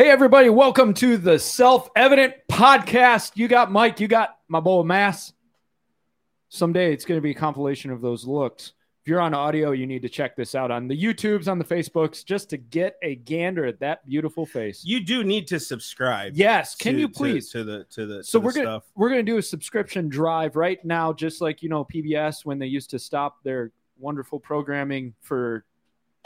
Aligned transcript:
Hey, 0.00 0.08
everybody, 0.08 0.48
welcome 0.48 0.94
to 0.94 1.18
the 1.18 1.38
Self 1.38 1.90
Evident 1.94 2.32
Podcast. 2.50 3.32
You 3.34 3.48
got 3.48 3.70
Mike, 3.70 4.00
you 4.00 4.08
got 4.08 4.38
my 4.48 4.58
bowl 4.58 4.80
of 4.80 4.86
mass. 4.86 5.34
Someday 6.48 6.94
it's 6.94 7.04
going 7.04 7.18
to 7.18 7.22
be 7.22 7.32
a 7.32 7.34
compilation 7.34 7.90
of 7.90 8.00
those 8.00 8.24
looks. 8.24 8.72
If 9.02 9.08
you're 9.08 9.20
on 9.20 9.34
audio, 9.34 9.72
you 9.72 9.86
need 9.86 10.00
to 10.00 10.08
check 10.08 10.36
this 10.36 10.54
out 10.54 10.70
on 10.70 10.88
the 10.88 10.96
YouTubes, 10.98 11.48
on 11.48 11.58
the 11.58 11.66
Facebooks, 11.66 12.24
just 12.24 12.48
to 12.48 12.56
get 12.56 12.96
a 13.02 13.16
gander 13.16 13.66
at 13.66 13.78
that 13.80 14.06
beautiful 14.06 14.46
face. 14.46 14.82
You 14.86 15.04
do 15.04 15.22
need 15.22 15.46
to 15.48 15.60
subscribe. 15.60 16.32
Yes, 16.34 16.74
can 16.74 16.94
to- 16.94 17.00
you 17.00 17.06
please? 17.06 17.50
to, 17.50 17.62
the 17.62 17.84
to 17.90 18.06
the 18.06 18.24
so 18.24 18.40
to 18.40 18.46
we're 18.46 18.52
gonna 18.52 18.64
stuff. 18.64 18.84
we're 18.96 19.10
gonna 19.10 19.22
do 19.22 19.36
a 19.36 19.42
subscription 19.42 20.08
drive 20.08 20.56
right 20.56 20.82
now, 20.82 21.12
just 21.12 21.42
like 21.42 21.62
you 21.62 21.68
know 21.68 21.84
PBS 21.84 22.46
when 22.46 22.58
they 22.58 22.68
used 22.68 22.88
to 22.88 22.98
stop 22.98 23.44
their 23.44 23.70
wonderful 23.98 24.40
programming 24.40 25.12
for 25.20 25.66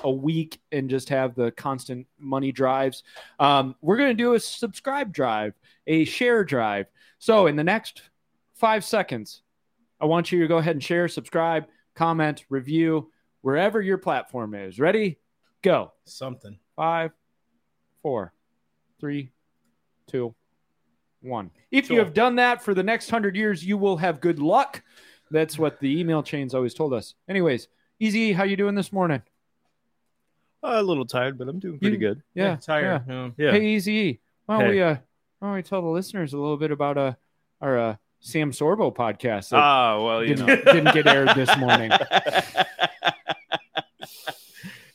a 0.03 0.11
week 0.11 0.61
and 0.73 0.91
just 0.91 1.09
have 1.09 1.35
the 1.35 1.51
constant 1.53 2.07
money 2.19 2.53
drives. 2.53 3.03
Um, 3.39 3.77
we're 3.81 3.97
gonna 3.97 4.15
do 4.15 4.35
a 4.35 4.41
subscribe 4.41 5.13
drive, 5.13 5.55
a 5.87 6.05
share 6.05 6.45
drive. 6.45 6.87
So 7.19 7.47
in 7.47 7.57
the 7.57 7.65
next 7.65 8.03
five 8.55 8.85
seconds, 8.85 9.43
I 10.01 10.07
want 10.07 10.33
you 10.33 10.41
to 10.41 10.49
go 10.49 10.59
ahead 10.59 10.77
and 10.77 10.83
share, 10.83 11.09
subscribe, 11.09 11.67
comment, 11.95 12.45
review 12.49 13.11
wherever 13.43 13.81
your 13.81 13.99
platform 13.99 14.55
is. 14.55 14.79
Ready? 14.79 15.19
Go. 15.63 15.93
something. 16.05 16.59
Five, 16.77 17.13
four, 18.03 18.35
three, 19.01 19.31
two, 20.09 20.35
one. 21.23 21.51
If 21.71 21.89
you 21.89 22.01
have 22.01 22.13
done 22.13 22.37
that 22.37 22.63
for 22.63 22.75
the 22.75 22.83
next 22.83 23.09
hundred 23.09 23.37
years, 23.37 23.65
you 23.65 23.79
will 23.79 23.97
have 23.97 24.21
good 24.21 24.39
luck. 24.39 24.83
That's 25.31 25.59
what 25.59 25.81
the 25.81 25.99
email 26.01 26.23
chains 26.23 26.55
always 26.55 26.75
told 26.75 26.93
us. 26.93 27.15
Anyways, 27.29 27.69
Easy, 28.01 28.33
how 28.33 28.43
you 28.43 28.57
doing 28.57 28.75
this 28.75 28.93
morning? 28.93 29.23
A 30.65 30.83
little 30.83 31.05
tired, 31.07 31.39
but 31.39 31.49
I'm 31.49 31.59
doing 31.59 31.79
pretty 31.79 31.95
You- 31.97 32.01
good. 32.01 32.23
Yeah, 32.35 32.57
tired. 32.57 33.03
Yeah. 33.09 33.31
Yeah. 33.37 33.51
Hey, 33.53 33.67
Easy. 33.69 34.21
Why 34.47 34.57
don't 34.59 34.67
Hey. 34.67 34.73
we 34.73 34.83
uh, 34.83 34.97
why 35.39 35.49
don't 35.49 35.55
we 35.57 35.63
tell 35.63 35.83
the 35.83 35.89
listeners 35.89 36.33
a 36.33 36.39
little 36.39 36.57
bit 36.57 36.71
about 36.71 36.97
uh 36.99 37.13
our 37.61 37.79
uh, 37.79 37.97
Sam 38.21 38.51
Sorbo 38.53 38.95
podcast 38.95 39.51
that 39.51 39.59
Ah, 39.59 40.03
well, 40.03 40.25
you 40.25 40.35
didn't, 40.35 40.65
know. 40.65 40.73
didn't 40.73 40.95
get 40.95 41.07
aired 41.07 41.31
this 41.35 41.55
morning? 41.59 41.91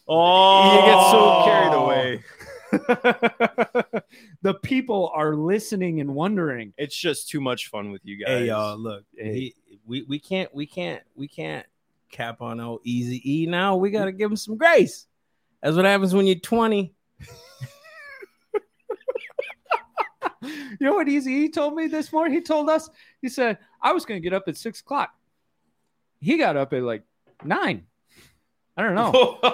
oh, 0.07 0.75
You 0.75 0.81
get 0.85 1.11
so 1.11 1.43
carried 1.45 1.73
away. 1.73 2.23
the 4.41 4.53
people 4.55 5.11
are 5.13 5.35
listening 5.35 6.01
and 6.01 6.13
wondering. 6.13 6.73
It's 6.77 6.95
just 6.95 7.29
too 7.29 7.41
much 7.41 7.67
fun 7.67 7.91
with 7.91 8.01
you 8.05 8.17
guys. 8.17 8.27
Hey 8.29 8.47
y'all, 8.47 8.77
look, 8.77 9.03
Hey. 9.17 9.33
he, 9.33 9.55
we 9.87 10.03
we 10.03 10.19
can't 10.19 10.53
we 10.53 10.65
can't 10.67 11.01
we 11.15 11.27
can't 11.27 11.65
cap 12.11 12.41
on 12.41 12.59
old 12.59 12.81
Easy 12.83 13.21
E 13.41 13.45
now. 13.47 13.75
We 13.75 13.89
got 13.91 14.05
to 14.05 14.11
give 14.11 14.29
him 14.29 14.37
some 14.37 14.55
grace. 14.57 15.07
That's 15.61 15.75
what 15.75 15.85
happens 15.85 16.13
when 16.13 16.25
you're 16.25 16.35
20. 16.39 16.93
You 20.41 20.85
know 20.85 20.93
what 20.93 21.09
Easy 21.09 21.31
E 21.33 21.49
told 21.49 21.75
me 21.75 21.87
this 21.87 22.13
morning? 22.13 22.33
He 22.33 22.41
told 22.41 22.69
us, 22.69 22.89
he 23.21 23.27
said, 23.27 23.57
I 23.81 23.91
was 23.91 24.05
going 24.05 24.21
to 24.21 24.23
get 24.23 24.33
up 24.33 24.43
at 24.47 24.55
six 24.55 24.79
o'clock. 24.79 25.13
He 26.21 26.37
got 26.37 26.55
up 26.55 26.71
at 26.73 26.81
like 26.83 27.03
nine. 27.43 27.85
I 28.77 28.83
don't 28.83 28.95
know. 28.95 29.39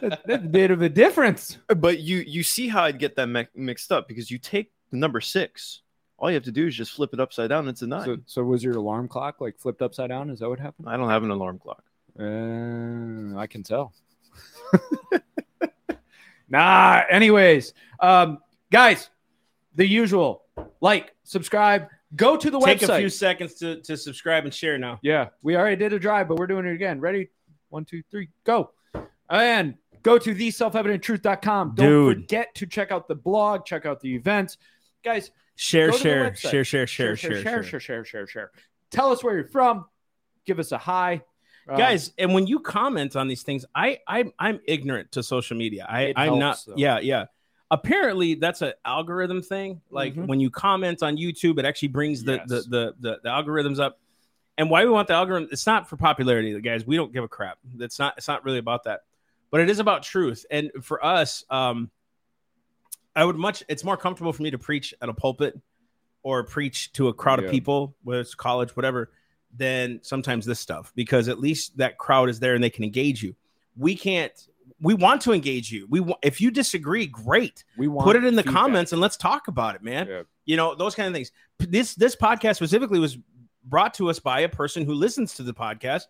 That- 0.00 0.22
That's 0.24 0.44
a 0.44 0.48
bit 0.48 0.70
of 0.70 0.80
a 0.80 0.88
difference. 0.88 1.58
but 1.76 1.98
you 2.00 2.24
you 2.26 2.42
see 2.42 2.68
how 2.68 2.84
I'd 2.84 2.98
get 2.98 3.16
that 3.16 3.26
mi- 3.26 3.46
mixed 3.54 3.92
up 3.92 4.08
because 4.08 4.30
you 4.30 4.38
take 4.38 4.72
the 4.90 4.96
number 4.96 5.20
six. 5.20 5.82
All 6.16 6.30
you 6.30 6.34
have 6.36 6.44
to 6.44 6.52
do 6.52 6.66
is 6.66 6.74
just 6.74 6.92
flip 6.92 7.10
it 7.12 7.20
upside 7.20 7.50
down. 7.50 7.68
It's 7.68 7.82
a 7.82 7.86
nine. 7.86 8.04
So, 8.06 8.16
so 8.24 8.42
was 8.42 8.64
your 8.64 8.78
alarm 8.78 9.08
clock 9.08 9.42
like 9.42 9.58
flipped 9.58 9.82
upside 9.82 10.08
down? 10.08 10.30
Is 10.30 10.38
that 10.38 10.48
what 10.48 10.58
happened? 10.58 10.88
I 10.88 10.96
don't 10.96 11.10
have 11.10 11.22
an 11.22 11.30
alarm 11.30 11.58
clock. 11.58 11.84
Uh, 12.18 13.38
I 13.38 13.46
can 13.46 13.62
tell. 13.62 13.92
nah. 16.48 17.02
Anyways, 17.10 17.74
um, 18.00 18.38
guys, 18.70 19.10
the 19.74 19.86
usual 19.86 20.42
like, 20.80 21.14
subscribe, 21.24 21.88
go 22.16 22.36
to 22.36 22.50
the 22.50 22.58
Take 22.60 22.78
website. 22.78 22.80
Take 22.80 22.90
a 22.90 22.98
few 22.98 23.08
seconds 23.08 23.54
to, 23.54 23.80
to 23.82 23.96
subscribe 23.96 24.44
and 24.44 24.54
share 24.54 24.78
now. 24.78 24.98
Yeah, 25.02 25.28
we 25.42 25.56
already 25.56 25.76
did 25.76 25.92
a 25.92 25.98
drive, 25.98 26.28
but 26.28 26.38
we're 26.38 26.46
doing 26.46 26.66
it 26.66 26.74
again. 26.74 27.00
Ready? 27.00 27.30
One, 27.68 27.84
two, 27.84 28.02
three, 28.10 28.28
go. 28.44 28.70
And 29.28 29.74
go 30.02 30.18
to 30.18 30.34
theselfevidenttruth.com. 30.34 31.74
Don't 31.76 31.86
Dude. 31.86 32.22
forget 32.22 32.54
to 32.56 32.66
check 32.66 32.90
out 32.90 33.06
the 33.06 33.14
blog, 33.14 33.64
check 33.64 33.86
out 33.86 34.00
the 34.00 34.14
events. 34.14 34.58
Guys, 35.04 35.30
Share, 35.60 35.90
the 35.90 35.98
share, 35.98 36.34
share, 36.36 36.64
share, 36.64 36.86
share, 36.86 36.86
share, 36.86 37.16
share, 37.16 37.42
share, 37.42 37.62
share, 37.62 37.80
share, 37.80 38.04
share, 38.06 38.26
share. 38.26 38.50
Tell 38.90 39.12
us 39.12 39.22
where 39.22 39.34
you're 39.34 39.48
from. 39.48 39.84
Give 40.46 40.58
us 40.58 40.72
a 40.72 40.78
hi. 40.78 41.20
Uh, 41.70 41.76
guys 41.76 42.12
and 42.18 42.34
when 42.34 42.46
you 42.48 42.58
comment 42.58 43.14
on 43.16 43.28
these 43.28 43.42
things 43.42 43.64
i 43.74 43.98
i'm, 44.08 44.32
I'm 44.38 44.58
ignorant 44.66 45.12
to 45.12 45.22
social 45.22 45.56
media 45.56 45.86
i 45.88 46.12
i'm 46.16 46.38
helps, 46.38 46.40
not 46.40 46.58
though. 46.66 46.74
yeah 46.76 46.98
yeah 46.98 47.26
apparently 47.70 48.34
that's 48.34 48.62
an 48.62 48.72
algorithm 48.84 49.40
thing 49.42 49.80
like 49.90 50.14
Mhm. 50.14 50.26
when 50.26 50.40
you 50.40 50.50
comment 50.50 51.02
on 51.02 51.16
youtube 51.16 51.58
it 51.60 51.64
actually 51.64 51.88
brings 51.88 52.24
the, 52.24 52.32
Yes. 52.36 52.48
the, 52.48 52.56
the 52.68 52.94
the 53.00 53.20
the 53.22 53.28
algorithms 53.28 53.78
up 53.78 54.00
and 54.58 54.68
why 54.68 54.84
we 54.84 54.90
want 54.90 55.06
the 55.06 55.14
algorithm 55.14 55.48
it's 55.52 55.66
not 55.66 55.88
for 55.88 55.96
popularity 55.96 56.58
guys 56.60 56.84
we 56.84 56.96
don't 56.96 57.12
give 57.12 57.22
a 57.24 57.28
crap 57.28 57.58
it's 57.78 57.98
not 58.00 58.14
it's 58.16 58.26
not 58.26 58.44
really 58.44 58.58
about 58.58 58.84
that 58.84 59.02
but 59.52 59.60
it 59.60 59.70
is 59.70 59.78
about 59.78 60.02
truth 60.02 60.44
and 60.50 60.70
for 60.82 61.04
us 61.04 61.44
um 61.50 61.88
i 63.14 63.24
would 63.24 63.36
much 63.36 63.62
it's 63.68 63.84
more 63.84 63.96
comfortable 63.96 64.32
for 64.32 64.42
me 64.42 64.50
to 64.50 64.58
preach 64.58 64.92
at 65.00 65.08
a 65.08 65.14
pulpit 65.14 65.56
or 66.22 66.42
preach 66.42 66.92
to 66.94 67.08
a 67.08 67.14
crowd 67.14 67.38
Yeah. 67.40 67.46
of 67.46 67.50
people 67.52 67.94
whether 68.02 68.20
it's 68.20 68.34
college 68.34 68.74
whatever 68.76 69.12
than 69.56 70.00
sometimes 70.02 70.46
this 70.46 70.60
stuff 70.60 70.92
because 70.94 71.28
at 71.28 71.38
least 71.40 71.76
that 71.78 71.98
crowd 71.98 72.28
is 72.28 72.38
there 72.40 72.54
and 72.54 72.62
they 72.62 72.70
can 72.70 72.84
engage 72.84 73.22
you. 73.22 73.34
We 73.76 73.94
can't. 73.96 74.32
We 74.82 74.94
want 74.94 75.20
to 75.22 75.32
engage 75.32 75.70
you. 75.70 75.86
We 75.90 76.02
if 76.22 76.40
you 76.40 76.50
disagree, 76.50 77.06
great. 77.06 77.64
we 77.76 77.88
want 77.88 78.06
Put 78.06 78.16
it 78.16 78.24
in 78.24 78.34
the 78.36 78.42
feedback. 78.42 78.54
comments 78.62 78.92
and 78.92 79.00
let's 79.00 79.16
talk 79.16 79.48
about 79.48 79.74
it, 79.74 79.82
man. 79.82 80.06
Yeah. 80.08 80.22
You 80.46 80.56
know 80.56 80.74
those 80.74 80.94
kind 80.94 81.06
of 81.08 81.14
things. 81.14 81.32
This 81.58 81.94
this 81.94 82.16
podcast 82.16 82.56
specifically 82.56 82.98
was 82.98 83.18
brought 83.64 83.92
to 83.94 84.08
us 84.08 84.18
by 84.18 84.40
a 84.40 84.48
person 84.48 84.84
who 84.84 84.94
listens 84.94 85.34
to 85.34 85.42
the 85.42 85.52
podcast, 85.52 86.04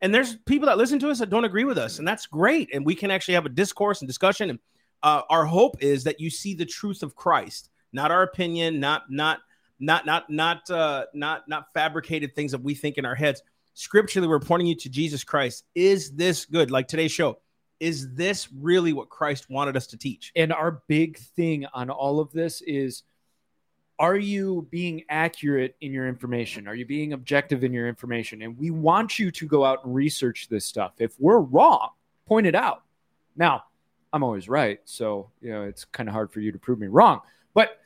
and 0.00 0.14
there's 0.14 0.36
people 0.46 0.66
that 0.66 0.76
listen 0.78 0.98
to 1.00 1.10
us 1.10 1.18
that 1.20 1.30
don't 1.30 1.44
agree 1.44 1.64
with 1.64 1.78
us, 1.78 1.98
and 1.98 2.06
that's 2.06 2.26
great. 2.26 2.68
And 2.74 2.84
we 2.84 2.94
can 2.94 3.10
actually 3.10 3.34
have 3.34 3.46
a 3.46 3.50
discourse 3.50 4.00
and 4.02 4.08
discussion. 4.08 4.50
And 4.50 4.58
uh, 5.02 5.22
our 5.30 5.44
hope 5.44 5.82
is 5.82 6.04
that 6.04 6.20
you 6.20 6.28
see 6.30 6.54
the 6.54 6.66
truth 6.66 7.02
of 7.02 7.16
Christ, 7.16 7.70
not 7.92 8.10
our 8.10 8.22
opinion, 8.22 8.78
not 8.78 9.10
not 9.10 9.40
not 9.82 10.06
not 10.06 10.30
not 10.30 10.70
uh 10.70 11.04
not 11.12 11.46
not 11.48 11.66
fabricated 11.74 12.34
things 12.34 12.52
that 12.52 12.62
we 12.62 12.74
think 12.74 12.96
in 12.96 13.04
our 13.04 13.14
heads 13.14 13.42
scripturally 13.74 14.28
we're 14.28 14.40
pointing 14.40 14.66
you 14.66 14.74
to 14.74 14.88
jesus 14.88 15.24
christ 15.24 15.64
is 15.74 16.12
this 16.12 16.46
good 16.46 16.70
like 16.70 16.88
today's 16.88 17.12
show 17.12 17.38
is 17.80 18.14
this 18.14 18.48
really 18.52 18.92
what 18.92 19.08
christ 19.08 19.50
wanted 19.50 19.76
us 19.76 19.88
to 19.88 19.98
teach 19.98 20.32
And 20.36 20.52
our 20.52 20.82
big 20.86 21.18
thing 21.18 21.66
on 21.74 21.90
all 21.90 22.20
of 22.20 22.32
this 22.32 22.62
is 22.62 23.02
are 23.98 24.16
you 24.16 24.66
being 24.68 25.04
accurate 25.08 25.76
in 25.80 25.92
your 25.92 26.08
information? 26.08 26.66
Are 26.66 26.74
you 26.74 26.84
being 26.84 27.12
objective 27.12 27.62
in 27.62 27.72
your 27.72 27.86
information? 27.86 28.42
And 28.42 28.58
we 28.58 28.70
want 28.72 29.20
you 29.20 29.30
to 29.30 29.46
go 29.46 29.64
out 29.64 29.84
and 29.84 29.94
research 29.94 30.48
this 30.48 30.64
stuff. 30.64 30.94
If 30.98 31.14
we're 31.20 31.38
wrong, 31.38 31.90
point 32.26 32.48
it 32.48 32.56
out. 32.56 32.82
Now, 33.36 33.62
I'm 34.12 34.24
always 34.24 34.48
right. 34.48 34.80
So, 34.84 35.30
you 35.40 35.50
know, 35.50 35.62
it's 35.62 35.84
kind 35.84 36.08
of 36.08 36.14
hard 36.14 36.32
for 36.32 36.40
you 36.40 36.50
to 36.50 36.58
prove 36.58 36.80
me 36.80 36.88
wrong. 36.88 37.20
But 37.54 37.78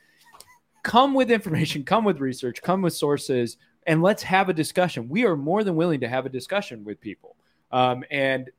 come 0.87 1.13
with 1.13 1.29
information, 1.29 1.83
come 1.83 2.05
with 2.05 2.21
research, 2.21 2.61
come 2.61 2.81
with 2.81 2.93
sources, 2.93 3.57
and 3.85 4.01
let's 4.01 4.23
have 4.23 4.47
a 4.47 4.53
discussion. 4.53 5.09
We 5.09 5.25
are 5.25 5.35
more 5.35 5.65
than 5.65 5.75
willing 5.75 5.99
to 5.99 6.07
have 6.07 6.25
a 6.25 6.29
discussion 6.29 6.85
with 6.85 7.01
people. 7.01 7.35
Um, 7.73 8.05
and 8.09 8.49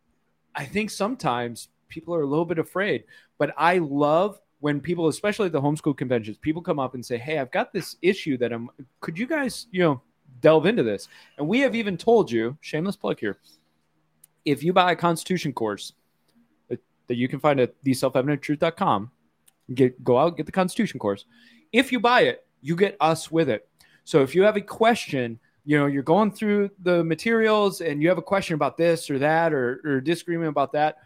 I 0.54 0.66
think 0.66 0.90
sometimes 0.90 1.68
people 1.88 2.14
are 2.14 2.20
a 2.20 2.26
little 2.26 2.44
bit 2.44 2.58
afraid, 2.58 3.04
but 3.38 3.54
I 3.56 3.78
love 3.78 4.38
when 4.60 4.78
people, 4.78 5.08
especially 5.08 5.46
at 5.46 5.52
the 5.52 5.60
homeschool 5.60 5.96
conventions, 5.96 6.36
people 6.36 6.60
come 6.60 6.78
up 6.78 6.94
and 6.94 7.04
say, 7.04 7.16
Hey, 7.16 7.38
I've 7.38 7.50
got 7.50 7.72
this 7.72 7.96
issue 8.02 8.36
that 8.38 8.52
I'm, 8.52 8.68
could 9.00 9.18
you 9.18 9.26
guys, 9.26 9.66
you 9.70 9.80
know, 9.80 10.02
delve 10.40 10.66
into 10.66 10.82
this? 10.82 11.08
And 11.38 11.48
we 11.48 11.60
have 11.60 11.74
even 11.74 11.96
told 11.96 12.30
you, 12.30 12.58
shameless 12.60 12.96
plug 12.96 13.18
here, 13.20 13.38
if 14.44 14.62
you 14.62 14.74
buy 14.74 14.92
a 14.92 14.96
constitution 14.96 15.54
course 15.54 15.94
that, 16.68 16.80
that 17.06 17.16
you 17.16 17.26
can 17.26 17.40
find 17.40 17.58
at 17.58 17.82
theselfevidenttruth.com, 17.84 19.12
get, 19.72 20.04
go 20.04 20.18
out, 20.18 20.36
get 20.36 20.44
the 20.44 20.52
constitution 20.52 20.98
course. 20.98 21.24
If 21.72 21.92
you 21.92 22.00
buy 22.00 22.22
it, 22.22 22.46
you 22.60 22.76
get 22.76 22.96
us 23.00 23.30
with 23.30 23.48
it. 23.48 23.68
So 24.04 24.22
if 24.22 24.34
you 24.34 24.42
have 24.42 24.56
a 24.56 24.60
question, 24.60 25.38
you 25.64 25.78
know, 25.78 25.86
you're 25.86 26.02
going 26.02 26.32
through 26.32 26.70
the 26.82 27.04
materials 27.04 27.80
and 27.80 28.02
you 28.02 28.08
have 28.08 28.18
a 28.18 28.22
question 28.22 28.54
about 28.54 28.76
this 28.76 29.10
or 29.10 29.18
that 29.18 29.52
or, 29.52 29.80
or 29.84 30.00
disagreement 30.00 30.48
about 30.48 30.72
that, 30.72 30.96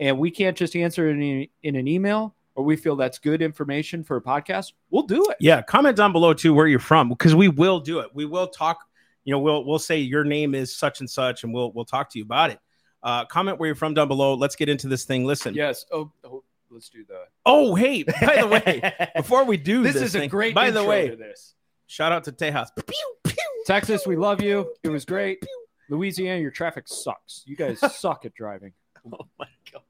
and 0.00 0.18
we 0.18 0.30
can't 0.30 0.56
just 0.56 0.76
answer 0.76 1.08
it 1.08 1.12
in, 1.12 1.48
in 1.62 1.76
an 1.76 1.88
email 1.88 2.34
or 2.54 2.64
we 2.64 2.76
feel 2.76 2.96
that's 2.96 3.18
good 3.18 3.42
information 3.42 4.04
for 4.04 4.16
a 4.16 4.22
podcast, 4.22 4.72
we'll 4.90 5.02
do 5.02 5.24
it. 5.30 5.36
yeah 5.40 5.60
comment 5.62 5.96
down 5.96 6.12
below 6.12 6.32
too 6.32 6.54
where 6.54 6.66
you're 6.66 6.78
from 6.78 7.08
because 7.08 7.34
we 7.34 7.48
will 7.48 7.80
do 7.80 7.98
it 7.98 8.08
we 8.14 8.24
will 8.24 8.46
talk 8.46 8.84
you 9.24 9.32
know 9.32 9.38
we'll 9.38 9.64
we'll 9.64 9.78
say 9.78 9.98
your 9.98 10.24
name 10.24 10.54
is 10.54 10.74
such 10.74 11.00
and 11.00 11.10
such 11.10 11.42
and 11.42 11.52
we'll 11.52 11.72
we'll 11.72 11.84
talk 11.84 12.08
to 12.10 12.18
you 12.18 12.24
about 12.24 12.50
it 12.50 12.60
uh 13.02 13.24
comment 13.24 13.58
where 13.58 13.66
you're 13.66 13.74
from 13.74 13.94
down 13.94 14.06
below 14.06 14.34
let's 14.34 14.54
get 14.54 14.68
into 14.68 14.86
this 14.86 15.04
thing 15.04 15.24
listen 15.24 15.54
Yes. 15.54 15.84
Oh, 15.90 16.12
oh 16.24 16.43
let's 16.74 16.88
do 16.90 17.04
the. 17.06 17.22
oh 17.46 17.74
hey 17.74 18.02
by 18.02 18.36
the 18.40 18.46
way 18.48 18.92
before 19.16 19.44
we 19.44 19.56
do 19.56 19.82
This 19.82 19.94
this, 19.94 20.02
is 20.02 20.14
a 20.16 20.26
great. 20.26 20.54
by 20.54 20.70
the 20.70 20.84
way 20.84 21.14
this. 21.14 21.54
shout 21.86 22.12
out 22.12 22.24
to 22.24 22.32
tejas 22.32 22.68
Pew, 22.86 23.14
pew. 23.24 23.36
Texas, 23.66 24.06
we 24.06 24.16
love 24.16 24.42
you. 24.42 24.70
It 24.82 24.90
was 24.90 25.06
great. 25.06 25.42
Louisiana, 25.88 26.38
your 26.40 26.50
traffic 26.50 26.84
sucks. 26.86 27.42
You 27.46 27.56
guys 27.56 27.78
suck 27.96 28.26
at 28.26 28.34
driving. 28.34 28.72
Oh 29.06 29.26
my 29.38 29.46
god. 29.72 29.82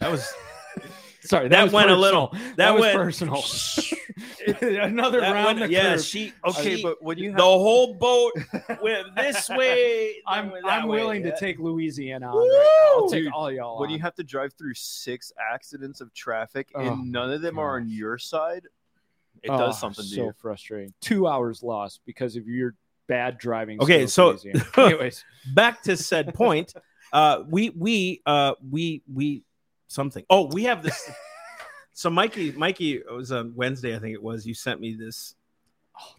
that 0.00 0.10
was 0.12 0.32
Sorry, 1.20 1.48
that, 1.48 1.50
That 1.56 1.64
was 1.64 1.72
went 1.72 1.90
a 1.90 1.96
little- 1.96 2.28
That, 2.32 2.56
that 2.56 2.74
was 2.74 2.80
went- 2.82 2.96
personal. 2.96 3.42
Another 4.62 5.20
That 5.20 5.32
round 5.32 5.60
went- 5.60 5.72
yeah, 5.72 5.94
curve. 5.94 6.04
she 6.04 6.32
Okay, 6.46 6.76
she- 6.76 6.82
but 6.82 7.02
when 7.02 7.18
you 7.18 7.32
the 7.32 7.42
whole 7.42 7.94
boat 7.94 8.32
went 8.82 9.14
this 9.16 9.48
way. 9.48 10.16
I'm 10.26 10.52
I'm 10.64 10.88
way. 10.88 10.98
willing 11.00 11.24
Yeah. 11.24 11.32
to 11.32 11.36
take 11.40 11.58
Louisiana 11.58 12.28
on 12.28 12.36
right. 12.36 12.88
I'll 12.96 13.02
Woo! 13.04 13.10
take 13.10 13.24
Dude, 13.24 13.32
all 13.32 13.50
y'all. 13.50 13.80
when 13.80 13.88
on. 13.90 13.94
you 13.94 14.00
have 14.00 14.14
to 14.16 14.24
drive 14.24 14.52
through 14.54 14.74
six 14.74 15.32
accidents 15.52 16.00
of 16.00 16.12
traffic 16.14 16.70
Oh, 16.74 16.80
and 16.80 17.12
none 17.12 17.30
of 17.32 17.42
them 17.42 17.58
are 17.58 17.76
on 17.76 17.88
your 17.88 18.18
side, 18.18 18.66
it 19.42 19.50
Oh, 19.50 19.58
does 19.58 19.78
something 19.78 20.04
to 20.04 20.10
so 20.10 20.24
you. 20.26 20.32
frustrating. 20.38 20.92
Two 21.00 21.26
hours 21.26 21.62
lost 21.62 22.00
because 22.06 22.36
of 22.36 22.46
your 22.48 22.74
bad 23.06 23.38
driving. 23.38 23.80
Okay, 23.82 24.06
so- 24.06 24.30
Louisiana. 24.30 24.64
anyways, 24.76 25.24
Back 25.54 25.82
to 25.82 25.96
said 25.96 26.34
point. 26.34 26.74
Uh, 27.12 27.42
we 27.48 27.70
we 27.70 28.20
uh 28.26 28.52
we 28.70 29.02
we 29.12 29.42
something. 29.88 30.24
Oh, 30.30 30.46
we 30.46 30.64
have 30.64 30.82
this. 30.82 31.10
So 31.92 32.08
Mikey, 32.10 32.52
Mikey, 32.52 32.94
it 32.98 33.10
was 33.12 33.32
on 33.32 33.54
Wednesday, 33.56 33.96
I 33.96 33.98
think 33.98 34.14
it 34.14 34.22
was. 34.22 34.46
You 34.46 34.54
sent 34.54 34.80
me 34.80 34.94
this 34.94 35.34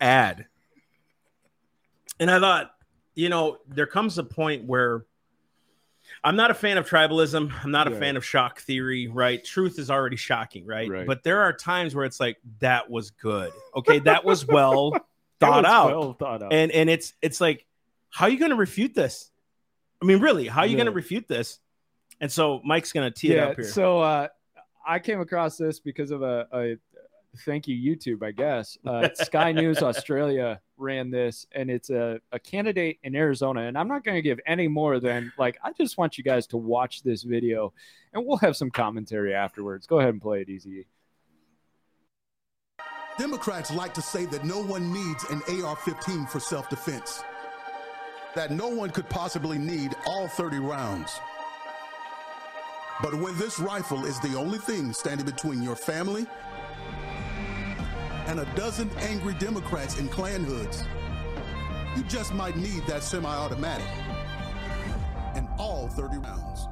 ad, 0.01 0.45
and 2.19 2.29
I 2.29 2.39
thought, 2.39 2.71
you 3.15 3.29
know, 3.29 3.59
there 3.67 3.87
comes 3.87 4.17
a 4.17 4.23
point 4.23 4.65
where 4.65 5.05
I'm 6.23 6.35
not 6.35 6.51
a 6.51 6.53
fan 6.53 6.77
of 6.77 6.89
tribalism. 6.89 7.51
I'm 7.63 7.71
not 7.71 7.87
a 7.87 7.91
Right. 7.91 7.99
fan 7.99 8.17
of 8.17 8.25
shock 8.25 8.59
theory. 8.59 9.07
Right? 9.07 9.43
Truth 9.43 9.79
is 9.79 9.89
already 9.89 10.15
shocking, 10.17 10.65
right? 10.65 10.89
Right. 10.89 11.07
But 11.07 11.23
there 11.23 11.41
are 11.41 11.53
times 11.53 11.95
where 11.95 12.03
it's 12.05 12.19
like 12.19 12.37
that 12.59 12.89
was 12.89 13.11
good. 13.11 13.51
Okay, 13.75 13.99
that 13.99 14.25
was 14.25 14.45
well 14.47 14.91
thought 15.39 15.63
was 15.63 15.71
out 15.71 15.87
well 15.91 16.13
thought 16.13 16.43
out. 16.43 16.51
and 16.51 16.69
and 16.73 16.89
it's 16.89 17.13
it's 17.21 17.39
like 17.39 17.65
how 18.09 18.25
are 18.25 18.29
you 18.29 18.37
going 18.37 18.49
to 18.51 18.57
refute 18.57 18.93
this 18.93 19.31
i 20.01 20.05
mean 20.05 20.19
really 20.19 20.47
how 20.49 20.59
are 20.59 20.65
you 20.67 20.75
going 20.75 20.85
to 20.87 20.91
refute 20.91 21.29
this 21.29 21.61
and 22.21 22.31
so 22.31 22.61
mike's 22.63 22.91
going 22.91 23.11
to 23.11 23.19
tee 23.19 23.33
it 23.33 23.39
up 23.39 23.55
here 23.55 23.65
so 23.65 23.99
uh, 23.99 24.27
I 24.85 24.99
came 24.99 25.19
across 25.21 25.57
this 25.57 25.79
because 25.79 26.11
of 26.11 26.23
a, 26.23 26.47
a 26.51 26.77
thank 27.45 27.67
you 27.67 27.95
YouTube, 27.95 28.23
I 28.23 28.31
guess. 28.31 28.77
Uh, 28.85 29.09
Sky 29.13 29.51
News 29.51 29.83
Australia 29.83 30.59
ran 30.77 31.09
this, 31.11 31.45
and 31.51 31.69
it's 31.69 31.89
a, 31.89 32.19
a 32.31 32.39
candidate 32.39 32.99
in 33.03 33.15
Arizona. 33.15 33.61
And 33.61 33.77
I'm 33.77 33.87
not 33.87 34.03
going 34.03 34.15
to 34.15 34.21
give 34.21 34.39
any 34.45 34.67
more 34.67 34.99
than 34.99 35.31
like 35.37 35.57
I 35.63 35.73
just 35.73 35.97
want 35.97 36.17
you 36.17 36.23
guys 36.23 36.47
to 36.47 36.57
watch 36.57 37.03
this 37.03 37.23
video, 37.23 37.73
and 38.13 38.25
we'll 38.25 38.37
have 38.37 38.55
some 38.55 38.71
commentary 38.71 39.33
afterwards. 39.33 39.85
Go 39.85 39.99
ahead 39.99 40.09
and 40.09 40.21
play 40.21 40.41
it, 40.41 40.49
easy. 40.49 40.87
Democrats 43.17 43.71
like 43.71 43.93
to 43.93 44.01
say 44.01 44.25
that 44.27 44.45
no 44.45 44.63
one 44.63 44.93
needs 44.93 45.25
an 45.25 45.41
AR 45.61 45.75
15 45.75 46.25
for 46.25 46.39
self 46.39 46.69
defense, 46.69 47.21
that 48.33 48.49
no 48.49 48.69
one 48.69 48.89
could 48.89 49.09
possibly 49.09 49.57
need 49.57 49.93
all 50.07 50.27
30 50.27 50.59
rounds. 50.59 51.19
But 53.01 53.15
when 53.15 53.37
this 53.37 53.59
rifle 53.59 54.05
is 54.05 54.19
the 54.19 54.35
only 54.35 54.57
thing 54.57 54.91
standing 54.91 55.25
between 55.25 55.63
your 55.63 55.75
family 55.75 56.27
and 58.27 58.41
a 58.41 58.45
dozen 58.55 58.89
angry 58.99 59.33
Democrats 59.35 59.97
in 59.97 60.09
Klan 60.09 60.43
hoods, 60.43 60.83
you 61.95 62.03
just 62.03 62.33
might 62.33 62.57
need 62.57 62.85
that 62.87 63.01
semi 63.01 63.29
automatic 63.29 63.87
and 65.35 65.47
all 65.57 65.87
30 65.87 66.17
rounds. 66.17 66.67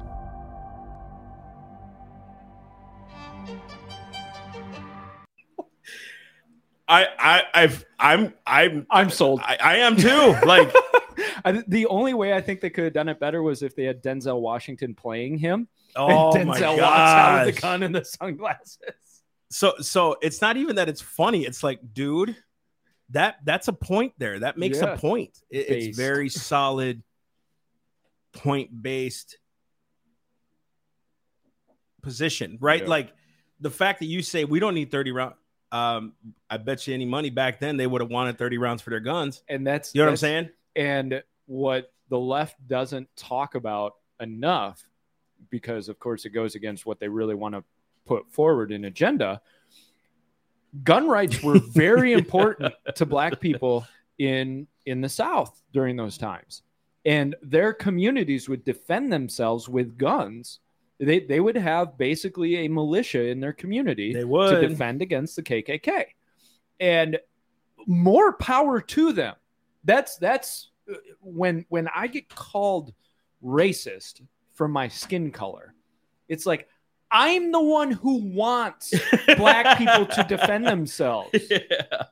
i 6.90 7.06
i 7.18 7.42
i've 7.52 7.84
i'm 7.98 8.32
i'm 8.46 8.86
I'm 8.90 9.10
sold. 9.10 9.40
i, 9.42 9.58
I 9.62 9.76
am 9.76 9.94
too 9.94 10.34
like 10.46 10.72
I, 11.44 11.62
the 11.66 11.86
only 11.86 12.14
way 12.14 12.32
I 12.32 12.40
think 12.40 12.60
they 12.60 12.70
could 12.70 12.84
have 12.84 12.92
done 12.92 13.08
it 13.08 13.20
better 13.20 13.42
was 13.42 13.62
if 13.62 13.74
they 13.74 13.84
had 13.84 14.02
Denzel 14.02 14.40
Washington 14.40 14.94
playing 14.94 15.38
him. 15.38 15.68
Oh 15.96 16.36
and 16.36 16.48
my 16.48 16.58
Denzel 16.60 16.78
walks 16.80 16.98
out 16.98 17.46
with 17.46 17.54
the 17.54 17.60
gun 17.60 17.82
and 17.82 17.94
the 17.94 18.04
sunglasses. 18.04 18.78
so 19.50 19.74
so 19.80 20.16
it's 20.22 20.40
not 20.40 20.56
even 20.56 20.76
that 20.76 20.88
it's 20.88 21.00
funny. 21.00 21.44
It's 21.44 21.62
like 21.62 21.80
dude 21.92 22.36
that 23.10 23.36
that's 23.44 23.68
a 23.68 23.72
point 23.72 24.12
there. 24.18 24.38
That 24.40 24.58
makes 24.58 24.78
Yeah. 24.78 24.92
a 24.94 24.98
point. 24.98 25.38
It- 25.50 25.68
it's 25.70 25.96
very 25.96 26.28
solid 26.28 27.02
point 28.32 28.82
based 28.82 29.38
position 32.02 32.58
right? 32.60 32.82
Yeah. 32.82 32.88
like 32.88 33.12
the 33.60 33.70
fact 33.70 33.98
that 34.00 34.06
you 34.06 34.22
say 34.22 34.44
we 34.44 34.60
don't 34.60 34.74
need 34.74 34.90
30 34.90 35.10
rounds 35.12 35.34
um 35.72 36.12
i 36.48 36.56
bet 36.56 36.86
you 36.86 36.94
any 36.94 37.04
money 37.04 37.28
back 37.28 37.58
then 37.60 37.76
they 37.76 37.86
would 37.86 38.00
have 38.00 38.10
wanted 38.10 38.38
30 38.38 38.56
rounds 38.58 38.80
for 38.80 38.90
their 38.90 39.00
guns. 39.00 39.42
And 39.48 39.66
that's 39.66 39.94
you 39.94 40.00
know 40.00 40.06
what 40.06 40.10
i'm 40.12 40.16
saying? 40.16 40.50
And 40.76 41.22
what 41.46 41.92
the 42.08 42.18
left 42.18 42.56
doesn't 42.68 43.08
talk 43.16 43.54
about 43.54 43.94
enough, 44.20 44.82
because 45.50 45.88
of 45.88 45.98
course 45.98 46.24
it 46.24 46.30
goes 46.30 46.54
against 46.54 46.86
what 46.86 47.00
they 47.00 47.08
really 47.08 47.34
want 47.34 47.54
to 47.54 47.64
put 48.06 48.30
forward 48.30 48.72
in 48.72 48.84
agenda. 48.84 49.40
Gun 50.84 51.08
rights 51.08 51.42
were 51.42 51.58
very 51.72 52.12
important 52.12 52.72
to 52.94 53.06
black 53.06 53.40
people 53.40 53.86
in 54.18 54.66
in 54.86 55.00
the 55.00 55.08
South 55.08 55.62
during 55.72 55.96
those 55.96 56.18
times, 56.18 56.62
and 57.04 57.34
their 57.42 57.72
communities 57.72 58.48
would 58.48 58.64
defend 58.64 59.12
themselves 59.12 59.68
with 59.68 59.96
guns. 59.96 60.60
They 60.98 61.20
they 61.20 61.40
would 61.40 61.56
have 61.56 61.96
basically 61.96 62.64
a 62.64 62.68
militia 62.68 63.28
in 63.28 63.40
their 63.40 63.52
community 63.52 64.12
they 64.12 64.24
to 64.24 64.68
defend 64.68 65.02
against 65.02 65.36
the 65.36 65.42
KKK. 65.42 66.06
And 66.80 67.18
more 67.86 68.34
power 68.34 68.80
to 68.80 69.12
them. 69.12 69.34
That's 69.84 70.16
that's 70.16 70.70
uh, 70.90 70.96
when 71.20 71.64
when 71.68 71.88
I 71.94 72.06
get 72.06 72.28
called 72.28 72.92
racist 73.42 74.20
for 74.58 74.68
my 74.68 74.88
skin 74.88 75.30
color. 75.30 75.72
It's 76.28 76.44
like 76.44 76.68
I'm 77.10 77.52
the 77.52 77.62
one 77.62 77.92
who 77.92 78.16
wants 78.24 78.92
black 79.36 79.78
people 79.82 80.04
to 80.04 80.26
defend 80.28 80.66
themselves. 80.66 81.30
yeah. 81.48 82.02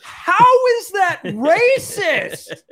How 0.00 0.66
is 0.78 0.90
that 0.90 1.20
racist? 1.24 2.62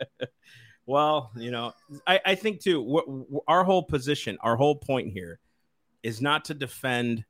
well, 0.86 1.30
you 1.36 1.50
know, 1.50 1.72
I, 2.06 2.20
I 2.26 2.34
think 2.34 2.60
too, 2.60 2.82
what, 2.82 3.04
our 3.46 3.64
whole 3.64 3.82
position, 3.82 4.38
our 4.40 4.56
whole 4.56 4.74
point 4.74 5.12
here 5.12 5.38
is 6.02 6.20
not 6.20 6.46
to 6.46 6.54
defend 6.54 7.24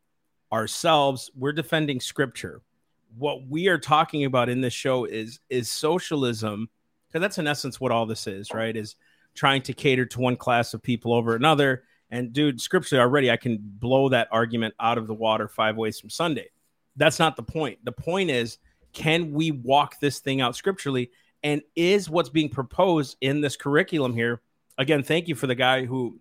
ourselves. 0.53 1.31
We're 1.37 1.53
defending 1.53 2.01
scripture. 2.01 2.63
What 3.19 3.47
we 3.49 3.69
are 3.69 3.79
talking 3.79 4.25
about 4.25 4.49
in 4.49 4.61
this 4.61 4.73
show 4.73 5.05
is 5.05 5.41
is 5.51 5.69
socialism, 5.69 6.69
because 7.09 7.21
that's 7.21 7.39
in 7.39 7.47
essence 7.47 7.81
what 7.81 7.93
all 7.93 8.07
this 8.07 8.27
is, 8.27 8.53
right? 8.53 8.77
Is 8.77 8.97
trying 9.39 9.63
to 9.63 9.73
cater 9.73 10.05
to 10.05 10.21
one 10.21 10.37
class 10.37 10.75
of 10.75 10.83
people 10.83 11.15
over 11.15 11.35
another. 11.37 11.85
And 12.11 12.33
dude, 12.33 12.61
scripturally 12.61 13.01
already, 13.01 13.31
I 13.31 13.37
can 13.37 13.59
blow 13.61 14.09
that 14.09 14.29
argument 14.33 14.75
out 14.81 14.99
of 14.99 15.07
the 15.07 15.15
water 15.15 15.47
five 15.49 15.77
ways 15.77 16.01
from 16.01 16.11
Sunday. 16.11 16.49
That's 16.97 17.19
not 17.19 17.37
the 17.37 17.43
point. 17.43 17.79
The 17.85 17.93
point 17.93 18.31
is, 18.31 18.59
can 18.93 19.33
we 19.33 19.51
walk 19.53 20.01
this 20.01 20.19
thing 20.19 20.41
out 20.41 20.57
scripturally? 20.57 21.11
And 21.43 21.63
is 21.77 22.11
what's 22.11 22.31
being 22.31 22.49
proposed 22.49 23.17
in 23.21 23.41
this 23.41 23.57
curriculum 23.57 24.13
here? 24.13 24.41
Again, 24.79 25.03
thank 25.03 25.29
you 25.29 25.35
for 25.35 25.47
the 25.47 25.55
guy 25.55 25.85
who 25.85 26.19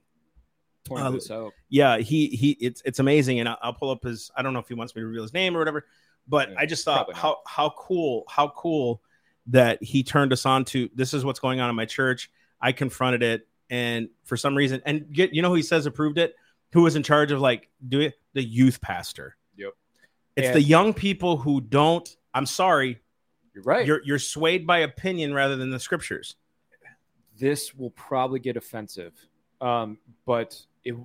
Uh, 0.92 1.10
this 1.12 1.32
out. 1.32 1.54
yeah, 1.70 1.98
he 1.98 2.28
he 2.28 2.52
it's 2.60 2.82
it's 2.86 3.00
amazing, 3.00 3.40
and 3.40 3.50
I'll, 3.50 3.58
I'll 3.62 3.74
pull 3.74 3.90
up 3.90 4.04
his. 4.04 4.30
I 4.36 4.42
don't 4.42 4.54
know 4.54 4.60
if 4.60 4.68
he 4.68 4.74
wants 4.76 4.96
me 4.96 5.02
to 5.02 5.06
reveal 5.08 5.24
his 5.24 5.34
name 5.34 5.56
or 5.56 5.60
whatever, 5.60 5.86
but 6.28 6.52
Yeah, 6.52 6.60
I 6.60 6.66
just 6.66 6.86
thought 6.86 7.14
how 7.16 7.38
how 7.48 7.74
cool 7.78 8.24
how 8.30 8.50
cool 8.50 9.02
that 9.48 9.82
he 9.82 10.04
turned 10.04 10.32
us 10.34 10.46
on 10.46 10.66
to. 10.66 10.90
This 10.94 11.14
is 11.14 11.24
what's 11.26 11.40
going 11.40 11.60
on 11.60 11.70
in 11.70 11.76
my 11.76 11.86
church. 11.86 12.30
I 12.62 12.72
confronted 12.72 13.24
it, 13.24 13.48
and 13.70 14.10
for 14.26 14.38
some 14.38 14.56
reason, 14.56 14.82
and 14.86 15.12
get 15.12 15.34
you 15.34 15.42
know 15.42 15.50
who 15.50 15.56
he 15.56 15.62
says 15.62 15.86
approved 15.86 16.18
it. 16.18 16.36
Who 16.74 16.84
was 16.84 16.96
in 16.96 17.04
charge 17.04 17.32
of 17.32 17.40
like 17.40 17.70
do 17.88 18.00
it? 18.02 18.16
The 18.34 18.44
youth 18.44 18.82
pastor. 18.82 19.36
Yep. 19.56 19.74
It's 20.36 20.48
And- 20.48 20.56
the 20.56 20.62
young 20.62 20.94
people 20.94 21.38
who 21.38 21.62
don't. 21.62 22.08
I'm 22.34 22.46
sorry, 22.46 23.02
You're 23.56 23.64
right. 23.64 23.86
you're 23.88 24.02
you're 24.04 24.20
swayed 24.20 24.68
by 24.68 24.80
opinion 24.80 25.34
rather 25.34 25.56
than 25.56 25.70
the 25.70 25.80
scriptures. 25.80 26.36
this 27.40 27.74
will 27.76 27.92
probably 27.92 28.40
get 28.40 28.58
offensive. 28.58 29.14
Um, 29.62 29.98
but 30.26 30.60
it, 30.84 30.96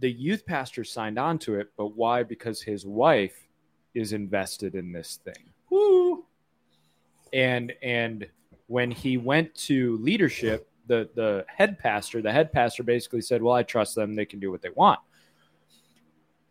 the 0.00 0.10
youth 0.10 0.44
pastor 0.46 0.82
signed 0.84 1.18
on 1.18 1.38
to 1.40 1.58
it, 1.60 1.68
but 1.76 1.94
why? 1.96 2.22
Because 2.24 2.60
his 2.62 2.84
wife 2.84 3.46
is 3.94 4.12
invested 4.12 4.74
in 4.74 4.92
this 4.92 5.18
thing. 5.24 5.52
Woo. 5.70 6.24
And 7.32 7.72
and 7.82 8.26
when 8.68 8.90
he 8.90 9.16
went 9.16 9.52
to 9.54 9.96
leadership, 9.98 10.70
the 10.86 11.10
the 11.14 11.44
head 11.48 11.78
pastor, 11.78 12.22
the 12.22 12.32
head 12.32 12.52
pastor 12.52 12.82
basically 12.84 13.20
said, 13.20 13.42
"Well, 13.42 13.54
I 13.54 13.64
trust 13.64 13.94
them; 13.94 14.14
they 14.14 14.24
can 14.24 14.38
do 14.38 14.50
what 14.50 14.62
they 14.62 14.70
want." 14.70 15.00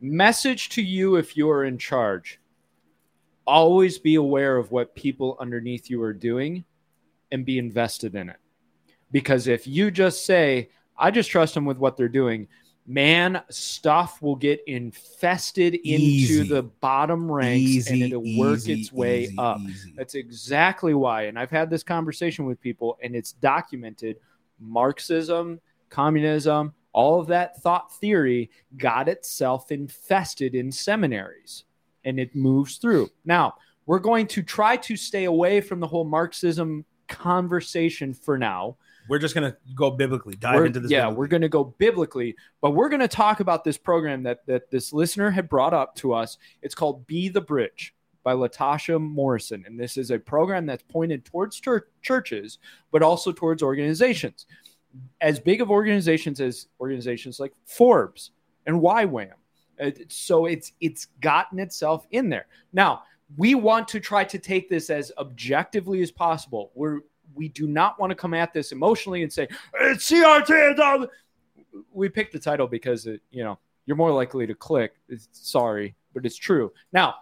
Message 0.02 0.70
to 0.70 0.82
you 0.82 1.16
if 1.16 1.38
you 1.38 1.50
are 1.50 1.64
in 1.64 1.78
charge: 1.78 2.40
always 3.46 3.98
be 3.98 4.16
aware 4.16 4.58
of 4.58 4.72
what 4.72 4.94
people 4.94 5.38
underneath 5.40 5.90
you 5.90 6.02
are 6.02 6.14
doing, 6.14 6.66
and 7.32 7.46
be 7.46 7.58
invested 7.58 8.14
in 8.16 8.30
it. 8.30 8.38
Because 9.12 9.48
if 9.48 9.66
you 9.66 9.90
just 9.90 10.26
say, 10.26 10.70
I 10.98 11.12
just 11.12 11.30
trust 11.30 11.54
them 11.54 11.66
with 11.66 11.78
what 11.78 11.96
they're 11.98 12.10
doing, 12.10 12.48
man, 12.88 13.42
stuff 13.50 14.22
will 14.22 14.38
get 14.38 14.62
infested 14.66 15.76
into 15.76 16.06
Easy. 16.06 16.48
the 16.48 16.64
bottom 16.64 17.30
ranks 17.30 17.90
and 17.90 18.02
it'll 18.02 18.38
work 18.38 18.68
its 18.68 18.94
way 18.94 19.24
easy, 19.24 19.36
up. 19.38 19.60
easy. 19.60 19.94
That's 19.96 20.16
exactly 20.16 20.94
why. 20.94 21.24
And 21.24 21.38
I've 21.38 21.52
had 21.52 21.70
this 21.70 21.84
conversation 21.84 22.46
with 22.46 22.62
people 22.62 22.98
and 23.04 23.16
it's 23.16 23.34
documented 23.34 24.18
Marxism, 24.60 25.60
communism, 25.90 26.74
all 26.94 27.20
of 27.20 27.28
that 27.28 27.62
thought 27.62 27.94
theory 28.00 28.50
got 28.78 29.10
itself 29.10 29.72
infested 29.72 30.56
in 30.56 30.72
seminaries 30.72 31.66
and 32.06 32.20
it 32.20 32.36
moves 32.36 32.78
through. 32.78 33.10
Now, 33.26 33.56
we're 33.86 34.00
going 34.00 34.28
to 34.28 34.42
try 34.42 34.78
to 34.78 34.96
stay 34.96 35.26
away 35.26 35.62
from 35.62 35.80
the 35.80 35.88
whole 35.88 36.06
Marxism 36.06 36.86
conversation 37.08 38.14
for 38.14 38.38
now. 38.38 38.78
We're 39.10 39.20
just 39.20 39.34
gonna 39.36 39.56
go 39.76 39.92
biblically, 39.92 40.36
dive 40.36 40.56
We're- 40.56 40.68
into 40.68 40.80
this. 40.80 40.92
yeah, 40.92 41.02
biblically. 41.06 41.18
we're 41.20 41.28
going 41.28 41.42
to 41.42 41.50
go 41.50 41.64
biblically, 41.64 42.36
but 42.62 42.72
we're 42.72 42.90
going 42.90 43.00
to 43.02 43.08
talk 43.08 43.40
about 43.40 43.64
this 43.64 43.78
program 43.78 44.24
that 44.24 44.46
that 44.48 44.70
this 44.72 44.92
listener 44.94 45.30
had 45.32 45.48
brought 45.50 45.74
up 45.74 45.96
to 45.98 46.14
us. 46.14 46.38
It's 46.62 46.76
called 46.76 47.06
Be 47.08 47.30
the 47.30 47.42
Bridge 47.42 47.94
by 48.24 48.34
Latasha 48.34 49.00
Morrison, 49.00 49.64
and 49.66 49.80
this 49.80 49.96
is 49.98 50.12
a 50.12 50.20
program 50.20 50.66
that's 50.66 50.84
pointed 50.84 51.24
towards 51.24 51.60
chur- 51.60 51.88
churches, 52.02 52.58
but 52.92 53.02
also 53.02 53.32
towards 53.32 53.64
organizations, 53.64 54.46
as 55.22 55.40
big 55.40 55.62
of 55.62 55.72
organizations 55.72 56.42
as 56.42 56.68
organizations 56.82 57.40
like 57.40 57.54
Forbes 57.66 58.32
and 58.66 58.82
YWAM. 58.82 59.32
Uh, 59.82 59.92
So 60.10 60.46
it's 60.48 60.74
it's 60.82 61.06
gotten 61.22 61.60
itself 61.60 62.06
in 62.12 62.30
there. 62.30 62.48
Now 62.74 63.04
we 63.38 63.56
want 63.56 63.88
to 63.90 64.00
try 64.00 64.24
to 64.24 64.40
take 64.40 64.70
this 64.70 64.90
as 64.90 65.12
objectively 65.18 66.02
as 66.02 66.12
possible. 66.12 66.72
We're 66.76 67.00
we 67.38 67.50
do 67.50 67.68
not 67.68 68.00
want 68.00 68.10
to 68.12 68.16
come 68.16 68.34
at 68.34 68.54
this 68.54 68.72
emotionally 68.72 69.24
and 69.24 69.32
say 69.32 69.48
it's 69.82 70.10
CRT. 70.10 71.08
We 71.92 72.10
picked 72.10 72.34
the 72.34 72.40
title 72.40 72.68
because 72.68 73.06
it, 73.06 73.22
you 73.32 73.44
know 73.44 73.60
you're 73.86 73.98
more 73.98 74.12
likely 74.12 74.46
to 74.46 74.54
click. 74.54 74.96
It's, 75.08 75.30
sorry, 75.32 75.96
but 76.14 76.26
it's 76.26 76.36
true. 76.36 76.74
Now, 76.92 77.16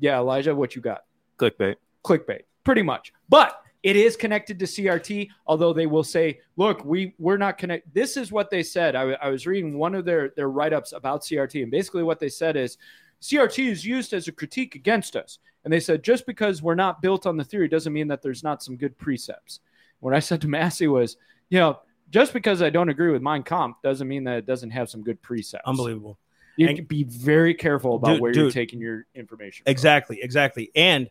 yeah, 0.00 0.18
Elijah, 0.18 0.54
what 0.54 0.74
you 0.74 0.82
got? 0.82 1.04
Clickbait. 1.38 1.76
clickbait 2.04 2.42
pretty 2.64 2.82
much 2.82 3.12
but 3.28 3.60
it 3.82 3.96
is 3.96 4.16
connected 4.16 4.58
to 4.58 4.64
crt 4.64 5.28
although 5.46 5.72
they 5.72 5.86
will 5.86 6.04
say 6.04 6.38
look 6.56 6.84
we 6.84 7.14
we're 7.18 7.36
not 7.36 7.58
connect 7.58 7.92
this 7.92 8.16
is 8.16 8.32
what 8.32 8.50
they 8.50 8.62
said 8.62 8.96
I, 8.96 9.12
I 9.12 9.28
was 9.28 9.46
reading 9.46 9.78
one 9.78 9.94
of 9.94 10.04
their 10.04 10.30
their 10.36 10.48
write-ups 10.48 10.92
about 10.92 11.22
crt 11.22 11.62
and 11.62 11.70
basically 11.70 12.02
what 12.02 12.18
they 12.18 12.28
said 12.28 12.56
is 12.56 12.78
crt 13.22 13.66
is 13.70 13.84
used 13.84 14.12
as 14.12 14.28
a 14.28 14.32
critique 14.32 14.74
against 14.74 15.16
us 15.16 15.38
and 15.64 15.72
they 15.72 15.80
said 15.80 16.02
just 16.02 16.26
because 16.26 16.62
we're 16.62 16.74
not 16.74 17.00
built 17.02 17.26
on 17.26 17.36
the 17.36 17.44
theory 17.44 17.68
doesn't 17.68 17.92
mean 17.92 18.08
that 18.08 18.22
there's 18.22 18.42
not 18.42 18.62
some 18.62 18.76
good 18.76 18.96
precepts 18.98 19.60
what 20.00 20.14
i 20.14 20.18
said 20.18 20.40
to 20.40 20.48
massey 20.48 20.86
was 20.88 21.16
you 21.48 21.58
know 21.58 21.78
just 22.10 22.32
because 22.32 22.60
i 22.62 22.70
don't 22.70 22.88
agree 22.88 23.10
with 23.10 23.22
mein 23.22 23.42
kampf 23.42 23.80
doesn't 23.82 24.08
mean 24.08 24.24
that 24.24 24.36
it 24.38 24.46
doesn't 24.46 24.70
have 24.70 24.88
some 24.90 25.02
good 25.02 25.20
precepts 25.22 25.62
unbelievable. 25.66 26.18
you 26.56 26.68
And- 26.68 26.86
be 26.86 27.04
very 27.04 27.54
careful 27.54 27.96
about 27.96 28.12
Dude- 28.14 28.20
where 28.20 28.32
you're 28.34 28.50
taking 28.50 28.80
your 28.80 29.06
information 29.14 29.64
from. 29.64 29.70
Exactly, 29.70 30.20
exactly. 30.22 30.70
And 30.74 31.08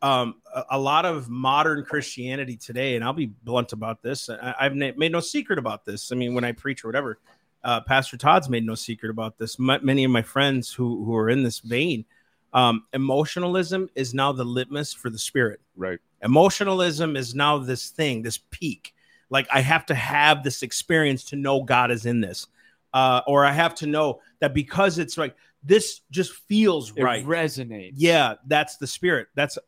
um, 0.00 0.34
a, 0.52 0.64
a 0.70 0.78
lot 0.80 1.06
of 1.06 1.28
modern 1.30 1.84
Christianity 1.84 2.56
today, 2.56 2.96
and 2.96 3.04
I'll 3.04 3.12
be 3.12 3.26
blunt 3.26 3.72
about 3.72 4.02
this. 4.02 4.28
I, 4.28 4.52
I've 4.58 4.74
na- 4.74 4.90
made 4.96 5.12
no 5.12 5.20
secret 5.20 5.60
about 5.60 5.84
this. 5.84 6.10
I 6.10 6.16
mean, 6.16 6.34
when 6.34 6.42
I 6.42 6.50
preach 6.50 6.84
or 6.84 6.88
whatever, 6.88 7.20
uh, 7.64 7.80
Pastor 7.82 8.16
Todd's 8.16 8.48
made 8.48 8.64
no 8.64 8.74
secret 8.74 9.10
about 9.10 9.38
this. 9.38 9.56
M- 9.58 9.84
many 9.84 10.04
of 10.04 10.10
my 10.10 10.22
friends 10.22 10.72
who 10.72 11.04
who 11.04 11.14
are 11.16 11.30
in 11.30 11.42
this 11.42 11.60
vein, 11.60 12.04
um, 12.52 12.84
emotionalism 12.92 13.88
is 13.94 14.14
now 14.14 14.32
the 14.32 14.44
litmus 14.44 14.92
for 14.92 15.10
the 15.10 15.18
spirit. 15.18 15.60
right 15.76 15.98
Emotionalism 16.22 17.16
is 17.16 17.34
now 17.34 17.58
this 17.58 17.90
thing, 17.90 18.22
this 18.22 18.38
peak. 18.50 18.94
Like 19.30 19.48
I 19.52 19.60
have 19.60 19.86
to 19.86 19.94
have 19.94 20.42
this 20.42 20.62
experience 20.62 21.24
to 21.24 21.36
know 21.36 21.62
God 21.62 21.90
is 21.90 22.06
in 22.06 22.20
this, 22.20 22.46
uh, 22.92 23.22
or 23.26 23.44
I 23.44 23.52
have 23.52 23.74
to 23.76 23.86
know 23.86 24.20
that 24.40 24.54
because 24.54 24.98
it's 24.98 25.16
like 25.16 25.34
this 25.62 26.00
just 26.10 26.32
feels 26.48 26.92
it 26.96 27.02
right. 27.02 27.24
resonates 27.24 27.94
Yeah, 27.96 28.34
that's 28.46 28.76
the 28.76 28.86
spirit. 28.86 29.28
That's 29.34 29.58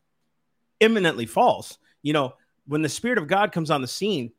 imminently 0.81 1.27
false. 1.27 1.79
You 2.03 2.13
know, 2.13 2.35
when 2.67 2.83
the 2.83 2.89
spirit 2.89 3.19
of 3.19 3.27
God 3.27 3.53
comes 3.53 3.71
on 3.71 3.81
the 3.81 3.89
scene, 3.89 4.33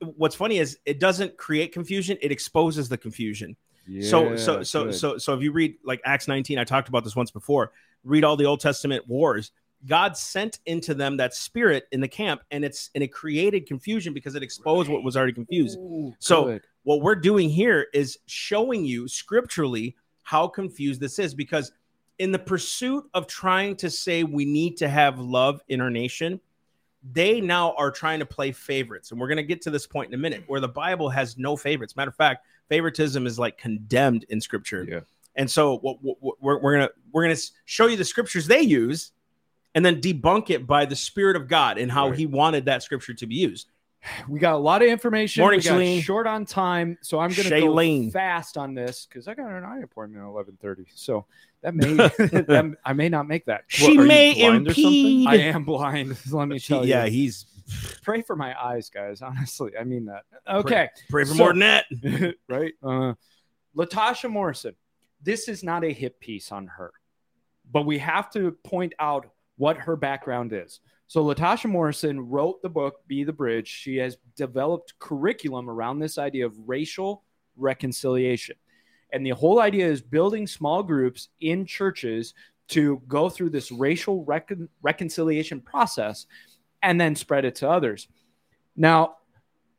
what's 0.00 0.34
funny 0.36 0.58
is 0.58 0.78
it 0.84 1.00
doesn't 1.00 1.36
create 1.36 1.72
confusion, 1.72 2.16
it 2.20 2.32
exposes 2.32 2.88
the 2.88 2.98
confusion. 2.98 3.56
so 4.02 4.36
so 4.36 4.62
so 4.62 4.84
good. 4.84 4.94
so 4.94 5.18
so 5.18 5.34
if 5.34 5.42
you 5.42 5.52
read 5.52 5.76
like 5.84 6.00
Acts 6.04 6.28
19, 6.28 6.58
I 6.58 6.64
talked 6.64 6.88
about 6.88 7.04
this 7.04 7.16
once 7.16 7.30
before, 7.30 7.72
read 8.04 8.24
all 8.24 8.36
the 8.36 8.44
Old 8.46 8.60
Testament 8.60 9.06
wars. 9.08 9.50
God 9.86 10.16
sent 10.16 10.58
into 10.66 10.92
them 10.92 11.18
that 11.18 11.34
spirit 11.34 11.86
in 11.92 12.00
the 12.00 12.08
camp 12.08 12.42
and 12.50 12.64
it's 12.64 12.90
and 12.94 13.04
it 13.04 13.08
created 13.12 13.66
confusion 13.66 14.12
because 14.12 14.34
it 14.34 14.42
exposed 14.42 14.90
what 14.90 15.04
was 15.04 15.16
already 15.16 15.32
confused. 15.32 15.78
Ooh, 15.78 16.14
So- 16.18 16.44
good. 16.44 16.62
What 16.84 17.02
we're 17.02 17.16
doing 17.16 17.50
here 17.50 17.86
is 17.92 18.18
showing 18.26 18.82
you 18.84 19.08
scripturally 19.08 19.94
how 20.22 20.48
confused 20.48 21.00
this 21.02 21.18
is 21.18 21.34
because 21.34 21.70
in 22.18 22.32
the 22.32 22.38
pursuit 22.38 23.04
of 23.12 23.26
trying 23.26 23.76
to 23.76 23.90
say 23.90 24.24
we 24.24 24.46
need 24.46 24.78
to 24.78 24.88
have 24.88 25.18
love 25.18 25.60
in 25.68 25.82
our 25.82 25.90
nation, 25.90 26.40
they 27.12 27.40
now 27.40 27.72
are 27.74 27.90
trying 27.90 28.18
to 28.18 28.26
play 28.26 28.52
favorites. 28.52 29.10
And 29.10 29.20
we're 29.20 29.28
going 29.28 29.36
to 29.36 29.42
get 29.42 29.62
to 29.62 29.70
this 29.70 29.86
point 29.86 30.08
in 30.08 30.14
a 30.14 30.22
minute 30.22 30.44
where 30.46 30.60
the 30.60 30.68
Bible 30.68 31.08
has 31.08 31.38
no 31.38 31.56
favorites. 31.56 31.96
Matter 31.96 32.10
of 32.10 32.16
fact, 32.16 32.44
favoritism 32.68 33.26
is 33.26 33.38
like 33.38 33.56
condemned 33.58 34.24
in 34.28 34.40
scripture. 34.40 34.84
Yeah. 34.88 35.00
And 35.36 35.48
so 35.50 35.78
what, 35.78 36.02
what, 36.02 36.16
what 36.20 36.36
we're, 36.40 36.58
we're 36.60 36.76
going 36.76 36.88
to 36.88 36.94
we're 37.12 37.24
going 37.24 37.36
to 37.36 37.42
show 37.64 37.86
you 37.86 37.96
the 37.96 38.04
scriptures 38.04 38.46
they 38.46 38.60
use 38.60 39.12
and 39.74 39.84
then 39.84 40.00
debunk 40.00 40.50
it 40.50 40.66
by 40.66 40.84
the 40.84 40.96
spirit 40.96 41.36
of 41.36 41.46
God 41.46 41.78
and 41.78 41.90
how 41.92 42.08
Right. 42.08 42.18
he 42.18 42.26
wanted 42.26 42.64
that 42.64 42.82
scripture 42.82 43.14
to 43.14 43.26
be 43.26 43.36
used. 43.36 43.68
we 44.28 44.38
got 44.38 44.54
a 44.54 44.58
lot 44.58 44.82
of 44.82 44.88
information. 44.88 45.42
Morning, 45.42 45.60
we 45.60 45.96
got 45.96 46.04
short 46.04 46.26
on 46.26 46.44
time, 46.44 46.98
so 47.02 47.18
I'm 47.18 47.30
going 47.30 47.48
to 47.48 47.60
go 47.60 47.66
Shailene. 47.68 48.12
fast 48.12 48.56
on 48.56 48.74
this 48.74 49.06
because 49.08 49.28
I 49.28 49.34
got 49.34 49.50
an 49.50 49.64
eye 49.64 49.80
appointment 49.82 50.22
at 50.22 50.28
11:30. 50.28 50.86
So 50.94 51.26
that 51.62 51.74
may 51.74 51.92
that, 51.94 52.76
I 52.84 52.92
may 52.92 53.08
not 53.08 53.26
make 53.28 53.46
that. 53.46 53.64
She 53.68 53.86
are 53.86 53.90
you 54.02 54.08
may 54.08 54.34
blind 54.34 54.68
or 54.68 54.74
something? 54.74 54.92
impede. 54.92 55.28
I 55.28 55.34
am 55.36 55.64
blind. 55.64 56.16
Let 56.32 56.48
me 56.48 56.58
tell 56.58 56.84
you. 56.84 56.90
yeah, 56.90 57.04
you. 57.04 57.10
he's 57.12 57.46
Pray 58.02 58.22
for 58.22 58.34
my 58.34 58.58
eyes, 58.58 58.88
guys. 58.88 59.20
Honestly, 59.20 59.72
I 59.78 59.84
mean 59.84 60.06
that. 60.06 60.22
Okay. 60.48 60.88
pray 61.10 61.24
for 61.24 61.34
So- 61.34 61.34
more 61.34 61.52
than 61.52 61.58
that. 61.60 62.34
right? 62.48 62.72
Uh, 62.82 63.12
Latasha 63.76 64.30
Morrison. 64.30 64.74
This 65.22 65.48
is 65.48 65.62
not 65.62 65.84
a 65.84 65.92
hit 65.92 66.18
piece 66.20 66.50
on 66.52 66.68
her, 66.68 66.92
but 67.70 67.82
we 67.84 67.98
have 67.98 68.30
to 68.32 68.52
point 68.64 68.94
out 68.98 69.26
what 69.56 69.76
her 69.76 69.96
background 69.96 70.52
is. 70.54 70.80
So 71.08 71.24
Latasha 71.24 71.70
Morrison 71.70 72.20
wrote 72.20 72.60
the 72.60 72.68
book 72.68 73.00
Be 73.06 73.24
the 73.24 73.32
Bridge. 73.32 73.66
She 73.66 73.96
has 73.96 74.18
developed 74.36 74.98
curriculum 74.98 75.70
around 75.70 75.98
this 75.98 76.18
idea 76.18 76.44
of 76.44 76.68
racial 76.68 77.24
reconciliation. 77.56 78.56
And 79.10 79.24
the 79.24 79.30
whole 79.30 79.58
idea 79.58 79.86
is 79.88 80.02
building 80.02 80.46
small 80.46 80.82
groups 80.82 81.30
in 81.40 81.64
churches 81.64 82.34
to 82.68 83.02
go 83.08 83.30
through 83.30 83.48
this 83.50 83.72
racial 83.72 84.22
recon- 84.26 84.68
reconciliation 84.82 85.62
process 85.62 86.26
and 86.82 87.00
then 87.00 87.16
spread 87.16 87.46
it 87.46 87.54
to 87.56 87.70
others. 87.70 88.06
Now, 88.76 89.16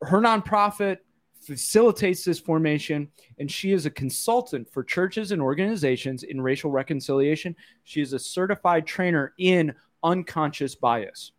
her 0.01 0.19
nonprofit 0.19 0.98
facilitates 1.41 2.25
this 2.25 2.39
formation, 2.39 3.07
and 3.38 3.51
she 3.51 3.71
is 3.71 3.86
a 3.86 3.91
consultant 3.91 4.67
for 4.71 4.83
churches 4.83 5.31
and 5.31 5.43
organizations 5.43 6.24
in 6.24 6.41
racial 6.41 6.71
reconciliation. 6.71 7.55
She 7.83 8.01
is 8.01 8.13
a 8.13 8.19
certified 8.19 8.88
trainer 8.88 9.33
in 9.38 9.75
unconscious 10.03 10.75
bias. 10.75 11.32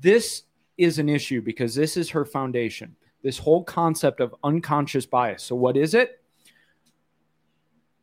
This 0.00 0.44
is 0.76 0.98
an 0.98 1.08
issue 1.08 1.42
because 1.42 1.74
this 1.74 1.96
is 1.96 2.10
her 2.10 2.24
foundation. 2.24 2.94
This 3.22 3.38
whole 3.38 3.64
concept 3.64 4.20
of 4.20 4.34
unconscious 4.44 5.06
bias. 5.06 5.42
So, 5.42 5.56
what 5.56 5.76
is 5.76 5.94
it? 5.94 6.22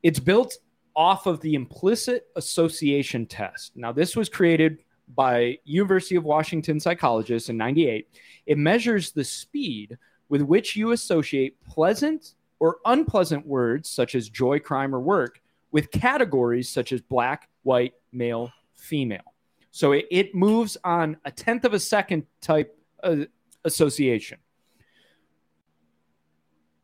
It's 0.03 0.19
built 0.19 0.57
off 0.95 1.25
of 1.25 1.39
the 1.41 1.55
implicit 1.55 2.27
association 2.35 3.25
test. 3.25 3.75
Now, 3.75 3.91
this 3.91 4.15
was 4.15 4.29
created 4.29 4.79
by 5.13 5.57
University 5.65 6.15
of 6.15 6.23
Washington 6.23 6.79
psychologists 6.79 7.49
in 7.49 7.57
98. 7.57 8.07
It 8.45 8.57
measures 8.57 9.11
the 9.11 9.23
speed 9.23 9.97
with 10.29 10.41
which 10.41 10.75
you 10.75 10.91
associate 10.91 11.61
pleasant 11.63 12.35
or 12.59 12.77
unpleasant 12.85 13.45
words 13.45 13.89
such 13.89 14.15
as 14.15 14.29
joy, 14.29 14.59
crime, 14.59 14.95
or 14.95 14.99
work 14.99 15.41
with 15.71 15.91
categories 15.91 16.69
such 16.69 16.91
as 16.91 17.01
black, 17.01 17.49
white, 17.63 17.93
male, 18.11 18.51
female. 18.75 19.33
So 19.71 19.91
it, 19.91 20.05
it 20.09 20.35
moves 20.35 20.77
on 20.83 21.17
a 21.25 21.31
tenth 21.31 21.65
of 21.65 21.73
a 21.73 21.79
second 21.79 22.25
type 22.41 22.77
uh, 23.03 23.25
association. 23.63 24.37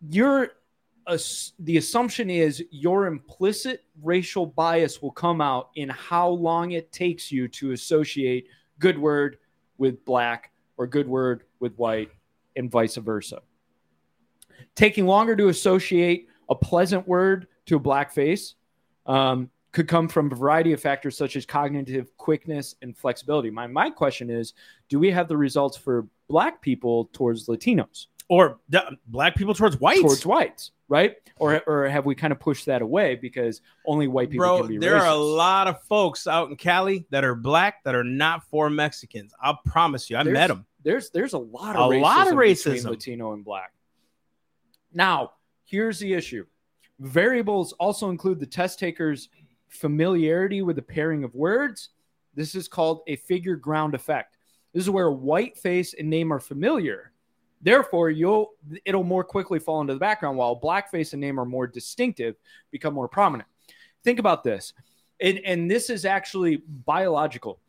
Your 0.10 0.50
the 1.60 1.77
assumption 1.77 2.29
is 2.29 2.63
your 2.69 3.07
implicit 3.07 3.83
racial 4.01 4.45
bias 4.45 5.01
will 5.01 5.12
come 5.12 5.41
out 5.41 5.69
in 5.75 5.89
how 5.89 6.29
long 6.29 6.71
it 6.71 6.91
takes 6.91 7.31
you 7.31 7.48
to 7.48 7.71
associate 7.71 8.48
good 8.79 8.98
word 8.98 9.38
with 9.77 10.05
black 10.05 10.51
or 10.77 10.88
good 10.88 11.07
word 11.07 11.43
with 11.60 11.75
white 11.75 12.10
and 12.55 12.69
vice 12.69 12.95
versa. 12.95 13.41
Taking 14.75 15.05
longer 15.05 15.36
to 15.36 15.50
associate 15.50 16.27
a 16.50 16.55
pleasant 16.55 17.07
word 17.07 17.48
to 17.65 17.77
a 17.77 17.79
black 17.79 18.12
face 18.12 18.55
um, 19.05 19.50
could 19.72 19.88
come 19.88 20.08
from 20.08 20.32
a 20.32 20.36
variety 20.36 20.74
of 20.74 20.82
factors 20.82 21.18
such 21.18 21.36
as 21.36 21.46
cognitive 21.46 22.16
quickness 22.18 22.75
and 22.82 22.96
flexibility. 22.98 23.50
My, 23.50 23.68
my 23.68 23.90
question 23.90 24.30
is 24.30 24.54
do 24.90 25.00
we 25.00 25.12
have 25.12 25.28
the 25.28 25.38
results 25.38 25.78
for 25.78 26.08
black 26.28 26.62
people 26.62 27.10
towards 27.13 27.48
Latinos, 27.48 28.08
Or 28.28 28.60
black 29.08 29.36
people 29.36 29.54
towards 29.54 29.80
whites. 29.80 30.01
towards 30.01 30.25
whites, 30.25 30.72
right? 30.90 31.16
Or, 31.38 31.62
or 31.68 31.88
have 31.88 32.06
we 32.06 32.16
kind 32.16 32.34
of 32.34 32.40
pushed 32.40 32.66
that 32.66 32.82
away 32.82 33.16
because 33.16 33.62
only 33.86 34.08
white 34.08 34.30
people 34.30 34.46
Bro, 34.46 34.58
can 34.60 34.68
be 34.68 34.78
there 34.78 34.98
are 34.98 35.08
a 35.12 35.16
lot 35.16 35.68
of 35.68 35.82
folks 35.84 36.28
out 36.28 36.50
in 36.50 36.56
Cali 36.58 37.06
that 37.10 37.24
are 37.24 37.36
black 37.36 37.84
that 37.86 37.96
are 37.96 38.04
not 38.04 38.44
for 38.50 38.70
Mexicans. 38.70 39.34
I'll 39.42 39.60
promise 39.66 40.10
you. 40.10 40.18
I 40.18 40.24
There's- 40.24 40.34
met 40.36 40.48
them. 40.48 40.66
There's 40.84 41.12
there's 41.12 41.34
a 41.34 41.38
lot 41.38 41.75
of 41.75 41.92
A 41.92 42.00
lot 42.00 42.28
of 42.28 42.34
racism 42.34 42.74
between 42.74 42.84
racism. 42.84 42.90
Latino 42.90 43.34
and 43.34 43.46
black. 43.46 43.72
Now, 44.94 45.32
here's 45.63 46.00
the 46.00 46.13
issue 46.13 46.46
variables 47.00 47.74
also 47.74 48.10
include 48.10 48.40
the 48.40 48.46
test 48.46 48.78
taker's 48.80 49.30
familiarity 49.72 50.62
with 50.62 50.75
the 50.75 50.82
pairing 50.82 51.24
of 51.24 51.34
words. 51.36 51.90
This 52.36 52.56
is 52.56 52.68
called 52.68 53.01
a 53.08 53.16
figure 53.16 53.56
ground 53.56 53.96
effect. 53.96 54.38
This 54.74 54.84
is 54.84 54.90
where 54.90 55.12
white 55.12 55.58
face 55.58 55.94
and 55.94 56.10
name 56.10 56.32
are 56.32 56.40
familiar. 56.40 57.12
Therefore, 57.62 58.10
you'll 58.10 58.51
it'll 58.86 59.04
more 59.04 59.24
quickly 59.24 59.60
fall 59.60 59.82
into 59.82 59.94
the 59.94 60.00
background 60.00 60.38
while 60.38 60.60
blackface 60.60 61.13
and 61.13 61.22
name 61.22 61.40
are 61.40 61.46
more 61.46 61.68
distinctive, 61.68 62.36
become 62.72 62.94
more 62.94 63.08
prominent. 63.08 63.48
Think 64.04 64.20
about 64.20 64.44
this. 64.44 64.74
And, 65.20 65.40
and 65.46 65.70
this 65.70 65.90
is 65.90 66.06
actually 66.06 66.63
biological. 66.86 67.60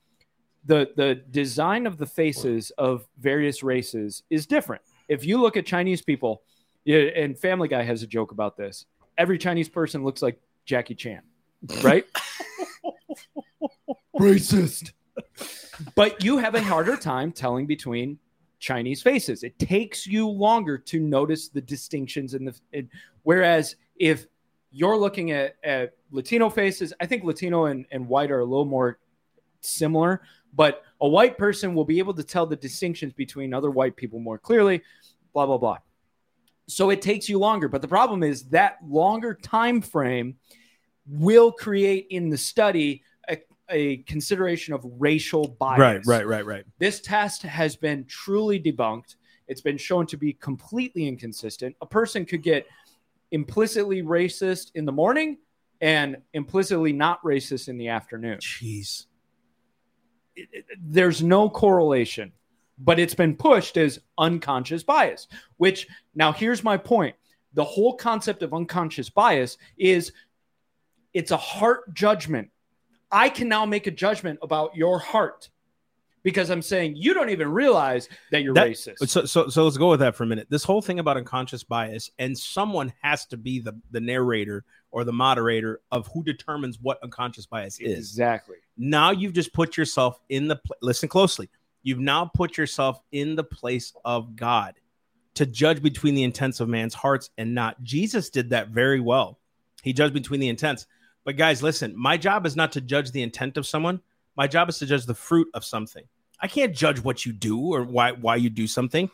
The 0.64 0.92
the 0.96 1.16
design 1.30 1.86
of 1.86 1.98
the 1.98 2.06
faces 2.06 2.70
of 2.78 3.06
various 3.18 3.62
races 3.62 4.22
is 4.30 4.46
different. 4.46 4.82
If 5.08 5.26
you 5.26 5.40
look 5.40 5.56
at 5.56 5.66
Chinese 5.66 6.00
people, 6.00 6.42
and 6.86 7.38
Family 7.38 7.68
Guy 7.68 7.82
has 7.82 8.02
a 8.02 8.06
joke 8.06 8.32
about 8.32 8.56
this. 8.56 8.86
Every 9.18 9.38
Chinese 9.38 9.68
person 9.68 10.04
looks 10.04 10.22
like 10.22 10.40
Jackie 10.64 10.94
Chan, 10.94 11.22
right? 11.82 12.06
Racist. 14.18 14.92
But 15.94 16.22
you 16.22 16.38
have 16.38 16.54
a 16.54 16.62
harder 16.62 16.96
time 16.96 17.32
telling 17.32 17.66
between 17.66 18.18
Chinese 18.58 19.02
faces. 19.02 19.42
It 19.42 19.58
takes 19.58 20.06
you 20.06 20.28
longer 20.28 20.78
to 20.78 21.00
notice 21.00 21.48
the 21.48 21.60
distinctions 21.60 22.34
in 22.34 22.44
the. 22.44 22.54
In, 22.72 22.88
whereas 23.24 23.76
if 23.96 24.26
you're 24.70 24.96
looking 24.96 25.32
at, 25.32 25.56
at 25.64 25.94
Latino 26.10 26.48
faces, 26.48 26.92
I 27.00 27.06
think 27.06 27.24
Latino 27.24 27.66
and, 27.66 27.86
and 27.90 28.08
white 28.08 28.30
are 28.30 28.40
a 28.40 28.44
little 28.44 28.64
more 28.64 28.98
similar, 29.60 30.22
but 30.54 30.82
a 31.00 31.08
white 31.08 31.36
person 31.36 31.74
will 31.74 31.84
be 31.84 31.98
able 31.98 32.14
to 32.14 32.22
tell 32.22 32.46
the 32.46 32.56
distinctions 32.56 33.12
between 33.12 33.52
other 33.52 33.70
white 33.70 33.96
people 33.96 34.18
more 34.18 34.38
clearly, 34.38 34.82
blah, 35.32 35.46
blah, 35.46 35.58
blah. 35.58 35.78
So 36.68 36.90
it 36.90 37.02
takes 37.02 37.28
you 37.28 37.38
longer. 37.38 37.68
But 37.68 37.82
the 37.82 37.88
problem 37.88 38.22
is 38.22 38.44
that 38.44 38.78
longer 38.86 39.34
time 39.34 39.82
frame 39.82 40.36
will 41.06 41.50
create 41.52 42.06
in 42.10 42.28
the 42.30 42.38
study 42.38 43.02
a, 43.28 43.38
a 43.68 43.96
consideration 43.98 44.74
of 44.74 44.84
racial 44.98 45.48
bias. 45.48 46.06
Right, 46.06 46.06
right, 46.06 46.26
right, 46.26 46.46
right. 46.46 46.64
This 46.78 47.00
test 47.00 47.42
has 47.42 47.76
been 47.76 48.04
truly 48.06 48.60
debunked. 48.60 49.16
It's 49.48 49.60
been 49.60 49.78
shown 49.78 50.06
to 50.06 50.16
be 50.16 50.32
completely 50.34 51.06
inconsistent. 51.08 51.76
A 51.82 51.86
person 51.86 52.24
could 52.24 52.42
get 52.42 52.66
implicitly 53.32 54.02
racist 54.02 54.70
in 54.74 54.84
the 54.84 54.92
morning 54.92 55.38
and 55.80 56.18
implicitly 56.32 56.92
not 56.92 57.22
racist 57.24 57.68
in 57.68 57.76
the 57.76 57.88
afternoon. 57.88 58.38
Jeez. 58.38 59.06
It- 60.36 60.48
it- 60.52 60.64
there's 60.80 61.22
no 61.22 61.50
correlation, 61.50 62.32
but 62.78 62.98
it's 62.98 63.14
been 63.14 63.36
pushed 63.36 63.76
as 63.76 63.98
unconscious 64.16 64.82
bias, 64.82 65.26
which 65.56 65.88
now 66.14 66.32
here's 66.32 66.62
my 66.62 66.76
point. 66.76 67.16
The 67.54 67.64
whole 67.64 67.96
concept 67.96 68.42
of 68.42 68.54
unconscious 68.54 69.10
bias 69.10 69.58
is 69.76 70.12
it's 71.14 71.30
a 71.30 71.36
heart 71.36 71.92
judgment. 71.94 72.50
I 73.10 73.28
can 73.28 73.48
now 73.48 73.66
make 73.66 73.86
a 73.86 73.90
judgment 73.90 74.38
about 74.42 74.74
your 74.74 74.98
heart 74.98 75.50
because 76.22 76.50
I'm 76.50 76.62
saying 76.62 76.94
you 76.96 77.14
don't 77.14 77.30
even 77.30 77.48
realize 77.50 78.08
that 78.30 78.42
you're 78.42 78.54
That- 78.54 78.68
racist. 78.68 79.06
So, 79.08 79.24
so, 79.24 79.48
so 79.48 79.64
let's 79.64 79.76
go 79.76 79.90
with 79.90 80.00
that 80.00 80.14
for 80.14 80.22
a 80.22 80.26
minute. 80.26 80.46
This 80.48 80.64
whole 80.64 80.80
thing 80.80 80.98
about 80.98 81.16
unconscious 81.16 81.62
bias, 81.64 82.10
and 82.18 82.36
someone 82.38 82.92
has 83.02 83.26
to 83.26 83.36
be 83.36 83.58
the, 83.58 83.78
the 83.90 84.00
narrator 84.00 84.64
or 84.90 85.04
the 85.04 85.12
moderator 85.12 85.80
of 85.90 86.06
who 86.08 86.22
determines 86.22 86.78
what 86.80 87.02
unconscious 87.02 87.46
bias 87.46 87.78
is. 87.80 87.98
exactly. 87.98 88.56
Now 88.78 89.10
you've 89.10 89.32
just 89.32 89.52
put 89.52 89.76
yourself 89.76 90.18
in 90.28 90.48
the 90.48 90.56
pl- 90.56 90.76
listen 90.80 91.08
closely. 91.08 91.48
You've 91.82 91.98
now 91.98 92.26
put 92.26 92.56
yourself 92.56 93.00
in 93.10 93.34
the 93.34 93.44
place 93.44 93.92
of 94.04 94.36
God 94.36 94.74
to 95.34 95.46
judge 95.46 95.82
between 95.82 96.14
the 96.14 96.22
intents 96.22 96.60
of 96.60 96.68
man's 96.68 96.94
hearts 96.94 97.30
and 97.38 97.54
not. 97.54 97.82
Jesus 97.82 98.30
did 98.30 98.50
that 98.50 98.68
very 98.68 99.00
well. 99.00 99.38
He 99.82 99.92
judged 99.92 100.14
between 100.14 100.40
the 100.40 100.48
intents. 100.48 100.86
But 101.24 101.36
guys, 101.36 101.62
listen, 101.62 101.94
my 101.96 102.16
job 102.16 102.46
is 102.46 102.56
not 102.56 102.72
to 102.72 102.80
judge 102.80 103.12
the 103.12 103.22
intent 103.22 103.56
of 103.56 103.66
someone. 103.66 104.00
My 104.36 104.46
job 104.46 104.68
is 104.68 104.78
to 104.78 104.86
judge 104.86 105.06
the 105.06 105.14
fruit 105.14 105.48
of 105.54 105.64
something. 105.64 106.04
I 106.40 106.48
can't 106.48 106.74
judge 106.74 107.00
what 107.00 107.24
you 107.24 107.32
do 107.32 107.72
or 107.72 107.84
why 107.84 108.12
why 108.12 108.36
you 108.36 108.50
do 108.50 108.66
something. 108.66 109.10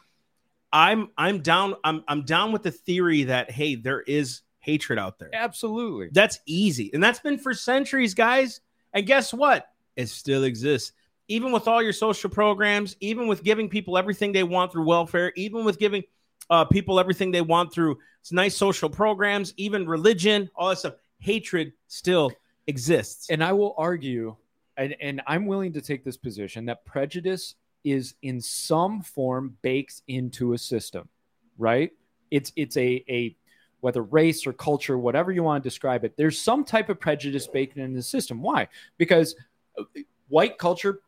I'm 0.73 1.11
I'm 1.19 1.41
down 1.41 1.75
I'm 1.85 2.03
I'm 2.09 2.25
down 2.25 2.53
with 2.53 2.63
the 2.63 2.71
theory 2.71 3.25
that 3.25 3.51
hey, 3.51 3.75
there 3.75 4.01
is 4.01 4.43
hatred 4.61 4.99
out 4.99 5.19
there. 5.19 5.31
Absolutely. 5.33 6.09
That's 6.13 6.41
easy. 6.47 6.91
And 6.93 7.03
that's 7.03 7.21
been 7.21 7.39
for 7.39 7.55
centuries, 7.55 8.15
guys. 8.15 8.61
And 8.93 9.07
guess 9.07 9.33
what? 9.35 9.67
It 9.97 10.09
still 10.09 10.45
exists. 10.45 10.93
Even 11.29 11.53
with 11.53 11.69
all 11.69 11.83
your 11.83 11.93
social 11.93 12.31
programs, 12.31 12.97
even 13.01 13.29
with 13.29 13.45
giving 13.45 13.69
people 13.69 13.99
everything 13.99 14.33
they 14.33 14.45
want 14.45 14.73
through 14.73 14.87
welfare, 14.87 15.33
even 15.37 15.65
with 15.65 15.79
giving 15.79 16.03
uh, 16.49 16.65
people 16.65 16.99
everything 16.99 17.31
they 17.31 17.43
want 17.43 17.73
through 17.73 17.99
nice 18.31 18.57
social 18.57 18.89
programs, 18.89 19.53
even 19.57 19.87
religion, 19.87 20.51
all 20.55 20.69
that 20.69 20.79
stuff, 20.79 20.95
hatred 21.19 21.73
still 21.87 22.33
exists. 22.67 23.31
And 23.31 23.43
I 23.43 23.53
will 23.53 23.75
argue, 23.77 24.37
and, 24.77 24.95
and 25.01 25.23
I'm 25.27 25.47
willing 25.47 25.73
to 25.75 25.81
take 25.81 26.05
this 26.05 26.17
position 26.17 26.67
that 26.67 26.85
prejudice 26.85 27.55
is 27.85 28.15
in 28.23 28.41
some 28.41 29.03
form 29.03 29.57
baked 29.63 30.03
into 30.09 30.53
a 30.53 30.59
system, 30.59 31.09
right? 31.57 31.93
It's 32.31 32.53
it's 32.57 32.77
a 32.77 33.05
a 33.09 33.37
whether 33.81 34.03
race 34.03 34.47
or 34.47 34.53
culture, 34.53 34.99
whatever 34.99 35.31
you 35.31 35.43
want 35.43 35.63
to 35.63 35.69
describe 35.69 36.05
it, 36.05 36.17
there's 36.17 36.39
some 36.39 36.65
type 36.65 36.89
of 36.89 36.99
prejudice 36.99 37.47
baked 37.47 37.77
in 37.77 37.95
the 37.95 38.03
system. 38.03 38.43
Why? 38.43 38.69
Because 38.99 39.37
uh, 39.79 39.85
white 40.29 40.59
culture 40.59 41.01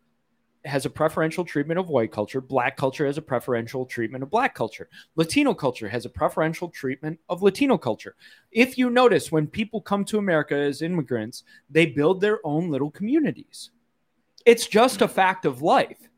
has 0.64 0.84
a 0.84 0.90
preferential 0.90 1.44
treatment 1.44 1.78
of 1.78 1.88
white 1.88 2.12
culture, 2.12 2.40
black 2.40 2.76
culture 2.76 3.06
has 3.06 3.18
a 3.18 3.22
preferential 3.22 3.86
treatment 3.86 4.22
of 4.22 4.30
black 4.30 4.54
culture, 4.54 4.88
Latino 5.16 5.54
culture 5.54 5.88
has 5.88 6.04
a 6.04 6.10
preferential 6.10 6.68
treatment 6.68 7.18
of 7.28 7.42
Latino 7.42 7.78
culture. 7.78 8.14
If 8.50 8.76
you 8.76 8.90
notice, 8.90 9.32
when 9.32 9.46
people 9.46 9.80
come 9.80 10.04
to 10.06 10.18
America 10.18 10.54
as 10.54 10.82
immigrants, 10.82 11.44
they 11.70 11.86
build 11.86 12.20
their 12.20 12.44
own 12.44 12.70
little 12.70 12.90
communities. 12.90 13.70
It's 14.44 14.66
just 14.66 15.02
a 15.02 15.08
fact 15.08 15.44
of 15.44 15.62
life. 15.62 16.08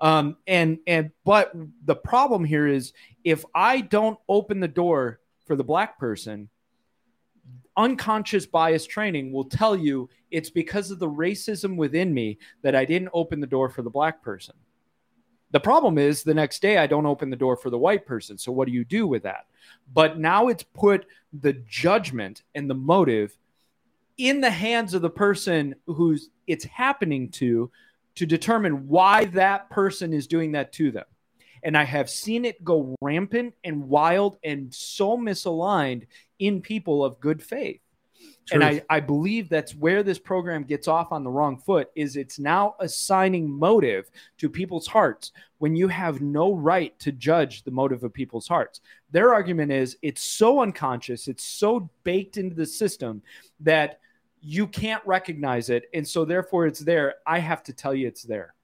Um, 0.00 0.36
and 0.46 0.78
and 0.86 1.10
but 1.24 1.52
the 1.84 1.94
problem 1.94 2.44
here 2.44 2.66
is 2.66 2.92
if 3.22 3.44
I 3.54 3.82
don't 3.82 4.18
open 4.28 4.60
the 4.60 4.68
door 4.68 5.20
for 5.46 5.56
the 5.56 5.64
black 5.64 5.98
person, 5.98 6.48
unconscious 7.76 8.46
bias 8.46 8.86
training 8.86 9.32
will 9.32 9.44
tell 9.44 9.76
you 9.76 10.08
it's 10.30 10.50
because 10.50 10.90
of 10.90 10.98
the 10.98 11.08
racism 11.08 11.76
within 11.76 12.12
me 12.12 12.38
that 12.62 12.74
I 12.74 12.84
didn't 12.84 13.10
open 13.12 13.40
the 13.40 13.46
door 13.46 13.68
for 13.68 13.82
the 13.82 13.90
black 13.90 14.22
person. 14.22 14.54
The 15.52 15.60
problem 15.60 15.98
is 15.98 16.22
the 16.22 16.34
next 16.34 16.62
day 16.62 16.78
I 16.78 16.86
don't 16.86 17.06
open 17.06 17.30
the 17.30 17.36
door 17.36 17.56
for 17.56 17.70
the 17.70 17.78
white 17.78 18.06
person. 18.06 18.38
So 18.38 18.52
what 18.52 18.66
do 18.66 18.72
you 18.72 18.84
do 18.84 19.06
with 19.06 19.24
that? 19.24 19.46
But 19.92 20.18
now 20.18 20.48
it's 20.48 20.62
put 20.62 21.06
the 21.32 21.54
judgment 21.66 22.42
and 22.54 22.70
the 22.70 22.74
motive 22.74 23.36
in 24.16 24.40
the 24.40 24.50
hands 24.50 24.94
of 24.94 25.02
the 25.02 25.10
person 25.10 25.74
who's 25.86 26.30
it's 26.46 26.64
happening 26.64 27.30
to 27.30 27.70
to 28.16 28.26
determine 28.26 28.86
why 28.88 29.24
that 29.26 29.70
person 29.70 30.12
is 30.12 30.26
doing 30.26 30.52
that 30.52 30.72
to 30.74 30.90
them. 30.90 31.06
And 31.62 31.76
I 31.76 31.84
have 31.84 32.10
seen 32.10 32.44
it 32.44 32.62
go 32.64 32.94
rampant 33.00 33.54
and 33.64 33.88
wild 33.88 34.38
and 34.44 34.72
so 34.74 35.16
misaligned 35.16 36.06
in 36.40 36.60
people 36.60 37.04
of 37.04 37.20
good 37.20 37.40
faith. 37.42 37.80
And 38.52 38.64
I, 38.64 38.82
I 38.90 38.98
believe 38.98 39.48
that's 39.48 39.74
where 39.74 40.02
this 40.02 40.18
program 40.18 40.64
gets 40.64 40.88
off 40.88 41.12
on 41.12 41.22
the 41.22 41.30
wrong 41.30 41.56
foot 41.56 41.88
is 41.94 42.16
it's 42.16 42.38
now 42.38 42.74
assigning 42.80 43.48
motive 43.48 44.10
to 44.38 44.48
people's 44.48 44.88
hearts 44.88 45.30
when 45.58 45.76
you 45.76 45.86
have 45.86 46.20
no 46.20 46.52
right 46.52 46.98
to 46.98 47.12
judge 47.12 47.62
the 47.62 47.70
motive 47.70 48.02
of 48.02 48.12
people's 48.12 48.48
hearts. 48.48 48.80
Their 49.12 49.32
argument 49.32 49.70
is 49.70 49.96
it's 50.02 50.22
so 50.22 50.60
unconscious, 50.60 51.28
it's 51.28 51.44
so 51.44 51.88
baked 52.02 52.38
into 52.38 52.56
the 52.56 52.66
system 52.66 53.22
that 53.60 54.00
you 54.40 54.66
can't 54.66 55.04
recognize 55.06 55.70
it. 55.70 55.84
And 55.94 56.06
so 56.06 56.24
therefore 56.24 56.66
it's 56.66 56.80
there. 56.80 57.16
I 57.26 57.38
have 57.38 57.62
to 57.64 57.72
tell 57.72 57.94
you 57.94 58.08
it's 58.08 58.24
there. 58.24 58.54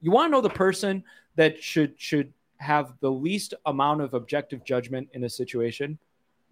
You 0.00 0.10
want 0.10 0.28
to 0.28 0.32
know 0.32 0.40
the 0.40 0.50
person 0.50 1.04
that 1.34 1.62
should 1.62 2.00
should 2.00 2.32
have 2.58 2.94
the 3.00 3.10
least 3.10 3.52
amount 3.66 4.00
of 4.00 4.14
objective 4.14 4.64
judgment 4.64 5.08
in 5.12 5.24
a 5.24 5.28
situation? 5.28 5.98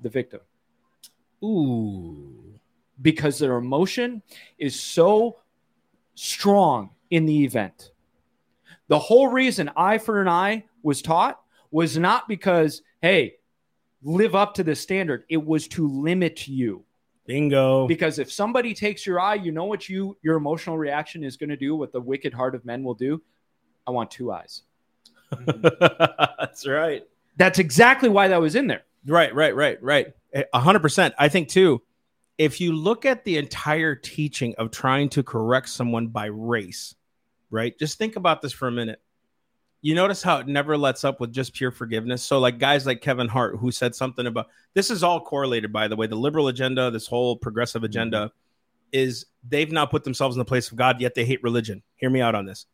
The 0.00 0.08
victim 0.08 0.40
Ooh. 1.42 2.58
because 3.02 3.38
their 3.38 3.56
emotion 3.56 4.22
is 4.58 4.78
so 4.78 5.38
strong 6.14 6.90
in 7.10 7.26
the 7.26 7.44
event. 7.44 7.90
The 8.88 8.98
whole 8.98 9.28
reason 9.28 9.70
eye 9.76 9.98
for 9.98 10.20
an 10.20 10.28
eye 10.28 10.64
was 10.82 11.00
taught 11.00 11.40
was 11.70 11.96
not 11.96 12.28
because, 12.28 12.82
hey, 13.02 13.36
live 14.02 14.34
up 14.34 14.54
to 14.54 14.62
the 14.62 14.76
standard. 14.76 15.24
It 15.28 15.42
was 15.44 15.66
to 15.68 15.88
limit 15.88 16.46
you. 16.46 16.84
Bingo. 17.26 17.86
Because 17.88 18.18
if 18.18 18.30
somebody 18.30 18.74
takes 18.74 19.06
your 19.06 19.18
eye, 19.18 19.34
you 19.34 19.50
know 19.50 19.64
what 19.64 19.88
you 19.88 20.16
your 20.22 20.36
emotional 20.36 20.76
reaction 20.76 21.24
is 21.24 21.36
going 21.36 21.50
to 21.50 21.56
do, 21.56 21.74
what 21.74 21.92
the 21.92 22.00
wicked 22.00 22.34
heart 22.34 22.54
of 22.54 22.64
men 22.64 22.84
will 22.84 22.94
do. 22.94 23.22
I 23.86 23.90
want 23.90 24.10
two 24.10 24.30
eyes. 24.30 24.62
That's 25.46 26.66
right. 26.66 27.02
That's 27.36 27.58
exactly 27.58 28.08
why 28.08 28.28
that 28.28 28.40
was 28.40 28.54
in 28.54 28.66
there. 28.66 28.82
Right, 29.06 29.34
right, 29.34 29.54
right, 29.54 29.82
right. 29.82 30.08
A 30.52 30.60
hundred 30.60 30.80
percent. 30.80 31.14
I 31.18 31.28
think 31.28 31.48
too. 31.48 31.82
If 32.38 32.60
you 32.60 32.72
look 32.72 33.04
at 33.04 33.24
the 33.24 33.36
entire 33.38 33.94
teaching 33.94 34.54
of 34.58 34.70
trying 34.72 35.08
to 35.10 35.22
correct 35.22 35.68
someone 35.68 36.08
by 36.08 36.26
race, 36.26 36.96
right? 37.50 37.78
Just 37.78 37.96
think 37.98 38.16
about 38.16 38.42
this 38.42 38.52
for 38.52 38.66
a 38.66 38.72
minute. 38.72 39.00
you 39.82 39.94
notice 39.94 40.22
how 40.22 40.38
it 40.38 40.48
never 40.48 40.76
lets 40.76 41.04
up 41.04 41.20
with 41.20 41.30
just 41.32 41.54
pure 41.54 41.70
forgiveness. 41.70 42.22
So, 42.24 42.40
like 42.40 42.58
guys 42.58 42.86
like 42.86 43.02
Kevin 43.02 43.28
Hart, 43.28 43.58
who 43.58 43.70
said 43.70 43.94
something 43.94 44.26
about 44.26 44.48
this 44.72 44.90
is 44.90 45.04
all 45.04 45.20
correlated, 45.20 45.72
by 45.72 45.86
the 45.86 45.94
way. 45.94 46.06
The 46.08 46.16
liberal 46.16 46.48
agenda, 46.48 46.90
this 46.90 47.06
whole 47.06 47.36
progressive 47.36 47.82
Mm-hmm. 47.82 47.86
agenda, 47.86 48.32
is 48.92 49.26
they've 49.46 49.70
now 49.70 49.86
put 49.86 50.02
themselves 50.04 50.34
in 50.36 50.38
the 50.38 50.44
place 50.44 50.70
of 50.70 50.76
God, 50.76 51.00
yet 51.00 51.14
they 51.14 51.24
hate 51.24 51.42
religion. 51.42 51.82
Hear 51.96 52.10
me 52.10 52.20
out 52.20 52.34
on 52.34 52.46
this. 52.46 52.66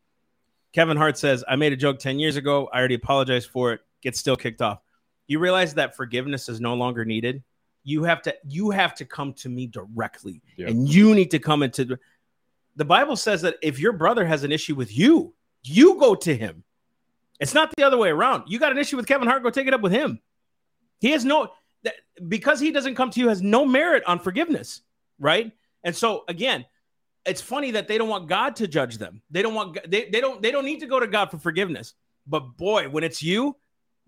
Kevin 0.72 0.96
Hart 0.96 1.18
says, 1.18 1.42
I 1.48 1.56
made 1.56 1.72
a 1.72 1.76
joke 1.76 1.98
10 1.98 2.18
years 2.20 2.36
ago. 2.36 2.68
I 2.72 2.78
already 2.78 2.94
apologized 2.94 3.50
for 3.50 3.72
it. 3.72 3.80
Gets 4.02 4.20
still 4.20 4.36
kicked 4.36 4.62
off. 4.62 4.78
You 5.30 5.38
realize 5.38 5.74
that 5.74 5.94
forgiveness 5.94 6.48
is 6.48 6.60
no 6.60 6.74
longer 6.74 7.04
needed. 7.04 7.44
You 7.84 8.02
have 8.02 8.20
to 8.22 8.34
you 8.48 8.70
have 8.70 8.96
to 8.96 9.04
come 9.04 9.32
to 9.34 9.48
me 9.48 9.68
directly. 9.68 10.42
Yeah. 10.56 10.66
And 10.66 10.88
you 10.88 11.14
need 11.14 11.30
to 11.30 11.38
come 11.38 11.62
into 11.62 11.84
the, 11.84 11.98
the 12.74 12.84
Bible 12.84 13.14
says 13.14 13.40
that 13.42 13.54
if 13.62 13.78
your 13.78 13.92
brother 13.92 14.26
has 14.26 14.42
an 14.42 14.50
issue 14.50 14.74
with 14.74 14.92
you, 14.92 15.32
you 15.62 16.00
go 16.00 16.16
to 16.16 16.36
him. 16.36 16.64
It's 17.38 17.54
not 17.54 17.72
the 17.76 17.84
other 17.84 17.96
way 17.96 18.08
around. 18.08 18.42
You 18.48 18.58
got 18.58 18.72
an 18.72 18.78
issue 18.78 18.96
with 18.96 19.06
Kevin 19.06 19.28
Hart, 19.28 19.44
go 19.44 19.50
take 19.50 19.68
it 19.68 19.72
up 19.72 19.82
with 19.82 19.92
him. 19.92 20.18
He 20.98 21.12
has 21.12 21.24
no 21.24 21.52
that, 21.84 21.94
because 22.26 22.58
he 22.58 22.72
doesn't 22.72 22.96
come 22.96 23.10
to 23.10 23.20
you 23.20 23.28
has 23.28 23.40
no 23.40 23.64
merit 23.64 24.02
on 24.08 24.18
forgiveness, 24.18 24.82
right? 25.20 25.52
And 25.84 25.94
so 25.94 26.24
again, 26.26 26.66
it's 27.24 27.40
funny 27.40 27.70
that 27.70 27.86
they 27.86 27.98
don't 27.98 28.08
want 28.08 28.28
God 28.28 28.56
to 28.56 28.66
judge 28.66 28.98
them. 28.98 29.22
They 29.30 29.42
don't 29.42 29.54
want 29.54 29.78
they, 29.88 30.10
they 30.10 30.20
don't 30.20 30.42
they 30.42 30.50
don't 30.50 30.64
need 30.64 30.80
to 30.80 30.86
go 30.86 30.98
to 30.98 31.06
God 31.06 31.30
for 31.30 31.38
forgiveness. 31.38 31.94
But 32.26 32.56
boy, 32.56 32.88
when 32.88 33.04
it's 33.04 33.22
you, 33.22 33.54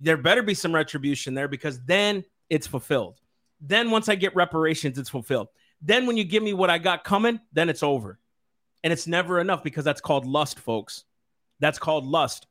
there 0.03 0.17
better 0.17 0.43
be 0.43 0.55
some 0.55 0.75
retribution 0.75 1.33
there 1.35 1.49
because 1.49 1.81
then 1.85 2.25
it's 2.51 2.67
fulfilled. 2.67 3.21
Then 3.61 3.91
once 3.91 4.09
I 4.09 4.17
get 4.17 4.35
reparations, 4.35 4.99
it's 4.99 5.09
fulfilled. 5.09 5.49
Then 5.81 6.07
when 6.07 6.17
you 6.17 6.25
give 6.25 6.43
me 6.43 6.53
what 6.53 6.71
I 6.71 6.79
got 6.79 7.05
coming, 7.05 7.41
then 7.53 7.69
it's 7.69 7.83
over. 7.83 8.19
And 8.85 8.93
it's 8.93 9.07
never 9.07 9.38
enough 9.38 9.62
because 9.62 9.85
that's 9.85 10.01
called 10.01 10.27
lust, 10.27 10.59
folks. 10.59 11.05
That's 11.61 11.79
called 11.79 12.05
lust. 12.05 12.49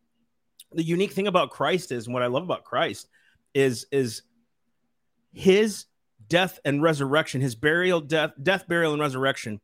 The 0.72 0.84
unique 0.84 1.12
thing 1.12 1.28
about 1.28 1.50
Christ 1.50 1.92
is 1.92 2.08
and 2.08 2.14
what 2.14 2.24
I 2.24 2.28
love 2.28 2.44
about 2.44 2.64
Christ 2.64 3.10
is 3.54 3.86
is 3.92 4.22
his 5.34 5.86
death 6.30 6.60
and 6.64 6.82
resurrection, 6.82 7.42
his 7.42 7.56
burial, 7.56 8.00
death, 8.00 8.32
death, 8.42 8.68
burial, 8.68 8.94
and 8.94 9.02
resurrection 9.02 9.60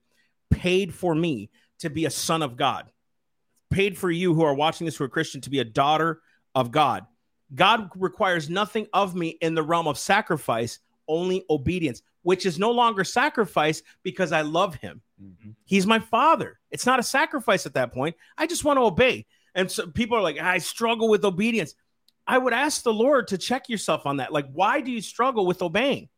paid 0.49 0.93
for 0.93 1.15
me 1.15 1.49
to 1.79 1.89
be 1.89 2.05
a 2.05 2.09
son 2.09 2.41
of 2.41 2.57
God. 2.57 2.91
Paid 3.69 3.97
for 3.97 4.11
you 4.11 4.33
who 4.33 4.43
are 4.43 4.53
watching 4.53 4.85
this 4.85 4.97
who 4.97 5.05
are 5.05 5.09
Christian 5.09 5.39
to 5.41 5.49
be 5.49 5.59
a 5.59 5.65
daughter 5.65 6.21
of 6.53 6.71
God. 6.71 7.05
God 7.55 7.89
requires 7.95 8.49
nothing 8.49 8.87
of 8.93 9.15
me 9.15 9.29
in 9.41 9.55
the 9.55 9.63
realm 9.63 9.87
of 9.87 9.97
sacrifice, 9.97 10.79
only 11.07 11.45
obedience, 11.49 12.01
which 12.23 12.45
is 12.45 12.59
no 12.59 12.71
longer 12.71 13.03
sacrifice 13.03 13.81
because 14.03 14.31
I 14.31 14.41
love 14.41 14.75
him. 14.75 15.01
Mhm. 15.21 15.55
He's 15.65 15.87
my 15.87 15.99
father. 15.99 16.59
It's 16.71 16.85
not 16.85 16.99
a 16.99 17.03
sacrifice 17.03 17.65
at 17.65 17.73
that 17.75 17.93
point. 17.93 18.15
I 18.37 18.47
just 18.47 18.65
want 18.65 18.77
to 18.77 18.83
obey. 18.83 19.25
And 19.55 19.71
so 19.71 19.87
people 19.87 20.17
are 20.17 20.21
like, 20.21 20.37
I 20.37 20.57
struggle 20.57 21.09
with 21.09 21.25
obedience. 21.25 21.73
I 22.27 22.37
would 22.37 22.53
ask 22.53 22.83
the 22.83 22.93
Lord 22.93 23.29
to 23.29 23.37
check 23.37 23.69
yourself 23.69 24.05
on 24.05 24.17
that. 24.17 24.33
Like, 24.33 24.47
why 24.51 24.81
do 24.81 24.91
you 24.91 25.01
struggle 25.01 25.45
with 25.45 25.61
obeying? 25.61 26.09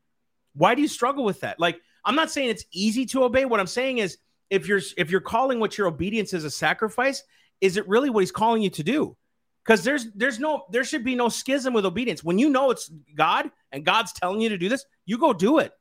Why 0.53 0.73
do 0.75 0.81
you 0.81 0.87
struggle 0.87 1.23
with 1.23 1.41
that? 1.41 1.59
Like, 1.59 1.79
I'm 2.03 2.15
not 2.15 2.31
saying 2.31 2.49
it's 2.49 2.65
easy 2.71 3.05
to 3.07 3.23
obey. 3.23 3.45
What 3.45 3.59
I'm 3.59 3.67
saying 3.67 3.99
is, 3.99 4.17
if 4.49 4.67
you're 4.67 4.81
if 4.97 5.11
you're 5.11 5.21
calling 5.21 5.59
what 5.59 5.77
your 5.77 5.87
obedience 5.87 6.33
is 6.33 6.43
a 6.43 6.49
sacrifice, 6.49 7.23
is 7.61 7.77
it 7.77 7.87
really 7.87 8.09
what 8.09 8.21
He's 8.21 8.31
calling 8.31 8.63
you 8.63 8.71
to 8.71 8.83
do? 8.83 9.15
Because 9.63 9.83
there's 9.83 10.11
there's 10.13 10.39
no 10.39 10.65
there 10.71 10.83
should 10.83 11.03
be 11.03 11.15
no 11.15 11.29
schism 11.29 11.73
with 11.73 11.85
obedience. 11.85 12.23
When 12.23 12.39
you 12.39 12.49
know 12.49 12.71
it's 12.71 12.91
God 13.15 13.51
and 13.71 13.85
God's 13.85 14.13
telling 14.13 14.41
you 14.41 14.49
to 14.49 14.57
do 14.57 14.69
this, 14.69 14.85
you 15.05 15.17
go 15.17 15.33
do 15.33 15.59
it. 15.59 15.73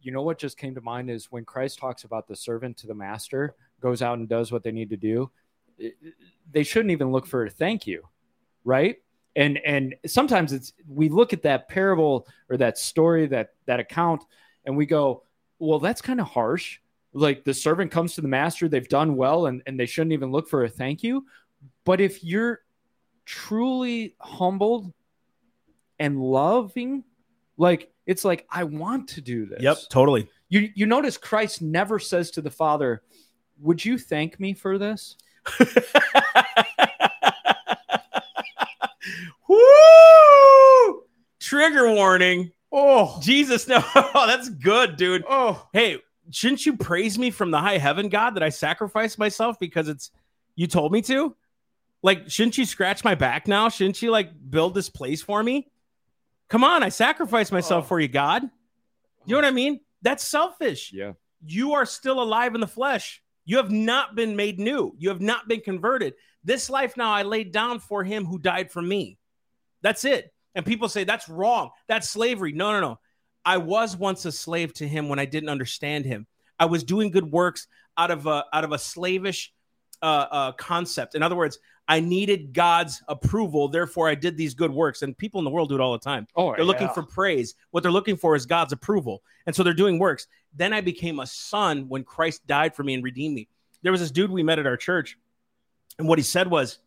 you 0.00 0.12
know 0.12 0.22
what 0.22 0.38
just 0.38 0.58
came 0.58 0.74
to 0.74 0.80
mind 0.80 1.10
is 1.10 1.30
when 1.30 1.44
Christ 1.44 1.78
talks 1.78 2.04
about 2.04 2.26
the 2.26 2.36
servant 2.36 2.76
to 2.78 2.86
the 2.86 2.94
master 2.94 3.54
goes 3.80 4.02
out 4.02 4.18
and 4.18 4.28
does 4.28 4.52
what 4.52 4.62
they 4.62 4.72
need 4.72 4.90
to 4.90 4.96
do. 4.96 5.30
They 6.50 6.62
shouldn't 6.62 6.92
even 6.92 7.10
look 7.12 7.26
for 7.26 7.44
a 7.44 7.50
thank 7.50 7.86
you, 7.86 8.02
right? 8.64 8.96
And 9.34 9.58
and 9.58 9.94
sometimes 10.06 10.52
it's 10.52 10.72
we 10.86 11.08
look 11.08 11.32
at 11.32 11.42
that 11.42 11.68
parable 11.68 12.26
or 12.48 12.56
that 12.58 12.78
story 12.78 13.26
that 13.26 13.50
that 13.66 13.80
account 13.80 14.22
and 14.64 14.76
we 14.76 14.86
go, 14.86 15.24
well, 15.58 15.78
that's 15.78 16.02
kind 16.02 16.20
of 16.20 16.28
harsh. 16.28 16.78
Like 17.14 17.44
the 17.44 17.54
servant 17.54 17.90
comes 17.90 18.14
to 18.14 18.20
the 18.20 18.28
master, 18.28 18.68
they've 18.68 18.88
done 18.88 19.16
well, 19.16 19.46
and 19.46 19.62
and 19.66 19.78
they 19.78 19.86
shouldn't 19.86 20.12
even 20.12 20.30
look 20.30 20.48
for 20.48 20.64
a 20.64 20.68
thank 20.68 21.02
you. 21.02 21.26
But 21.84 22.00
if 22.00 22.22
you're 22.24 22.60
truly 23.24 24.14
humbled 24.20 24.92
and 25.98 26.20
loving, 26.20 27.04
like 27.56 27.92
it's 28.06 28.24
like 28.24 28.46
I 28.50 28.64
want 28.64 29.08
to 29.10 29.20
do 29.20 29.46
this. 29.46 29.62
Yep, 29.62 29.76
totally. 29.90 30.28
You 30.48 30.70
you 30.74 30.86
notice 30.86 31.16
Christ 31.16 31.62
never 31.62 31.98
says 31.98 32.30
to 32.32 32.40
the 32.42 32.50
Father, 32.50 33.02
"Would 33.60 33.84
you 33.84 33.98
thank 33.98 34.38
me 34.40 34.54
for 34.54 34.78
this?" 34.78 35.16
Woo! 39.48 41.02
Trigger 41.40 41.92
warning. 41.92 42.52
Oh, 42.70 43.18
Jesus, 43.20 43.68
no, 43.68 43.82
oh, 43.94 44.26
that's 44.26 44.48
good, 44.48 44.96
dude. 44.96 45.24
oh, 45.28 45.68
Hey, 45.72 45.98
shouldn't 46.30 46.64
you 46.64 46.76
praise 46.76 47.18
me 47.18 47.30
from 47.30 47.50
the 47.50 47.58
high 47.58 47.76
heaven, 47.78 48.08
God, 48.08 48.34
that 48.34 48.42
I 48.42 48.48
sacrificed 48.48 49.18
myself 49.18 49.58
because 49.58 49.88
it's 49.88 50.10
you 50.56 50.66
told 50.66 50.92
me 50.92 51.02
to? 51.02 51.36
Like, 52.02 52.30
shouldn't 52.30 52.58
you 52.58 52.64
scratch 52.64 53.04
my 53.04 53.14
back 53.14 53.46
now? 53.46 53.68
Shouldn't 53.68 54.02
you 54.02 54.10
like 54.10 54.30
build 54.50 54.74
this 54.74 54.90
place 54.90 55.22
for 55.22 55.42
me? 55.42 55.70
Come 56.48 56.64
on, 56.64 56.82
I 56.82 56.88
sacrificed 56.88 57.52
myself 57.52 57.84
Oh. 57.84 57.88
for 57.88 58.00
you, 58.00 58.08
God. 58.08 58.42
You 59.24 59.32
know 59.32 59.36
what 59.38 59.44
I 59.44 59.50
mean? 59.52 59.80
That's 60.02 60.24
selfish. 60.24 60.92
yeah. 60.92 61.12
You 61.44 61.72
are 61.74 61.86
still 61.86 62.22
alive 62.22 62.54
in 62.54 62.60
the 62.60 62.66
flesh. 62.68 63.22
You 63.44 63.56
have 63.56 63.70
not 63.70 64.14
been 64.14 64.36
made 64.36 64.58
new. 64.60 64.94
You 64.98 65.08
have 65.08 65.20
not 65.20 65.48
been 65.48 65.60
converted. 65.60 66.14
This 66.44 66.70
life 66.70 66.96
now 66.96 67.12
I 67.12 67.22
laid 67.22 67.50
down 67.52 67.80
for 67.80 68.04
him 68.04 68.24
who 68.24 68.38
died 68.38 68.70
for 68.70 68.80
me. 68.82 69.18
That's 69.80 70.04
it. 70.04 70.32
And 70.54 70.64
people 70.66 70.88
say 70.88 71.02
that's 71.04 71.28
wrong. 71.28 71.70
That's 71.88 72.08
slavery. 72.08 72.52
No, 72.52 72.72
no, 72.72 72.80
no. 72.80 73.00
I 73.44 73.56
was 73.58 73.96
once 73.96 74.24
a 74.24 74.30
slave 74.32 74.72
to 74.74 74.86
him 74.86 75.08
when 75.08 75.18
I 75.18 75.24
didn't 75.24 75.48
understand 75.48 76.04
him. 76.04 76.26
I 76.60 76.66
was 76.66 76.84
doing 76.84 77.10
good 77.10 77.30
works 77.30 77.66
out 77.96 78.12
of 78.12 78.26
a 78.26 78.44
out 78.52 78.62
of 78.64 78.70
a 78.72 78.78
slavish 78.78 79.52
uh, 80.02 80.26
uh, 80.30 80.52
concept. 80.52 81.14
In 81.14 81.22
other 81.22 81.36
words, 81.36 81.58
I 81.88 82.00
needed 82.00 82.52
God's 82.52 83.02
approval. 83.08 83.68
Therefore, 83.68 84.08
I 84.08 84.14
did 84.14 84.36
these 84.36 84.54
good 84.54 84.70
works. 84.70 85.02
And 85.02 85.16
people 85.16 85.40
in 85.40 85.44
the 85.44 85.50
world 85.50 85.68
do 85.68 85.74
it 85.74 85.80
all 85.80 85.92
the 85.92 85.98
time. 85.98 86.26
Oh, 86.36 86.54
They're 86.54 86.64
looking 86.64 86.88
yeah. 86.88 86.92
for 86.92 87.02
praise. 87.02 87.54
What 87.70 87.82
they're 87.82 87.92
looking 87.92 88.16
for 88.16 88.34
is 88.34 88.46
God's 88.46 88.72
approval. 88.72 89.22
And 89.46 89.54
so 89.54 89.62
they're 89.62 89.74
doing 89.74 89.98
works. 89.98 90.26
Then 90.54 90.72
I 90.72 90.80
became 90.80 91.20
a 91.20 91.26
son 91.26 91.88
when 91.88 92.04
Christ 92.04 92.46
died 92.46 92.74
for 92.74 92.84
me 92.84 92.94
and 92.94 93.02
redeemed 93.02 93.34
me. 93.34 93.48
There 93.82 93.92
was 93.92 94.00
this 94.00 94.10
dude 94.10 94.30
we 94.30 94.42
met 94.42 94.58
at 94.58 94.66
our 94.66 94.76
church. 94.76 95.18
And 95.98 96.06
what 96.06 96.18
he 96.18 96.22
said 96.22 96.48
was, 96.48 96.78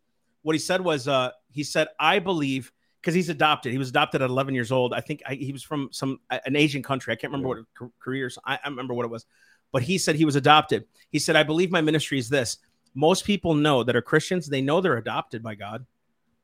what 0.44 0.54
he 0.54 0.60
said 0.60 0.82
was, 0.82 1.08
uh, 1.08 1.32
he 1.52 1.64
said, 1.64 1.88
I 2.00 2.20
believe, 2.20 2.72
because 3.02 3.14
he's 3.14 3.30
adopted. 3.30 3.72
He 3.72 3.78
was 3.78 3.90
adopted 3.90 4.22
at 4.22 4.30
11 4.30 4.56
years 4.56 4.72
old. 4.72 4.94
I 4.94 5.02
think 5.02 5.22
I, 5.28 5.36
he 5.36 5.52
was 5.52 5.64
from 5.64 5.90
some 5.92 6.20
an 6.30 6.56
Asian 6.56 6.82
country. 6.82 7.14
I 7.14 7.16
can't 7.16 7.32
remember 7.32 7.66
what 7.80 7.92
Korea 8.00 8.26
or 8.26 8.30
so- 8.30 8.42
I, 8.46 8.56
I 8.64 8.68
remember 8.68 8.94
what 8.94 9.06
it 9.06 9.12
was. 9.12 9.26
But 9.72 9.84
he 9.84 9.98
said 9.98 10.16
he 10.16 10.26
was 10.26 10.36
adopted. 10.36 10.86
He 11.12 11.20
said, 11.20 11.36
I 11.36 11.44
believe 11.44 11.72
my 11.72 11.82
ministry 11.82 12.18
is 12.18 12.30
this. 12.30 12.58
Most 12.96 13.26
people 13.26 13.54
know 13.54 13.84
that 13.84 13.96
are 13.96 14.02
Christians, 14.02 14.48
they 14.48 14.62
know 14.62 14.82
they're 14.82 14.98
adopted 14.98 15.44
by 15.44 15.54
God, 15.56 15.86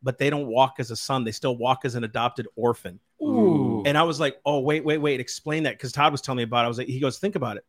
but 0.04 0.18
they 0.18 0.30
don't 0.30 0.48
walk 0.48 0.76
as 0.80 0.92
a 0.92 0.96
son. 0.96 1.24
They 1.24 1.32
still 1.32 1.56
walk 1.56 1.86
as 1.86 1.96
an 1.96 2.04
adopted 2.04 2.48
orphan. 2.56 3.00
Ooh. 3.24 3.84
And 3.86 3.98
I 3.98 4.04
was 4.04 4.20
like, 4.20 4.38
oh, 4.46 4.60
wait, 4.60 4.84
wait, 4.84 4.98
wait, 4.98 5.20
explain 5.20 5.64
that. 5.64 5.78
Because 5.78 5.92
Todd 5.92 6.12
was 6.12 6.22
telling 6.22 6.38
me 6.38 6.44
about 6.44 6.64
it. 6.64 6.66
I 6.66 6.68
was 6.68 6.78
like, 6.78 6.88
he 6.88 7.00
goes, 7.00 7.18
think 7.20 7.36
about 7.36 7.58
it. 7.58 7.66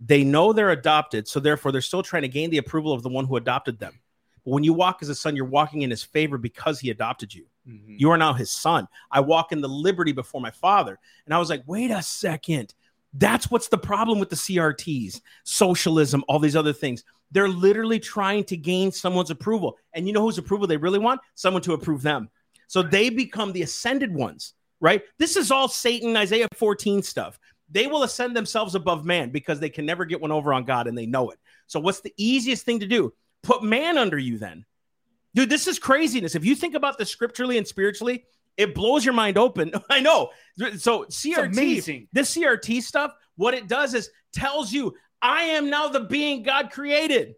They 0.00 0.22
know 0.22 0.52
they're 0.52 0.70
adopted. 0.70 1.26
So 1.26 1.40
therefore, 1.40 1.72
they're 1.72 1.80
still 1.80 2.02
trying 2.02 2.22
to 2.22 2.28
gain 2.28 2.50
the 2.50 2.58
approval 2.58 2.92
of 2.92 3.02
the 3.02 3.08
one 3.08 3.26
who 3.26 3.36
adopted 3.36 3.78
them. 3.78 3.98
But 4.44 4.50
when 4.52 4.64
you 4.64 4.72
walk 4.72 4.98
as 5.02 5.08
a 5.08 5.14
son, 5.14 5.34
you're 5.34 5.44
walking 5.44 5.82
in 5.82 5.90
his 5.90 6.02
favor 6.02 6.38
because 6.38 6.78
he 6.78 6.90
adopted 6.90 7.34
you. 7.34 7.46
Mhm. 7.68 7.98
You 7.98 8.10
are 8.10 8.18
now 8.18 8.32
his 8.32 8.50
son. 8.50 8.88
I 9.10 9.20
walk 9.20 9.52
in 9.52 9.60
the 9.60 9.68
liberty 9.68 10.12
before 10.12 10.40
my 10.40 10.50
father. 10.50 10.98
And 11.24 11.34
I 11.34 11.38
was 11.38 11.50
like, 11.50 11.62
wait 11.66 11.90
a 11.90 12.02
second. 12.02 12.74
That's 13.14 13.50
what's 13.50 13.68
the 13.68 13.78
problem 13.78 14.18
with 14.18 14.30
the 14.30 14.36
CRTs, 14.36 15.20
socialism, 15.44 16.24
all 16.28 16.38
these 16.38 16.56
other 16.56 16.72
things. 16.72 17.04
They're 17.30 17.48
literally 17.48 18.00
trying 18.00 18.44
to 18.44 18.56
gain 18.56 18.90
someone's 18.90 19.30
approval. 19.30 19.76
And 19.92 20.06
you 20.06 20.12
know 20.12 20.22
whose 20.22 20.38
approval 20.38 20.66
they 20.66 20.76
really 20.76 20.98
want? 20.98 21.20
Someone 21.34 21.62
to 21.62 21.74
approve 21.74 22.02
them. 22.02 22.30
So 22.68 22.82
they 22.82 23.10
become 23.10 23.52
the 23.52 23.62
ascended 23.62 24.14
ones, 24.14 24.54
right? 24.80 25.02
This 25.18 25.36
is 25.36 25.50
all 25.50 25.68
Satan, 25.68 26.16
Isaiah 26.16 26.48
14 26.54 27.02
stuff. 27.02 27.38
They 27.70 27.86
will 27.86 28.02
ascend 28.02 28.36
themselves 28.36 28.74
above 28.74 29.04
man 29.04 29.30
because 29.30 29.60
they 29.60 29.68
can 29.70 29.84
never 29.84 30.04
get 30.04 30.20
one 30.20 30.32
over 30.32 30.52
on 30.54 30.64
God 30.64 30.86
and 30.86 30.96
they 30.96 31.06
know 31.06 31.30
it. 31.30 31.38
So, 31.66 31.80
what's 31.80 32.00
the 32.00 32.14
easiest 32.16 32.64
thing 32.64 32.80
to 32.80 32.86
do? 32.86 33.12
Put 33.42 33.62
man 33.62 33.98
under 33.98 34.18
you 34.18 34.38
then. 34.38 34.64
Dude, 35.34 35.50
this 35.50 35.66
is 35.66 35.78
craziness. 35.78 36.34
If 36.34 36.44
you 36.44 36.54
think 36.54 36.74
about 36.74 36.98
this 36.98 37.10
scripturally 37.10 37.58
and 37.58 37.66
spiritually, 37.66 38.24
it 38.56 38.74
blows 38.74 39.04
your 39.04 39.14
mind 39.14 39.38
open. 39.38 39.72
I 39.90 40.00
know. 40.00 40.30
So, 40.76 41.04
CRT, 41.04 41.52
amazing. 41.52 42.08
this 42.12 42.34
CRT 42.34 42.82
stuff, 42.82 43.12
what 43.36 43.54
it 43.54 43.68
does 43.68 43.94
is 43.94 44.10
tells 44.32 44.72
you, 44.72 44.94
I 45.20 45.42
am 45.42 45.70
now 45.70 45.88
the 45.88 46.00
being 46.00 46.42
God 46.42 46.70
created. 46.70 47.34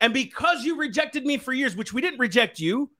And 0.00 0.12
because 0.12 0.64
you 0.64 0.76
rejected 0.76 1.24
me 1.24 1.38
for 1.38 1.52
years, 1.52 1.76
which 1.76 1.92
we 1.92 2.00
didn't 2.00 2.18
reject 2.18 2.58
you, 2.58 2.90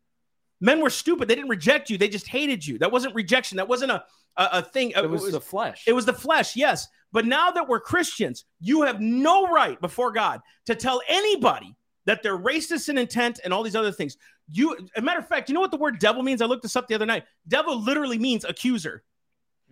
men 0.61 0.81
were 0.81 0.91
stupid. 0.91 1.29
They 1.29 1.35
didn't 1.35 1.51
reject 1.51 1.91
you, 1.91 1.99
they 1.99 2.09
just 2.09 2.27
hated 2.27 2.67
you. 2.67 2.79
That 2.79 2.93
wasn't 2.93 3.15
rejection. 3.15 3.57
That 3.57 3.69
wasn't 3.69 3.93
a, 3.93 4.05
a, 4.37 4.49
a 4.53 4.63
thing. 4.63 4.91
It 4.91 5.11
was 5.11 5.31
the 5.31 5.41
flesh. 5.41 5.85
It 5.87 5.93
was 5.93 6.07
the 6.07 6.13
flesh, 6.13 6.57
yes. 6.57 6.89
But 7.13 7.27
now 7.27 7.51
that 7.51 7.69
we're 7.69 7.81
Christians, 7.81 8.45
you 8.61 8.83
have 8.83 9.01
no 9.01 9.49
right 9.49 9.81
before 9.81 10.13
God 10.13 10.41
to 10.67 10.75
tell 10.75 11.01
anybody 11.09 11.77
that 12.07 12.23
they're 12.23 12.39
racist 12.39 12.89
in 12.89 12.99
intent 12.99 13.41
and 13.45 13.53
all 13.53 13.63
these 13.63 13.77
other 13.77 13.93
things. 13.93 14.17
You, 14.51 14.77
a 14.97 15.01
matter 15.01 15.21
of 15.21 15.29
fact, 15.29 15.49
you 15.49 15.55
know 15.55 15.61
what 15.61 15.71
the 15.71 15.77
word 15.77 15.99
devil 15.99 16.23
means? 16.23 16.43
I 16.43 16.47
looked 16.47 16.63
this 16.63 16.77
up 16.77 16.89
the 16.89 16.95
other 16.95 17.07
night. 17.07 17.25
Devil 17.49 17.81
literally 17.81 18.19
means 18.19 18.45
accuser. 18.45 19.03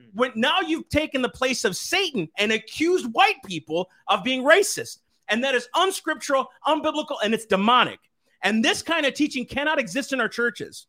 Mm-hmm. 0.03 0.19
When 0.19 0.33
now 0.35 0.61
you've 0.61 0.89
taken 0.89 1.23
the 1.23 1.29
place 1.29 1.65
of 1.65 1.77
Satan 1.77 2.29
and 2.39 2.53
accused 2.53 3.13
white 3.13 3.43
people 3.45 3.89
of 4.09 4.25
being 4.25 4.43
racist, 4.43 4.99
and 5.29 5.43
that 5.45 5.55
is 5.55 5.69
unscriptural, 5.75 6.49
unbiblical, 6.67 7.17
and 7.25 7.33
it's 7.35 7.47
demonic. 7.47 7.99
And 8.43 8.65
this 8.65 8.83
kind 8.83 9.07
of 9.07 9.15
teaching 9.15 9.47
cannot 9.47 9.79
exist 9.79 10.13
in 10.13 10.21
our 10.21 10.29
churches. 10.29 10.87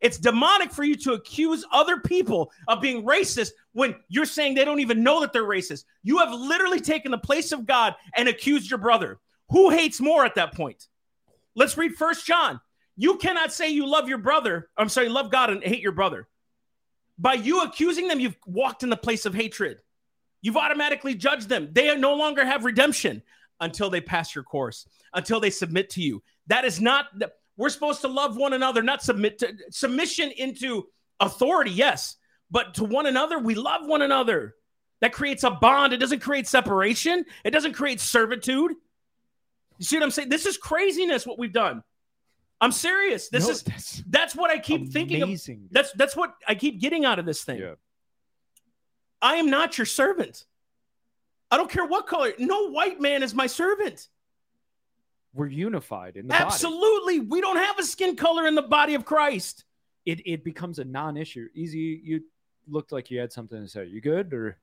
It's 0.00 0.18
demonic 0.18 0.70
for 0.70 0.84
you 0.84 0.94
to 0.96 1.14
accuse 1.14 1.64
other 1.72 1.98
people 1.98 2.52
of 2.68 2.80
being 2.80 3.04
racist 3.04 3.50
when 3.72 3.94
you're 4.08 4.26
saying 4.26 4.54
they 4.54 4.64
don't 4.64 4.80
even 4.80 5.02
know 5.02 5.20
that 5.20 5.32
they're 5.32 5.44
racist. 5.44 5.84
You 6.02 6.18
have 6.18 6.32
literally 6.32 6.80
taken 6.80 7.10
the 7.10 7.18
place 7.18 7.52
of 7.52 7.66
God 7.66 7.94
and 8.14 8.28
accused 8.28 8.70
your 8.70 8.78
brother. 8.78 9.18
Who 9.50 9.70
hates 9.70 10.00
more 10.00 10.24
at 10.24 10.34
that 10.34 10.54
point? 10.54 10.86
Let's 11.54 11.78
read 11.78 11.94
First 11.94 12.26
John. 12.26 12.60
You 12.96 13.16
cannot 13.16 13.52
say 13.52 13.70
you 13.70 13.86
love 13.86 14.08
your 14.08 14.18
brother. 14.18 14.68
I'm 14.76 14.88
sorry, 14.88 15.08
love 15.08 15.30
God 15.30 15.50
and 15.50 15.62
hate 15.62 15.80
your 15.80 15.92
brother. 15.92 16.28
By 17.18 17.34
you 17.34 17.62
accusing 17.62 18.08
them, 18.08 18.20
you've 18.20 18.36
walked 18.46 18.82
in 18.82 18.90
the 18.90 18.96
place 18.96 19.26
of 19.26 19.34
hatred. 19.34 19.80
You've 20.42 20.56
automatically 20.56 21.14
judged 21.14 21.48
them. 21.48 21.70
They 21.72 21.96
no 21.96 22.14
longer 22.14 22.44
have 22.44 22.64
redemption 22.64 23.22
until 23.60 23.90
they 23.90 24.00
pass 24.00 24.34
your 24.34 24.44
course, 24.44 24.86
until 25.14 25.40
they 25.40 25.50
submit 25.50 25.90
to 25.90 26.02
you. 26.02 26.22
That 26.46 26.64
is 26.64 26.80
not, 26.80 27.06
we're 27.56 27.70
supposed 27.70 28.02
to 28.02 28.08
love 28.08 28.36
one 28.36 28.52
another, 28.52 28.82
not 28.82 29.02
submit 29.02 29.38
to 29.38 29.54
submission 29.70 30.30
into 30.30 30.88
authority, 31.20 31.70
yes, 31.70 32.16
but 32.50 32.74
to 32.74 32.84
one 32.84 33.06
another, 33.06 33.38
we 33.38 33.54
love 33.54 33.86
one 33.86 34.02
another. 34.02 34.54
That 35.00 35.12
creates 35.12 35.42
a 35.42 35.50
bond. 35.50 35.92
It 35.92 35.98
doesn't 35.98 36.20
create 36.20 36.46
separation, 36.46 37.24
it 37.44 37.50
doesn't 37.50 37.72
create 37.72 38.00
servitude. 38.00 38.72
You 39.78 39.84
see 39.84 39.96
what 39.96 40.04
I'm 40.04 40.10
saying? 40.10 40.28
This 40.28 40.46
is 40.46 40.56
craziness 40.56 41.26
what 41.26 41.38
we've 41.38 41.52
done. 41.52 41.82
I'm 42.60 42.72
serious. 42.72 43.28
This 43.28 43.44
No, 43.44 43.50
is 43.50 43.62
that's 43.62 44.02
that's 44.08 44.34
what 44.34 44.50
I 44.50 44.58
keep 44.58 44.90
thinking 44.90 45.22
of. 45.22 45.30
That's 45.70 45.92
that's 45.92 46.16
what 46.16 46.34
I 46.48 46.54
keep 46.54 46.80
getting 46.80 47.04
out 47.04 47.18
of 47.18 47.26
this 47.26 47.44
thing. 47.44 47.60
Yeah. 47.60 47.74
I 49.20 49.36
am 49.36 49.50
not 49.50 49.78
your 49.78 49.86
servant. 49.86 50.44
I 51.50 51.56
don't 51.56 51.70
care 51.70 51.86
what 51.86 52.06
color. 52.06 52.32
No 52.38 52.70
white 52.70 53.00
man 53.00 53.22
is 53.22 53.34
my 53.34 53.46
servant. 53.46 54.08
We're 55.34 55.46
unified 55.48 56.16
in 56.16 56.26
the 56.26 56.32
body. 56.32 56.44
Absolutely. 56.44 57.20
We 57.20 57.40
don't 57.40 57.58
have 57.58 57.78
a 57.78 57.82
skin 57.82 58.16
color 58.16 58.46
in 58.46 58.54
the 58.54 58.62
body 58.62 58.94
of 58.94 59.04
Christ. 59.04 59.64
It 60.06 60.22
it 60.26 60.44
becomes 60.44 60.78
a 60.78 60.84
non-issue. 60.84 61.48
Easy. 61.54 62.00
You 62.02 62.22
looked 62.68 62.90
like 62.90 63.10
you 63.10 63.18
had 63.18 63.32
something 63.32 63.62
to 63.62 63.68
say. 63.68 63.86
You 63.86 64.00
good 64.00 64.32
or 64.32 64.56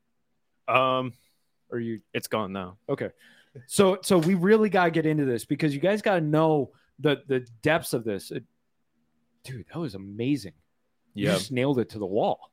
Um, 0.67 1.13
or 1.69 1.79
you 1.79 2.01
it's 2.13 2.27
gone 2.27 2.53
now. 2.53 2.77
Okay. 2.89 3.11
So 3.67 3.99
so 4.01 4.17
we 4.17 4.33
really 4.33 4.69
got 4.69 4.85
to 4.85 4.91
get 4.91 5.05
into 5.05 5.25
this 5.25 5.45
because 5.45 5.75
you 5.75 5.79
guys 5.79 6.01
got 6.01 6.15
to 6.15 6.21
know 6.21 6.71
the 7.03 7.21
the 7.27 7.45
depths 7.61 7.93
of 7.93 8.03
this. 8.03 8.31
It- 8.31 8.43
dude, 9.43 9.65
that 9.73 9.79
was 9.79 9.93
amazing. 9.95 10.53
You 11.13 11.27
Yeah, 11.27 11.33
just 11.33 11.51
nailed 11.51 11.77
it 11.79 11.89
to 11.89 11.99
the 11.99 12.05
wall. 12.05 12.51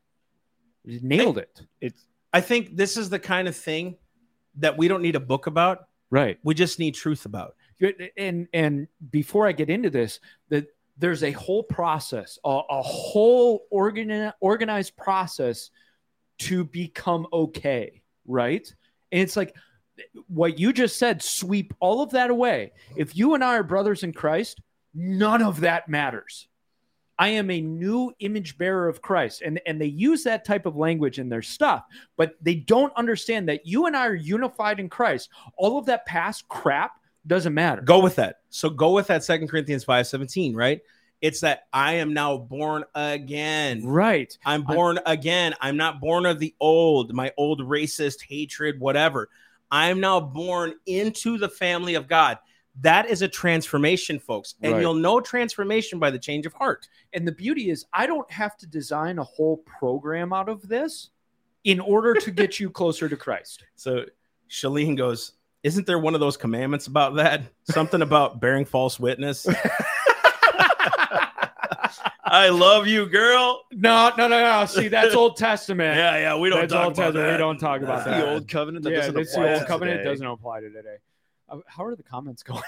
You 0.84 0.92
just 0.94 1.04
nailed 1.04 1.38
it. 1.38 1.60
it's 1.80 2.04
I 2.32 2.40
think 2.40 2.76
this 2.76 2.96
is 2.96 3.08
the 3.08 3.18
kind 3.18 3.48
of 3.48 3.56
thing 3.56 3.96
that 4.56 4.76
we 4.76 4.88
don't 4.88 5.02
need 5.02 5.16
a 5.16 5.20
book 5.20 5.46
about. 5.46 5.88
Right. 6.10 6.38
We 6.42 6.54
just 6.54 6.78
need 6.78 6.94
truth 6.94 7.24
about. 7.26 7.54
And 8.16 8.48
and 8.52 8.88
before 9.10 9.46
I 9.46 9.52
get 9.52 9.70
into 9.70 9.88
this, 9.90 10.20
that 10.48 10.66
there's 10.98 11.22
a 11.22 11.30
whole 11.32 11.62
process, 11.62 12.38
a, 12.44 12.60
a 12.70 12.82
whole 12.82 13.66
organ, 13.70 14.32
organized 14.40 14.96
process 14.96 15.70
to 16.40 16.64
become 16.64 17.26
okay, 17.32 18.02
right? 18.26 18.66
And 19.12 19.22
it's 19.22 19.36
like 19.36 19.54
what 20.28 20.58
you 20.58 20.72
just 20.72 20.98
said, 20.98 21.22
sweep 21.22 21.74
all 21.80 22.02
of 22.02 22.10
that 22.10 22.30
away. 22.30 22.72
If 22.96 23.16
you 23.16 23.34
and 23.34 23.44
I 23.44 23.56
are 23.56 23.62
brothers 23.62 24.02
in 24.02 24.12
Christ, 24.12 24.60
none 24.94 25.42
of 25.42 25.60
that 25.60 25.88
matters. 25.88 26.48
I 27.18 27.28
am 27.28 27.50
a 27.50 27.60
new 27.60 28.12
image 28.20 28.56
bearer 28.56 28.88
of 28.88 29.02
Christ. 29.02 29.42
And, 29.42 29.60
and 29.66 29.78
they 29.78 29.86
use 29.86 30.24
that 30.24 30.46
type 30.46 30.64
of 30.64 30.76
language 30.76 31.18
in 31.18 31.28
their 31.28 31.42
stuff, 31.42 31.84
but 32.16 32.32
they 32.40 32.54
don't 32.54 32.94
understand 32.96 33.50
that 33.50 33.66
you 33.66 33.84
and 33.84 33.94
I 33.94 34.06
are 34.06 34.14
unified 34.14 34.80
in 34.80 34.88
Christ. 34.88 35.28
All 35.58 35.78
of 35.78 35.84
that 35.86 36.06
past 36.06 36.48
crap 36.48 36.92
doesn't 37.26 37.52
matter. 37.52 37.82
Go 37.82 38.00
with 38.00 38.16
that. 38.16 38.36
So 38.48 38.70
go 38.70 38.92
with 38.92 39.08
that 39.08 39.22
Second 39.22 39.48
Corinthians 39.48 39.84
5 39.84 40.06
17, 40.06 40.54
right? 40.54 40.80
It's 41.20 41.40
that 41.40 41.66
I 41.72 41.94
am 41.94 42.14
now 42.14 42.38
born 42.38 42.84
again. 42.94 43.84
Right. 43.84 44.36
I'm 44.46 44.62
born 44.62 44.98
again. 45.04 45.54
I'm 45.60 45.76
not 45.76 46.00
born 46.00 46.24
of 46.24 46.38
the 46.38 46.54
old, 46.58 47.12
my 47.12 47.32
old 47.36 47.60
racist 47.60 48.22
hatred, 48.26 48.80
whatever. 48.80 49.28
I'm 49.70 50.00
now 50.00 50.20
born 50.20 50.74
into 50.86 51.38
the 51.38 51.48
family 51.48 51.94
of 51.94 52.08
God. 52.08 52.38
That 52.80 53.08
is 53.10 53.22
a 53.22 53.28
transformation, 53.28 54.18
folks. 54.18 54.54
And 54.62 54.72
Right. 54.74 54.80
you'll 54.80 54.94
know 54.94 55.20
transformation 55.20 55.98
by 55.98 56.10
the 56.10 56.18
change 56.18 56.46
of 56.46 56.52
heart. 56.54 56.88
And 57.12 57.26
the 57.26 57.32
beauty 57.32 57.70
is, 57.70 57.84
I 57.92 58.06
don't 58.06 58.30
have 58.30 58.56
to 58.58 58.66
design 58.66 59.18
a 59.18 59.24
whole 59.24 59.58
program 59.58 60.32
out 60.32 60.48
of 60.48 60.66
this 60.68 61.10
in 61.64 61.78
order 61.80 62.14
to 62.14 62.30
get 62.30 62.58
you 62.58 62.70
closer 62.70 63.08
to 63.08 63.16
Christ. 63.16 63.64
So 63.76 64.04
Shalene 64.48 64.96
goes, 64.96 65.32
Isn't 65.62 65.86
there 65.86 65.98
one 65.98 66.14
of 66.14 66.20
those 66.20 66.36
commandments 66.38 66.86
about 66.86 67.16
that? 67.16 67.42
Something 67.64 68.00
about 68.02 68.40
bearing 68.40 68.64
false 68.64 68.98
witness? 68.98 69.46
I 72.30 72.48
love 72.50 72.86
you, 72.86 73.06
girl. 73.06 73.64
No, 73.72 74.12
no, 74.16 74.28
no, 74.28 74.40
no. 74.60 74.64
See, 74.66 74.88
that's 74.88 75.14
Old 75.14 75.36
Testament. 75.36 75.96
Yeah, 76.00 76.16
yeah. 76.18 76.36
We 76.38 76.48
don't 76.48 76.60
That's 76.60 76.72
talk 76.72 76.84
Old 76.86 76.92
about 76.94 77.04
Testament. 77.06 77.26
that. 77.26 77.32
We 77.32 77.38
don't 77.38 77.58
talk 77.58 77.82
about 77.82 78.04
That's 78.04 78.18
that. 78.18 78.24
the 78.26 78.32
old 78.32 78.48
covenant 78.48 78.84
that 78.84 78.90
yeah, 78.90 78.96
doesn't 78.98 79.18
it's 79.18 79.32
apply 79.32 79.42
the 79.46 79.52
old 79.54 79.60
to 79.62 79.66
covenant 79.66 79.98
today. 79.98 80.10
doesn't 80.10 80.26
apply 80.26 80.60
to 80.60 80.70
today. 80.70 80.96
Uh, 81.48 81.58
How 81.66 81.84
are 81.84 81.96
the 81.96 82.02
comments 82.04 82.42
going? 82.44 82.62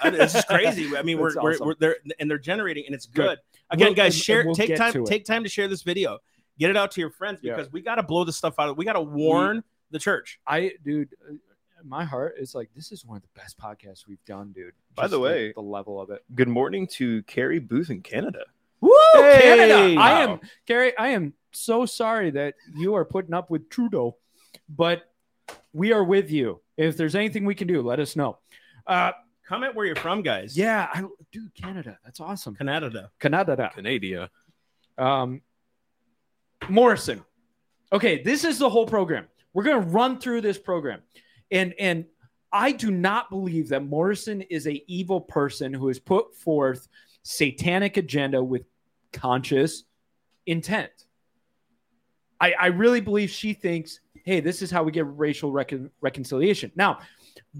I 0.00 0.10
mean, 0.10 0.20
This 0.20 0.34
is 0.36 0.44
crazy. 0.44 0.96
I 0.96 1.02
mean, 1.02 1.18
we're, 1.20 1.32
That's 1.34 1.60
we're, 1.60 1.66
we're 1.66 1.74
there 1.80 1.96
and 2.20 2.30
they're 2.30 2.38
generating 2.38 2.84
and 2.86 2.94
it's 2.94 3.06
Good. 3.06 3.22
good. 3.26 3.38
Again, 3.70 3.86
We'll- 3.88 3.94
guys, 3.94 4.16
share 4.16 4.44
we'll 4.46 4.54
take 4.54 4.76
time 4.76 4.92
to 4.92 5.04
take 5.04 5.24
time 5.24 5.42
to 5.42 5.48
share 5.50 5.66
this 5.68 5.82
video. 5.82 6.18
Get 6.58 6.70
it 6.70 6.76
out 6.76 6.92
to 6.92 7.00
your 7.00 7.10
friends 7.10 7.40
Yeah. 7.42 7.56
because 7.56 7.72
we 7.72 7.80
got 7.82 7.96
to 7.96 8.02
blow 8.04 8.22
this 8.24 8.36
stuff 8.36 8.54
out. 8.58 8.76
We 8.76 8.84
got 8.84 8.92
to 8.94 9.00
warn 9.00 9.64
the 9.90 9.98
church. 9.98 10.38
I, 10.46 10.72
dude, 10.84 11.08
uh, 11.28 11.34
my 11.84 12.04
heart 12.04 12.34
is 12.38 12.54
like, 12.54 12.68
this 12.74 12.92
is 12.92 13.04
one 13.04 13.16
of 13.16 13.22
the 13.22 13.28
best 13.34 13.58
podcasts 13.58 14.06
we've 14.06 14.24
done, 14.26 14.52
dude. 14.52 14.72
By 14.94 15.08
the 15.08 15.18
way- 15.18 15.52
the 15.52 15.60
level 15.60 16.00
of 16.00 16.10
it. 16.10 16.22
Good 16.36 16.48
morning 16.48 16.86
to 16.92 17.22
Carrie 17.24 17.58
Booth 17.58 17.90
in 17.90 18.00
Canada. 18.02 18.44
Woo, 18.80 18.90
Hey! 19.14 19.40
Canada! 19.42 20.00
I 20.00 20.22
am 20.22 20.40
Gary. 20.66 20.96
I 20.98 21.08
am 21.08 21.34
so 21.52 21.86
sorry 21.86 22.30
that 22.32 22.54
you 22.76 22.94
are 22.94 23.04
putting 23.04 23.34
up 23.34 23.50
with 23.50 23.68
Trudeau, 23.70 24.16
but 24.68 25.10
we 25.72 25.92
are 25.92 26.04
with 26.04 26.30
you. 26.30 26.60
If 26.76 26.96
there's 26.96 27.14
anything 27.14 27.44
we 27.44 27.54
can 27.54 27.66
do, 27.66 27.82
let 27.82 27.98
us 28.00 28.14
know. 28.16 28.38
Uh, 28.86 29.12
Comment 29.46 29.74
where 29.74 29.86
you're 29.86 29.96
from, 29.96 30.20
guys. 30.22 30.56
yeah, 30.56 30.88
I, 30.92 31.04
dude, 31.32 31.54
Canada. 31.54 31.98
That's 32.04 32.20
awesome. 32.20 32.54
Canada. 32.54 33.10
Canada. 33.18 33.70
Canada. 33.74 34.30
Um, 34.98 35.40
Morrison. 36.68 37.24
Okay, 37.92 38.22
this 38.22 38.44
is 38.44 38.58
the 38.58 38.68
whole 38.68 38.86
program. 38.86 39.26
We're 39.54 39.62
going 39.64 39.82
to 39.82 39.88
run 39.88 40.18
through 40.20 40.42
this 40.42 40.58
program, 40.58 41.00
and 41.50 41.74
and 41.78 42.04
I 42.52 42.72
do 42.72 42.90
not 42.90 43.30
believe 43.30 43.70
that 43.70 43.82
Morrison 43.84 44.42
is 44.42 44.66
a 44.66 44.82
evil 44.86 45.20
person 45.20 45.72
who 45.72 45.88
has 45.88 45.98
put 45.98 46.34
forth 46.36 46.86
satanic 47.28 47.98
agenda 47.98 48.42
with 48.42 48.62
conscious 49.12 49.84
intent. 50.46 50.90
I, 52.40 52.54
I 52.58 52.66
really 52.68 53.02
believe 53.02 53.28
she 53.28 53.52
thinks, 53.52 54.00
hey, 54.24 54.40
this 54.40 54.62
is 54.62 54.70
how 54.70 54.82
we 54.82 54.92
get 54.92 55.04
racial 55.18 55.52
recon- 55.52 55.90
reconciliation. 56.00 56.72
Now, 56.74 57.00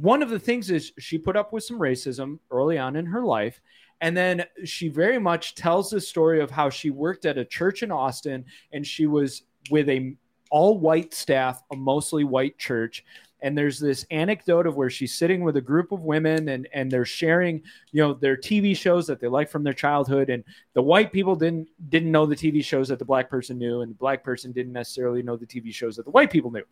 one 0.00 0.22
of 0.22 0.30
the 0.30 0.38
things 0.38 0.70
is 0.70 0.92
she 0.98 1.18
put 1.18 1.36
up 1.36 1.52
with 1.52 1.64
some 1.64 1.78
racism 1.78 2.38
early 2.50 2.78
on 2.78 2.96
in 2.96 3.04
her 3.04 3.22
life. 3.22 3.60
And 4.00 4.16
then 4.16 4.46
she 4.64 4.88
very 4.88 5.18
much 5.18 5.54
tells 5.54 5.90
the 5.90 6.00
story 6.00 6.40
of 6.40 6.50
how 6.50 6.70
she 6.70 6.88
worked 6.88 7.26
at 7.26 7.36
a 7.36 7.44
church 7.44 7.82
in 7.82 7.92
Austin 7.92 8.46
and 8.72 8.86
she 8.86 9.06
was 9.06 9.42
with 9.70 9.90
a 9.90 10.14
all 10.50 10.78
white 10.78 11.12
staff, 11.12 11.62
a 11.70 11.76
mostly 11.76 12.24
white 12.24 12.56
church. 12.56 13.04
And 13.40 13.56
there's 13.56 13.78
this 13.78 14.04
anecdote 14.10 14.66
of 14.66 14.76
where 14.76 14.90
she's 14.90 15.14
sitting 15.14 15.42
with 15.42 15.56
a 15.56 15.60
group 15.60 15.92
of 15.92 16.02
women 16.02 16.48
and, 16.48 16.68
and 16.72 16.90
they're 16.90 17.04
sharing, 17.04 17.62
you 17.92 18.02
know, 18.02 18.14
their 18.14 18.36
TV 18.36 18.76
shows 18.76 19.06
that 19.06 19.20
they 19.20 19.28
like 19.28 19.48
from 19.48 19.62
their 19.62 19.72
childhood. 19.72 20.28
And 20.28 20.42
the 20.74 20.82
white 20.82 21.12
people 21.12 21.36
didn't 21.36 21.68
didn't 21.88 22.10
know 22.10 22.26
the 22.26 22.34
TV 22.34 22.64
shows 22.64 22.88
that 22.88 22.98
the 22.98 23.04
black 23.04 23.30
person 23.30 23.58
knew, 23.58 23.82
and 23.82 23.92
the 23.92 23.96
black 23.96 24.24
person 24.24 24.50
didn't 24.52 24.72
necessarily 24.72 25.22
know 25.22 25.36
the 25.36 25.46
TV 25.46 25.72
shows 25.72 25.96
that 25.96 26.04
the 26.04 26.10
white 26.10 26.30
people 26.30 26.50
knew. 26.50 26.64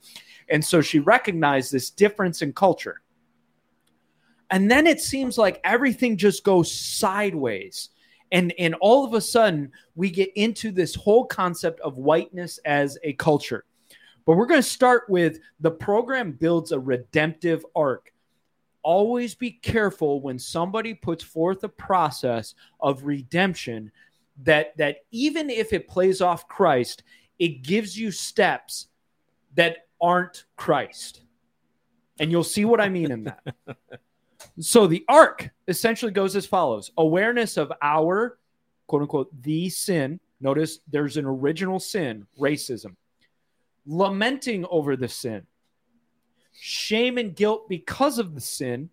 And 0.49 0.65
so 0.65 0.81
she 0.81 0.99
recognized 0.99 1.71
this 1.71 1.91
difference 1.91 2.43
in 2.43 2.53
culture. 2.53 3.01
And 4.51 4.71
then 4.71 4.87
it 4.87 5.01
seems 5.01 5.39
like 5.39 5.61
everything 5.65 6.17
just 6.17 6.45
goes 6.45 6.73
sideways. 6.73 7.91
And, 8.33 8.53
and 8.59 8.75
all 8.81 9.05
of 9.05 9.15
a 9.15 9.21
sudden, 9.21 9.73
we 9.95 10.11
get 10.11 10.31
into 10.35 10.71
this 10.71 10.95
whole 10.95 11.25
concept 11.25 11.81
of 11.81 11.97
whiteness 11.97 12.59
as 12.65 12.99
a 13.03 13.13
culture. 13.15 13.65
But 14.27 14.37
we're 14.37 14.47
going 14.47 14.63
to 14.63 14.69
start 14.69 15.05
with 15.09 15.39
the 15.61 15.71
program 15.71 16.33
builds 16.33 16.73
a 16.73 16.79
redemptive 16.81 17.65
arc. 17.75 18.13
Always 18.83 19.35
be 19.35 19.53
careful 19.53 20.21
when 20.21 20.39
somebody 20.39 20.95
puts 20.95 21.25
forth 21.25 21.65
a 21.65 21.69
process 21.69 22.55
of 22.81 23.05
redemption 23.05 23.91
that 24.43 24.77
that 24.77 24.99
even 25.11 25.49
if 25.49 25.73
it 25.73 25.89
plays 25.89 26.21
off 26.21 26.47
Christ, 26.47 27.05
it 27.39 27.63
gives 27.63 27.99
you 27.99 28.11
steps 28.11 28.89
that 29.55 29.87
aren't 30.01 30.45
Christ. 30.57 31.23
And 32.19 32.31
you'll 32.31 32.45
see 32.45 32.65
what 32.65 32.81
I 32.81 32.89
mean 32.89 33.11
in 33.11 33.25
that. 33.25 33.43
So 34.61 34.87
the 34.87 35.05
arc 35.09 35.51
essentially 35.69 36.13
goes 36.13 36.37
as 36.37 36.47
follows 36.47 36.91
awareness 36.97 37.57
of 37.57 37.73
our 37.83 38.39
quote 38.87 39.03
unquote 39.03 39.43
the 39.43 39.69
sin. 39.69 40.21
Notice 40.41 40.81
there's 40.89 41.17
an 41.17 41.25
original 41.25 41.79
sin, 41.79 42.27
racism, 42.39 42.95
lamenting 43.87 44.67
over 44.71 44.97
the 44.97 45.09
sin, 45.09 45.47
shame 46.53 47.19
and 47.19 47.35
guilt 47.35 47.69
because 47.69 48.19
of 48.19 48.35
the 48.35 48.41
sin, 48.41 48.91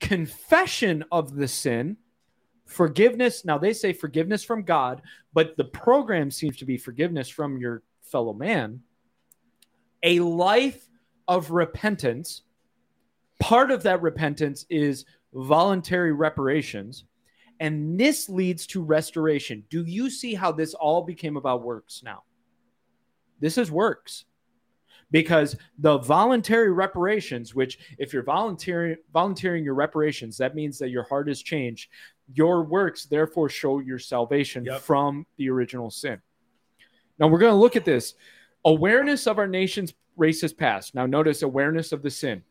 confession 0.00 1.04
of 1.12 1.34
the 1.34 1.48
sin, 1.48 1.96
forgiveness. 2.66 3.44
Now 3.44 3.58
they 3.58 3.72
say 3.72 3.92
forgiveness 3.92 4.42
from 4.42 4.62
God, 4.62 5.02
but 5.32 5.56
the 5.56 5.64
program 5.64 6.30
seems 6.30 6.56
to 6.58 6.64
be 6.64 6.76
forgiveness 6.76 7.28
from 7.28 7.58
your 7.58 7.82
fellow 8.02 8.32
man, 8.32 8.80
a 10.02 10.20
life 10.20 10.88
of 11.28 11.50
repentance. 11.50 12.42
Part 13.38 13.70
of 13.70 13.82
that 13.84 14.02
repentance 14.02 14.66
is 14.68 15.04
voluntary 15.32 16.12
reparations. 16.12 17.04
And 17.60 18.00
this 18.00 18.28
leads 18.28 18.66
to 18.68 18.82
restoration. 18.82 19.64
Do 19.68 19.84
you 19.84 20.08
see 20.08 20.34
how 20.34 20.50
this 20.50 20.72
all 20.74 21.02
became 21.02 21.36
about 21.36 21.62
works 21.62 22.02
now? 22.02 22.22
This 23.40 23.58
is 23.58 23.70
works 23.70 24.24
because 25.10 25.56
the 25.78 25.98
voluntary 25.98 26.70
reparations, 26.72 27.54
which 27.54 27.78
if 27.98 28.12
you're 28.12 28.22
volunteering 28.22 28.96
volunteering 29.12 29.64
your 29.64 29.74
reparations, 29.74 30.36
that 30.38 30.54
means 30.54 30.78
that 30.78 30.90
your 30.90 31.02
heart 31.04 31.28
has 31.28 31.42
changed. 31.42 31.90
Your 32.32 32.62
works 32.62 33.06
therefore 33.06 33.48
show 33.48 33.80
your 33.80 33.98
salvation 33.98 34.64
Yep. 34.64 34.80
from 34.82 35.26
the 35.36 35.50
original 35.50 35.90
sin. 35.90 36.20
Now 37.18 37.26
we're 37.26 37.38
going 37.40 37.52
to 37.52 37.58
look 37.58 37.76
at 37.76 37.84
this 37.84 38.14
awareness 38.64 39.26
of 39.26 39.38
our 39.38 39.48
nation's 39.48 39.94
racist 40.18 40.56
past. 40.56 40.94
Now 40.94 41.06
notice 41.06 41.42
awareness 41.42 41.92
of 41.92 42.02
the 42.02 42.10
sin. 42.10 42.42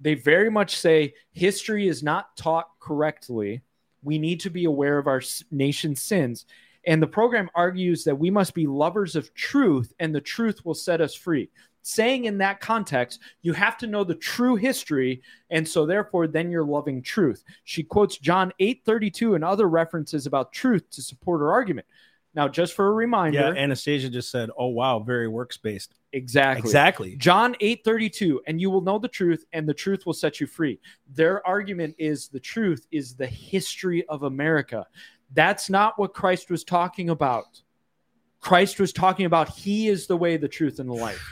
They 0.00 0.14
very 0.14 0.50
much 0.50 0.76
say 0.76 1.14
history 1.32 1.88
is 1.88 2.02
not 2.02 2.36
taught 2.36 2.68
correctly. 2.80 3.62
We 4.02 4.18
need 4.18 4.40
to 4.40 4.50
be 4.50 4.64
aware 4.64 4.98
of 4.98 5.06
our 5.06 5.22
nation's 5.50 6.00
sins. 6.02 6.46
And 6.86 7.02
the 7.02 7.06
program 7.06 7.50
argues 7.54 8.04
that 8.04 8.18
we 8.18 8.30
must 8.30 8.54
be 8.54 8.66
lovers 8.66 9.16
of 9.16 9.34
truth 9.34 9.92
and 9.98 10.14
the 10.14 10.20
truth 10.20 10.64
will 10.64 10.74
set 10.74 11.00
us 11.00 11.14
free. 11.14 11.50
Saying 11.82 12.24
in 12.24 12.38
that 12.38 12.60
context, 12.60 13.20
you 13.42 13.52
have 13.52 13.76
to 13.78 13.86
know 13.86 14.02
the 14.02 14.16
true 14.16 14.56
history, 14.56 15.22
and 15.50 15.66
so 15.66 15.86
therefore, 15.86 16.26
then 16.26 16.50
you're 16.50 16.64
loving 16.64 17.00
truth. 17.00 17.44
She 17.62 17.84
quotes 17.84 18.18
John 18.18 18.52
8 18.58 18.82
32 18.84 19.36
and 19.36 19.44
other 19.44 19.68
references 19.68 20.26
about 20.26 20.52
truth 20.52 20.90
to 20.90 21.02
support 21.02 21.40
her 21.40 21.52
argument. 21.52 21.86
Now, 22.34 22.48
just 22.48 22.74
for 22.74 22.88
a 22.88 22.92
reminder, 22.92 23.38
Yeah, 23.38 23.62
Anastasia 23.62 24.10
just 24.10 24.30
said, 24.32 24.50
"Oh 24.58 24.66
wow, 24.66 24.98
very 24.98 25.28
works 25.28 25.56
based." 25.56 25.94
exactly. 26.12 26.68
Exactly. 26.68 27.16
John 27.16 27.54
8 27.60 27.84
32, 27.84 28.42
and 28.46 28.60
you 28.60 28.70
will 28.70 28.80
know 28.80 28.98
the 28.98 29.08
truth, 29.08 29.44
and 29.52 29.68
the 29.68 29.74
truth 29.74 30.06
will 30.06 30.12
set 30.12 30.40
you 30.40 30.46
free. 30.46 30.80
Their 31.14 31.46
argument 31.46 31.94
is 31.98 32.28
the 32.28 32.40
truth 32.40 32.86
is 32.90 33.14
the 33.14 33.26
history 33.26 34.04
of 34.08 34.24
America. 34.24 34.86
That's 35.32 35.68
not 35.68 35.98
what 35.98 36.14
Christ 36.14 36.50
was 36.50 36.64
talking 36.64 37.10
about. 37.10 37.62
Christ 38.40 38.78
was 38.78 38.92
talking 38.92 39.26
about 39.26 39.48
He 39.48 39.88
is 39.88 40.06
the 40.06 40.16
way, 40.16 40.36
the 40.36 40.48
truth, 40.48 40.78
and 40.78 40.88
the 40.88 40.94
life. 40.94 41.22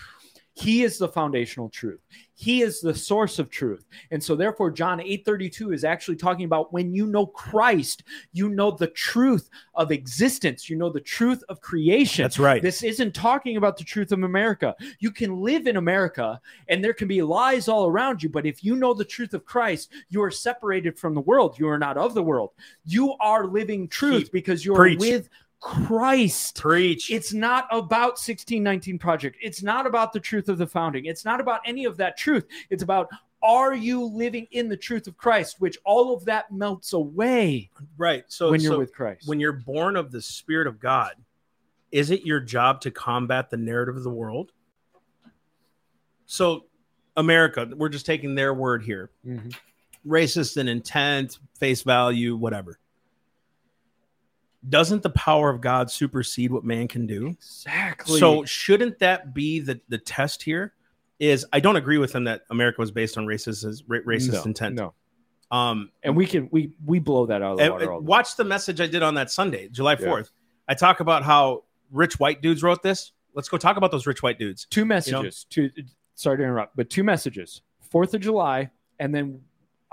He 0.56 0.84
is 0.84 0.98
the 0.98 1.08
foundational 1.08 1.68
truth. 1.68 2.00
He 2.36 2.62
is 2.62 2.80
the 2.80 2.94
source 2.94 3.38
of 3.40 3.50
truth. 3.50 3.86
And 4.12 4.22
so 4.22 4.36
therefore 4.36 4.70
John 4.70 5.00
8:32 5.00 5.72
is 5.74 5.84
actually 5.84 6.16
talking 6.16 6.44
about 6.44 6.72
when 6.72 6.94
you 6.94 7.06
know 7.06 7.26
Christ, 7.26 8.04
you 8.32 8.48
know 8.48 8.70
the 8.70 8.86
truth 8.88 9.50
of 9.74 9.90
existence, 9.90 10.70
you 10.70 10.76
know 10.76 10.90
the 10.90 11.00
truth 11.00 11.42
of 11.48 11.60
creation. 11.60 12.22
That's 12.22 12.38
right. 12.38 12.62
This 12.62 12.84
isn't 12.84 13.14
talking 13.14 13.56
about 13.56 13.76
the 13.76 13.84
truth 13.84 14.12
of 14.12 14.22
America. 14.22 14.76
You 15.00 15.10
can 15.10 15.40
live 15.40 15.66
in 15.66 15.76
America 15.76 16.40
and 16.68 16.84
there 16.84 16.94
can 16.94 17.08
be 17.08 17.20
lies 17.22 17.68
all 17.68 17.86
around 17.86 18.22
you, 18.22 18.28
but 18.28 18.46
if 18.46 18.62
you 18.62 18.76
know 18.76 18.94
the 18.94 19.04
truth 19.04 19.34
of 19.34 19.44
Christ, 19.44 19.90
you 20.08 20.22
are 20.22 20.30
separated 20.30 20.98
from 20.98 21.14
the 21.14 21.20
world. 21.20 21.58
You 21.58 21.68
are 21.68 21.78
not 21.78 21.96
of 21.96 22.14
the 22.14 22.22
world. 22.22 22.50
You 22.84 23.14
are 23.14 23.46
living 23.46 23.88
truth 23.88 24.24
Keep- 24.24 24.32
because 24.32 24.64
you 24.64 24.74
are 24.74 24.78
preach. 24.78 25.00
with 25.00 25.28
Christ. 25.64 26.60
Preach. 26.60 27.10
It's 27.10 27.32
not 27.32 27.64
about 27.70 28.18
1619 28.18 28.98
Project. 28.98 29.38
It's 29.40 29.62
not 29.62 29.86
about 29.86 30.12
the 30.12 30.20
truth 30.20 30.50
of 30.50 30.58
the 30.58 30.66
founding. 30.66 31.06
It's 31.06 31.24
not 31.24 31.40
about 31.40 31.62
any 31.64 31.86
of 31.86 31.96
that 31.96 32.18
truth. 32.18 32.46
It's 32.68 32.82
about 32.82 33.08
are 33.42 33.74
you 33.74 34.04
living 34.04 34.46
in 34.50 34.68
the 34.68 34.76
truth 34.76 35.06
of 35.06 35.16
Christ, 35.16 35.56
which 35.60 35.78
all 35.84 36.14
of 36.14 36.26
that 36.26 36.52
melts 36.52 36.92
away 36.92 37.70
right. 37.96 38.24
So 38.28 38.50
when 38.50 38.60
you're 38.60 38.72
so 38.74 38.78
with 38.78 38.92
Christ. 38.92 39.26
when 39.26 39.40
you're 39.40 39.52
born 39.52 39.96
of 39.96 40.12
the 40.12 40.20
Spirit 40.20 40.66
of 40.66 40.78
God, 40.78 41.14
is 41.90 42.10
it 42.10 42.26
your 42.26 42.40
job 42.40 42.82
to 42.82 42.90
combat 42.90 43.48
the 43.48 43.56
narrative 43.56 43.96
of 43.96 44.02
the 44.02 44.10
world? 44.10 44.52
So, 46.26 46.66
America, 47.16 47.68
we're 47.74 47.88
just 47.88 48.04
taking 48.06 48.34
their 48.34 48.52
word 48.52 48.82
here. 48.82 49.10
Mhm. 49.26 49.54
Racist 50.06 50.58
in 50.58 50.68
intent, 50.68 51.38
face 51.58 51.82
value, 51.82 52.36
whatever. 52.36 52.78
Doesn't 54.68 55.02
the 55.02 55.10
power 55.10 55.50
of 55.50 55.60
God 55.60 55.90
supersede 55.90 56.50
what 56.50 56.64
man 56.64 56.88
can 56.88 57.06
do? 57.06 57.28
Exactly. 57.28 58.18
So, 58.18 58.44
shouldn't 58.44 58.98
that 59.00 59.34
be 59.34 59.60
the, 59.60 59.80
the 59.88 59.98
test 59.98 60.42
here? 60.42 60.72
Is 61.18 61.46
I 61.52 61.60
don't 61.60 61.76
agree 61.76 61.98
with 61.98 62.14
him 62.14 62.24
that 62.24 62.42
America 62.50 62.80
was 62.80 62.90
based 62.90 63.16
on 63.18 63.26
racist 63.26 63.64
racist 63.84 64.32
no, 64.32 64.42
intent. 64.42 64.74
No. 64.74 64.94
Um, 65.50 65.90
And 66.02 66.16
we 66.16 66.26
can 66.26 66.48
we 66.50 66.74
we 66.84 66.98
blow 66.98 67.26
that 67.26 67.40
out 67.40 67.52
of 67.52 67.58
the 67.58 67.70
water. 67.70 67.84
and 67.84 67.92
all 67.92 68.00
the 68.00 68.04
watch 68.06 68.36
the 68.36 68.44
message 68.44 68.80
I 68.80 68.86
did 68.86 69.02
on 69.02 69.14
that 69.14 69.30
Sunday, 69.30 69.68
July 69.68 69.92
Yeah. 69.92 70.06
4th. 70.06 70.30
I 70.66 70.74
talk 70.74 71.00
about 71.00 71.22
how 71.22 71.64
rich 71.92 72.18
white 72.18 72.42
dudes 72.42 72.62
wrote 72.62 72.82
this. 72.82 73.12
Let's 73.34 73.48
go 73.48 73.58
talk 73.58 73.76
about 73.76 73.90
those 73.92 74.06
rich 74.06 74.22
white 74.22 74.38
dudes. 74.38 74.66
two 74.70 74.84
messages 74.84 75.46
two 75.50 75.70
sorry 76.16 76.38
to 76.38 76.42
interrupt 76.42 76.76
but 76.76 76.88
two 76.90 77.02
messages 77.04 77.62
fourth 77.90 78.14
of 78.14 78.20
july 78.20 78.70
and 79.00 79.14
then 79.14 79.40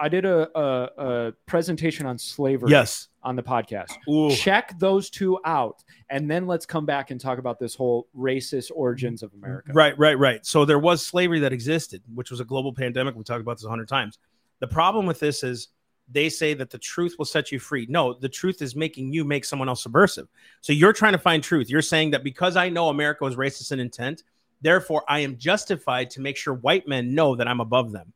i 0.02 0.10
did 0.10 0.26
a, 0.26 0.50
a, 0.60 0.90
a 0.98 1.32
presentation 1.46 2.06
on 2.06 2.18
slavery 2.18 2.70
Yes. 2.72 3.08
on 3.24 3.36
the 3.36 3.44
podcast 3.44 3.92
Ooh. 4.10 4.30
check 4.36 4.78
those 4.80 5.10
two 5.10 5.40
out 5.46 5.84
and 6.10 6.30
then 6.30 6.48
let's 6.48 6.66
come 6.66 6.86
back 6.86 7.12
and 7.12 7.22
talk 7.22 7.38
about 7.40 7.60
this 7.60 7.76
whole 7.76 8.08
racist 8.18 8.72
origins 8.76 9.24
of 9.24 9.34
america 9.34 9.72
Right, 9.74 9.98
right, 9.98 10.18
right. 10.18 10.46
So 10.46 10.66
there 10.66 10.80
was 10.80 11.06
slavery 11.06 11.40
that 11.40 11.54
existed, 11.54 12.02
which 12.14 12.32
was 12.32 12.40
a 12.42 12.46
global 12.46 12.74
pandemic. 12.74 13.16
We 13.16 13.24
talked 13.24 13.42
about 13.42 13.58
this 13.58 13.66
a 13.66 13.70
hundred 13.70 13.88
times. 13.88 14.18
The 14.60 14.68
problem 14.68 15.06
with 15.06 15.20
this 15.20 15.44
is 15.44 15.70
they 16.12 16.28
say 16.30 16.54
that 16.56 16.70
the 16.70 16.78
truth 16.78 17.16
will 17.18 17.26
set 17.26 17.52
you 17.52 17.60
free. 17.60 17.86
No, 17.90 18.14
the 18.14 18.28
truth 18.28 18.62
is 18.62 18.76
making 18.76 19.14
you 19.14 19.24
make 19.24 19.46
someone 19.46 19.70
else 19.70 19.84
subversive. 19.84 20.28
So 20.60 20.74
you're 20.74 20.92
trying 20.94 21.14
to 21.14 21.18
find 21.20 21.42
truth. 21.42 21.70
You're 21.70 21.82
saying 21.82 22.12
that 22.12 22.24
because 22.24 22.58
I 22.58 22.68
know 22.70 22.90
America 22.90 23.24
was 23.24 23.36
racist 23.38 23.72
in 23.72 23.80
intent, 23.80 24.24
therefore 24.62 25.04
I 25.08 25.20
am 25.20 25.38
justified 25.38 26.10
to 26.12 26.22
make 26.22 26.36
sure 26.38 26.54
white 26.56 26.88
men 26.88 27.16
know 27.16 27.36
that 27.36 27.48
I'm 27.48 27.62
above 27.62 27.92
them. 27.94 28.12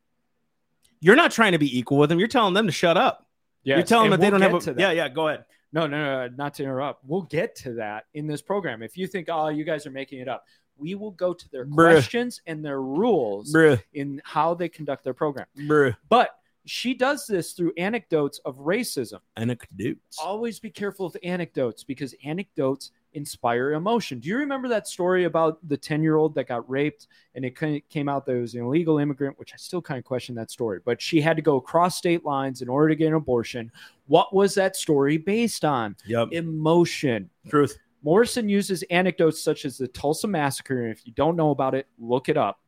You're 1.06 1.16
not 1.16 1.30
trying 1.30 1.52
to 1.52 1.58
be 1.58 1.78
equal 1.78 1.98
with 1.98 2.08
them. 2.10 2.18
You're 2.18 2.26
telling 2.28 2.52
them 2.52 2.66
to 2.66 2.72
shut 2.72 2.96
up. 2.96 3.26
Yes, 3.62 3.76
You're 3.78 3.86
telling 3.86 4.10
them 4.10 4.18
that 4.20 4.24
they 4.26 4.30
we'll 4.30 4.40
don't 4.40 4.50
get 4.60 4.66
have 4.66 4.76
to 4.76 4.82
a. 4.82 4.88
Yeah, 4.94 5.04
yeah, 5.04 5.08
go 5.08 5.28
ahead. 5.28 5.44
no, 5.72 5.86
no 5.86 6.26
no 6.26 6.34
not 6.36 6.54
to 6.54 6.62
interrupt 6.64 7.04
we'll 7.04 7.22
get 7.22 7.54
to 7.56 7.74
that 7.74 8.04
in 8.14 8.26
this 8.26 8.40
program 8.42 8.82
if 8.82 8.96
you 8.96 9.06
think 9.06 9.28
oh 9.30 9.48
you 9.48 9.64
guys 9.64 9.86
are 9.86 9.90
making 9.90 10.20
it 10.20 10.28
up 10.28 10.44
we 10.78 10.94
will 10.94 11.10
go 11.12 11.32
to 11.34 11.48
their 11.50 11.64
Bruh. 11.66 11.92
questions 11.92 12.40
and 12.46 12.64
their 12.64 12.80
rules 12.80 13.52
Bruh, 13.52 13.80
in 13.92 14.20
how 14.24 14.54
they 14.54 14.68
conduct 14.68 15.02
their 15.04 15.14
program 15.14 15.46
bruh. 15.58 15.96
but 16.08 16.30
she 16.66 16.94
does 16.94 17.26
this 17.26 17.52
through 17.52 17.72
anecdotes 17.76 18.38
of 18.44 18.56
racism 18.58 19.18
Anecdotes. 19.36 20.18
always 20.20 20.58
be 20.60 20.70
careful 20.70 21.06
of 21.06 21.16
anecdotes 21.24 21.82
because 21.84 22.14
anecdotes 22.24 22.92
inspire 23.16 23.72
emotion. 23.72 24.20
Do 24.20 24.28
you 24.28 24.36
remember 24.36 24.68
that 24.68 24.86
story 24.86 25.24
about 25.24 25.58
the 25.66 25.76
10 25.76 26.02
year 26.02 26.16
old 26.16 26.34
that 26.34 26.46
got 26.46 26.68
raped 26.68 27.08
and 27.34 27.44
it 27.44 27.56
came 27.88 28.08
out 28.08 28.26
that 28.26 28.36
it 28.36 28.40
was 28.40 28.54
an 28.54 28.62
illegal 28.62 28.98
immigrant, 28.98 29.38
which 29.38 29.54
I 29.54 29.56
still 29.56 29.82
kind 29.82 29.98
of 29.98 30.04
question 30.04 30.34
that 30.36 30.50
story, 30.50 30.80
but 30.84 31.00
she 31.00 31.20
had 31.20 31.36
to 31.36 31.42
go 31.42 31.56
across 31.56 31.96
state 31.96 32.24
lines 32.24 32.62
in 32.62 32.68
order 32.68 32.90
to 32.90 32.94
get 32.94 33.08
an 33.08 33.14
abortion. 33.14 33.72
What 34.06 34.34
was 34.34 34.54
that 34.54 34.76
story 34.76 35.16
based 35.16 35.64
on? 35.64 35.96
Yep. 36.06 36.28
Emotion. 36.32 37.30
Truth. 37.48 37.78
Morrison 38.02 38.48
uses 38.48 38.84
anecdotes 38.84 39.42
such 39.42 39.64
as 39.64 39.78
the 39.78 39.88
Tulsa 39.88 40.28
Massacre. 40.28 40.82
And 40.82 40.92
if 40.92 41.06
you 41.06 41.12
don't 41.14 41.36
know 41.36 41.50
about 41.50 41.74
it, 41.74 41.88
look 41.98 42.28
it 42.28 42.36
up. 42.36 42.60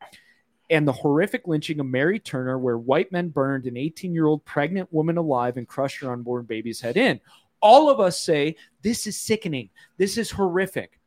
And 0.71 0.87
the 0.87 0.93
horrific 0.93 1.47
lynching 1.47 1.81
of 1.81 1.87
Mary 1.87 2.19
Turner, 2.19 2.59
where 2.59 2.77
white 2.77 3.13
men 3.13 3.29
burned 3.29 3.67
an 3.67 3.77
18 3.77 4.13
year 4.13 4.27
old 4.27 4.45
pregnant 4.45 4.93
woman 4.93 5.17
alive 5.17 5.57
and 5.57 5.69
crushed 5.69 6.01
her 6.01 6.13
unborn 6.13 6.45
baby's 6.45 6.81
head 6.81 6.97
in. 6.97 7.21
All 7.61 7.91
of 7.91 8.01
us 8.01 8.21
say, 8.21 8.57
This 8.83 9.07
is 9.07 9.17
sickening. 9.17 9.71
This 9.97 10.19
is 10.19 10.31
horrific. 10.31 11.01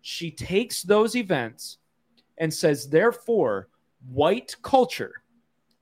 She 0.00 0.30
takes 0.30 0.82
those 0.82 1.16
events 1.16 1.78
and 2.38 2.52
says, 2.52 2.88
Therefore, 2.88 3.68
white 4.08 4.56
culture, 4.62 5.22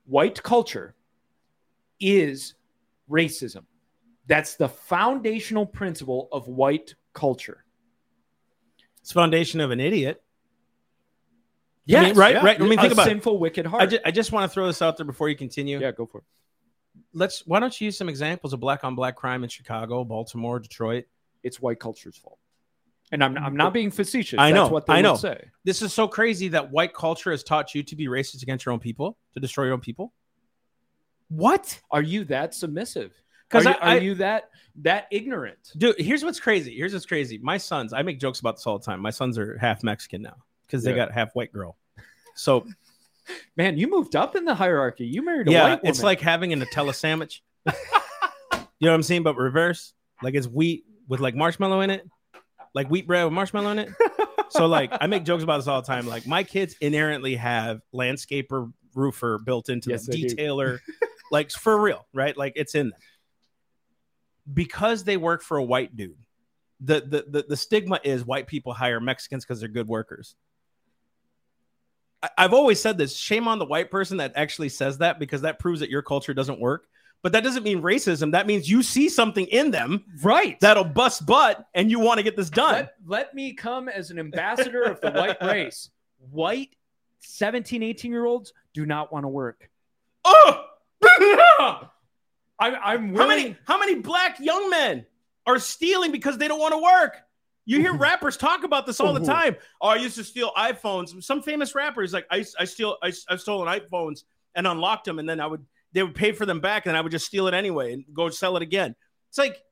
white 0.06 0.42
culture 0.42 0.94
is 2.00 2.54
racism. 3.10 3.64
That's 4.26 4.54
the 4.54 4.68
foundational 4.68 5.66
principle 5.66 6.28
of 6.32 6.48
white 6.48 6.94
culture. 7.12 7.64
It's 9.00 9.12
foundation 9.12 9.60
of 9.60 9.70
an 9.70 9.80
idiot. 9.80 10.22
Yes, 11.86 12.04
mean, 12.04 12.16
right, 12.16 12.42
right. 12.42 12.60
I 12.60 12.62
mean, 12.64 12.78
a 12.78 12.82
think 12.82 12.92
about 12.92 13.06
it. 13.06 13.10
sinful, 13.10 13.38
wicked 13.38 13.66
heart. 13.66 13.82
I 13.82 13.86
just, 13.86 14.02
I 14.04 14.10
just 14.12 14.30
want 14.30 14.48
to 14.48 14.54
throw 14.54 14.66
this 14.66 14.80
out 14.82 14.96
there 14.96 15.06
before 15.06 15.28
you 15.28 15.34
continue. 15.34 15.80
yeah, 15.80 15.90
go 15.90 16.06
for 16.06 16.18
it. 16.18 16.24
Let's. 17.12 17.46
Why 17.46 17.60
don't 17.60 17.78
you 17.80 17.86
use 17.86 17.96
some 17.98 18.08
examples 18.08 18.52
of 18.52 18.60
black 18.60 18.84
on 18.84 18.94
black 18.94 19.16
crime 19.16 19.42
in 19.42 19.48
Chicago, 19.50 20.04
Baltimore, 20.04 20.58
Detroit? 20.58 21.04
It's 21.42 21.60
white 21.60 21.80
culture's 21.80 22.16
fault. 22.16 22.38
And 23.12 23.24
I'm, 23.24 23.36
I'm 23.38 23.56
not 23.56 23.72
being 23.72 23.90
facetious. 23.90 24.38
I 24.38 24.52
know, 24.52 24.62
That's 24.64 24.72
what 24.72 24.86
they 24.86 24.92
I 24.92 25.00
know. 25.00 25.16
say. 25.16 25.48
This 25.64 25.82
is 25.82 25.92
so 25.92 26.06
crazy 26.06 26.48
that 26.48 26.70
white 26.70 26.94
culture 26.94 27.32
has 27.32 27.42
taught 27.42 27.74
you 27.74 27.82
to 27.82 27.96
be 27.96 28.06
racist 28.06 28.42
against 28.44 28.64
your 28.64 28.72
own 28.72 28.78
people, 28.78 29.16
to 29.34 29.40
destroy 29.40 29.64
your 29.64 29.72
own 29.72 29.80
people. 29.80 30.12
What? 31.28 31.80
Are 31.90 32.02
you 32.02 32.24
that 32.26 32.54
submissive? 32.54 33.12
'Cause 33.48 33.66
are, 33.66 33.76
are 33.82 33.96
you 33.98 34.14
that 34.16 34.50
that 34.76 35.08
ignorant? 35.10 35.72
Dude, 35.76 35.96
here's 35.98 36.22
what's 36.22 36.38
crazy. 36.38 36.76
Here's 36.76 36.92
what's 36.92 37.04
crazy. 37.04 37.36
My 37.38 37.56
sons, 37.56 37.92
I 37.92 38.02
make 38.02 38.20
jokes 38.20 38.38
about 38.38 38.56
this 38.56 38.66
all 38.66 38.78
the 38.78 38.84
time. 38.84 39.00
My 39.00 39.10
sons 39.10 39.38
are 39.38 39.58
half 39.58 39.82
Mexican 39.82 40.22
now 40.22 40.36
because 40.66 40.84
they 40.84 40.90
Yeah. 40.90 41.06
got 41.06 41.12
half 41.12 41.34
white 41.34 41.52
girl. 41.52 41.76
So 42.36 42.64
Man, 43.56 43.78
you 43.78 43.90
moved 43.90 44.16
up 44.16 44.36
in 44.36 44.44
the 44.44 44.54
hierarchy. 44.54 45.06
You 45.06 45.22
married 45.22 45.48
a 45.48 45.52
yeah, 45.52 45.62
white 45.62 45.82
woman. 45.82 45.90
it's 45.90 46.02
like 46.02 46.20
having 46.20 46.52
a 46.52 46.56
Nutella 46.56 46.94
sandwich. 46.94 47.42
you 47.66 47.72
know 47.72 48.62
what 48.80 48.90
I'm 48.90 49.02
saying? 49.02 49.22
But 49.22 49.36
reverse. 49.36 49.92
Like 50.22 50.34
it's 50.34 50.46
wheat 50.46 50.84
with 51.08 51.20
like 51.20 51.34
marshmallow 51.34 51.80
in 51.80 51.90
it, 51.90 52.06
like 52.74 52.88
wheat 52.88 53.06
bread 53.06 53.24
with 53.24 53.32
marshmallow 53.32 53.70
in 53.70 53.78
it. 53.80 53.90
So 54.50 54.66
like 54.66 54.92
I 55.00 55.06
make 55.06 55.24
jokes 55.24 55.42
about 55.42 55.58
this 55.58 55.68
all 55.68 55.80
the 55.80 55.86
time. 55.86 56.06
Like 56.06 56.26
my 56.26 56.42
kids 56.42 56.74
inherently 56.80 57.36
have 57.36 57.80
landscaper 57.94 58.72
roofer 58.94 59.38
built 59.38 59.68
into 59.68 59.90
Yes, 59.90 60.06
the 60.06 60.12
detailer, 60.12 60.80
like 61.30 61.50
for 61.50 61.80
real, 61.80 62.06
right? 62.12 62.36
Like 62.36 62.54
it's 62.56 62.74
in 62.74 62.90
them. 62.90 62.98
Because 64.52 65.04
they 65.04 65.16
work 65.16 65.42
for 65.42 65.56
a 65.56 65.64
white 65.64 65.96
dude. 65.96 66.18
The 66.80 67.00
the 67.00 67.24
the, 67.28 67.44
the 67.50 67.56
stigma 67.56 68.00
is 68.02 68.24
white 68.24 68.46
people 68.46 68.72
hire 68.72 69.00
Mexicans 69.00 69.44
because 69.44 69.60
they're 69.60 69.68
good 69.68 69.88
workers. 69.88 70.34
I've 72.36 72.52
always 72.52 72.80
said 72.80 72.98
this. 72.98 73.16
Shame 73.16 73.48
on 73.48 73.58
the 73.58 73.64
white 73.64 73.90
person 73.90 74.18
that 74.18 74.32
actually 74.36 74.68
says 74.68 74.98
that 74.98 75.18
because 75.18 75.42
that 75.42 75.58
proves 75.58 75.80
that 75.80 75.90
your 75.90 76.02
culture 76.02 76.34
doesn't 76.34 76.60
work. 76.60 76.86
But 77.22 77.32
that 77.32 77.44
doesn't 77.44 77.64
mean 77.64 77.82
racism. 77.82 78.32
That 78.32 78.46
means 78.46 78.68
you 78.68 78.82
see 78.82 79.08
something 79.08 79.46
in 79.46 79.70
them 79.70 80.04
right. 80.22 80.58
that'll 80.60 80.84
bust 80.84 81.26
butt 81.26 81.66
and 81.74 81.90
you 81.90 82.00
want 82.00 82.18
to 82.18 82.22
get 82.22 82.36
this 82.36 82.48
done. 82.48 82.74
let, 82.74 82.94
let 83.06 83.34
me 83.34 83.52
come 83.52 83.88
as 83.88 84.10
an 84.10 84.18
ambassador 84.18 84.82
of 84.82 85.00
the 85.00 85.10
white 85.10 85.36
race. 85.42 85.90
White 86.30 86.74
17, 87.20 87.82
18 87.82 88.10
year 88.10 88.24
olds 88.24 88.52
do 88.72 88.86
not 88.86 89.12
want 89.12 89.24
to 89.24 89.28
work. 89.28 89.68
Oh! 90.24 90.64
I, 91.02 91.88
I'm 92.58 93.12
willing. 93.12 93.16
how 93.16 93.26
many 93.28 93.56
how 93.64 93.78
many 93.78 93.94
black 93.96 94.40
young 94.40 94.70
men 94.70 95.06
are 95.46 95.58
stealing 95.58 96.12
because 96.12 96.38
they 96.38 96.48
don't 96.48 96.60
want 96.60 96.72
to 96.72 96.78
work? 96.78 97.22
You 97.66 97.80
hear 97.80 97.92
rappers 97.92 98.36
talk 98.36 98.64
about 98.64 98.86
this 98.86 99.00
all 99.00 99.12
the 99.12 99.20
oh, 99.20 99.24
time. 99.24 99.56
Oh, 99.80 99.88
I 99.88 99.96
used 99.96 100.16
to 100.16 100.24
steal 100.24 100.50
iPhones. 100.56 101.22
Some 101.22 101.42
famous 101.42 101.74
rappers 101.74 102.12
like 102.12 102.26
I 102.30 102.44
I 102.58 102.64
steal 102.64 102.96
I 103.02 103.12
I've 103.28 103.40
stolen 103.40 103.68
iPhones 103.68 104.24
and 104.54 104.66
unlocked 104.66 105.04
them, 105.04 105.18
and 105.18 105.28
then 105.28 105.40
I 105.40 105.46
would 105.46 105.64
they 105.92 106.02
would 106.02 106.14
pay 106.14 106.32
for 106.32 106.46
them 106.46 106.60
back, 106.60 106.86
and 106.86 106.96
I 106.96 107.00
would 107.00 107.12
just 107.12 107.26
steal 107.26 107.46
it 107.46 107.54
anyway 107.54 107.92
and 107.92 108.04
go 108.12 108.28
sell 108.30 108.56
it 108.56 108.62
again. 108.62 108.94
It's 109.28 109.38
like 109.38 109.62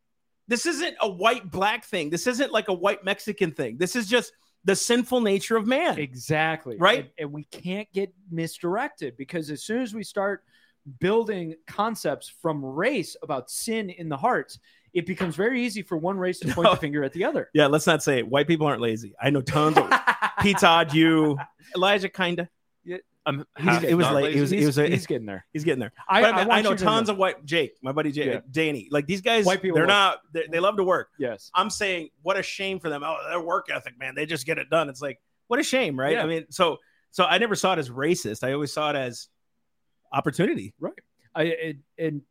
this 0.49 0.67
isn't 0.67 0.97
a 1.01 1.09
white 1.09 1.51
black 1.51 1.85
thing. 1.85 2.11
This 2.11 2.27
isn't 2.27 2.53
like 2.53 2.69
a 2.69 2.75
white 2.75 3.05
Mexican 3.05 3.53
thing. 3.53 3.77
This 3.79 3.97
is 3.97 4.07
just 4.07 4.33
the 4.65 4.75
sinful 4.75 5.21
nature 5.21 5.57
of 5.57 5.67
man. 5.67 5.99
Exactly. 5.99 6.77
Right? 6.79 7.01
And, 7.01 7.11
and 7.19 7.33
we 7.33 7.45
can't 7.45 7.91
get 7.93 8.13
misdirected 8.31 9.17
because 9.17 9.51
as 9.51 9.63
soon 9.63 9.83
as 9.83 9.95
we 9.95 10.03
start 10.03 10.43
building 11.01 11.55
concepts 11.67 12.29
from 12.29 12.65
race 12.65 13.17
about 13.23 13.51
sin 13.51 13.91
in 13.91 14.09
the 14.09 14.17
hearts, 14.17 14.59
it 14.99 15.07
becomes 15.07 15.37
very 15.37 15.65
easy 15.65 15.83
for 15.83 15.97
one 15.97 16.19
race 16.19 16.41
to 16.41 16.49
point 16.55 16.65
No. 16.67 16.71
the 16.75 16.81
finger 16.81 17.03
at 17.05 17.13
the 17.13 17.25
other. 17.25 17.49
Yeah, 17.55 17.67
let's 17.67 17.87
not 17.87 18.03
say 18.03 18.19
it. 18.19 18.29
White 18.29 18.47
people 18.47 18.67
aren't 18.67 18.81
lazy. 18.83 19.15
I 19.21 19.31
know 19.31 19.41
tons 19.41 19.77
of 19.79 19.91
Pete 20.43 20.59
Todd, 20.59 20.93
you, 20.93 21.39
Elijah, 21.75 22.09
kinda. 22.09 22.49
I'm 23.27 23.41
um, 23.41 23.47
He's- 23.59 23.83
ah, 23.85 23.87
it 23.87 23.95
was 23.95 24.09
late. 24.09 24.35
It 24.37 24.41
was- 24.41 24.51
he's, 24.51 24.63
it 24.63 24.67
was 24.67 24.79
a- 24.79 24.89
he's 24.89 25.07
getting 25.07 25.27
there. 25.27 25.45
He's 25.53 25.63
getting 25.65 25.81
there. 25.81 25.93
I, 26.09 26.23
I, 26.25 26.31
I, 26.31 26.59
I 26.59 26.63
know 26.63 26.75
tons 26.75 27.11
of 27.11 27.19
white 27.19 27.45
Jake, 27.45 27.73
my 27.83 27.93
buddy 27.93 28.11
Jake, 28.11 28.27
Yeah. 28.27 28.41
Danny. 28.51 28.89
Like 28.91 29.07
these 29.07 29.21
guys, 29.21 29.45
White 29.45 29.61
people 29.61 29.75
they're 29.75 29.83
work. 29.85 29.89
not. 29.89 30.19
They, 30.33 30.47
they 30.51 30.61
love 30.61 30.79
to 30.79 30.85
work. 30.85 31.09
Yes. 31.19 31.51
I'm 31.55 31.69
saying, 31.69 32.09
what 32.23 32.39
a 32.39 32.43
shame 32.43 32.81
for 32.81 32.89
them. 32.89 33.03
Oh, 33.05 33.17
their 33.29 33.41
work 33.41 33.67
ethic, 33.71 33.99
man. 33.99 34.15
They 34.15 34.25
just 34.25 34.47
get 34.47 34.57
it 34.57 34.71
done. 34.71 34.89
It's 34.89 35.03
like, 35.03 35.21
what 35.49 35.61
a 35.61 35.63
shame, 35.63 35.99
right? 36.01 36.13
Yeah. 36.15 36.23
I 36.23 36.27
mean, 36.27 36.47
so 36.51 36.79
so 37.11 37.25
I 37.25 37.37
never 37.37 37.55
saw 37.55 37.75
it 37.75 37.79
as 37.79 37.91
racist. 37.91 38.43
I 38.45 38.55
always 38.55 38.73
saw 38.73 38.89
it 38.91 38.97
as 38.97 39.29
opportunity. 40.11 40.73
Right. 40.81 40.93
I 41.35 41.43
it, 41.43 41.77
and 41.99 42.23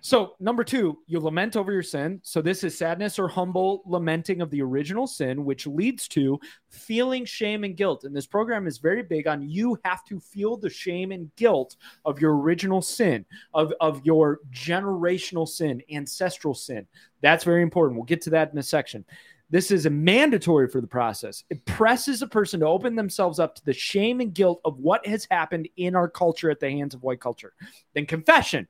so 0.00 0.34
number 0.40 0.64
two, 0.64 0.98
you 1.06 1.20
lament 1.20 1.56
over 1.56 1.72
your 1.72 1.82
sin. 1.82 2.20
So 2.22 2.42
this 2.42 2.64
is 2.64 2.76
sadness 2.76 3.18
or 3.18 3.28
humble 3.28 3.82
lamenting 3.86 4.40
of 4.40 4.50
the 4.50 4.62
original 4.62 5.06
sin, 5.06 5.44
which 5.44 5.66
leads 5.66 6.08
to 6.08 6.40
feeling 6.70 7.24
shame 7.24 7.64
and 7.64 7.76
guilt. 7.76 8.04
And 8.04 8.14
this 8.14 8.26
program 8.26 8.66
is 8.66 8.78
very 8.78 9.02
big 9.02 9.26
on 9.26 9.48
you 9.48 9.78
have 9.84 10.04
to 10.06 10.18
feel 10.20 10.56
the 10.56 10.70
shame 10.70 11.12
and 11.12 11.30
guilt 11.36 11.76
of 12.04 12.20
your 12.20 12.36
original 12.36 12.82
sin, 12.82 13.24
of, 13.54 13.72
of 13.80 14.04
your 14.04 14.40
generational 14.52 15.48
sin, 15.48 15.82
ancestral 15.90 16.54
sin. 16.54 16.86
That's 17.20 17.44
very 17.44 17.62
important. 17.62 17.96
We'll 17.96 18.04
get 18.04 18.22
to 18.22 18.30
that 18.30 18.52
in 18.52 18.58
a 18.58 18.62
section. 18.62 19.04
This 19.50 19.70
is 19.70 19.84
a 19.84 19.90
mandatory 19.90 20.66
for 20.66 20.80
the 20.80 20.86
process. 20.86 21.44
It 21.50 21.64
presses 21.66 22.22
a 22.22 22.26
person 22.26 22.60
to 22.60 22.66
open 22.66 22.96
themselves 22.96 23.38
up 23.38 23.54
to 23.56 23.64
the 23.66 23.72
shame 23.74 24.20
and 24.20 24.32
guilt 24.32 24.62
of 24.64 24.78
what 24.78 25.06
has 25.06 25.28
happened 25.30 25.68
in 25.76 25.94
our 25.94 26.08
culture 26.08 26.50
at 26.50 26.58
the 26.58 26.70
hands 26.70 26.94
of 26.94 27.02
white 27.02 27.20
culture. 27.20 27.52
Then 27.94 28.06
confession. 28.06 28.66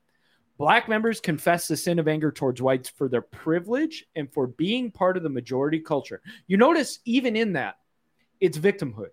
Black 0.59 0.88
members 0.88 1.20
confess 1.20 1.66
the 1.66 1.76
sin 1.76 1.98
of 1.98 2.09
anger 2.09 2.30
towards 2.30 2.62
whites 2.62 2.88
for 2.88 3.09
their 3.09 3.22
privilege 3.22 4.07
and 4.14 4.32
for 4.32 4.46
being 4.46 4.90
part 4.90 5.16
of 5.16 5.22
the 5.22 5.28
majority 5.28 5.80
culture. 5.80 6.20
You 6.46 6.57
notice, 6.57 7.00
even 7.05 7.36
in 7.36 7.53
that, 7.55 7.76
it's 8.40 8.59
victimhood. 8.59 9.11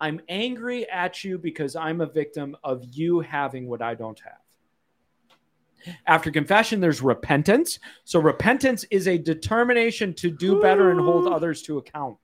I'm 0.00 0.20
angry 0.28 0.88
at 0.90 1.24
you 1.24 1.38
because 1.38 1.76
I'm 1.76 2.00
a 2.00 2.06
victim 2.06 2.56
of 2.64 2.84
you 2.84 3.20
having 3.20 3.68
what 3.68 3.82
I 3.82 3.94
don't 3.94 4.20
have. 4.20 5.94
After 6.06 6.30
confession, 6.30 6.80
there's 6.80 7.02
repentance. 7.02 7.78
So, 8.04 8.18
repentance 8.20 8.84
is 8.90 9.06
a 9.06 9.18
determination 9.18 10.14
to 10.14 10.30
do 10.30 10.60
better 10.60 10.90
and 10.90 11.00
hold 11.00 11.26
others 11.26 11.62
to 11.62 11.78
account. 11.78 12.18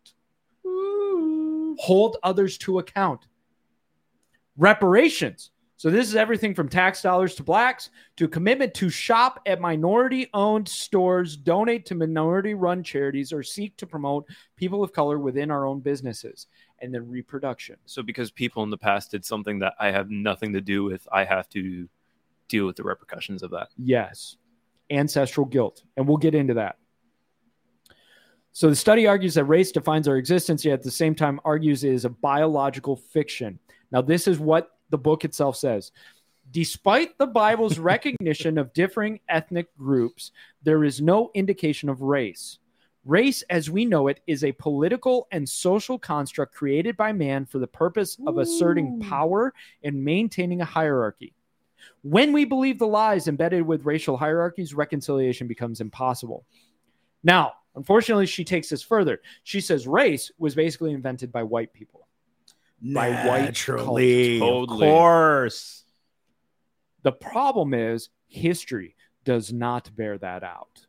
Hold 1.79 2.17
others 2.23 2.57
to 2.59 2.79
account. 2.79 3.27
Reparations. 4.57 5.51
So, 5.81 5.89
this 5.89 6.09
is 6.09 6.15
everything 6.15 6.55
from 6.55 6.69
tax 6.69 7.01
dollars 7.01 7.35
to 7.37 7.43
blacks 7.43 7.89
to 8.17 8.27
a 8.27 8.29
commitment 8.29 8.75
to 8.75 8.91
shop 8.91 9.41
at 9.47 9.63
minority 9.63 10.29
owned 10.35 10.69
stores, 10.69 11.39
donate 11.39 11.87
to 11.87 11.95
minority 11.95 12.53
run 12.53 12.83
charities, 12.83 13.33
or 13.33 13.43
seek 13.43 13.79
to 13.79 13.87
promote 13.87 14.27
people 14.57 14.85
of 14.85 14.93
color 14.93 15.19
within 15.19 15.51
our 15.51 15.65
own 15.65 15.81
businesses. 15.81 16.49
And 16.83 16.93
then 16.93 17.09
reproduction. 17.09 17.77
So 17.87 18.03
because 18.03 18.31
people 18.31 18.63
in 18.63 18.69
the 18.69 18.77
past 18.77 19.13
did 19.13 19.25
something 19.25 19.59
that 19.61 19.73
I 19.81 19.91
have 19.91 20.11
nothing 20.11 20.53
to 20.53 20.61
do 20.61 20.85
with, 20.85 21.09
I 21.11 21.25
have 21.25 21.49
to 21.49 21.89
deal 22.49 22.67
with 22.67 22.77
the 22.77 22.85
repercussions 22.85 23.43
of 23.43 23.51
that. 23.53 23.69
Yes. 23.79 24.37
Ancestral 24.91 25.47
guilt. 25.47 25.83
And 25.97 26.07
we'll 26.07 26.19
get 26.19 26.35
into 26.35 26.53
that. 26.53 26.77
So 28.53 28.69
the 28.69 28.77
study 28.77 29.07
argues 29.07 29.33
that 29.33 29.45
race 29.45 29.73
defines 29.73 30.09
our 30.09 30.19
existence, 30.19 30.63
yet 30.63 30.75
at 30.75 30.83
the 30.83 30.91
same 30.91 31.15
time 31.15 31.41
argues 31.43 31.85
it 31.85 31.95
is 31.95 32.05
a 32.05 32.11
biological 32.11 32.97
fiction. 32.97 33.59
Now, 33.91 34.03
this 34.03 34.29
is 34.29 34.39
what 34.39 34.73
the 34.91 34.99
book 34.99 35.25
itself 35.25 35.57
says. 35.57 35.93
Despite 36.51 37.17
the 37.19 37.27
Bible's 37.27 37.79
recognition 37.95 38.59
of 38.59 38.73
differing 38.73 39.21
ethnic 39.29 39.75
groups, 39.77 40.33
there 40.63 40.85
is 40.85 41.01
no 41.01 41.31
indication 41.35 41.89
of 41.89 42.03
race. 42.03 42.59
Race, 43.05 43.43
as 43.49 43.71
we 43.71 43.87
know 43.87 44.09
it, 44.09 44.21
is 44.27 44.45
a 44.45 44.53
political 44.53 45.27
and 45.33 45.49
social 45.49 45.99
construct 45.99 46.55
created 46.55 46.97
by 46.97 47.13
man 47.13 47.47
for 47.47 47.59
the 47.59 47.67
purpose 47.67 48.19
of 48.27 48.37
asserting 48.37 49.01
power 49.01 49.55
and 49.83 50.05
maintaining 50.05 50.61
a 50.61 50.67
hierarchy. 50.67 51.35
When 52.03 52.33
we 52.33 52.45
believe 52.45 52.79
the 52.79 52.87
lies 52.87 53.27
embedded 53.27 53.67
with 53.67 53.87
racial 53.87 54.19
hierarchies, 54.19 54.75
reconciliation 54.75 55.47
becomes 55.47 55.81
impossible. 55.81 56.45
Now, 57.23 57.55
unfortunately, 57.75 58.27
she 58.27 58.45
takes 58.45 58.69
this 58.69 58.83
further. 58.83 59.23
She 59.45 59.63
says 59.63 59.87
race 59.87 60.31
was 60.39 60.55
basically 60.55 60.93
invented 60.93 61.33
by 61.33 61.43
white 61.43 61.73
people. 61.73 62.07
By 62.83 63.11
white 63.27 63.45
Naturally, 63.45 64.39
culture. 64.39 64.73
of 64.73 64.79
course. 64.79 65.85
The 67.03 67.13
problem 67.13 67.75
is 67.75 68.09
history 68.29 68.97
does 69.25 69.53
not 69.53 69.95
bear 69.95 70.17
that 70.19 70.43
out. 70.43 70.87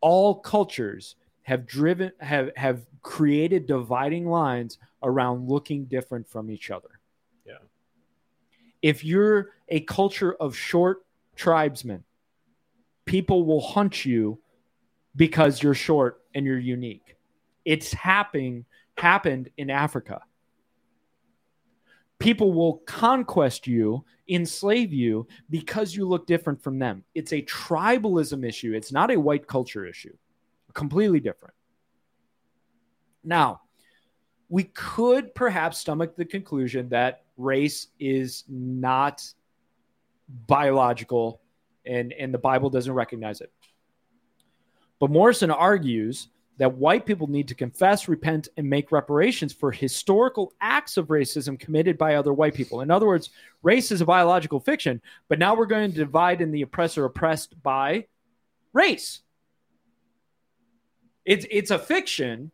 All 0.00 0.34
cultures 0.36 1.16
have 1.42 1.66
driven 1.66 2.12
have 2.20 2.50
have 2.56 2.82
created 3.02 3.66
dividing 3.66 4.26
lines 4.26 4.78
around 5.02 5.48
looking 5.48 5.84
different 5.84 6.28
from 6.28 6.50
each 6.50 6.70
other. 6.70 7.00
Yeah. 7.46 7.58
If 8.82 9.04
you're 9.04 9.50
a 9.68 9.80
culture 9.80 10.34
of 10.34 10.56
short 10.56 11.04
tribesmen, 11.36 12.04
people 13.06 13.44
will 13.44 13.60
hunt 13.60 14.04
you 14.04 14.38
because 15.16 15.62
you're 15.62 15.74
short 15.74 16.20
and 16.34 16.44
you're 16.44 16.58
unique. 16.58 17.16
It's 17.64 17.92
happening 17.92 18.66
happened 18.96 19.50
in 19.56 19.70
Africa. 19.70 20.22
People 22.24 22.54
will 22.54 22.78
conquest 22.86 23.66
you, 23.66 24.02
enslave 24.30 24.94
you 24.94 25.28
because 25.50 25.94
you 25.94 26.08
look 26.08 26.26
different 26.26 26.62
from 26.62 26.78
them. 26.78 27.04
It's 27.14 27.34
a 27.34 27.42
tribalism 27.42 28.48
issue. 28.48 28.72
It's 28.72 28.90
not 28.90 29.10
a 29.10 29.20
white 29.20 29.46
culture 29.46 29.84
issue. 29.84 30.16
Completely 30.72 31.20
different. 31.20 31.54
Now, 33.22 33.60
we 34.48 34.64
could 34.64 35.34
perhaps 35.34 35.76
stomach 35.76 36.16
the 36.16 36.24
conclusion 36.24 36.88
that 36.88 37.24
race 37.36 37.88
is 38.00 38.44
not 38.48 39.22
biological 40.46 41.42
and, 41.84 42.14
and 42.14 42.32
the 42.32 42.38
Bible 42.38 42.70
doesn't 42.70 42.94
recognize 42.94 43.42
it. 43.42 43.52
But 44.98 45.10
Morrison 45.10 45.50
argues 45.50 46.28
that 46.58 46.74
white 46.74 47.04
people 47.04 47.26
need 47.26 47.48
to 47.48 47.54
confess, 47.54 48.08
repent, 48.08 48.48
and 48.56 48.68
make 48.68 48.92
reparations 48.92 49.52
for 49.52 49.72
historical 49.72 50.52
acts 50.60 50.96
of 50.96 51.08
racism 51.08 51.58
committed 51.58 51.98
by 51.98 52.14
other 52.14 52.32
white 52.32 52.54
people. 52.54 52.80
In 52.80 52.90
other 52.90 53.06
words, 53.06 53.30
race 53.62 53.90
is 53.90 54.00
a 54.00 54.06
biological 54.06 54.60
fiction, 54.60 55.02
but 55.28 55.38
now 55.38 55.54
we're 55.56 55.66
going 55.66 55.90
to 55.90 55.96
divide 55.96 56.40
in 56.40 56.52
the 56.52 56.62
oppressor 56.62 57.04
oppressed 57.04 57.60
by 57.62 58.06
race. 58.72 59.20
It's 61.24 61.46
it's 61.50 61.70
a 61.70 61.78
fiction. 61.78 62.50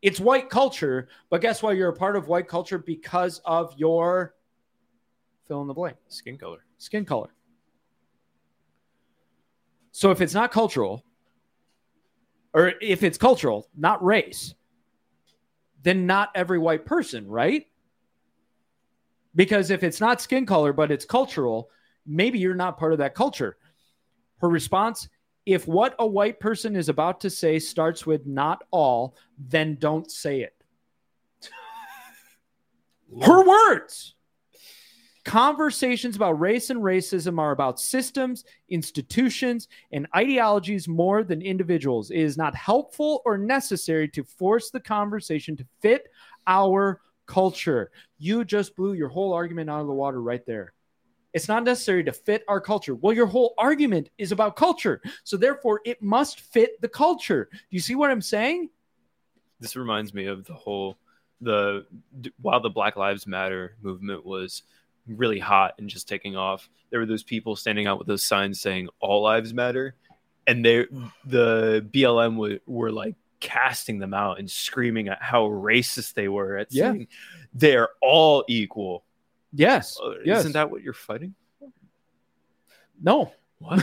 It's 0.00 0.18
white 0.18 0.50
culture, 0.50 1.08
but 1.30 1.40
guess 1.40 1.62
what? 1.62 1.76
You're 1.76 1.90
a 1.90 1.96
part 1.96 2.16
of 2.16 2.26
white 2.26 2.48
culture 2.48 2.78
because 2.78 3.40
of 3.44 3.72
your 3.76 4.34
fill 5.46 5.60
in 5.62 5.68
the 5.68 5.74
blank 5.74 5.96
Skin 6.08 6.38
color. 6.38 6.64
skin 6.78 7.04
color. 7.04 7.34
So 9.92 10.10
if 10.10 10.20
it's 10.20 10.34
not 10.34 10.50
cultural, 10.50 11.04
or 12.54 12.72
if 12.80 13.02
it's 13.02 13.18
cultural, 13.18 13.68
not 13.76 14.04
race, 14.04 14.54
then 15.82 16.06
not 16.06 16.30
every 16.34 16.58
white 16.58 16.84
person, 16.84 17.26
right? 17.26 17.66
Because 19.34 19.70
if 19.70 19.82
it's 19.82 20.00
not 20.00 20.20
skin 20.20 20.46
color, 20.46 20.72
but 20.72 20.90
it's 20.90 21.04
cultural, 21.04 21.70
maybe 22.06 22.38
you're 22.38 22.54
not 22.54 22.78
part 22.78 22.92
of 22.92 22.98
that 22.98 23.14
culture. 23.14 23.56
Her 24.38 24.48
response 24.48 25.08
if 25.44 25.66
what 25.66 25.94
a 25.98 26.06
white 26.06 26.38
person 26.38 26.76
is 26.76 26.88
about 26.88 27.20
to 27.20 27.30
say 27.30 27.58
starts 27.58 28.06
with 28.06 28.26
not 28.26 28.62
all, 28.70 29.16
then 29.38 29.76
don't 29.76 30.10
say 30.10 30.42
it. 30.42 30.54
Her 33.22 33.44
words. 33.44 34.14
Conversations 35.24 36.16
about 36.16 36.40
race 36.40 36.70
and 36.70 36.80
racism 36.80 37.38
are 37.38 37.52
about 37.52 37.78
systems, 37.78 38.44
institutions, 38.68 39.68
and 39.92 40.08
ideologies 40.16 40.88
more 40.88 41.22
than 41.22 41.40
individuals. 41.40 42.10
It 42.10 42.18
is 42.18 42.36
not 42.36 42.56
helpful 42.56 43.22
or 43.24 43.38
necessary 43.38 44.08
to 44.08 44.24
force 44.24 44.70
the 44.70 44.80
conversation 44.80 45.56
to 45.56 45.66
fit 45.80 46.08
our 46.48 47.00
culture. 47.26 47.92
You 48.18 48.44
just 48.44 48.74
blew 48.74 48.94
your 48.94 49.08
whole 49.08 49.32
argument 49.32 49.70
out 49.70 49.80
of 49.80 49.86
the 49.86 49.92
water 49.92 50.20
right 50.20 50.44
there. 50.44 50.72
It's 51.32 51.48
not 51.48 51.64
necessary 51.64 52.02
to 52.04 52.12
fit 52.12 52.42
our 52.48 52.60
culture. 52.60 52.96
Well, 52.96 53.14
your 53.14 53.26
whole 53.26 53.54
argument 53.58 54.10
is 54.18 54.32
about 54.32 54.56
culture. 54.56 55.00
So 55.22 55.36
therefore, 55.36 55.80
it 55.84 56.02
must 56.02 56.40
fit 56.40 56.80
the 56.80 56.88
culture. 56.88 57.48
Do 57.50 57.58
you 57.70 57.80
see 57.80 57.94
what 57.94 58.10
I'm 58.10 58.20
saying? 58.20 58.70
This 59.60 59.76
reminds 59.76 60.12
me 60.12 60.26
of 60.26 60.44
the 60.44 60.54
whole 60.54 60.98
the 61.40 61.86
while 62.40 62.60
the 62.60 62.70
Black 62.70 62.96
Lives 62.96 63.26
Matter 63.26 63.76
movement 63.82 64.24
was 64.26 64.62
really 65.06 65.38
hot 65.38 65.74
and 65.78 65.88
just 65.88 66.08
taking 66.08 66.36
off, 66.36 66.68
there 66.90 67.00
were 67.00 67.06
those 67.06 67.22
people 67.22 67.56
standing 67.56 67.86
out 67.86 67.98
with 67.98 68.06
those 68.06 68.22
signs 68.22 68.60
saying 68.60 68.88
"All 69.00 69.22
lives 69.22 69.52
matter," 69.54 69.94
and 70.46 70.64
they 70.64 70.86
the 71.24 71.86
BLM 71.92 72.36
were, 72.36 72.58
were 72.66 72.92
like 72.92 73.14
casting 73.40 73.98
them 73.98 74.14
out 74.14 74.38
and 74.38 74.48
screaming 74.50 75.08
at 75.08 75.20
how 75.20 75.46
racist 75.48 76.14
they 76.14 76.28
were 76.28 76.56
at 76.58 76.68
Yeah. 76.72 76.92
saying 76.92 77.08
they're 77.52 77.88
all 78.00 78.44
equal. 78.48 79.04
Yes. 79.52 79.98
Uh, 80.02 80.14
yes. 80.24 80.40
Isn't 80.40 80.52
that 80.52 80.70
what 80.70 80.82
you're 80.82 80.92
fighting? 80.94 81.34
No. 83.02 83.32
What? 83.58 83.80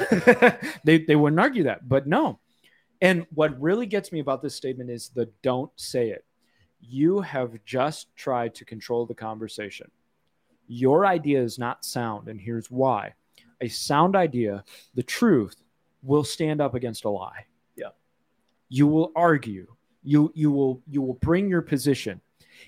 they 0.83 0.99
they 0.99 1.15
wouldn't 1.15 1.39
argue 1.39 1.63
that, 1.63 1.87
but 1.87 2.07
no. 2.07 2.39
And 3.01 3.25
what 3.33 3.59
really 3.61 3.85
gets 3.85 4.11
me 4.11 4.19
about 4.19 4.41
this 4.41 4.55
statement 4.55 4.89
is 4.89 5.09
the 5.09 5.29
don't 5.41 5.71
say 5.77 6.09
it. 6.09 6.25
You 6.81 7.21
have 7.21 7.57
just 7.65 8.13
tried 8.15 8.55
to 8.55 8.65
control 8.65 9.05
the 9.05 9.13
conversation. 9.15 9.89
Your 10.71 11.05
idea 11.05 11.41
is 11.41 11.57
not 11.57 11.83
sound, 11.83 12.27
and 12.27 12.39
here's 12.39 12.69
why. 12.69 13.15
A 13.59 13.67
sound 13.67 14.15
idea, 14.15 14.63
the 14.93 15.03
truth, 15.03 15.55
will 16.03 16.23
stand 16.23 16.61
up 16.61 16.75
against 16.75 17.05
a 17.05 17.09
lie. 17.09 17.45
Yeah. 17.75 17.89
You 18.69 18.87
will 18.87 19.11
argue. 19.15 19.67
You 20.03 20.31
you 20.35 20.51
will 20.51 20.81
you 20.87 21.01
will 21.01 21.15
bring 21.15 21.49
your 21.49 21.63
position. 21.63 22.21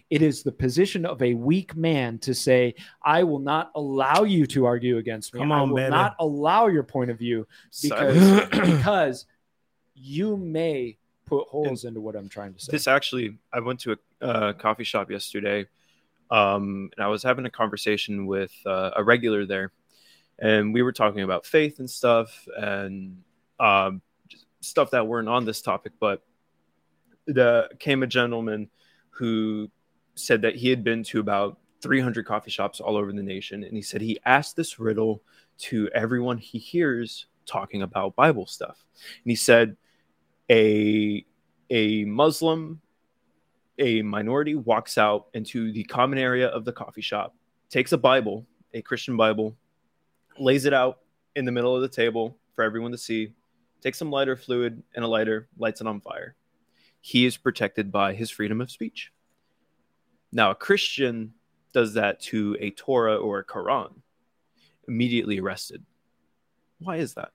It 0.09 0.21
is 0.21 0.41
the 0.41 0.51
position 0.51 1.05
of 1.05 1.21
a 1.21 1.35
weak 1.35 1.75
man 1.75 2.17
to 2.19 2.33
say, 2.33 2.75
I 3.03 3.23
will 3.23 3.39
not 3.39 3.71
allow 3.75 4.23
you 4.23 4.45
to 4.47 4.65
argue 4.65 4.97
against 4.97 5.33
me. 5.33 5.41
Come 5.41 5.51
I 5.51 5.61
will 5.61 5.75
baby. 5.75 5.91
not 5.91 6.15
allow 6.19 6.67
your 6.67 6.83
point 6.83 7.11
of 7.11 7.19
view 7.19 7.47
because 7.81 8.17
because 8.49 9.25
you 9.93 10.37
may 10.37 10.97
put 11.25 11.47
holes 11.47 11.85
into 11.85 12.01
what 12.01 12.15
I'm 12.15 12.29
trying 12.29 12.53
to 12.53 12.59
say. 12.59 12.71
This 12.71 12.87
actually, 12.87 13.37
I 13.53 13.59
went 13.59 13.79
to 13.81 13.97
a 14.21 14.25
uh, 14.25 14.53
coffee 14.53 14.83
shop 14.83 15.11
yesterday, 15.11 15.67
um, 16.31 16.89
and 16.95 17.03
I 17.03 17.07
was 17.07 17.21
having 17.23 17.45
a 17.45 17.49
conversation 17.49 18.25
with 18.25 18.53
uh, 18.65 18.91
a 18.95 19.03
regular 19.03 19.45
there, 19.45 19.71
and 20.39 20.73
we 20.73 20.81
were 20.81 20.93
talking 20.93 21.21
about 21.21 21.45
faith 21.45 21.79
and 21.79 21.89
stuff, 21.89 22.47
and 22.57 23.21
um, 23.59 24.01
stuff 24.61 24.91
that 24.91 25.05
weren't 25.05 25.27
on 25.27 25.45
this 25.45 25.61
topic. 25.61 25.91
But 25.99 26.23
the 27.27 27.69
came 27.79 28.01
a 28.01 28.07
gentleman 28.07 28.69
who 29.09 29.69
said 30.15 30.41
that 30.43 30.55
he 30.55 30.69
had 30.69 30.83
been 30.83 31.03
to 31.03 31.19
about 31.19 31.59
300 31.81 32.25
coffee 32.25 32.51
shops 32.51 32.79
all 32.79 32.95
over 32.95 33.11
the 33.11 33.21
nation, 33.21 33.63
and 33.63 33.75
he 33.75 33.81
said 33.81 34.01
he 34.01 34.19
asked 34.25 34.55
this 34.55 34.79
riddle 34.79 35.21
to 35.57 35.89
everyone 35.93 36.37
he 36.37 36.57
hears 36.57 37.27
talking 37.45 37.81
about 37.81 38.15
Bible 38.15 38.45
stuff, 38.45 38.85
and 39.23 39.29
he 39.29 39.35
said 39.35 39.75
a 40.49 41.25
a 41.69 42.05
Muslim, 42.05 42.81
a 43.81 44.01
minority 44.03 44.55
walks 44.55 44.97
out 44.97 45.27
into 45.33 45.71
the 45.73 45.83
common 45.85 46.19
area 46.19 46.47
of 46.47 46.63
the 46.65 46.71
coffee 46.71 47.01
shop, 47.01 47.35
takes 47.69 47.91
a 47.91 47.97
Bible, 47.97 48.45
a 48.73 48.81
Christian 48.81 49.17
Bible, 49.17 49.57
lays 50.37 50.65
it 50.65 50.73
out 50.73 50.99
in 51.35 51.45
the 51.45 51.51
middle 51.51 51.75
of 51.75 51.81
the 51.81 51.89
table 51.89 52.37
for 52.53 52.63
everyone 52.63 52.91
to 52.91 52.97
see, 52.97 53.33
takes 53.81 53.97
some 53.97 54.11
lighter 54.11 54.35
fluid 54.37 54.81
and 54.95 55.03
a 55.03 55.07
lighter, 55.07 55.47
lights 55.57 55.81
it 55.81 55.87
on 55.87 55.99
fire. 55.99 56.35
He 57.01 57.25
is 57.25 57.37
protected 57.37 57.91
by 57.91 58.13
his 58.13 58.29
freedom 58.29 58.61
of 58.61 58.69
speech. 58.69 59.11
Now, 60.31 60.51
a 60.51 60.55
Christian 60.55 61.33
does 61.73 61.95
that 61.95 62.19
to 62.21 62.55
a 62.59 62.69
Torah 62.71 63.15
or 63.17 63.39
a 63.39 63.45
Quran, 63.45 63.93
immediately 64.87 65.39
arrested. 65.39 65.83
Why 66.79 66.97
is 66.97 67.15
that? 67.15 67.31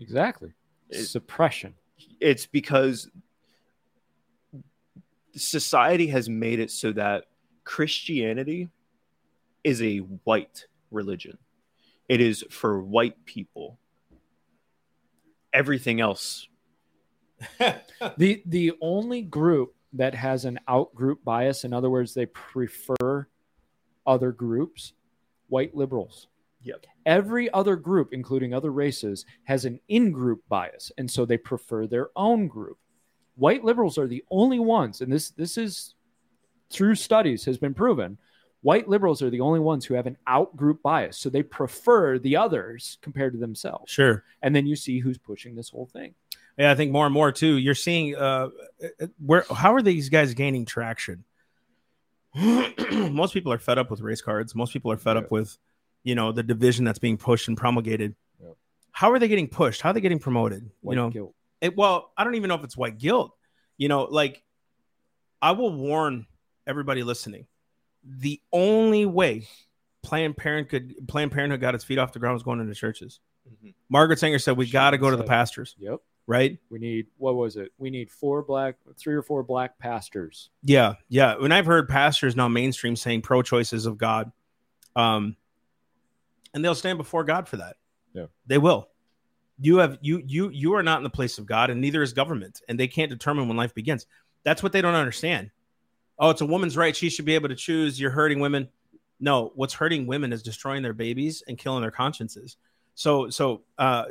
exactly. 0.00 0.52
It- 0.88 1.04
Suppression. 1.04 1.74
it's 2.20 2.46
because 2.46 3.10
society 5.36 6.08
has 6.08 6.28
made 6.28 6.60
it 6.60 6.70
so 6.70 6.92
that 6.92 7.24
Christianity 7.64 8.70
is 9.62 9.82
a 9.82 9.98
white 9.98 10.66
religion. 10.90 11.38
It 12.08 12.20
is 12.20 12.44
for 12.50 12.82
white 12.82 13.24
people. 13.24 13.78
Everything 15.52 16.00
else, 16.00 16.48
The 18.16 18.42
the 18.46 18.72
only 18.80 19.22
group 19.22 19.74
that 19.92 20.14
has 20.14 20.44
an 20.44 20.58
out 20.68 20.94
group 20.94 21.24
bias, 21.24 21.64
in 21.64 21.72
other 21.72 21.90
words, 21.90 22.14
they 22.14 22.26
prefer 22.26 23.28
other 24.06 24.32
groups, 24.32 24.92
white 25.48 25.74
liberals. 25.74 26.28
Yep. 26.62 26.86
Every 27.06 27.52
other 27.52 27.76
group, 27.76 28.12
including 28.12 28.54
other 28.54 28.72
races, 28.72 29.26
has 29.44 29.64
an 29.64 29.80
in 29.88 30.12
group 30.12 30.42
bias, 30.48 30.90
and 30.96 31.10
so 31.10 31.24
they 31.24 31.36
prefer 31.36 31.86
their 31.86 32.08
own 32.16 32.48
group. 32.48 32.78
White 33.36 33.64
liberals 33.64 33.98
are 33.98 34.06
the 34.06 34.24
only 34.30 34.58
ones, 34.58 35.00
and 35.00 35.12
this 35.12 35.30
this 35.30 35.58
is 35.58 35.94
through 36.70 36.94
studies 36.94 37.44
has 37.44 37.58
been 37.58 37.74
proven. 37.74 38.18
White 38.62 38.88
liberals 38.88 39.20
are 39.20 39.28
the 39.28 39.40
only 39.40 39.60
ones 39.60 39.84
who 39.84 39.92
have 39.92 40.06
an 40.06 40.16
outgroup 40.26 40.80
bias, 40.80 41.18
so 41.18 41.28
they 41.28 41.42
prefer 41.42 42.18
the 42.18 42.36
others 42.36 42.96
compared 43.02 43.34
to 43.34 43.38
themselves. 43.38 43.92
Sure. 43.92 44.24
And 44.40 44.56
then 44.56 44.66
you 44.66 44.74
see 44.74 45.00
who's 45.00 45.18
pushing 45.18 45.54
this 45.54 45.68
whole 45.68 45.86
thing. 45.86 46.14
Yeah, 46.56 46.70
I 46.70 46.74
think 46.74 46.92
more 46.92 47.04
and 47.04 47.12
more 47.12 47.32
too. 47.32 47.58
You're 47.58 47.74
seeing 47.74 48.16
uh, 48.16 48.48
where 49.24 49.44
how 49.54 49.74
are 49.74 49.82
these 49.82 50.08
guys 50.08 50.32
gaining 50.34 50.64
traction? 50.64 51.24
Most 52.34 53.34
people 53.34 53.52
are 53.52 53.58
fed 53.58 53.78
up 53.78 53.90
with 53.90 54.00
race 54.00 54.20
cards. 54.20 54.54
Most 54.54 54.72
people 54.72 54.90
are 54.90 54.96
fed 54.96 55.16
up 55.16 55.30
with, 55.30 55.56
you 56.02 56.14
know, 56.14 56.32
the 56.32 56.42
division 56.42 56.84
that's 56.84 56.98
being 56.98 57.16
pushed 57.16 57.48
and 57.48 57.56
promulgated. 57.56 58.14
Yeah. 58.42 58.50
How 58.92 59.12
are 59.12 59.18
they 59.18 59.28
getting 59.28 59.48
pushed? 59.48 59.82
How 59.82 59.90
are 59.90 59.92
they 59.92 60.00
getting 60.00 60.18
promoted? 60.18 60.70
White 60.80 60.94
you 60.94 60.96
know, 60.96 61.10
guilt. 61.10 61.34
It, 61.64 61.76
well, 61.76 62.12
I 62.16 62.24
don't 62.24 62.34
even 62.34 62.48
know 62.48 62.54
if 62.56 62.64
it's 62.64 62.76
white 62.76 62.98
guilt. 62.98 63.32
You 63.78 63.88
know, 63.88 64.02
like 64.04 64.42
I 65.42 65.52
will 65.52 65.72
warn 65.72 66.26
everybody 66.66 67.02
listening. 67.02 67.46
The 68.04 68.40
only 68.52 69.06
way 69.06 69.48
Planned 70.02 70.36
Parenthood 70.36 70.94
Planned 71.08 71.32
Parenthood 71.32 71.60
got 71.60 71.74
its 71.74 71.84
feet 71.84 71.98
off 71.98 72.12
the 72.12 72.18
ground 72.18 72.34
was 72.34 72.42
going 72.42 72.60
into 72.60 72.74
churches. 72.74 73.20
Mhm. 73.48 73.74
Margaret 73.88 74.18
Sanger 74.18 74.38
said 74.38 74.56
we 74.56 74.70
got 74.70 74.90
to 74.90 74.98
go 74.98 75.10
to 75.10 75.16
the 75.16 75.24
pastors, 75.24 75.74
Yep. 75.78 76.00
right? 76.26 76.58
We 76.70 76.78
need 76.78 77.06
what 77.16 77.34
was 77.34 77.56
it? 77.56 77.72
We 77.78 77.90
need 77.90 78.10
four 78.10 78.42
black, 78.42 78.76
three 78.98 79.14
or 79.14 79.22
four 79.22 79.42
black 79.42 79.78
pastors. 79.78 80.50
Yeah, 80.62 80.94
yeah. 81.08 81.36
When 81.36 81.52
I've 81.52 81.66
heard 81.66 81.88
pastors 81.88 82.36
now 82.36 82.48
mainstream 82.48 82.94
saying 82.96 83.22
pro 83.22 83.42
choices 83.42 83.86
of 83.86 83.96
God, 83.98 84.30
um, 84.96 85.36
and 86.52 86.64
they'll 86.64 86.74
stand 86.74 86.98
before 86.98 87.24
God 87.24 87.48
for 87.48 87.56
that. 87.56 87.76
Yeah. 88.12 88.26
they 88.46 88.58
will. 88.58 88.88
You 89.58 89.78
have 89.78 89.98
you 90.00 90.22
you 90.26 90.50
you 90.50 90.74
are 90.74 90.82
not 90.82 90.98
in 90.98 91.04
the 91.04 91.10
place 91.10 91.38
of 91.38 91.46
God, 91.46 91.70
and 91.70 91.80
neither 91.80 92.02
is 92.02 92.12
government, 92.12 92.60
and 92.68 92.78
they 92.78 92.88
can't 92.88 93.10
determine 93.10 93.48
when 93.48 93.56
life 93.56 93.74
begins. 93.74 94.06
That's 94.42 94.62
what 94.62 94.72
they 94.72 94.82
don't 94.82 94.94
understand. 94.94 95.50
Oh, 96.18 96.30
it's 96.30 96.40
a 96.40 96.46
woman's 96.46 96.76
right; 96.76 96.94
she 96.94 97.08
should 97.08 97.24
be 97.24 97.34
able 97.34 97.48
to 97.48 97.54
choose. 97.54 98.00
You're 98.00 98.10
hurting 98.10 98.40
women. 98.40 98.68
No, 99.20 99.52
what's 99.54 99.74
hurting 99.74 100.06
women 100.06 100.32
is 100.32 100.42
destroying 100.42 100.82
their 100.82 100.92
babies 100.92 101.42
and 101.46 101.56
killing 101.56 101.82
their 101.82 101.92
consciences. 101.92 102.56
So, 102.96 103.30
so 103.30 103.62
uh, 103.78 104.04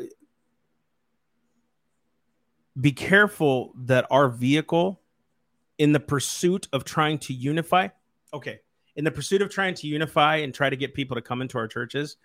be 2.80 2.92
careful 2.92 3.74
that 3.84 4.08
our 4.10 4.30
vehicle 4.30 5.02
in 5.78 5.92
the 5.92 6.00
pursuit 6.00 6.68
of 6.74 6.84
trying 6.84 7.18
to 7.18 7.34
unify 7.34 7.88
okay 8.34 8.60
in 8.96 9.04
the 9.04 9.12
pursuit 9.12 9.42
of 9.42 9.50
trying 9.50 9.74
to 9.74 9.88
unify 9.88 10.38
and 10.38 10.54
try 10.54 10.70
to 10.70 10.76
get 10.76 10.94
people 10.94 11.16
to 11.16 11.22
come 11.22 11.42
into 11.42 11.58
our 11.58 11.68
churches 11.68 12.18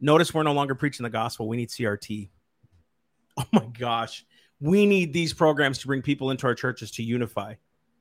notice 0.00 0.32
we're 0.34 0.42
no 0.42 0.52
longer 0.52 0.74
preaching 0.74 1.04
the 1.04 1.10
gospel. 1.10 1.48
We 1.48 1.56
need 1.56 1.68
crt 1.68 2.28
oh 3.36 3.44
my 3.52 3.66
gosh. 3.78 4.24
We 4.60 4.86
need 4.86 5.12
these 5.12 5.34
programs 5.34 5.78
to 5.78 5.86
bring 5.86 6.00
people 6.02 6.30
into 6.30 6.46
our 6.46 6.54
churches 6.54 6.90
to 6.92 7.02
unify. 7.02 7.54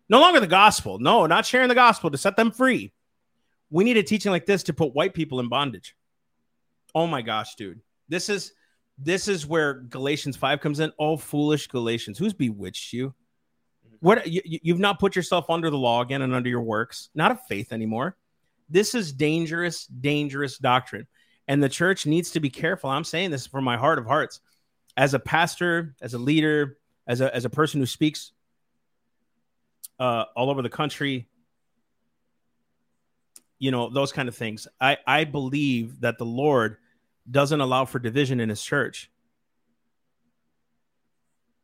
No 0.07 0.19
longer 0.21 0.39
the 0.39 0.47
gospel. 0.47 0.99
No 0.99 1.25
not 1.25 1.45
sharing 1.45 1.67
the 1.69 1.75
gospel 1.75 2.11
to 2.11 2.17
set 2.17 2.35
them 2.37 2.51
free. 2.51 2.93
We 3.69 3.83
need 3.83 3.97
a 3.97 4.03
teaching 4.03 4.31
like 4.31 4.45
this 4.45 4.63
to 4.63 4.73
put 4.73 4.93
white 4.93 5.13
people 5.13 5.39
in 5.39 5.49
bondage. 5.49 5.95
Oh 6.93 7.07
my 7.07 7.21
gosh 7.21 7.55
dude. 7.55 7.81
This 8.07 8.29
is 8.29 8.53
this 8.97 9.27
is 9.27 9.45
where 9.45 9.73
galatians 9.73 10.37
5 10.37 10.61
comes 10.61 10.79
in. 10.79 10.93
Oh 10.97 11.17
foolish 11.17 11.67
galatians. 11.67 12.17
Who's 12.17 12.33
bewitched 12.33 12.93
you? 12.93 13.13
What 13.99 14.25
you, 14.27 14.41
you- 14.45 14.59
you've 14.63 14.79
not 14.79 14.99
put 14.99 15.15
yourself 15.15 15.49
under 15.49 15.69
the 15.69 15.77
law 15.77 16.01
again 16.01 16.21
and 16.21 16.33
under 16.33 16.49
your 16.49 16.61
works. 16.61 17.09
Not 17.15 17.31
of 17.31 17.39
faith 17.49 17.73
anymore. 17.73 18.15
This 18.69 18.95
is 18.95 19.11
dangerous 19.11 19.85
dangerous 19.87 20.57
doctrine 20.57 21.07
and 21.47 21.61
the 21.61 21.69
church 21.69 22.05
needs 22.05 22.31
to 22.31 22.39
be 22.39 22.49
careful. 22.49 22.89
I'm 22.89 23.03
saying 23.03 23.31
this 23.31 23.47
from 23.47 23.63
my 23.63 23.77
heart 23.77 23.99
of 23.99 24.05
hearts. 24.05 24.41
As 24.97 25.13
a 25.13 25.19
pastor 25.19 25.95
as 26.01 26.13
a 26.13 26.17
leader 26.17 26.77
as 27.07 27.21
a, 27.21 27.33
as 27.35 27.45
a 27.45 27.49
person 27.49 27.79
who 27.79 27.85
speaks 27.85 28.31
uh, 29.99 30.25
all 30.35 30.49
over 30.49 30.61
the 30.61 30.69
country 30.69 31.27
you 33.59 33.71
know 33.71 33.89
those 33.89 34.11
kind 34.11 34.27
of 34.27 34.35
things 34.35 34.67
i 34.81 34.97
i 35.07 35.23
believe 35.23 36.01
that 36.01 36.17
the 36.17 36.25
lord 36.25 36.77
doesn't 37.29 37.61
allow 37.61 37.85
for 37.85 37.99
division 37.99 38.39
in 38.39 38.49
his 38.49 38.61
church. 38.61 39.09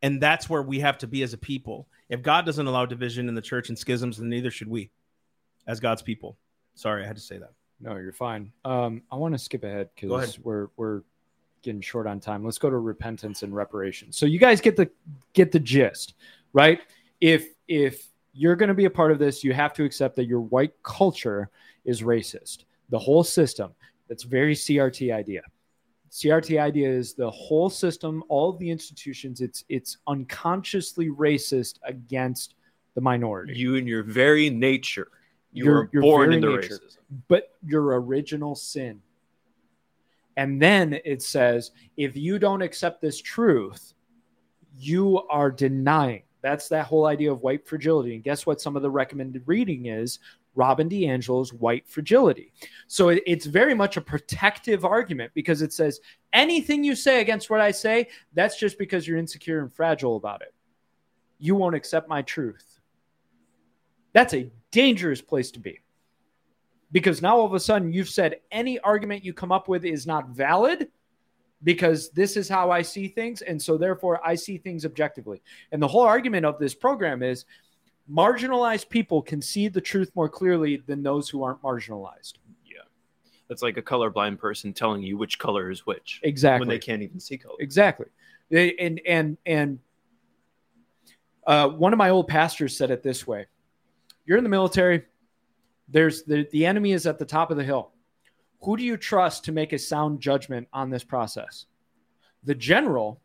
And 0.04 0.20
that's 0.20 0.50
where 0.50 0.62
we 0.62 0.80
have 0.80 0.98
to 0.98 1.06
be 1.06 1.22
as 1.22 1.32
a 1.32 1.38
people. 1.38 1.88
If 2.08 2.22
god 2.22 2.44
doesn't 2.44 2.66
allow 2.66 2.86
division 2.86 3.28
in 3.28 3.34
the 3.34 3.42
church 3.42 3.68
and 3.68 3.78
schisms 3.78 4.18
then 4.18 4.28
neither 4.28 4.50
should 4.50 4.68
we 4.68 4.90
as 5.66 5.80
god's 5.80 6.02
people. 6.02 6.36
Sorry 6.74 7.04
i 7.04 7.06
had 7.06 7.16
to 7.16 7.22
say 7.22 7.38
that 7.38 7.52
No, 7.82 7.96
you're 7.96 8.12
fine. 8.12 8.52
Um, 8.64 9.02
I 9.10 9.16
want 9.16 9.34
to 9.34 9.38
skip 9.38 9.64
ahead 9.64 9.90
because 9.94 10.38
we're 10.38 10.68
we're 10.76 11.02
getting 11.62 11.80
short 11.80 12.06
on 12.06 12.20
time. 12.20 12.44
Let's 12.44 12.58
go 12.58 12.70
to 12.70 12.78
repentance 12.78 13.42
and 13.42 13.54
reparation. 13.54 14.12
So 14.12 14.24
you 14.24 14.38
guys 14.38 14.60
get 14.60 14.76
the 14.76 14.88
get 15.32 15.50
the 15.50 15.60
gist, 15.60 16.14
right? 16.52 16.80
If 17.20 17.48
if 17.66 18.06
you're 18.32 18.56
going 18.56 18.68
to 18.68 18.74
be 18.74 18.84
a 18.84 18.90
part 18.90 19.10
of 19.10 19.18
this, 19.18 19.42
you 19.42 19.52
have 19.52 19.74
to 19.74 19.84
accept 19.84 20.16
that 20.16 20.26
your 20.26 20.40
white 20.40 20.72
culture 20.82 21.50
is 21.84 22.02
racist. 22.02 22.64
The 22.90 22.98
whole 22.98 23.24
system. 23.24 23.74
That's 24.08 24.22
very 24.22 24.54
CRT 24.54 25.12
idea. 25.12 25.42
CRT 26.10 26.60
idea 26.60 26.88
is 26.88 27.14
the 27.14 27.30
whole 27.30 27.70
system, 27.70 28.22
all 28.28 28.52
the 28.52 28.70
institutions. 28.70 29.40
It's 29.40 29.64
it's 29.68 29.96
unconsciously 30.06 31.08
racist 31.08 31.78
against 31.84 32.54
the 32.94 33.00
minority. 33.00 33.54
You 33.54 33.76
and 33.76 33.88
your 33.88 34.02
very 34.02 34.50
nature. 34.50 35.08
You 35.52 35.64
Your- 35.64 35.74
were 35.74 35.90
your 35.92 36.02
born 36.02 36.32
into 36.32 36.56
nature. 36.56 36.74
racism. 36.78 36.98
but 37.28 37.54
your 37.66 38.00
original 38.00 38.54
sin. 38.54 39.02
And 40.36 40.60
then 40.62 40.98
it 41.04 41.22
says, 41.22 41.72
if 41.96 42.16
you 42.16 42.38
don't 42.38 42.62
accept 42.62 43.02
this 43.02 43.20
truth, 43.20 43.92
you 44.78 45.18
are 45.28 45.50
denying. 45.50 46.22
That's 46.40 46.68
that 46.68 46.86
whole 46.86 47.04
idea 47.06 47.30
of 47.30 47.42
white 47.42 47.66
fragility. 47.68 48.14
And 48.14 48.24
guess 48.24 48.46
what? 48.46 48.60
Some 48.60 48.74
of 48.74 48.82
the 48.82 48.90
recommended 48.90 49.42
reading 49.46 49.86
is 49.86 50.18
Robin 50.54 50.88
DiAngelo's 50.88 51.52
White 51.52 51.86
Fragility. 51.88 52.52
So 52.86 53.10
it- 53.10 53.22
it's 53.26 53.46
very 53.46 53.74
much 53.74 53.96
a 53.96 54.00
protective 54.00 54.84
argument 54.84 55.32
because 55.34 55.62
it 55.62 55.72
says 55.72 56.00
anything 56.32 56.82
you 56.82 56.94
say 56.94 57.20
against 57.20 57.48
what 57.50 57.60
I 57.60 57.70
say, 57.70 58.08
that's 58.32 58.58
just 58.58 58.78
because 58.78 59.06
you're 59.06 59.18
insecure 59.18 59.60
and 59.60 59.72
fragile 59.72 60.16
about 60.16 60.40
it. 60.42 60.54
You 61.38 61.54
won't 61.56 61.74
accept 61.76 62.08
my 62.08 62.22
truth. 62.22 62.71
That's 64.12 64.34
a 64.34 64.50
dangerous 64.70 65.20
place 65.20 65.50
to 65.52 65.60
be 65.60 65.80
because 66.92 67.22
now 67.22 67.36
all 67.38 67.46
of 67.46 67.54
a 67.54 67.60
sudden 67.60 67.92
you've 67.92 68.08
said 68.08 68.36
any 68.50 68.78
argument 68.80 69.24
you 69.24 69.32
come 69.32 69.52
up 69.52 69.68
with 69.68 69.84
is 69.84 70.06
not 70.06 70.28
valid 70.30 70.88
because 71.64 72.10
this 72.10 72.36
is 72.36 72.48
how 72.48 72.70
I 72.70 72.82
see 72.82 73.08
things. 73.08 73.40
And 73.42 73.60
so 73.60 73.76
therefore 73.78 74.20
I 74.26 74.34
see 74.34 74.58
things 74.58 74.84
objectively. 74.84 75.42
And 75.70 75.80
the 75.82 75.88
whole 75.88 76.02
argument 76.02 76.44
of 76.44 76.58
this 76.58 76.74
program 76.74 77.22
is 77.22 77.44
marginalized 78.10 78.88
people 78.88 79.22
can 79.22 79.40
see 79.40 79.68
the 79.68 79.80
truth 79.80 80.10
more 80.14 80.28
clearly 80.28 80.82
than 80.86 81.02
those 81.02 81.28
who 81.28 81.42
aren't 81.44 81.62
marginalized. 81.62 82.34
Yeah. 82.66 82.82
That's 83.48 83.62
like 83.62 83.76
a 83.76 83.82
colorblind 83.82 84.38
person 84.38 84.72
telling 84.72 85.02
you 85.02 85.16
which 85.16 85.38
color 85.38 85.70
is 85.70 85.86
which 85.86 86.20
Exactly. 86.24 86.66
when 86.66 86.68
they 86.74 86.80
can't 86.80 87.02
even 87.02 87.20
see 87.20 87.38
color. 87.38 87.56
Exactly. 87.60 88.06
They- 88.50 88.76
And 88.76 89.00
and 89.06 89.38
and 89.46 89.78
uh, 91.46 91.68
one 91.68 91.92
of 91.92 91.98
my 91.98 92.10
old 92.10 92.28
pastors 92.28 92.76
said 92.76 92.90
it 92.90 93.02
this 93.02 93.26
way: 93.26 93.46
You're 94.24 94.38
in 94.38 94.44
the 94.44 94.50
military. 94.50 95.02
There's 95.88 96.22
the 96.22 96.46
the 96.52 96.66
enemy 96.66 96.92
is 96.92 97.06
at 97.06 97.18
the 97.18 97.24
top 97.24 97.50
of 97.50 97.56
the 97.56 97.64
hill. 97.64 97.92
Who 98.62 98.76
do 98.76 98.84
you 98.84 98.96
trust 98.96 99.44
to 99.44 99.52
make 99.52 99.72
a 99.72 99.78
sound 99.78 100.20
judgment 100.20 100.68
on 100.72 100.90
this 100.90 101.04
process? 101.04 101.66
The 102.44 102.54
general, 102.54 103.20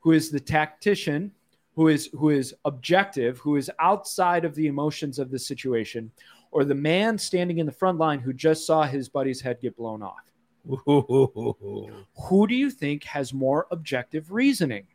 who 0.00 0.12
is 0.12 0.30
the 0.30 0.40
tactician, 0.40 1.32
who 1.74 1.88
is 1.88 2.08
who 2.12 2.30
is 2.30 2.54
objective, 2.64 3.38
who 3.38 3.56
is 3.56 3.70
outside 3.80 4.44
of 4.44 4.54
the 4.54 4.68
emotions 4.68 5.18
of 5.18 5.30
the 5.30 5.38
situation, 5.38 6.10
or 6.50 6.64
the 6.64 6.74
man 6.74 7.18
standing 7.18 7.58
in 7.58 7.66
the 7.66 7.72
front 7.72 7.98
line 7.98 8.20
who 8.20 8.32
just 8.32 8.66
saw 8.66 8.84
his 8.84 9.08
buddy's 9.08 9.40
head 9.40 9.58
get 9.60 9.76
blown 9.76 10.02
off 10.02 10.28
who 10.86 12.46
do 12.46 12.54
you 12.54 12.70
think 12.70 13.04
has 13.04 13.32
more 13.32 13.66
objective 13.70 14.32
reasoning? 14.32 14.86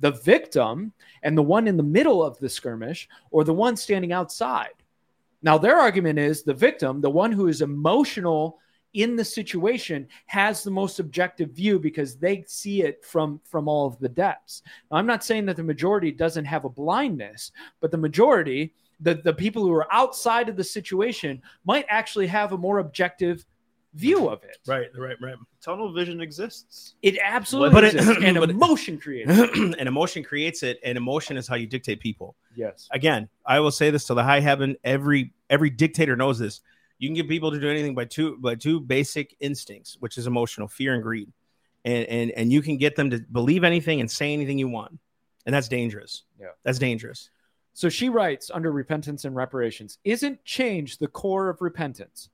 The 0.00 0.12
victim 0.12 0.92
and 1.22 1.38
the 1.38 1.42
one 1.42 1.68
in 1.68 1.76
the 1.76 1.82
middle 1.82 2.24
of 2.24 2.38
the 2.38 2.48
skirmish, 2.48 3.08
or 3.30 3.44
the 3.44 3.54
one 3.54 3.76
standing 3.76 4.12
outside? 4.12 4.81
Now, 5.42 5.58
their 5.58 5.78
argument 5.78 6.18
is 6.18 6.42
the 6.42 6.54
victim, 6.54 7.00
the 7.00 7.10
one 7.10 7.32
who 7.32 7.48
is 7.48 7.62
emotional 7.62 8.58
in 8.94 9.16
the 9.16 9.24
situation, 9.24 10.06
has 10.26 10.62
the 10.62 10.70
most 10.70 11.00
objective 11.00 11.50
view 11.50 11.78
because 11.78 12.16
they 12.16 12.44
see 12.46 12.82
it 12.82 13.04
from, 13.04 13.40
from 13.44 13.66
all 13.66 13.86
of 13.86 13.98
the 13.98 14.08
depths. 14.08 14.62
Now, 14.90 14.98
I'm 14.98 15.06
not 15.06 15.24
saying 15.24 15.46
that 15.46 15.56
the 15.56 15.62
majority 15.62 16.12
doesn't 16.12 16.44
have 16.44 16.64
a 16.64 16.70
blindness, 16.70 17.52
but 17.80 17.90
the 17.90 17.96
majority, 17.96 18.74
the, 19.00 19.14
the 19.14 19.32
people 19.32 19.62
who 19.62 19.72
are 19.72 19.92
outside 19.92 20.48
of 20.48 20.56
the 20.56 20.64
situation, 20.64 21.42
might 21.64 21.86
actually 21.88 22.26
have 22.26 22.52
a 22.52 22.58
more 22.58 22.78
objective 22.78 23.46
view 23.94 24.28
of 24.28 24.42
it. 24.44 24.56
right 24.66 24.88
right 24.96 25.16
right 25.20 25.34
Tunnel 25.62 25.92
vision 25.92 26.20
exists. 26.20 26.94
It 27.02 27.18
absolutely 27.22 27.74
But 27.74 27.84
it- 27.84 27.94
exists, 27.94 28.22
and 28.24 28.36
but 28.40 28.48
it- 28.50 28.56
emotion 28.56 28.98
creates. 28.98 29.30
it. 29.30 29.54
and 29.78 29.88
emotion 29.88 30.22
creates 30.24 30.62
it 30.62 30.80
and 30.84 30.96
emotion 30.96 31.36
is 31.36 31.46
how 31.46 31.56
you 31.56 31.66
dictate 31.66 32.00
people 32.00 32.34
Yes. 32.56 32.88
again 32.90 33.28
i 33.46 33.60
will 33.60 33.70
say 33.70 33.90
this 33.90 34.06
to 34.06 34.14
the 34.14 34.22
high 34.24 34.40
heaven 34.40 34.76
every 34.84 35.32
every 35.50 35.70
dictator 35.70 36.16
knows 36.16 36.38
this 36.38 36.60
you 36.98 37.08
can 37.08 37.14
get 37.14 37.28
people 37.28 37.50
to 37.50 37.58
do 37.60 37.68
anything 37.70 37.94
by 37.94 38.04
two 38.04 38.36
by 38.38 38.54
two 38.54 38.80
basic 38.80 39.36
instincts 39.40 39.96
which 40.00 40.16
is 40.18 40.26
emotional 40.26 40.68
fear 40.68 40.94
and 40.94 41.02
greed 41.02 41.30
and 41.84 42.04
and 42.06 42.30
and 42.32 42.52
you 42.52 42.62
can 42.62 42.76
get 42.78 42.96
them 42.96 43.10
to 43.10 43.18
believe 43.32 43.62
anything 43.64 44.00
and 44.00 44.10
say 44.10 44.32
anything 44.32 44.58
you 44.58 44.68
want 44.68 44.98
and 45.46 45.54
that's 45.54 45.68
dangerous 45.68 46.24
Yeah. 46.40 46.48
that's 46.64 46.78
dangerous 46.78 47.30
So 47.74 47.88
she 47.88 48.08
writes 48.10 48.50
under 48.52 48.70
repentance 48.72 49.24
and 49.24 49.34
reparations 49.36 49.98
Isn't 50.04 50.44
change 50.44 50.98
the 50.98 51.08
core 51.08 51.48
of 51.48 51.60
repentance? 51.62 52.28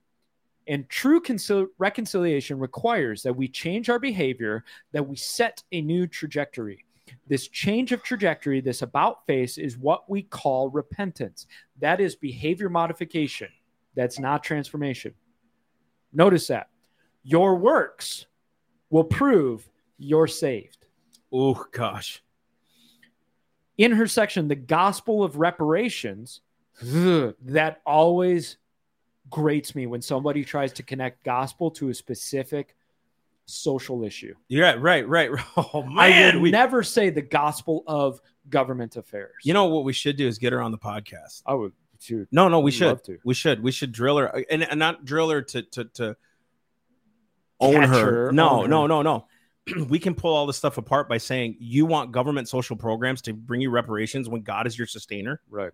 And 0.68 0.88
true 0.88 1.20
concil- 1.20 1.68
reconciliation 1.78 2.58
requires 2.58 3.22
that 3.22 3.34
we 3.34 3.48
change 3.48 3.88
our 3.88 3.98
behavior, 3.98 4.64
that 4.92 5.06
we 5.06 5.16
set 5.16 5.62
a 5.72 5.80
new 5.80 6.06
trajectory. 6.06 6.84
This 7.26 7.48
change 7.48 7.92
of 7.92 8.02
trajectory, 8.02 8.60
this 8.60 8.82
about 8.82 9.26
face, 9.26 9.56
is 9.56 9.78
what 9.78 10.08
we 10.10 10.22
call 10.22 10.68
repentance. 10.68 11.46
That 11.80 12.00
is 12.00 12.14
behavior 12.14 12.68
modification. 12.68 13.48
That's 13.94 14.18
not 14.18 14.44
transformation. 14.44 15.14
Notice 16.12 16.46
that. 16.48 16.68
Your 17.22 17.56
works 17.56 18.26
will 18.90 19.04
prove 19.04 19.68
you're 19.98 20.26
saved. 20.28 20.86
oh 21.32 21.66
gosh 21.72 22.22
in 23.78 23.92
her 23.92 24.08
section, 24.08 24.48
the 24.48 24.56
gospel 24.56 25.22
of 25.22 25.36
reparations, 25.36 26.40
ugh, 26.82 27.34
that 27.42 27.80
always 27.86 28.58
grates 29.30 29.74
me 29.74 29.86
when 29.86 30.00
somebody 30.02 30.44
tries 30.44 30.72
to 30.74 30.82
connect 30.82 31.24
gospel 31.24 31.70
to 31.72 31.88
a 31.90 31.94
specific 31.94 32.74
social 33.46 34.04
issue. 34.04 34.34
yeah 34.48 34.74
right 34.78 35.08
right 35.08 35.30
oh 35.56 35.82
I 35.96 36.08
man 36.10 36.34
would 36.36 36.42
we, 36.42 36.50
never 36.50 36.82
say 36.82 37.08
the 37.10 37.22
gospel 37.22 37.82
of 37.86 38.20
government 38.50 38.96
affairs. 38.96 39.32
you 39.42 39.54
know 39.54 39.66
what 39.66 39.84
we 39.84 39.92
should 39.94 40.16
do 40.16 40.26
is 40.26 40.38
get 40.38 40.52
her 40.52 40.60
on 40.60 40.70
the 40.70 40.78
podcast 40.78 41.42
I 41.46 41.54
would 41.54 41.72
too. 41.98 42.26
no 42.30 42.48
no 42.48 42.60
we 42.60 42.70
should 42.70 42.88
love 42.88 43.02
to. 43.04 43.18
we 43.24 43.32
should 43.34 43.62
we 43.62 43.72
should 43.72 43.90
drill 43.92 44.18
her 44.18 44.36
uh, 44.36 44.42
and, 44.50 44.62
and 44.62 44.78
not 44.78 45.04
drill 45.04 45.30
her 45.30 45.42
to 45.42 45.62
to 45.62 45.84
to 45.84 46.16
own 47.60 47.82
her. 47.82 48.26
her, 48.26 48.32
No, 48.32 48.50
own 48.50 48.62
her. 48.62 48.68
no, 48.68 48.86
no, 48.86 49.02
no. 49.02 49.26
we 49.88 49.98
can 49.98 50.14
pull 50.14 50.34
all 50.34 50.46
this 50.46 50.56
stuff 50.56 50.78
apart 50.78 51.08
by 51.08 51.18
saying 51.18 51.56
you 51.58 51.86
want 51.86 52.12
government 52.12 52.48
social 52.48 52.76
programs 52.76 53.20
to 53.22 53.32
bring 53.32 53.60
you 53.60 53.70
reparations 53.70 54.28
when 54.28 54.42
God 54.42 54.66
is 54.66 54.78
your 54.78 54.86
sustainer. 54.86 55.40
Right. 55.50 55.72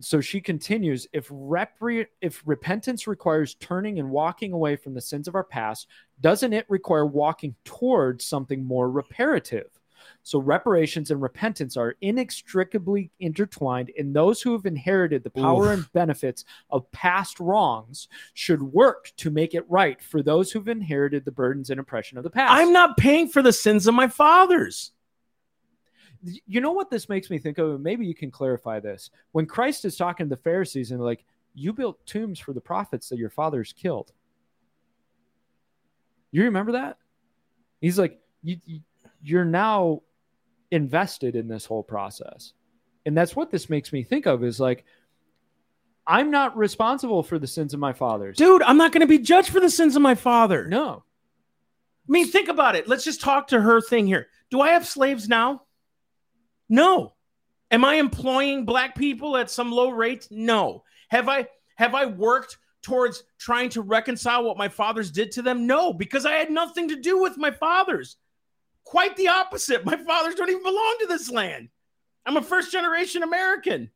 So 0.00 0.20
she 0.20 0.40
continues 0.40 1.06
if 1.12 1.28
repre- 1.28 2.06
if 2.20 2.42
repentance 2.46 3.06
requires 3.06 3.54
turning 3.54 3.98
and 3.98 4.10
walking 4.10 4.52
away 4.52 4.76
from 4.76 4.94
the 4.94 5.00
sins 5.00 5.26
of 5.26 5.34
our 5.34 5.44
past, 5.44 5.88
doesn't 6.20 6.52
it 6.52 6.66
require 6.68 7.06
walking 7.06 7.54
towards 7.64 8.24
something 8.24 8.64
more 8.64 8.90
reparative? 8.90 9.70
So 10.22 10.38
reparations 10.38 11.10
and 11.10 11.20
repentance 11.20 11.76
are 11.76 11.96
inextricably 12.00 13.10
intertwined, 13.20 13.90
and 13.98 14.14
those 14.14 14.40
who 14.40 14.52
have 14.52 14.66
inherited 14.66 15.24
the 15.24 15.30
power 15.30 15.72
Oof. 15.72 15.78
and 15.78 15.92
benefits 15.92 16.44
of 16.70 16.90
past 16.92 17.40
wrongs 17.40 18.08
should 18.34 18.62
work 18.62 19.12
to 19.16 19.30
make 19.30 19.54
it 19.54 19.68
right 19.68 20.00
for 20.00 20.22
those 20.22 20.52
who've 20.52 20.68
inherited 20.68 21.24
the 21.24 21.32
burdens 21.32 21.70
and 21.70 21.80
oppression 21.80 22.18
of 22.18 22.24
the 22.24 22.30
past. 22.30 22.52
I'm 22.52 22.72
not 22.72 22.96
paying 22.96 23.28
for 23.28 23.42
the 23.42 23.52
sins 23.52 23.86
of 23.86 23.94
my 23.94 24.08
fathers. 24.08 24.92
You 26.22 26.60
know 26.60 26.72
what 26.72 26.90
this 26.90 27.08
makes 27.08 27.30
me 27.30 27.38
think 27.38 27.58
of? 27.58 27.80
Maybe 27.80 28.06
you 28.06 28.14
can 28.14 28.30
clarify 28.30 28.80
this. 28.80 29.10
When 29.32 29.46
Christ 29.46 29.84
is 29.84 29.96
talking 29.96 30.26
to 30.26 30.30
the 30.34 30.42
Pharisees 30.42 30.90
and 30.90 31.00
like, 31.00 31.24
you 31.54 31.72
built 31.72 32.04
tombs 32.06 32.38
for 32.38 32.52
the 32.52 32.60
prophets 32.60 33.08
that 33.08 33.18
your 33.18 33.30
fathers 33.30 33.72
killed. 33.72 34.12
You 36.30 36.44
remember 36.44 36.72
that? 36.72 36.98
He's 37.80 37.98
like, 37.98 38.20
you, 38.42 38.58
you 38.64 38.80
you're 39.22 39.44
now 39.44 40.02
invested 40.70 41.34
in 41.34 41.48
this 41.48 41.64
whole 41.64 41.82
process. 41.82 42.52
And 43.06 43.16
that's 43.16 43.34
what 43.34 43.50
this 43.50 43.70
makes 43.70 43.92
me 43.92 44.02
think 44.02 44.26
of 44.26 44.44
is 44.44 44.60
like, 44.60 44.84
I'm 46.06 46.30
not 46.30 46.56
responsible 46.56 47.22
for 47.22 47.38
the 47.38 47.46
sins 47.46 47.74
of 47.74 47.80
my 47.80 47.92
fathers. 47.92 48.36
Dude, 48.36 48.62
I'm 48.62 48.76
not 48.76 48.92
going 48.92 49.00
to 49.00 49.06
be 49.06 49.18
judged 49.18 49.50
for 49.50 49.60
the 49.60 49.70
sins 49.70 49.96
of 49.96 50.02
my 50.02 50.14
father. 50.14 50.66
No. 50.66 51.02
I 52.08 52.12
mean, 52.12 52.28
think 52.28 52.48
about 52.48 52.76
it. 52.76 52.88
Let's 52.88 53.04
just 53.04 53.20
talk 53.20 53.48
to 53.48 53.60
her 53.60 53.80
thing 53.80 54.06
here. 54.06 54.28
Do 54.50 54.60
I 54.60 54.70
have 54.70 54.86
slaves 54.86 55.28
now? 55.28 55.62
No. 56.68 57.14
Am 57.70 57.84
I 57.84 57.94
employing 57.94 58.64
black 58.64 58.94
people 58.94 59.36
at 59.36 59.50
some 59.50 59.70
low 59.70 59.90
rate? 59.90 60.26
No. 60.30 60.84
Have 61.08 61.28
I 61.28 61.48
have 61.76 61.94
I 61.94 62.06
worked 62.06 62.58
towards 62.82 63.24
trying 63.38 63.68
to 63.70 63.82
reconcile 63.82 64.44
what 64.44 64.56
my 64.56 64.68
fathers 64.68 65.10
did 65.10 65.32
to 65.32 65.42
them? 65.42 65.66
No, 65.66 65.92
because 65.92 66.24
I 66.24 66.32
had 66.32 66.50
nothing 66.50 66.88
to 66.88 66.96
do 66.96 67.20
with 67.20 67.36
my 67.36 67.50
fathers. 67.50 68.16
Quite 68.84 69.16
the 69.16 69.28
opposite. 69.28 69.84
My 69.84 69.96
fathers 69.96 70.34
don't 70.34 70.48
even 70.48 70.62
belong 70.62 70.96
to 71.00 71.06
this 71.06 71.30
land. 71.30 71.68
I'm 72.24 72.36
a 72.36 72.42
first 72.42 72.72
generation 72.72 73.22
American. 73.22 73.90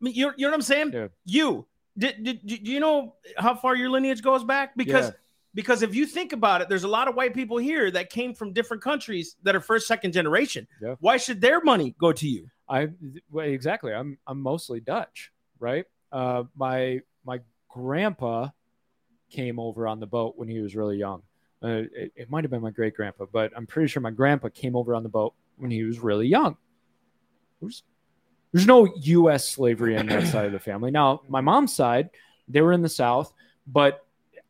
I 0.00 0.04
mean, 0.04 0.14
you, 0.14 0.32
you 0.36 0.46
know 0.46 0.50
what 0.50 0.56
I'm 0.56 0.62
saying? 0.62 0.92
Yeah. 0.92 1.08
You 1.24 1.66
did, 1.96 2.22
did, 2.22 2.46
do 2.46 2.70
you 2.70 2.80
know 2.80 3.14
how 3.36 3.54
far 3.54 3.74
your 3.76 3.88
lineage 3.90 4.22
goes 4.22 4.44
back? 4.44 4.76
Because 4.76 5.06
Yeah. 5.06 5.12
Because 5.54 5.82
if 5.82 5.94
you 5.94 6.06
think 6.06 6.32
about 6.32 6.60
it, 6.60 6.68
there's 6.68 6.84
a 6.84 6.88
lot 6.88 7.08
of 7.08 7.14
white 7.14 7.34
people 7.34 7.56
here 7.56 7.90
that 7.90 8.10
came 8.10 8.34
from 8.34 8.52
different 8.52 8.82
countries 8.82 9.36
that 9.42 9.54
are 9.54 9.60
first, 9.60 9.86
second 9.86 10.12
generation. 10.12 10.66
Yeah. 10.82 10.96
Why 11.00 11.16
should 11.16 11.40
their 11.40 11.60
money 11.60 11.94
go 11.98 12.12
to 12.12 12.28
you? 12.28 12.48
I 12.68 12.88
well, 13.30 13.46
exactly. 13.46 13.92
I'm 13.92 14.18
I'm 14.26 14.40
mostly 14.40 14.80
Dutch, 14.80 15.30
right? 15.58 15.84
Uh, 16.10 16.44
my 16.56 17.00
my 17.24 17.40
grandpa 17.68 18.48
came 19.30 19.58
over 19.58 19.86
on 19.86 20.00
the 20.00 20.06
boat 20.06 20.34
when 20.36 20.48
he 20.48 20.60
was 20.60 20.74
really 20.74 20.96
young. 20.96 21.22
Uh, 21.62 21.84
it, 21.94 22.12
it 22.14 22.30
might 22.30 22.44
have 22.44 22.50
been 22.50 22.60
my 22.60 22.70
great 22.70 22.94
grandpa, 22.94 23.24
but 23.30 23.52
I'm 23.56 23.66
pretty 23.66 23.88
sure 23.88 24.02
my 24.02 24.10
grandpa 24.10 24.48
came 24.48 24.76
over 24.76 24.94
on 24.94 25.02
the 25.02 25.08
boat 25.08 25.34
when 25.56 25.70
he 25.70 25.82
was 25.82 25.98
really 25.98 26.26
young. 26.26 26.56
There's, 27.60 27.82
there's 28.52 28.66
no 28.66 28.92
U.S. 29.02 29.48
slavery 29.48 29.96
on 29.96 30.06
that 30.06 30.26
side 30.26 30.46
of 30.46 30.52
the 30.52 30.58
family. 30.58 30.90
Now, 30.90 31.22
my 31.28 31.40
mom's 31.40 31.74
side, 31.74 32.10
they 32.48 32.60
were 32.60 32.72
in 32.72 32.82
the 32.82 32.88
South, 32.88 33.32
but 33.66 34.03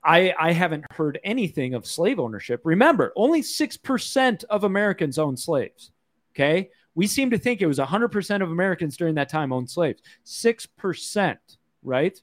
I 0.05 0.35
I 0.39 0.53
haven't 0.53 0.85
heard 0.93 1.19
anything 1.25 1.75
of 1.75 1.87
slave 1.87 2.21
ownership. 2.21 2.61
Remember, 2.65 3.13
only 3.17 3.43
six 3.43 3.77
percent 3.77 4.45
of 4.51 4.65
Americans 4.65 5.19
own 5.19 5.37
slaves. 5.37 5.91
Okay, 6.35 6.71
we 6.95 7.07
seem 7.07 7.31
to 7.31 7.39
think 7.39 7.61
it 7.61 7.67
was 7.67 7.79
100% 7.79 8.43
of 8.43 8.51
Americans 8.51 8.97
during 8.97 9.15
that 9.17 9.29
time 9.29 9.53
owned 9.53 9.69
slaves. 9.69 10.01
6%, 10.25 11.37
right? 11.83 12.21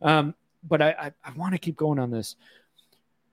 Um, 0.00 0.34
but 0.66 0.82
I, 0.82 0.90
I, 0.90 1.12
I 1.24 1.32
want 1.32 1.52
to 1.52 1.58
keep 1.58 1.76
going 1.76 1.98
on 1.98 2.10
this. 2.10 2.36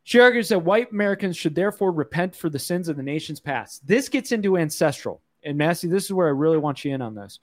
She 0.03 0.19
argues 0.19 0.49
that 0.49 0.59
white 0.59 0.91
Americans 0.91 1.35
should 1.37 1.55
therefore 1.55 1.91
repent 1.91 2.35
for 2.35 2.49
the 2.49 2.59
sins 2.59 2.89
of 2.89 2.97
the 2.97 3.03
nation's 3.03 3.39
past. 3.39 3.85
This 3.87 4.07
gets 4.09 4.31
into 4.31 4.57
ancestral. 4.57 5.21
And 5.43 5.57
Massey, 5.57 5.87
this 5.87 6.05
is 6.05 6.13
where 6.13 6.27
I 6.27 6.31
really 6.31 6.57
want 6.57 6.83
you 6.85 6.93
in 6.93 7.01
on 7.01 7.15
this. 7.15 7.39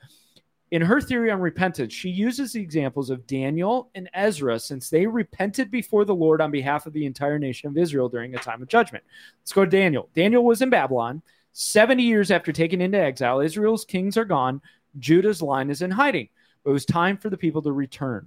In 0.73 0.81
her 0.81 1.03
theory 1.03 1.31
on 1.31 1.39
repentance, 1.39 1.93
she 1.93 2.09
uses 2.09 2.55
the 2.55 2.63
examples 2.63 3.11
of 3.11 3.27
Daniel 3.27 3.91
and 3.95 4.09
Ezra 4.15 4.59
since 4.59 4.89
they 4.89 5.07
repented 5.07 5.71
before 5.71 6.07
the 6.07 6.15
Lord 6.15 6.41
on 6.41 6.51
behalf 6.51 6.87
of 6.87 6.95
the 6.95 7.05
entire 7.05 7.39
nation 7.39 7.69
of 7.69 7.77
Israel 7.77 8.09
during 8.09 8.35
a 8.35 8.39
time 8.39 8.63
of 8.63 8.69
judgment. 8.69 9.05
Let's 9.39 9.53
go 9.53 9.67
to 9.67 9.71
Daniel. 9.71 10.09
Daniel 10.15 10.47
was 10.47 10.63
in 10.63 10.71
Babylon. 10.71 11.21
70 11.53 12.03
years 12.03 12.31
after 12.31 12.53
taken 12.53 12.81
into 12.81 12.99
exile, 12.99 13.41
Israel's 13.41 13.85
kings 13.85 14.17
are 14.17 14.25
gone. 14.25 14.63
Judah's 14.99 15.43
line 15.43 15.69
is 15.69 15.83
in 15.83 15.91
hiding. 15.91 16.31
But 16.65 16.71
It 16.71 16.73
was 16.73 16.87
time 16.87 17.19
for 17.19 17.29
the 17.29 17.37
people 17.37 17.61
to 17.61 17.73
return. 17.73 18.27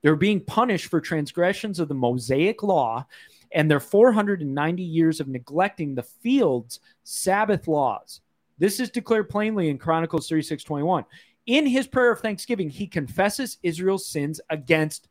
They're 0.00 0.16
being 0.16 0.40
punished 0.40 0.86
for 0.86 1.02
transgressions 1.02 1.80
of 1.80 1.88
the 1.88 1.94
Mosaic 1.94 2.62
law 2.62 3.04
and 3.52 3.70
their 3.70 3.78
490 3.78 4.82
years 4.82 5.20
of 5.20 5.28
neglecting 5.28 5.94
the 5.94 6.02
field's 6.02 6.80
Sabbath 7.04 7.68
laws. 7.68 8.22
This 8.60 8.78
is 8.78 8.90
declared 8.90 9.30
plainly 9.30 9.70
in 9.70 9.78
Chronicles 9.78 10.28
36:21. 10.28 11.04
In 11.46 11.66
his 11.66 11.88
prayer 11.88 12.12
of 12.12 12.20
thanksgiving, 12.20 12.68
he 12.68 12.86
confesses 12.86 13.58
Israel's 13.62 14.06
sins 14.06 14.40
against 14.50 15.08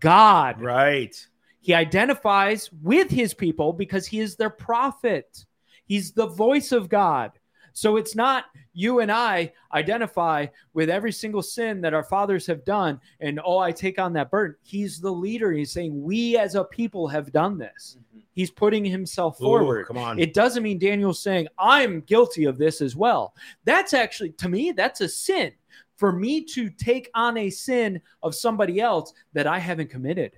God. 0.00 0.60
Right. 0.60 1.14
He 1.60 1.74
identifies 1.74 2.72
with 2.72 3.10
his 3.10 3.34
people 3.34 3.72
because 3.74 4.06
he 4.06 4.18
is 4.20 4.36
their 4.36 4.50
prophet. 4.50 5.44
He's 5.84 6.12
the 6.12 6.26
voice 6.26 6.72
of 6.72 6.88
God. 6.88 7.32
So 7.76 7.98
it's 7.98 8.14
not 8.14 8.46
you 8.72 9.00
and 9.00 9.12
I 9.12 9.52
identify 9.74 10.46
with 10.72 10.88
every 10.88 11.12
single 11.12 11.42
sin 11.42 11.82
that 11.82 11.92
our 11.92 12.02
fathers 12.02 12.46
have 12.46 12.64
done 12.64 12.98
and 13.20 13.38
oh, 13.44 13.58
I 13.58 13.70
take 13.70 13.98
on 13.98 14.14
that 14.14 14.30
burden. 14.30 14.56
He's 14.62 14.98
the 14.98 15.12
leader. 15.12 15.52
He's 15.52 15.72
saying 15.72 16.02
we 16.02 16.38
as 16.38 16.54
a 16.54 16.64
people 16.64 17.06
have 17.06 17.32
done 17.32 17.58
this. 17.58 17.98
Mm-hmm. 17.98 18.20
He's 18.32 18.50
putting 18.50 18.82
himself 18.82 19.36
forward. 19.36 19.82
Ooh, 19.82 19.84
come 19.84 19.98
on. 19.98 20.18
It 20.18 20.32
doesn't 20.32 20.62
mean 20.62 20.78
Daniel's 20.78 21.20
saying 21.20 21.48
I'm 21.58 22.00
guilty 22.00 22.46
of 22.46 22.56
this 22.56 22.80
as 22.80 22.96
well. 22.96 23.34
That's 23.66 23.92
actually 23.92 24.30
to 24.30 24.48
me 24.48 24.72
that's 24.72 25.02
a 25.02 25.08
sin. 25.08 25.52
For 25.96 26.12
me 26.12 26.44
to 26.44 26.70
take 26.70 27.10
on 27.14 27.36
a 27.36 27.50
sin 27.50 28.00
of 28.22 28.34
somebody 28.34 28.80
else 28.80 29.12
that 29.34 29.46
I 29.46 29.58
haven't 29.58 29.90
committed. 29.90 30.32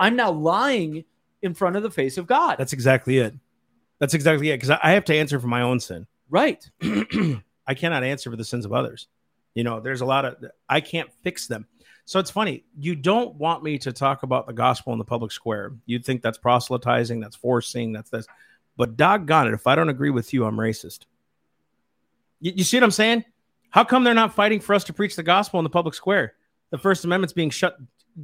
I'm 0.00 0.16
now 0.16 0.32
lying 0.32 1.04
in 1.42 1.54
front 1.54 1.76
of 1.76 1.84
the 1.84 1.90
face 1.92 2.18
of 2.18 2.26
God. 2.26 2.56
That's 2.58 2.72
exactly 2.72 3.18
it. 3.18 3.34
That's 4.00 4.14
exactly 4.14 4.50
it. 4.50 4.56
Because 4.56 4.70
I 4.70 4.80
I 4.82 4.90
have 4.90 5.04
to 5.04 5.14
answer 5.14 5.38
for 5.38 5.46
my 5.46 5.62
own 5.62 5.78
sin. 5.78 6.08
Right. 6.32 6.68
I 7.66 7.74
cannot 7.74 8.02
answer 8.02 8.30
for 8.30 8.36
the 8.36 8.44
sins 8.44 8.64
of 8.64 8.72
others. 8.72 9.06
You 9.54 9.62
know, 9.62 9.78
there's 9.78 10.00
a 10.00 10.06
lot 10.06 10.24
of 10.24 10.36
I 10.68 10.80
can't 10.80 11.10
fix 11.22 11.46
them. 11.46 11.66
So 12.04 12.18
it's 12.18 12.30
funny. 12.30 12.64
You 12.76 12.96
don't 12.96 13.36
want 13.36 13.62
me 13.62 13.78
to 13.78 13.92
talk 13.92 14.24
about 14.24 14.48
the 14.48 14.52
gospel 14.52 14.92
in 14.92 14.98
the 14.98 15.04
public 15.04 15.30
square. 15.30 15.72
You'd 15.86 16.04
think 16.04 16.22
that's 16.22 16.38
proselytizing, 16.38 17.20
that's 17.20 17.36
forcing, 17.36 17.92
that's 17.92 18.10
this. 18.10 18.26
But 18.76 18.96
doggone 18.96 19.46
it, 19.46 19.54
if 19.54 19.66
I 19.66 19.76
don't 19.76 19.90
agree 19.90 20.10
with 20.10 20.32
you, 20.32 20.44
I'm 20.44 20.56
racist. 20.56 21.00
You, 22.40 22.52
you 22.56 22.64
see 22.64 22.78
what 22.78 22.84
I'm 22.84 22.90
saying? 22.90 23.24
How 23.70 23.84
come 23.84 24.02
they're 24.02 24.14
not 24.14 24.34
fighting 24.34 24.58
for 24.58 24.74
us 24.74 24.84
to 24.84 24.92
preach 24.92 25.14
the 25.14 25.22
gospel 25.22 25.60
in 25.60 25.64
the 25.64 25.70
public 25.70 25.94
square? 25.94 26.34
The 26.70 26.78
First 26.78 27.04
Amendment's 27.04 27.32
being 27.34 27.50
shut, 27.50 27.76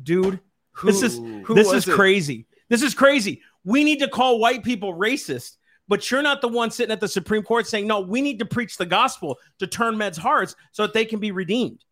dude. 0.03 0.41
this 0.83 1.03
is 1.03 1.19
Who 1.19 1.55
this 1.55 1.71
is 1.73 1.87
it? 1.87 1.93
crazy. 1.93 2.47
This 2.69 2.83
is 2.83 2.95
crazy. 2.95 3.43
We 3.65 3.85
need 3.85 4.01
to 4.01 4.09
call 4.09 4.41
white 4.41 4.65
people 4.65 4.95
racist, 4.95 5.58
but 5.89 6.11
you're 6.11 6.23
not 6.23 6.41
the 6.41 6.49
one 6.49 6.71
sitting 6.71 6.93
at 6.93 7.01
the 7.01 7.09
Supreme 7.09 7.43
Court 7.43 7.67
saying, 7.67 7.87
no, 7.87 8.01
we 8.01 8.21
need 8.21 8.39
to 8.41 8.45
preach 8.45 8.77
the 8.77 8.87
gospel 8.87 9.39
to 9.59 9.67
turn 9.67 9.97
men's 9.97 10.17
hearts 10.19 10.55
so 10.73 10.83
that 10.83 10.93
they 10.95 11.05
can 11.05 11.19
be 11.19 11.31
redeemed, 11.31 11.85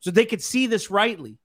so 0.00 0.10
they 0.10 0.24
could 0.26 0.42
see 0.42 0.66
this 0.66 0.90
rightly. 0.90 1.38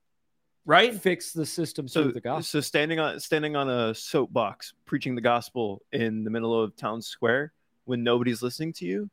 Right? 0.64 0.94
Fix 0.94 1.32
the 1.32 1.44
system 1.44 1.88
So, 1.88 2.04
the 2.04 2.20
gospel. 2.20 2.42
so 2.44 2.60
standing 2.60 3.00
on 3.00 3.18
standing 3.18 3.56
on 3.56 3.68
a 3.68 3.92
soapbox, 3.94 4.74
preaching 4.84 5.16
the 5.16 5.20
gospel 5.20 5.82
in 5.92 6.22
the 6.22 6.30
middle 6.30 6.60
of 6.62 6.76
town 6.76 7.02
square 7.02 7.52
when 7.84 8.04
nobody's 8.04 8.42
listening 8.42 8.72
to 8.74 8.84
you, 8.84 9.10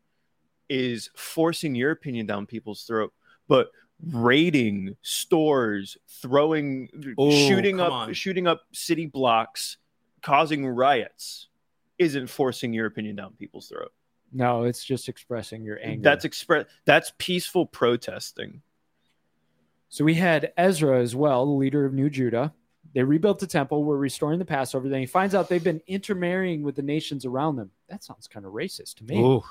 is 0.70 1.10
forcing 1.16 1.74
your 1.74 1.90
opinion 1.90 2.28
down 2.28 2.46
people's 2.46 2.84
throat. 2.84 3.12
But 3.48 3.72
raiding 4.06 4.96
stores, 5.02 5.98
throwing, 6.22 7.16
Oh, 7.18 7.32
shooting 7.32 7.80
up, 7.80 7.92
on. 7.92 8.14
shooting 8.14 8.46
up 8.46 8.62
city 8.72 9.08
blocks, 9.08 9.78
causing 10.22 10.68
riots, 10.68 11.48
isn't 12.00 12.28
forcing 12.28 12.74
your 12.74 12.88
opinion 12.88 13.18
down 13.18 13.34
people's 13.38 13.68
throat. 13.70 13.92
No, 14.32 14.64
it's 14.64 14.84
just 14.84 15.10
expressing 15.10 15.64
your 15.64 15.80
anger. 15.84 16.04
That's 16.04 16.26
express. 16.26 16.66
That's 16.86 17.12
peaceful 17.18 17.66
protesting. 17.66 18.62
so 19.90 20.04
we 20.06 20.14
had 20.16 20.54
Ezra 20.58 21.00
as 21.00 21.16
well, 21.16 21.46
the 21.46 21.52
leader 21.52 21.86
of 21.86 21.94
New 21.94 22.10
Judah. 22.10 22.54
They 22.94 23.04
rebuilt 23.04 23.40
the 23.40 23.48
temple, 23.48 23.84
were 23.84 23.98
restoring 23.98 24.40
the 24.40 24.46
Passover. 24.46 24.90
Then 24.90 25.02
he 25.02 25.06
finds 25.06 25.36
out 25.36 25.48
they've 25.50 25.64
been 25.64 25.82
intermarrying 25.88 26.64
with 26.64 26.76
the 26.76 26.82
nations 26.82 27.26
around 27.26 27.56
them. 27.58 27.70
That 27.88 28.04
sounds 28.04 28.28
kind 28.28 28.46
of 28.46 28.54
racist 28.54 28.96
to 28.96 29.04
me. 29.04 29.20
Ooh. 29.20 29.44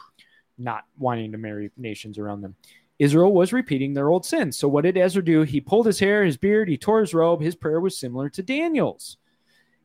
not 0.57 0.85
wanting 0.97 1.31
to 1.33 1.39
marry 1.39 1.71
nations 1.77 2.19
around 2.19 2.41
them. 2.41 2.57
Israel 2.99 3.33
was 3.33 3.53
repeating 3.53 3.95
their 3.95 4.09
old 4.09 4.27
sins. 4.27 4.57
So 4.59 4.67
what 4.67 4.83
did 4.83 4.97
Ezra 4.97 5.25
do? 5.25 5.43
He 5.43 5.61
pulled 5.61 5.87
his 5.87 6.01
hair, 6.01 6.25
his 6.25 6.37
beard, 6.37 6.69
he 6.69 6.77
tore 6.77 7.01
his 7.01 7.15
robe. 7.15 7.41
His 7.41 7.55
prayer 7.55 7.81
was 7.81 7.97
similar 7.97 8.29
to 8.31 8.43
Daniel's. 8.43 9.19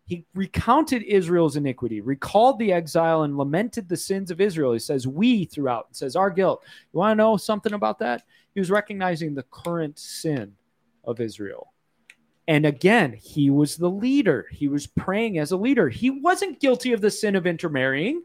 He 0.05 0.25
recounted 0.33 1.03
Israel's 1.03 1.55
iniquity, 1.55 2.01
recalled 2.01 2.59
the 2.59 2.73
exile, 2.73 3.23
and 3.23 3.37
lamented 3.37 3.87
the 3.87 3.97
sins 3.97 4.31
of 4.31 4.41
Israel. 4.41 4.73
He 4.73 4.79
says, 4.79 5.07
We 5.07 5.45
throughout, 5.45 5.87
it 5.91 5.95
says, 5.95 6.15
our 6.15 6.29
guilt. 6.29 6.63
You 6.91 6.99
want 6.99 7.11
to 7.11 7.23
know 7.23 7.37
something 7.37 7.73
about 7.73 7.99
that? 7.99 8.23
He 8.53 8.59
was 8.59 8.69
recognizing 8.69 9.33
the 9.33 9.43
current 9.43 9.97
sin 9.97 10.53
of 11.05 11.21
Israel. 11.21 11.73
And 12.47 12.65
again, 12.65 13.13
he 13.13 13.49
was 13.49 13.77
the 13.77 13.89
leader. 13.89 14.47
He 14.51 14.67
was 14.67 14.85
praying 14.85 15.39
as 15.39 15.51
a 15.51 15.57
leader. 15.57 15.87
He 15.87 16.09
wasn't 16.09 16.59
guilty 16.59 16.91
of 16.91 16.99
the 16.99 17.11
sin 17.11 17.35
of 17.35 17.47
intermarrying. 17.47 18.23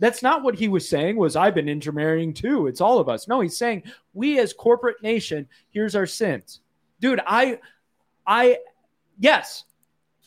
That's 0.00 0.22
not 0.22 0.42
what 0.42 0.56
he 0.56 0.66
was 0.66 0.88
saying 0.88 1.16
was 1.16 1.36
I've 1.36 1.54
been 1.54 1.68
intermarrying 1.68 2.34
too. 2.34 2.66
It's 2.66 2.80
all 2.80 2.98
of 2.98 3.08
us. 3.08 3.28
No, 3.28 3.40
he's 3.40 3.56
saying 3.56 3.84
we 4.14 4.40
as 4.40 4.52
corporate 4.52 5.00
nation, 5.00 5.46
here's 5.70 5.94
our 5.94 6.06
sins. 6.06 6.60
Dude, 6.98 7.20
I 7.24 7.60
I 8.26 8.58
yes, 9.20 9.62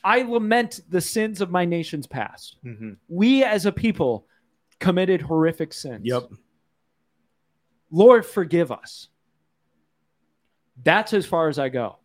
I 0.05 0.21
lament 0.21 0.81
the 0.87 1.01
sins 1.01 1.41
of 1.41 1.49
my 1.49 1.65
nation's 1.65 2.05
past. 2.05 2.57
Mm-hmm. 2.63 2.91
We 3.07 3.43
as 3.43 3.65
a 3.65 3.71
people 3.71 4.27
committed 4.79 5.19
horrific 5.19 5.73
sins. 5.73 6.01
Yep. 6.03 6.29
Lord, 7.89 8.23
forgive 8.23 8.71
us. 8.71 9.09
That's 10.83 11.11
as 11.13 11.25
far 11.25 11.49
as 11.49 11.57
I 11.57 11.69
go. 11.69 11.97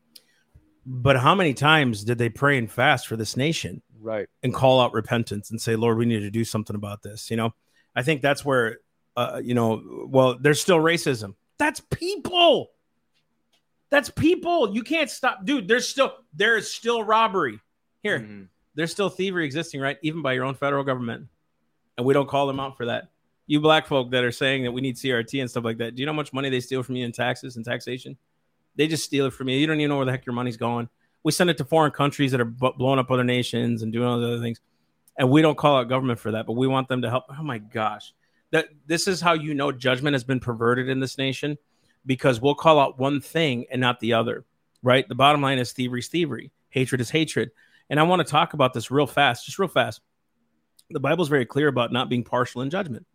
But 0.86 1.18
how 1.18 1.34
many 1.34 1.53
times 1.53 2.03
did 2.03 2.16
they 2.16 2.30
pray 2.30 2.57
and 2.57 2.72
fast 2.72 3.07
for 3.07 3.16
this 3.16 3.36
nation 3.36 3.82
Right. 4.01 4.28
and 4.42 4.55
call 4.55 4.80
out 4.80 4.94
repentance 4.94 5.51
and 5.51 5.61
say, 5.61 5.76
Lord, 5.76 5.98
we 5.98 6.07
need 6.07 6.20
to 6.20 6.30
do 6.30 6.44
something 6.44 6.74
about 6.74 7.03
this? 7.03 7.30
You 7.30 7.36
know, 7.36 7.55
I 7.94 8.03
think 8.03 8.22
that's 8.22 8.44
where, 8.46 8.78
uh, 9.14 9.42
you 9.44 9.53
know, 9.53 10.07
well, 10.09 10.38
there's 10.40 10.61
still 10.61 10.78
racism. 10.78 11.34
That's 11.59 11.80
people. 11.80 12.70
That's 13.90 14.09
people. 14.09 14.74
You 14.74 14.82
can't 14.84 15.11
stop, 15.11 15.44
dude. 15.44 15.68
There's 15.68 15.86
still 15.86 16.14
there 16.32 16.57
is 16.57 16.72
still 16.72 17.03
robbery 17.03 17.61
here. 18.03 18.20
Mhm. 18.20 18.48
There's 18.74 18.90
still 18.90 19.09
thievery 19.09 19.44
existing, 19.44 19.80
right? 19.80 19.98
Even 20.03 20.22
by 20.22 20.32
your 20.32 20.44
own 20.44 20.55
federal 20.55 20.84
government, 20.84 21.28
and 21.96 22.07
we 22.07 22.14
don't 22.14 22.28
call 22.28 22.46
them 22.46 22.61
out 22.61 22.76
for 22.76 22.86
that. 22.86 23.11
You 23.46 23.61
black 23.61 23.86
folk 23.86 24.11
that 24.12 24.22
are 24.22 24.30
saying 24.30 24.62
that 24.62 24.72
we 24.72 24.80
need 24.80 24.96
CRT 24.96 25.40
and 25.40 25.51
stuff 25.51 25.64
like 25.64 25.78
that. 25.78 25.94
Do 25.94 26.01
you 26.01 26.07
know 26.07 26.12
how 26.12 26.16
much 26.16 26.32
money 26.32 26.51
they 26.51 26.61
steal 26.61 26.82
from 26.82 26.96
you 26.96 27.05
in 27.05 27.12
taxes 27.12 27.57
and 27.57 27.64
taxation? 27.64 28.16
They 28.76 28.86
just 28.86 29.05
steal 29.05 29.26
it 29.26 29.32
from 29.32 29.48
you. 29.48 29.59
You 29.59 29.66
don't 29.66 29.80
even 29.80 29.88
know 29.88 29.96
where 29.96 30.07
the 30.07 30.12
heck 30.12 30.24
your 30.24 30.34
money's 30.34 30.57
going. 30.57 30.88
We 31.24 31.32
send 31.32 31.51
it 31.51 31.59
to 31.59 31.64
foreign 31.64 31.90
countries 31.90 32.30
that 32.30 32.40
are 32.40 32.44
blowing 32.44 32.98
up 33.01 33.11
other 33.11 33.24
nations 33.24 33.82
and 33.82 33.92
doing 33.92 34.07
all 34.07 34.20
the 34.20 34.26
other 34.26 34.40
things, 34.40 34.61
and 35.18 35.28
we 35.30 35.42
don't 35.42 35.59
call 35.59 35.76
out 35.76 35.88
government 35.88 36.20
for 36.20 36.30
that. 36.30 36.46
But 36.46 36.53
we 36.53 36.66
want 36.66 36.88
them 36.88 37.03
to 37.03 37.11
help. 37.11 37.24
Oh 37.28 37.42
my 37.42 37.59
gosh, 37.59 38.14
that 38.53 38.68
this 38.86 39.09
is 39.09 39.20
how 39.20 39.32
you 39.32 39.53
know 39.53 39.72
judgment 39.72 40.14
has 40.14 40.24
been 40.24 40.40
perverted 40.40 40.88
in 40.88 41.01
this 41.01 41.18
nation, 41.18 41.59
because 42.07 42.40
we'll 42.40 42.55
call 42.55 42.78
out 42.78 42.98
one 42.98 43.20
thing 43.20 43.66
and 43.70 43.80
not 43.80 44.01
the 44.01 44.14
other. 44.14 44.46
Right? 44.82 45.07
The 45.07 45.14
bottom 45.14 45.42
line 45.42 45.59
is 45.59 45.72
thievery 45.72 46.01
is 46.01 46.09
thievery, 46.09 46.53
hatred 46.70 47.03
is 47.03 47.11
hatred, 47.11 47.51
and 47.91 48.01
I 48.01 48.05
want 48.05 48.26
to 48.26 48.30
talk 48.30 48.55
about 48.55 48.72
this 48.72 48.91
real 48.91 49.07
fast, 49.07 49.45
just 49.45 49.59
real 49.59 49.68
fast. 49.68 50.01
The 50.88 51.01
Bible's 51.01 51.28
very 51.28 51.45
clear 51.45 51.68
about 51.68 51.93
not 51.93 52.09
being 52.09 52.24
partial 52.24 52.62
in 52.62 52.70
judgment, 52.70 53.07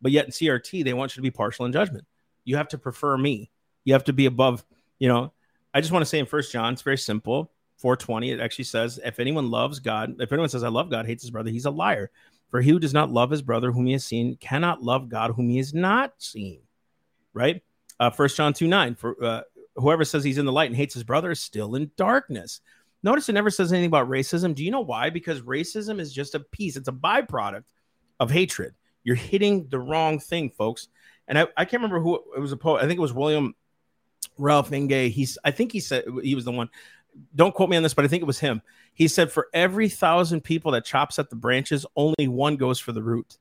but 0.00 0.12
yet 0.12 0.24
in 0.24 0.30
CRT 0.30 0.84
they 0.84 0.94
want 0.94 1.12
you 1.12 1.20
to 1.20 1.22
be 1.22 1.30
partial 1.30 1.66
in 1.66 1.72
judgment. 1.72 2.06
You 2.44 2.56
have 2.56 2.68
to 2.68 2.78
prefer 2.78 3.18
me. 3.18 3.50
You 3.84 3.92
have 3.92 4.04
to 4.04 4.12
be 4.14 4.26
above 4.26 4.64
you 5.00 5.08
know 5.08 5.32
i 5.74 5.80
just 5.80 5.90
want 5.90 6.02
to 6.02 6.06
say 6.06 6.20
in 6.20 6.26
first 6.26 6.52
john 6.52 6.72
it's 6.72 6.82
very 6.82 6.98
simple 6.98 7.50
420 7.78 8.30
it 8.30 8.40
actually 8.40 8.66
says 8.66 9.00
if 9.04 9.18
anyone 9.18 9.50
loves 9.50 9.80
god 9.80 10.14
if 10.20 10.30
anyone 10.30 10.48
says 10.48 10.62
i 10.62 10.68
love 10.68 10.90
god 10.90 11.06
hates 11.06 11.24
his 11.24 11.32
brother 11.32 11.50
he's 11.50 11.64
a 11.64 11.70
liar 11.70 12.10
for 12.50 12.60
he 12.60 12.70
who 12.70 12.78
does 12.78 12.94
not 12.94 13.10
love 13.10 13.30
his 13.30 13.42
brother 13.42 13.72
whom 13.72 13.86
he 13.86 13.92
has 13.92 14.04
seen 14.04 14.36
cannot 14.36 14.82
love 14.82 15.08
god 15.08 15.32
whom 15.32 15.48
he 15.48 15.56
has 15.56 15.74
not 15.74 16.12
seen 16.18 16.60
right 17.32 17.62
uh 17.98 18.10
first 18.10 18.36
john 18.36 18.52
2 18.52 18.68
9 18.68 18.94
for 18.94 19.24
uh, 19.24 19.40
whoever 19.74 20.04
says 20.04 20.22
he's 20.22 20.38
in 20.38 20.46
the 20.46 20.52
light 20.52 20.70
and 20.70 20.76
hates 20.76 20.94
his 20.94 21.04
brother 21.04 21.32
is 21.32 21.40
still 21.40 21.74
in 21.74 21.90
darkness 21.96 22.60
notice 23.02 23.28
it 23.28 23.32
never 23.32 23.50
says 23.50 23.72
anything 23.72 23.88
about 23.88 24.08
racism 24.08 24.54
do 24.54 24.64
you 24.64 24.70
know 24.70 24.80
why 24.80 25.10
because 25.10 25.40
racism 25.42 26.00
is 26.00 26.12
just 26.12 26.34
a 26.34 26.40
piece 26.40 26.76
it's 26.76 26.88
a 26.88 26.92
byproduct 26.92 27.64
of 28.18 28.30
hatred 28.30 28.74
you're 29.04 29.16
hitting 29.16 29.66
the 29.68 29.78
wrong 29.78 30.18
thing 30.18 30.50
folks 30.50 30.88
and 31.28 31.38
i, 31.38 31.46
I 31.56 31.64
can't 31.64 31.82
remember 31.82 32.00
who 32.00 32.20
it 32.36 32.40
was 32.40 32.52
a 32.52 32.56
poet 32.56 32.82
i 32.82 32.86
think 32.86 32.98
it 32.98 33.02
was 33.02 33.12
william 33.12 33.54
Ralph 34.40 34.72
Inge, 34.72 35.12
he's 35.12 35.38
I 35.44 35.50
think 35.50 35.72
he 35.72 35.80
said 35.80 36.04
he 36.22 36.34
was 36.34 36.44
the 36.44 36.52
one. 36.52 36.68
Don't 37.34 37.54
quote 37.54 37.68
me 37.68 37.76
on 37.76 37.82
this, 37.82 37.94
but 37.94 38.04
I 38.04 38.08
think 38.08 38.22
it 38.22 38.26
was 38.26 38.38
him. 38.38 38.62
He 38.94 39.08
said 39.08 39.32
for 39.32 39.48
every 39.52 39.88
thousand 39.88 40.42
people 40.42 40.72
that 40.72 40.84
chops 40.84 41.18
at 41.18 41.28
the 41.28 41.36
branches, 41.36 41.84
only 41.96 42.28
one 42.28 42.56
goes 42.56 42.78
for 42.78 42.92
the 42.92 43.02
root. 43.02 43.38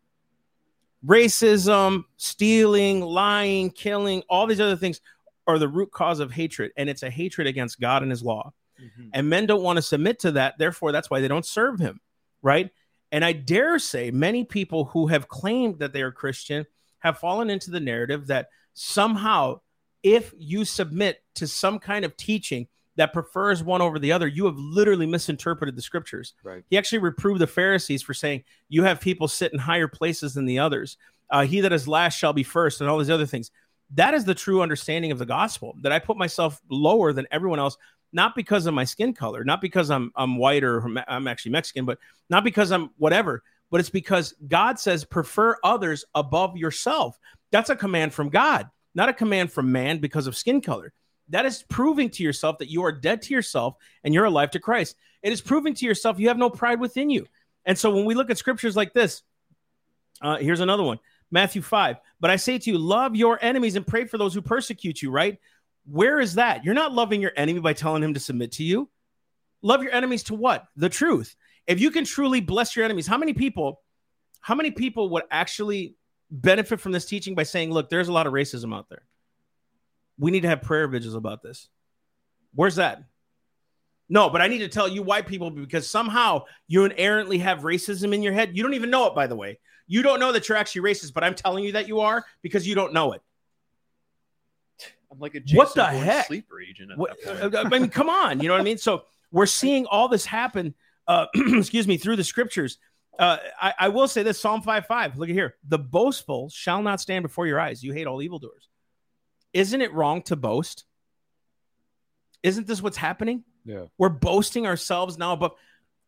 Racism, 1.06 2.04
stealing, 2.18 3.02
lying, 3.02 3.70
killing, 3.70 4.24
all 4.30 4.48
these 4.48 4.60
other 4.60 4.76
things 4.76 5.02
are 5.48 5.60
the 5.60 5.68
root 5.68 5.92
cause 5.92 6.20
of 6.20 6.32
hatred, 6.32 6.72
and 6.78 6.90
it's 6.90 7.04
a 7.04 7.10
hatred 7.10 7.48
against 7.48 7.80
God 7.80 8.02
and 8.02 8.12
His 8.12 8.24
law. 8.24 8.54
Mm-hmm. 8.82 9.10
And 9.14 9.30
men 9.30 9.46
don't 9.46 9.64
want 9.64 9.78
to 9.78 9.82
submit 9.82 10.20
to 10.20 10.32
that. 10.34 10.56
Therefore, 10.58 10.92
that's 10.92 11.10
why 11.10 11.20
they 11.20 11.28
don't 11.28 11.46
serve 11.46 11.80
Him, 11.80 12.00
right? 12.42 12.70
And 13.12 13.26
I 13.26 13.34
dare 13.34 13.80
say 13.80 14.12
many 14.12 14.44
people 14.44 14.86
who 14.86 15.08
have 15.08 15.28
claimed 15.28 15.80
that 15.80 15.94
they 15.94 16.02
are 16.02 16.12
Christian 16.12 16.66
have 17.00 17.18
fallen 17.18 17.50
into 17.50 17.72
the 17.72 17.80
narrative 17.80 18.28
that 18.28 18.50
somehow 18.74 19.62
if 20.04 20.34
you 20.38 20.66
submit 20.66 21.22
to 21.36 21.48
some 21.48 21.80
kind 21.80 22.06
of 22.06 22.16
teaching 22.18 22.68
that 22.96 23.14
prefers 23.14 23.64
one 23.64 23.82
over 23.82 23.98
the 23.98 24.12
other, 24.12 24.28
you 24.28 24.46
have 24.46 24.58
literally 24.58 25.06
misinterpreted 25.06 25.76
the 25.76 25.82
scriptures. 25.82 26.34
Right. 26.44 26.64
He 26.70 26.78
actually 26.78 27.00
reproved 27.00 27.40
the 27.40 27.48
Pharisees 27.48 28.02
for 28.02 28.14
saying, 28.14 28.44
You 28.68 28.84
have 28.84 29.00
people 29.00 29.28
sit 29.28 29.54
in 29.54 29.60
higher 29.60 29.88
places 29.88 30.34
than 30.34 30.46
the 30.46 30.60
others. 30.60 30.98
Uh, 31.30 31.46
he 31.46 31.62
that 31.62 31.72
is 31.72 31.88
last 31.88 32.18
shall 32.18 32.34
be 32.34 32.44
first, 32.44 32.82
and 32.82 32.90
all 32.90 32.98
these 32.98 33.10
other 33.10 33.26
things. 33.26 33.52
That 33.96 34.14
is 34.14 34.26
the 34.26 34.36
true 34.36 34.62
understanding 34.62 35.12
of 35.12 35.20
the 35.20 35.26
gospel 35.26 35.76
that 35.82 35.92
I 35.92 36.00
put 36.00 36.18
myself 36.18 36.62
lower 36.70 37.14
than 37.14 37.28
everyone 37.32 37.60
else, 37.60 37.78
not 38.12 38.36
because 38.36 38.66
of 38.66 38.74
my 38.74 38.84
skin 38.84 39.14
color, 39.14 39.44
not 39.44 39.62
because 39.62 39.92
I'm, 39.92 40.12
I'm 40.16 40.38
white 40.38 40.64
or 40.64 40.86
I'm 41.08 41.28
actually 41.28 41.52
Mexican, 41.52 41.86
but 41.86 42.00
not 42.30 42.44
because 42.44 42.72
I'm 42.72 42.90
whatever, 42.98 43.44
but 43.70 43.80
it's 43.80 43.90
because 43.90 44.34
God 44.48 44.80
says, 44.80 45.06
Prefer 45.06 45.58
others 45.64 46.06
above 46.16 46.58
yourself. 46.58 47.18
That's 47.52 47.70
a 47.70 47.76
command 47.76 48.14
from 48.14 48.30
God 48.30 48.70
not 48.96 49.10
a 49.10 49.14
command 49.14 49.52
from 49.52 49.72
man 49.72 50.00
because 50.00 50.28
of 50.28 50.36
skin 50.36 50.62
color. 50.62 50.94
That 51.30 51.46
is 51.46 51.64
proving 51.70 52.10
to 52.12 52.24
yourself 52.24 52.58
that 52.58 52.72
you 52.72 52.84
are 52.84 52.92
dead 52.92 53.22
to 53.24 53.34
yourself 53.34 53.76
and 54.04 54.14
you're 54.14 54.26
alive 54.26 54.52
to 54.52 54.60
Christ. 54.60 54.96
It 55.22 55.32
is 55.32 55.42
proving 55.42 55.74
to 55.76 55.86
yourself 55.86 56.20
you 56.20 56.30
have 56.30 56.38
no 56.38 56.50
pride 56.50 56.80
within 56.80 57.10
you. 57.10 57.28
And 57.66 57.78
so 57.78 57.94
when 57.94 58.06
we 58.06 58.16
look 58.16 58.30
at 58.30 58.38
scriptures 58.38 58.76
like 58.76 58.94
this, 58.94 59.22
uh, 60.22 60.38
here's 60.38 60.60
another 60.60 60.84
one 60.84 61.00
Matthew 61.30 61.62
5. 61.62 61.98
But 62.20 62.32
I 62.32 62.36
say 62.36 62.58
to 62.58 62.72
you, 62.72 62.78
love 62.78 63.16
your 63.16 63.38
enemies 63.42 63.76
and 63.76 63.86
pray 63.86 64.06
for 64.06 64.18
those 64.18 64.34
who 64.34 64.42
persecute 64.42 65.02
you, 65.02 65.12
right? 65.12 65.38
Where 65.90 66.20
is 66.20 66.36
that? 66.36 66.64
You're 66.64 66.74
not 66.74 66.94
loving 66.94 67.22
your 67.22 67.32
enemy 67.36 67.60
by 67.60 67.74
telling 67.74 68.04
him 68.04 68.14
to 68.14 68.20
submit 68.20 68.54
to 68.54 68.64
you. 68.64 68.90
Love 69.62 69.84
your 69.84 69.92
enemies 69.92 70.24
to 70.24 70.36
what? 70.36 70.66
The 70.76 70.90
truth. 70.90 71.36
If 71.68 71.80
you 71.80 71.92
can 71.92 72.06
truly 72.06 72.42
bless 72.42 72.76
your 72.76 72.86
enemies, 72.86 73.08
how 73.08 73.18
many 73.18 73.34
people, 73.34 73.82
how 74.42 74.56
many 74.56 74.72
people 74.72 75.10
would 75.10 75.24
actually 75.32 75.96
benefit 76.32 76.80
from 76.80 76.92
this 76.92 77.06
teaching 77.06 77.36
by 77.36 77.44
saying, 77.44 77.72
look, 77.72 77.90
there's 77.90 78.08
a 78.08 78.14
lot 78.14 78.28
of 78.28 78.34
racism 78.34 78.74
out 78.74 78.90
there. 78.90 79.04
We 80.18 80.32
need 80.32 80.42
to 80.42 80.50
have 80.50 80.62
prayer 80.62 80.88
vigils 80.88 81.16
about 81.16 81.42
this. 81.42 81.70
Where's 82.54 82.76
that? 82.76 83.04
No, 84.10 84.30
but 84.30 84.42
I 84.42 84.48
need 84.48 84.60
to 84.60 84.68
tell 84.68 84.88
you 84.88 85.04
white 85.04 85.28
people 85.28 85.52
because 85.52 85.90
somehow 85.90 86.46
you 86.68 86.84
inherently 86.84 87.38
have 87.40 87.60
racism 87.60 88.14
in 88.14 88.24
your 88.24 88.34
head. 88.34 88.58
You 88.58 88.64
don't 88.64 88.74
even 88.74 88.90
know 88.90 89.06
it, 89.08 89.16
by 89.16 89.28
the 89.28 89.36
way. 89.36 89.60
You 89.88 90.02
don't 90.02 90.20
know 90.20 90.32
that 90.32 90.50
you're 90.50 90.58
actually 90.58 90.82
racist, 90.82 91.14
but 91.14 91.24
I'm 91.24 91.36
telling 91.36 91.64
you 91.64 91.74
that 91.74 91.88
you 91.88 92.00
are 92.00 92.26
because 92.42 92.68
you 92.68 92.76
don't 92.76 92.94
know 92.94 93.14
it. 93.14 93.22
I'm 95.12 95.20
like 95.20 95.36
a 95.36 95.40
Jason 95.40 95.58
What 95.58 95.74
the 95.76 95.84
Bourne 95.84 95.96
heck? 96.04 96.28
sleeper 96.28 96.62
agent. 96.62 96.92
At 96.92 96.98
What, 96.98 97.18
that 97.24 97.40
point. 97.42 97.56
uh, 97.56 97.64
I 97.66 97.70
mean, 97.70 97.90
come 97.90 98.10
on. 98.10 98.40
You 98.42 98.48
know 98.48 98.54
what 98.54 98.62
I 98.62 98.64
mean? 98.64 98.78
So 98.78 99.04
we're 99.32 99.46
seeing 99.46 99.86
all 99.88 100.08
this 100.08 100.26
happen, 100.26 100.74
uh, 101.08 101.26
excuse 101.36 101.88
me, 101.88 101.98
through 101.98 102.16
the 102.16 102.24
scriptures. 102.24 102.78
Uh, 103.18 103.38
I, 103.62 103.74
I 103.80 103.90
will 103.90 104.08
say 104.08 104.24
this 104.24 104.40
Psalm 104.40 104.62
5 104.62 104.86
5. 104.86 105.18
Look 105.18 105.30
at 105.30 105.36
here. 105.36 105.56
The 105.68 105.80
boastful 105.80 106.50
shall 106.50 106.82
not 106.82 107.02
stand 107.02 107.24
before 107.24 107.48
your 107.48 107.60
eyes. 107.60 107.84
You 107.84 107.92
hate 107.94 108.08
all 108.08 108.22
evildoers. 108.22 108.70
Isn't 109.54 109.82
it 109.82 109.92
wrong 109.94 110.22
to 110.24 110.36
boast? 110.36 110.86
Isn't 112.44 112.68
this 112.68 112.82
what's 112.82 112.98
happening? 112.98 113.44
Yeah. 113.66 113.86
We're 113.98 114.10
boasting 114.10 114.66
ourselves 114.66 115.18
now 115.18 115.34
above. 115.34 115.52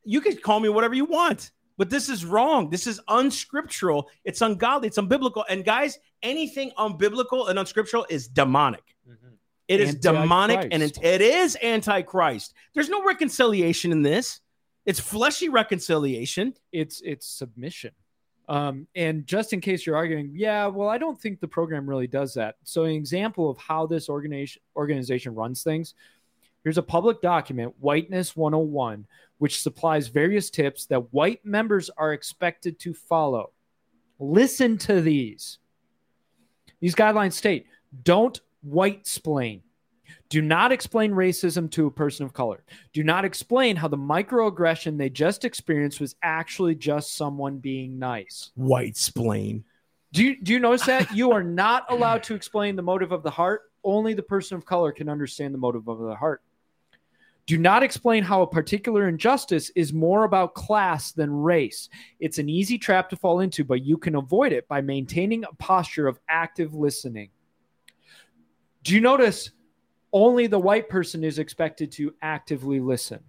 You 0.03 0.21
can 0.21 0.37
call 0.37 0.59
me 0.59 0.69
whatever 0.69 0.93
you 0.93 1.05
want, 1.05 1.51
but 1.81 1.89
this 1.89 2.09
is 2.09 2.23
wrong. 2.23 2.69
This 2.69 2.85
is 2.85 3.01
unscriptural. 3.07 4.07
It's 4.23 4.41
ungodly. 4.41 4.87
It's 4.87 4.99
unbiblical. 4.99 5.43
And 5.49 5.65
guys, 5.65 5.97
anything 6.21 6.71
unbiblical 6.77 7.49
and 7.49 7.57
unscriptural 7.57 8.05
is 8.07 8.27
demonic. 8.27 8.95
Mhm. 9.09 9.31
It 9.67 9.79
is 9.79 9.95
demonic 9.95 10.67
and 10.71 10.83
it, 10.83 11.03
it 11.03 11.21
is 11.21 11.57
antichrist. 11.63 12.53
There's 12.75 12.89
no 12.89 13.03
reconciliation 13.03 13.91
in 13.91 14.03
this. 14.03 14.41
It's 14.85 14.99
fleshy 14.99 15.49
reconciliation. 15.49 16.53
it's 16.71 17.01
it's 17.01 17.25
submission. 17.25 17.93
Um, 18.47 18.85
and 18.93 19.25
just 19.25 19.51
in 19.51 19.59
case 19.59 19.83
you're 19.83 19.95
arguing, 19.95 20.33
yeah, 20.35 20.67
well, 20.67 20.87
I 20.87 20.99
don't 20.99 21.19
think 21.19 21.39
the 21.39 21.47
program 21.47 21.89
really 21.89 22.05
does 22.05 22.35
that. 22.35 22.57
So, 22.63 22.83
an 22.83 22.91
example 22.91 23.49
of 23.49 23.57
how 23.57 23.87
this 23.87 24.07
organization 24.07 24.61
organization 24.75 25.33
runs 25.33 25.63
things. 25.63 25.95
Here's 26.63 26.77
a 26.77 26.83
public 26.83 27.21
document, 27.21 27.73
Whiteness 27.79 28.35
101, 28.35 29.07
which 29.41 29.63
supplies 29.63 30.07
various 30.07 30.51
tips 30.51 30.85
that 30.85 31.11
white 31.11 31.43
members 31.43 31.89
are 31.97 32.13
expected 32.13 32.77
to 32.77 32.93
follow. 32.93 33.49
Listen 34.19 34.77
to 34.77 35.01
these. 35.01 35.57
These 36.79 36.93
guidelines 36.93 37.33
state 37.33 37.65
don't 38.03 38.39
white 38.61 39.07
splain. 39.07 39.63
Do 40.29 40.43
not 40.43 40.71
explain 40.71 41.11
racism 41.11 41.71
to 41.71 41.87
a 41.87 41.91
person 41.91 42.23
of 42.23 42.33
color. 42.33 42.63
Do 42.93 43.03
not 43.03 43.25
explain 43.25 43.77
how 43.77 43.87
the 43.87 43.97
microaggression 43.97 44.95
they 44.95 45.09
just 45.09 45.43
experienced 45.43 45.99
was 45.99 46.15
actually 46.21 46.75
just 46.75 47.17
someone 47.17 47.57
being 47.57 47.97
nice. 47.97 48.51
White 48.53 48.95
splain. 48.95 49.63
Do 50.13 50.23
you, 50.23 50.39
do 50.39 50.53
you 50.53 50.59
notice 50.59 50.85
that? 50.85 51.15
you 51.15 51.31
are 51.31 51.43
not 51.43 51.87
allowed 51.89 52.21
to 52.25 52.35
explain 52.35 52.75
the 52.75 52.83
motive 52.83 53.11
of 53.11 53.23
the 53.23 53.31
heart. 53.31 53.71
Only 53.83 54.13
the 54.13 54.21
person 54.21 54.55
of 54.55 54.67
color 54.67 54.91
can 54.91 55.09
understand 55.09 55.51
the 55.51 55.57
motive 55.57 55.87
of 55.87 55.97
the 55.97 56.13
heart. 56.13 56.43
Do 57.47 57.57
not 57.57 57.83
explain 57.83 58.23
how 58.23 58.41
a 58.41 58.47
particular 58.47 59.07
injustice 59.07 59.71
is 59.75 59.91
more 59.91 60.23
about 60.23 60.53
class 60.53 61.11
than 61.11 61.31
race. 61.31 61.89
It's 62.19 62.37
an 62.37 62.49
easy 62.49 62.77
trap 62.77 63.09
to 63.09 63.15
fall 63.15 63.39
into, 63.39 63.63
but 63.63 63.83
you 63.83 63.97
can 63.97 64.15
avoid 64.15 64.51
it 64.53 64.67
by 64.67 64.81
maintaining 64.81 65.43
a 65.43 65.55
posture 65.55 66.07
of 66.07 66.19
active 66.29 66.73
listening. 66.73 67.29
Do 68.83 68.93
you 68.93 69.01
notice 69.01 69.51
only 70.13 70.47
the 70.47 70.59
white 70.59 70.89
person 70.89 71.23
is 71.23 71.39
expected 71.39 71.91
to 71.93 72.13
actively 72.21 72.79
listen? 72.79 73.23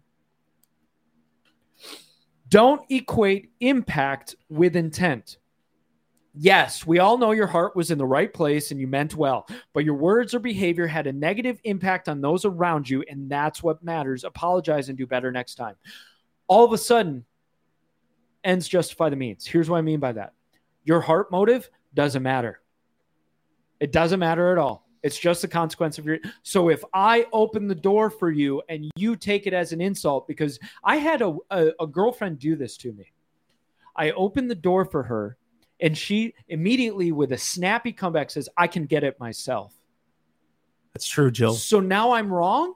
Don't 2.49 2.83
equate 2.91 3.51
impact 3.61 4.37
with 4.51 4.77
intent. 4.77 5.39
Yes, 6.35 6.87
we 6.87 6.99
all 6.99 7.19
know 7.19 7.33
your 7.33 7.47
heart 7.47 7.77
was 7.77 7.91
in 7.91 7.99
the 7.99 8.07
right 8.07 8.33
place 8.33 8.71
and 8.71 8.81
you 8.81 8.87
meant 8.87 9.15
well, 9.15 9.47
but 9.75 9.85
your 9.85 9.97
words 9.97 10.35
or 10.35 10.39
behavior 10.39 10.87
had 10.87 11.07
a 11.07 11.13
negative 11.13 11.61
impact 11.65 12.09
on 12.09 12.23
those 12.23 12.47
around 12.47 12.89
you, 12.89 13.05
and 13.09 13.31
that's 13.31 13.63
what 13.63 13.85
matters. 13.85 14.25
Apologize 14.25 14.89
and 14.89 14.97
do 14.97 15.07
better 15.07 15.31
next 15.31 15.57
time. 15.57 15.75
All 16.47 16.65
of 16.65 16.73
a 16.73 16.79
sudden, 16.79 17.27
ends 18.45 18.67
justify 18.67 19.11
the 19.11 19.17
means. 19.17 19.47
Here's 19.47 19.69
what 19.69 19.79
I 19.79 19.83
mean 19.83 20.01
by 20.01 20.13
that 20.13 20.33
your 20.85 21.01
heart 21.01 21.31
motive 21.31 21.69
doesn't 21.95 22.23
matter. 22.23 22.61
It 23.79 23.93
doesn't 23.93 24.21
matter 24.21 24.53
at 24.53 24.59
all. 24.59 24.89
It's 25.03 25.19
just 25.19 25.43
the 25.43 25.49
consequence 25.49 25.99
of 25.99 26.07
your. 26.07 26.19
So 26.43 26.71
if 26.71 26.83
I 26.95 27.27
open 27.33 27.69
the 27.69 27.75
door 27.75 28.09
for 28.09 28.31
you 28.31 28.63
and 28.69 28.91
you 28.97 29.17
take 29.17 29.47
it 29.47 29.53
as 29.53 29.73
an 29.73 29.81
insult, 29.81 30.27
because 30.29 30.59
I 30.83 30.97
had 30.97 31.21
a, 31.21 31.37
a, 31.51 31.73
a 31.81 31.87
girlfriend 31.87 32.39
do 32.39 32.57
this 32.57 32.77
to 32.79 32.93
me, 32.93 33.13
I 33.97 34.13
opened 34.13 34.51
the 34.51 34.55
door 34.55 34.85
for 34.85 35.03
her 35.03 35.37
and 35.83 35.99
she 35.99 36.33
immediately, 36.49 37.13
with 37.13 37.33
a 37.33 37.39
snappy 37.39 37.93
comeback, 37.93 38.31
says, 38.31 38.49
I 38.57 38.69
can 38.69 38.87
get 38.87 39.05
it 39.05 39.21
myself. 39.21 39.75
That's 40.95 41.07
true, 41.07 41.31
Jill. 41.31 41.55
So 41.55 41.81
now 41.81 42.13
I'm 42.13 42.33
wrong. 42.33 42.75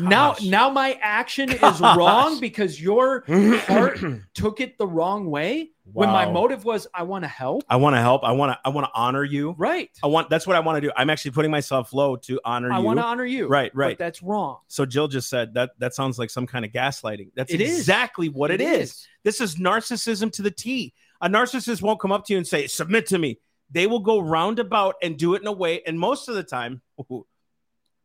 Now, 0.00 0.32
Gosh. 0.32 0.42
now 0.44 0.68
my 0.68 0.98
action 1.00 1.50
is 1.50 1.80
wrong 1.80 2.38
because 2.38 2.80
your 2.80 3.24
heart 3.60 3.98
took 4.34 4.60
it 4.60 4.76
the 4.76 4.86
wrong 4.86 5.30
way. 5.30 5.70
When 5.92 6.10
my 6.10 6.28
motive 6.28 6.64
was, 6.64 6.88
I 6.92 7.04
want 7.04 7.22
to 7.24 7.28
help. 7.28 7.62
I 7.70 7.76
want 7.76 7.94
to 7.94 8.00
help. 8.00 8.24
I 8.24 8.32
want 8.32 8.52
to. 8.52 8.58
I 8.64 8.70
want 8.70 8.86
to 8.86 8.90
honor 8.92 9.22
you. 9.22 9.54
Right. 9.56 9.88
I 10.02 10.08
want. 10.08 10.28
That's 10.28 10.44
what 10.46 10.56
I 10.56 10.60
want 10.60 10.76
to 10.76 10.80
do. 10.80 10.92
I'm 10.96 11.08
actually 11.08 11.30
putting 11.30 11.52
myself 11.52 11.92
low 11.92 12.16
to 12.16 12.40
honor 12.44 12.72
I 12.72 12.74
you. 12.78 12.82
I 12.82 12.84
want 12.84 12.98
to 12.98 13.04
honor 13.04 13.24
you. 13.24 13.46
Right, 13.46 13.70
But 13.72 13.78
right. 13.78 13.96
that's 13.98 14.20
wrong. 14.20 14.58
So 14.66 14.84
Jill 14.84 15.06
just 15.06 15.30
said 15.30 15.54
that. 15.54 15.70
That 15.78 15.94
sounds 15.94 16.18
like 16.18 16.28
some 16.28 16.46
kind 16.46 16.64
of 16.64 16.72
gaslighting. 16.72 17.30
That's 17.36 17.54
It 17.54 17.60
is. 17.60 17.78
exactly 17.78 18.28
what 18.28 18.50
it 18.50 18.60
is. 18.60 19.06
This 19.22 19.40
is 19.40 19.54
narcissism 19.56 20.32
to 20.32 20.42
the 20.42 20.50
T. 20.50 20.92
A 21.26 21.28
narcissist 21.28 21.82
won't 21.82 21.98
come 21.98 22.12
up 22.12 22.24
to 22.26 22.32
you 22.32 22.36
and 22.38 22.46
say, 22.46 22.68
"Submit 22.68 23.06
to 23.08 23.18
me." 23.18 23.40
They 23.68 23.88
will 23.88 23.98
go 23.98 24.20
roundabout 24.20 24.94
and 25.02 25.18
do 25.18 25.34
it 25.34 25.42
in 25.42 25.48
a 25.48 25.52
way. 25.52 25.82
And 25.84 25.98
most 25.98 26.28
of 26.28 26.36
the 26.36 26.44
time, 26.44 26.82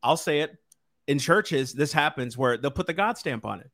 I'll 0.02 0.18
say 0.18 0.40
it 0.40 0.56
in 1.06 1.20
churches. 1.20 1.72
This 1.72 1.94
happens 1.94 2.36
where 2.36 2.58
they'll 2.58 2.72
put 2.72 2.88
the 2.88 2.94
God 2.94 3.20
stamp 3.20 3.46
on 3.46 3.60
it. 3.60 3.70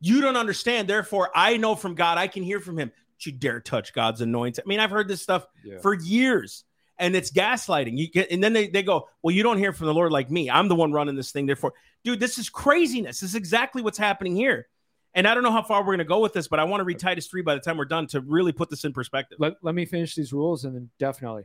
You 0.00 0.20
don't 0.20 0.36
understand. 0.36 0.86
Therefore, 0.86 1.30
I 1.34 1.56
know 1.56 1.74
from 1.74 1.96
God. 1.96 2.16
I 2.16 2.28
can 2.28 2.44
hear 2.44 2.60
from 2.60 2.78
Him. 2.78 2.90
Don't 2.90 3.26
you 3.26 3.32
dare 3.32 3.58
touch 3.58 3.92
God's 3.92 4.20
anointing. 4.20 4.62
I 4.64 4.68
mean, 4.68 4.78
I've 4.78 4.90
heard 4.92 5.08
this 5.08 5.20
stuff 5.20 5.46
Yeah. 5.64 5.80
for 5.80 5.94
years 5.94 6.62
and 6.96 7.16
it's 7.16 7.32
gaslighting 7.32 7.98
you 7.98 8.08
get 8.10 8.30
and 8.30 8.44
then 8.44 8.52
they, 8.52 8.68
they 8.68 8.82
go 8.82 9.08
well 9.22 9.34
you 9.34 9.42
don't 9.42 9.56
hear 9.56 9.72
from 9.72 9.86
the 9.86 9.94
lord 9.94 10.12
like 10.12 10.30
me 10.30 10.50
i'm 10.50 10.68
the 10.68 10.74
one 10.74 10.92
running 10.92 11.16
this 11.16 11.32
thing 11.32 11.46
therefore 11.46 11.72
dude 12.04 12.20
this 12.20 12.36
is 12.36 12.50
craziness 12.50 13.20
this 13.20 13.30
is 13.30 13.34
exactly 13.34 13.80
what's 13.80 13.96
happening 13.96 14.36
here 14.36 14.68
and 15.14 15.26
i 15.26 15.34
don't 15.34 15.42
know 15.42 15.52
how 15.52 15.62
far 15.62 15.80
we're 15.80 15.86
going 15.86 15.98
to 15.98 16.04
go 16.04 16.20
with 16.20 16.32
this 16.32 16.48
but 16.48 16.58
i 16.58 16.64
want 16.64 16.80
to 16.80 16.84
read 16.84 16.98
titus 16.98 17.26
3 17.26 17.42
by 17.42 17.54
the 17.54 17.60
time 17.60 17.76
we're 17.76 17.84
done 17.84 18.06
to 18.06 18.20
really 18.20 18.52
put 18.52 18.70
this 18.70 18.84
in 18.84 18.92
perspective 18.92 19.38
Let, 19.40 19.54
let 19.62 19.74
me 19.74 19.84
finish 19.84 20.14
these 20.14 20.32
rules 20.32 20.64
and 20.64 20.74
then 20.74 20.90
definitely. 20.98 21.44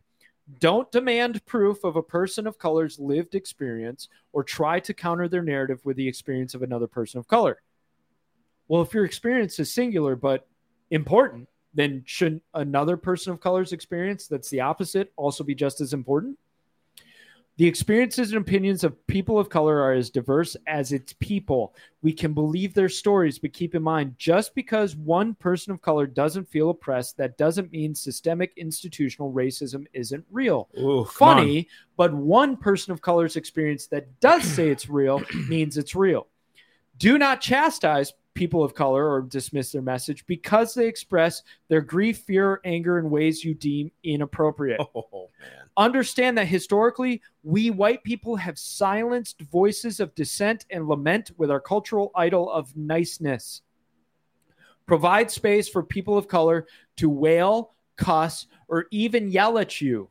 Don't 0.60 0.92
demand 0.92 1.44
proof 1.46 1.84
of 1.84 1.96
a 1.96 2.04
person 2.04 2.46
of 2.46 2.60
color's 2.60 3.00
lived 3.00 3.34
experience 3.34 4.10
or 4.32 4.44
try 4.44 4.80
to 4.82 4.94
counter 4.94 5.28
their 5.28 5.42
narrative 5.42 5.82
with 5.84 5.98
the 5.98 6.08
experience 6.08 6.54
of 6.54 6.62
another 6.62 6.88
person 6.88 7.20
of 7.20 7.28
color. 7.28 7.62
Well, 8.68 8.82
if 8.82 8.94
your 8.94 9.06
experience 9.06 9.60
is 9.60 9.74
singular 9.74 10.16
but 10.16 10.48
important, 10.92 11.50
then 11.74 12.04
shouldn't 12.06 12.44
another 12.54 12.96
person 12.96 13.34
of 13.34 13.40
color's 13.40 13.74
experience 13.74 14.28
that's 14.28 14.50
the 14.50 14.62
opposite 14.62 15.12
also 15.16 15.44
be 15.44 15.56
just 15.56 15.82
as 15.82 15.94
important? 15.94 16.38
The 17.58 17.68
experiences 17.68 18.34
and 18.34 18.42
opinions 18.42 18.84
of 18.84 19.08
people 19.08 19.40
of 19.40 19.48
color 19.48 19.80
are 19.80 19.94
as 19.94 20.10
diverse 20.10 20.58
as 20.68 20.92
its 20.92 21.14
people. 21.14 21.74
We 22.02 22.12
can 22.12 22.34
believe 22.34 22.74
their 22.74 22.90
stories, 22.90 23.40
but 23.40 23.54
keep 23.54 23.76
in 23.76 23.82
mind 23.82 24.16
just 24.18 24.54
because 24.56 24.98
one 24.98 25.36
person 25.36 25.72
of 25.72 25.82
color 25.82 26.06
doesn't 26.06 26.50
feel 26.50 26.70
oppressed, 26.70 27.16
that 27.16 27.38
doesn't 27.38 27.72
mean 27.72 27.96
systemic 27.96 28.52
institutional 28.58 29.32
racism 29.32 29.86
isn't 29.94 30.26
real. 30.32 30.68
Ooh, 30.78 31.06
Funny, 31.06 31.70
but 31.96 32.14
one 32.14 32.58
person 32.58 32.92
of 32.92 33.02
color's 33.02 33.38
experience 33.38 33.88
that 33.88 34.20
does 34.20 34.44
say 34.44 34.70
it's 34.70 34.90
real 34.90 35.24
means 35.48 35.78
it's 35.78 35.96
real. 35.96 36.28
Do 36.98 37.18
not 37.18 37.40
chastise 37.40 38.12
people 38.36 38.64
of 38.64 38.76
color 38.76 39.10
or 39.10 39.22
dismiss 39.22 39.72
their 39.72 39.82
message 39.82 40.26
because 40.28 40.74
they 40.74 40.88
express 40.88 41.42
their 41.70 41.82
grief, 41.82 42.20
fear, 42.20 42.52
or 42.52 42.62
anger 42.66 43.00
in 43.00 43.10
ways 43.10 43.44
you 43.44 43.56
deem 43.56 43.92
inappropriate. 44.04 44.80
Oh 44.96 45.30
man. 45.40 45.50
Understand 45.78 46.38
that 46.38 46.48
historically 46.48 47.22
we 47.44 47.72
white 47.72 48.04
people 48.04 48.36
have 48.36 48.60
silenced 48.60 49.42
voices 49.42 50.00
of 50.00 50.14
dissent 50.16 50.66
and 50.70 50.88
lament 50.88 51.32
with 51.38 51.50
our 51.50 51.60
cultural 51.60 52.12
idol 52.16 52.52
of 52.52 52.76
niceness. 52.78 53.62
Provide 54.86 55.32
space 55.32 55.68
for 55.68 55.82
people 55.82 56.18
of 56.18 56.28
color 56.28 56.68
to 56.98 57.10
wail 57.10 57.74
cuss 57.98 58.48
or 58.68 58.86
even 58.92 59.32
yell 59.32 59.58
at 59.58 59.82
you. 59.82 60.10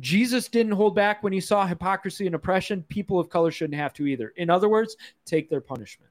Jesus 0.00 0.48
didn't 0.48 0.72
hold 0.72 0.94
back 0.94 1.22
when 1.22 1.32
he 1.32 1.40
saw 1.40 1.66
hypocrisy 1.66 2.26
and 2.26 2.34
oppression. 2.34 2.82
People 2.88 3.18
of 3.18 3.28
color 3.28 3.50
shouldn't 3.50 3.78
have 3.78 3.92
to 3.94 4.06
either. 4.06 4.32
In 4.36 4.48
other 4.48 4.68
words 4.68 4.96
take 5.26 5.50
their 5.50 5.60
punishment. 5.60 6.10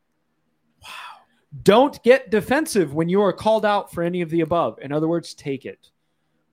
Wow 0.84 1.21
don't 1.64 2.02
get 2.04 2.32
defensive 2.32 2.94
when 2.94 3.10
you 3.10 3.22
are 3.22 3.34
called 3.34 3.66
out 3.66 3.92
for 3.92 4.04
any 4.04 4.22
of 4.22 4.30
the 4.30 4.42
above 4.42 4.80
in 4.82 4.92
other 4.92 5.08
words 5.08 5.34
take 5.34 5.66
it 5.66 5.92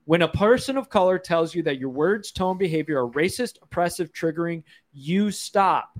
when 0.09 0.23
a 0.23 0.27
person 0.27 0.75
of 0.75 0.89
color 0.89 1.19
tells 1.19 1.53
you 1.53 1.61
that 1.61 1.77
your 1.77 1.91
words, 1.91 2.31
tone, 2.31 2.57
behavior 2.57 3.05
are 3.05 3.11
racist, 3.11 3.61
oppressive, 3.61 4.11
triggering, 4.11 4.63
you 4.91 5.29
stop. 5.29 5.99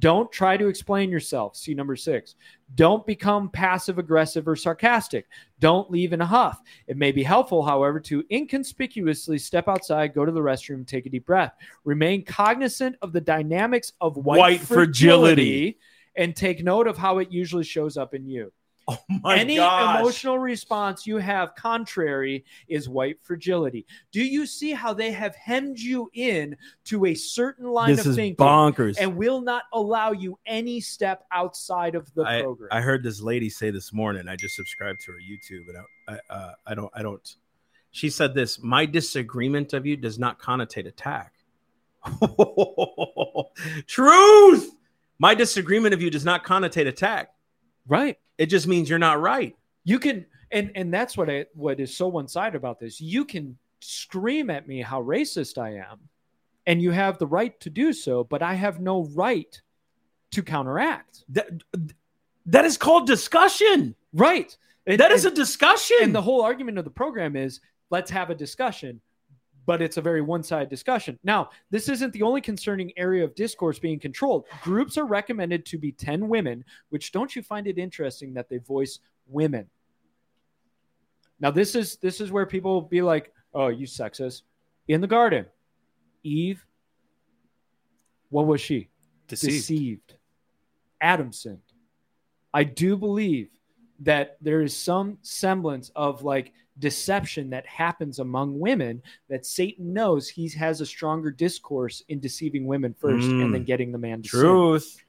Don't 0.00 0.32
try 0.32 0.56
to 0.56 0.66
explain 0.66 1.10
yourself. 1.10 1.54
See 1.54 1.72
number 1.72 1.94
six. 1.94 2.34
Don't 2.74 3.06
become 3.06 3.48
passive 3.48 4.00
aggressive 4.00 4.48
or 4.48 4.56
sarcastic. 4.56 5.26
Don't 5.60 5.88
leave 5.92 6.12
in 6.12 6.22
a 6.22 6.26
huff. 6.26 6.60
It 6.88 6.96
may 6.96 7.12
be 7.12 7.22
helpful, 7.22 7.62
however, 7.62 8.00
to 8.00 8.24
inconspicuously 8.32 9.38
step 9.38 9.68
outside, 9.68 10.12
go 10.12 10.24
to 10.24 10.32
the 10.32 10.40
restroom, 10.40 10.84
take 10.84 11.06
a 11.06 11.08
deep 11.08 11.24
breath. 11.24 11.54
Remain 11.84 12.24
cognizant 12.24 12.96
of 13.00 13.12
the 13.12 13.20
dynamics 13.20 13.92
of 14.00 14.16
white, 14.16 14.40
White 14.40 14.60
fragility. 14.60 15.78
And 16.16 16.34
take 16.34 16.64
note 16.64 16.86
of 16.86 16.96
how 16.96 17.18
it 17.18 17.30
usually 17.30 17.64
shows 17.64 17.96
up 17.96 18.14
in 18.14 18.26
you. 18.28 18.52
oh 18.88 18.98
my 19.08 19.34
god. 19.34 19.38
Any 19.38 19.56
gosh. 19.56 20.00
emotional 20.00 20.38
response 20.38 21.08
you 21.08 21.16
have 21.16 21.56
contrary 21.56 22.44
is 22.68 22.88
white 22.88 23.18
fragility. 23.20 23.84
Do 24.12 24.22
you 24.22 24.46
see 24.46 24.70
how 24.70 24.94
they 24.94 25.10
have 25.10 25.34
hemmed 25.34 25.78
you 25.78 26.08
in 26.14 26.56
to 26.84 27.06
a 27.06 27.14
certain 27.14 27.66
line 27.66 27.90
this 27.90 28.06
of 28.06 28.10
is 28.10 28.16
thinking 28.16 28.36
bonkers 28.36 28.96
and 29.00 29.16
will 29.16 29.40
not 29.40 29.64
allow 29.72 30.12
you 30.12 30.38
any 30.46 30.80
step 30.80 31.24
outside 31.32 31.96
of 31.96 32.12
the 32.14 32.22
I, 32.22 32.42
program? 32.42 32.68
I 32.70 32.80
heard 32.80 33.02
this 33.02 33.20
lady 33.20 33.50
say 33.50 33.70
this 33.70 33.92
morning. 33.92 34.28
I 34.28 34.36
just 34.36 34.54
subscribed 34.54 35.00
to 35.06 35.12
her 35.12 35.18
YouTube, 35.18 35.68
and 35.68 35.78
I, 36.08 36.12
I, 36.12 36.34
uh, 36.34 36.52
I 36.66 36.74
don't, 36.74 36.92
I 36.94 37.02
don't. 37.02 37.36
She 37.90 38.08
said 38.08 38.34
this: 38.34 38.62
"My 38.62 38.86
disagreement 38.86 39.72
of 39.72 39.84
you 39.84 39.96
does 39.96 40.16
not 40.16 40.38
connotate 40.38 40.86
attack." 40.86 41.32
Truth. 43.88 44.75
My 45.18 45.34
disagreement 45.34 45.94
of 45.94 46.02
you 46.02 46.10
does 46.10 46.24
not 46.24 46.44
connotate 46.44 46.86
attack. 46.86 47.30
right. 47.86 48.18
It 48.38 48.46
just 48.46 48.66
means 48.66 48.90
you're 48.90 48.98
not 48.98 49.20
right. 49.20 49.56
You 49.84 49.98
can 49.98 50.26
and 50.50 50.70
and 50.74 50.92
that's 50.92 51.16
what 51.16 51.30
I 51.30 51.46
what 51.54 51.80
is 51.80 51.96
so 51.96 52.06
one-sided 52.08 52.54
about 52.54 52.78
this. 52.78 53.00
You 53.00 53.24
can 53.24 53.56
scream 53.80 54.50
at 54.50 54.68
me 54.68 54.82
how 54.82 55.02
racist 55.02 55.56
I 55.56 55.76
am, 55.76 56.00
and 56.66 56.82
you 56.82 56.90
have 56.90 57.16
the 57.18 57.26
right 57.26 57.58
to 57.60 57.70
do 57.70 57.94
so, 57.94 58.24
but 58.24 58.42
I 58.42 58.52
have 58.54 58.78
no 58.80 59.04
right 59.14 59.58
to 60.32 60.42
counteract. 60.42 61.24
That, 61.30 61.48
that 62.46 62.64
is 62.66 62.76
called 62.76 63.06
discussion. 63.06 63.94
Right. 64.12 64.54
And- 64.86 65.00
That 65.00 65.12
is 65.12 65.24
and- 65.24 65.32
a 65.32 65.36
discussion. 65.36 65.96
and 66.02 66.14
the 66.14 66.20
whole 66.22 66.42
argument 66.42 66.76
of 66.78 66.84
the 66.84 66.90
program 66.90 67.36
is 67.36 67.60
let's 67.90 68.10
have 68.10 68.28
a 68.28 68.34
discussion 68.34 69.00
but 69.66 69.82
it's 69.82 69.96
a 69.96 70.00
very 70.00 70.22
one-sided 70.22 70.68
discussion 70.68 71.18
now 71.24 71.50
this 71.70 71.88
isn't 71.88 72.12
the 72.12 72.22
only 72.22 72.40
concerning 72.40 72.92
area 72.96 73.22
of 73.24 73.34
discourse 73.34 73.78
being 73.78 73.98
controlled 73.98 74.44
groups 74.62 74.96
are 74.96 75.06
recommended 75.06 75.66
to 75.66 75.76
be 75.76 75.92
10 75.92 76.28
women 76.28 76.64
which 76.88 77.12
don't 77.12 77.36
you 77.36 77.42
find 77.42 77.66
it 77.66 77.78
interesting 77.78 78.32
that 78.34 78.48
they 78.48 78.58
voice 78.58 79.00
women 79.26 79.68
now 81.40 81.50
this 81.50 81.74
is 81.74 81.96
this 81.96 82.20
is 82.20 82.30
where 82.30 82.46
people 82.46 82.80
be 82.80 83.02
like 83.02 83.32
oh 83.54 83.68
you 83.68 83.86
sexist 83.86 84.42
in 84.88 85.00
the 85.00 85.06
garden 85.06 85.44
eve 86.22 86.64
what 88.30 88.46
was 88.46 88.60
she 88.60 88.88
Deceived. 89.28 89.52
deceived. 89.54 90.14
Adam 91.00 91.32
sinned. 91.32 91.58
I 92.54 92.64
do 92.64 92.96
believe 92.96 93.48
that 94.00 94.36
there 94.40 94.62
is 94.62 94.76
some 94.76 95.18
semblance 95.22 95.90
of 95.96 96.22
like 96.22 96.52
deception 96.78 97.50
that 97.50 97.66
happens 97.66 98.18
among 98.18 98.58
women 98.58 99.02
that 99.28 99.46
Satan 99.46 99.92
knows 99.92 100.28
he 100.28 100.48
has 100.50 100.80
a 100.80 100.86
stronger 100.86 101.30
discourse 101.30 102.02
in 102.08 102.20
deceiving 102.20 102.66
women 102.66 102.94
first 102.94 103.26
Mm. 103.28 103.44
and 103.44 103.54
then 103.54 103.64
getting 103.64 103.92
the 103.92 103.98
man 103.98 104.22
to 104.22 104.28
sin. 104.28 104.40
Truth. 104.40 105.02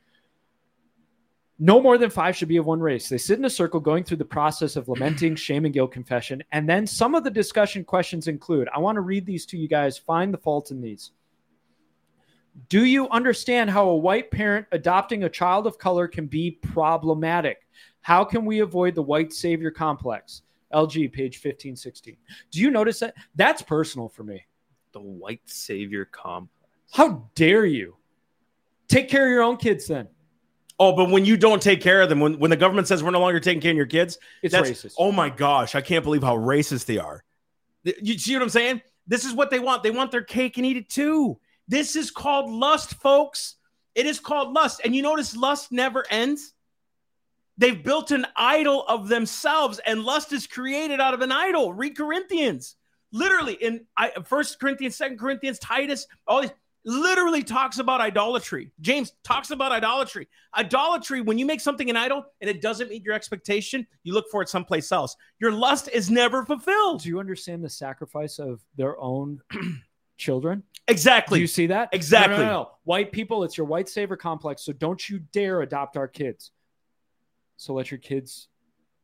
No 1.60 1.82
more 1.82 1.98
than 1.98 2.12
five 2.12 2.36
should 2.36 2.48
be 2.48 2.58
of 2.58 2.68
one 2.68 2.80
race. 2.80 3.10
They 3.10 3.18
sit 3.18 3.40
in 3.40 3.46
a 3.46 3.50
circle 3.50 3.80
going 3.80 4.04
through 4.04 4.18
the 4.18 4.26
process 4.26 4.76
of 4.76 4.88
lamenting, 4.88 5.36
shame, 5.36 5.66
and 5.66 5.74
guilt 5.74 5.92
confession. 5.92 6.44
And 6.52 6.70
then 6.70 6.86
some 6.86 7.16
of 7.16 7.24
the 7.24 7.32
discussion 7.32 7.84
questions 7.84 8.28
include 8.28 8.70
I 8.74 8.80
want 8.80 8.96
to 8.96 9.02
read 9.02 9.26
these 9.26 9.46
to 9.48 9.58
you 9.58 9.68
guys, 9.68 9.98
find 9.98 10.34
the 10.34 10.38
fault 10.38 10.70
in 10.72 10.82
these. 10.82 11.12
Do 12.70 12.86
you 12.86 13.08
understand 13.10 13.70
how 13.70 13.90
a 13.90 13.96
white 13.96 14.32
parent 14.32 14.68
adopting 14.72 15.24
a 15.24 15.30
child 15.30 15.68
of 15.68 15.78
color 15.78 16.08
can 16.08 16.28
be 16.28 16.52
problematic? 16.52 17.68
How 18.02 18.24
can 18.24 18.46
we 18.46 18.60
avoid 18.60 18.96
the 18.96 19.04
white 19.04 19.34
savior 19.34 19.70
complex? 19.72 20.44
LG, 20.74 21.12
page 21.14 21.38
15, 21.38 21.76
16. 21.76 22.18
Do 22.52 22.60
you 22.60 22.70
notice 22.70 23.00
that? 23.00 23.16
That's 23.36 23.62
personal 23.62 24.10
for 24.10 24.24
me. 24.24 24.46
The 24.94 25.00
white 25.00 25.42
savior 25.46 26.06
complex. 26.06 26.54
How 26.92 27.30
dare 27.36 27.66
you? 27.66 27.96
Take 28.88 29.10
care 29.10 29.26
of 29.26 29.32
your 29.32 29.44
own 29.44 29.58
kids 29.58 29.88
then. 29.88 30.08
Oh, 30.80 30.96
but 30.96 31.10
when 31.10 31.26
you 31.26 31.38
don't 31.38 31.62
take 31.62 31.82
care 31.82 32.02
of 32.02 32.10
them, 32.10 32.20
when, 32.20 32.38
when 32.40 32.52
the 32.52 32.58
government 32.58 32.88
says 32.88 33.04
we're 33.04 33.12
no 33.12 33.20
longer 33.20 33.40
taking 33.40 33.62
care 33.62 33.72
of 33.72 33.78
your 33.78 33.88
kids, 33.88 34.20
It's 34.44 34.54
that's, 34.54 34.70
racist. 34.70 34.94
Oh 34.98 35.12
my 35.12 35.30
gosh, 35.30 35.74
I 35.76 35.82
can't 35.82 36.04
believe 36.04 36.24
how 36.24 36.38
racist 36.38 36.86
they 36.86 36.98
are. 36.98 37.24
You 37.84 38.18
see 38.18 38.34
what 38.34 38.44
I'm 38.44 38.50
saying? 38.50 38.82
This 39.08 39.26
is 39.26 39.34
what 39.34 39.50
they 39.50 39.60
want. 39.60 39.82
They 39.82 39.92
want 39.92 40.12
their 40.12 40.24
cake 40.24 40.58
and 40.58 40.66
eat 40.66 40.78
it 40.78 40.90
too. 40.90 41.40
This 41.68 41.96
is 41.96 42.12
called 42.12 42.52
lust, 42.52 42.96
folks. 42.96 43.56
It 43.96 44.06
is 44.06 44.20
called 44.20 44.54
lust. 44.54 44.82
And 44.84 44.96
you 44.96 45.02
notice 45.02 45.36
lust 45.36 45.72
never 45.72 46.06
ends. 46.12 46.54
They've 47.58 47.84
built 47.84 48.12
an 48.12 48.26
idol 48.36 48.86
of 48.88 49.08
themselves, 49.08 49.80
and 49.86 50.04
lust 50.04 50.32
is 50.34 50.46
created 50.48 51.00
out 51.00 51.14
of 51.14 51.22
an 51.22 51.32
idol. 51.32 51.74
Read 51.74 51.98
Corinthians. 51.98 52.76
Literally 53.12 53.54
in 53.54 53.86
I, 53.96 54.12
First 54.26 54.60
Corinthians, 54.60 54.96
Second 54.96 55.18
Corinthians, 55.18 55.60
Titus, 55.60 56.08
all 56.28 56.42
these 56.42 56.52
literally 56.88 57.44
talks 57.44 57.80
about 57.80 58.00
idolatry. 58.02 58.72
James 58.82 59.12
talks 59.24 59.52
about 59.52 59.72
idolatry. 59.72 60.28
Idolatry, 60.56 61.22
when 61.22 61.38
you 61.38 61.46
make 61.46 61.60
something 61.60 61.90
an 61.90 61.98
idol 61.98 62.26
and 62.42 62.50
it 62.50 62.62
doesn't 62.62 62.90
meet 62.90 63.04
your 63.04 63.14
expectation, 63.14 63.86
you 64.04 64.14
look 64.14 64.26
for 64.32 64.42
it 64.42 64.50
someplace 64.50 64.92
else. 64.92 65.16
Your 65.40 65.52
lust 65.52 65.90
is 65.92 66.10
never 66.10 66.46
fulfilled. 66.46 67.02
Do 67.02 67.10
you 67.10 67.20
understand 67.20 67.64
the 67.64 67.70
sacrifice 67.70 68.40
of 68.40 68.62
their 68.78 69.00
own 69.00 69.42
children? 70.18 70.64
Exactly. 70.88 71.40
Do 71.40 71.42
you 71.42 71.48
see 71.48 71.68
that? 71.68 71.90
Exactly. 71.92 72.38
No, 72.38 72.44
no, 72.44 72.50
no. 72.50 72.72
White 72.86 73.12
people, 73.12 73.44
it's 73.44 73.58
your 73.58 73.68
white 73.68 73.90
savior 73.90 74.16
complex. 74.16 74.64
So 74.64 74.72
don't 74.72 75.10
you 75.10 75.20
dare 75.20 75.62
adopt 75.62 75.98
our 75.98 76.08
kids. 76.08 76.52
So 77.58 77.74
let 77.74 77.92
your 77.92 77.98
kids 78.00 78.48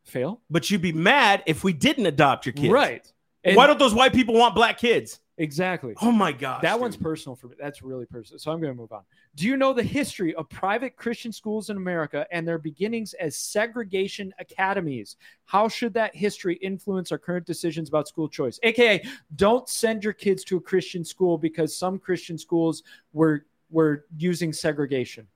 fail. 0.03 0.41
but 0.49 0.69
you'd 0.69 0.81
be 0.81 0.91
mad 0.93 1.43
if 1.45 1.63
we 1.63 1.73
didn't 1.73 2.05
adopt 2.05 2.45
your 2.45 2.53
kids. 2.53 2.69
Right. 2.69 3.11
And 3.43 3.55
Why 3.57 3.67
don't 3.67 3.79
those 3.79 3.93
white 3.93 4.13
people 4.13 4.35
want 4.35 4.55
black 4.55 4.77
kids? 4.77 5.19
exactly. 5.39 5.95
Oh 6.01 6.11
my 6.11 6.31
God. 6.31 6.61
that 6.61 6.73
dude. 6.73 6.81
one's 6.81 6.95
personal 6.95 7.35
for 7.35 7.47
me. 7.47 7.55
That's 7.59 7.81
really 7.81 8.05
personal. 8.05 8.37
So 8.37 8.51
I'm 8.51 8.61
going 8.61 8.71
to 8.71 8.79
move 8.79 8.91
on. 8.91 9.01
Do 9.35 9.47
you 9.47 9.57
know 9.57 9.73
the 9.73 9.81
history 9.83 10.35
of 10.35 10.47
private 10.49 10.95
Christian 10.95 11.31
schools 11.31 11.71
in 11.71 11.77
America 11.77 12.27
and 12.31 12.47
their 12.47 12.59
beginnings 12.59 13.13
as 13.15 13.35
segregation 13.35 14.31
academies? 14.39 15.15
How 15.45 15.67
should 15.67 15.93
that 15.95 16.15
history 16.15 16.55
influence 16.57 17.11
our 17.11 17.17
current 17.17 17.47
decisions 17.47 17.89
about 17.89 18.07
school 18.07 18.29
choice? 18.29 18.59
AKA, 18.61 19.03
don't 19.35 19.67
send 19.67 20.03
your 20.03 20.13
kids 20.13 20.43
to 20.45 20.57
a 20.57 20.61
Christian 20.61 21.03
school 21.03 21.37
because 21.39 21.75
some 21.75 21.97
Christian 21.97 22.37
schools 22.37 22.83
were 23.13 23.45
were 23.71 24.05
using 24.15 24.53
segregation. 24.53 25.27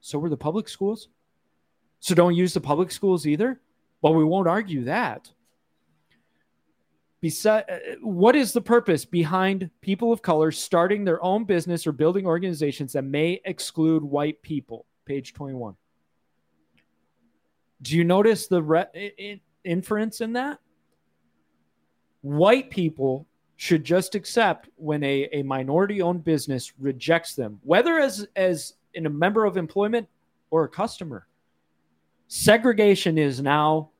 So 0.00 0.18
were 0.18 0.28
the 0.28 0.36
public 0.36 0.68
schools. 0.68 1.08
So 2.00 2.14
don't 2.14 2.34
use 2.34 2.54
the 2.54 2.60
public 2.60 2.90
schools 2.90 3.26
either. 3.26 3.60
But 4.00 4.12
we 4.12 4.24
won't 4.24 4.48
argue 4.48 4.84
that. 4.84 5.30
Besi- 7.22 7.64
uh, 7.68 7.96
what 8.00 8.36
is 8.36 8.52
the 8.52 8.60
purpose 8.60 9.04
behind 9.04 9.70
people 9.80 10.12
of 10.12 10.22
color 10.22 10.52
starting 10.52 11.04
their 11.04 11.22
own 11.22 11.44
business 11.44 11.86
or 11.86 11.92
building 11.92 12.26
organizations 12.26 12.92
that 12.92 13.02
may 13.02 13.40
exclude 13.44 14.04
white 14.04 14.40
people? 14.42 14.86
Page 15.04 15.34
21. 15.34 15.74
Do 17.82 17.96
you 17.96 18.04
notice 18.04 18.46
the 18.46 18.62
re- 18.62 18.86
i- 18.94 19.12
i- 19.20 19.40
inference 19.64 20.20
in 20.20 20.34
that? 20.34 20.58
White 22.22 22.70
people 22.70 23.26
should 23.56 23.82
just 23.82 24.14
accept 24.14 24.68
when 24.76 25.02
a, 25.02 25.28
a 25.32 25.42
minority 25.42 26.00
owned 26.02 26.22
business 26.24 26.72
rejects 26.78 27.34
them, 27.34 27.58
whether 27.64 27.98
as, 27.98 28.28
as 28.36 28.74
in 28.94 29.06
a 29.06 29.10
member 29.10 29.44
of 29.44 29.56
employment 29.56 30.08
or 30.50 30.64
a 30.64 30.68
customer. 30.68 31.27
Segregation 32.28 33.18
is 33.18 33.40
now 33.40 33.90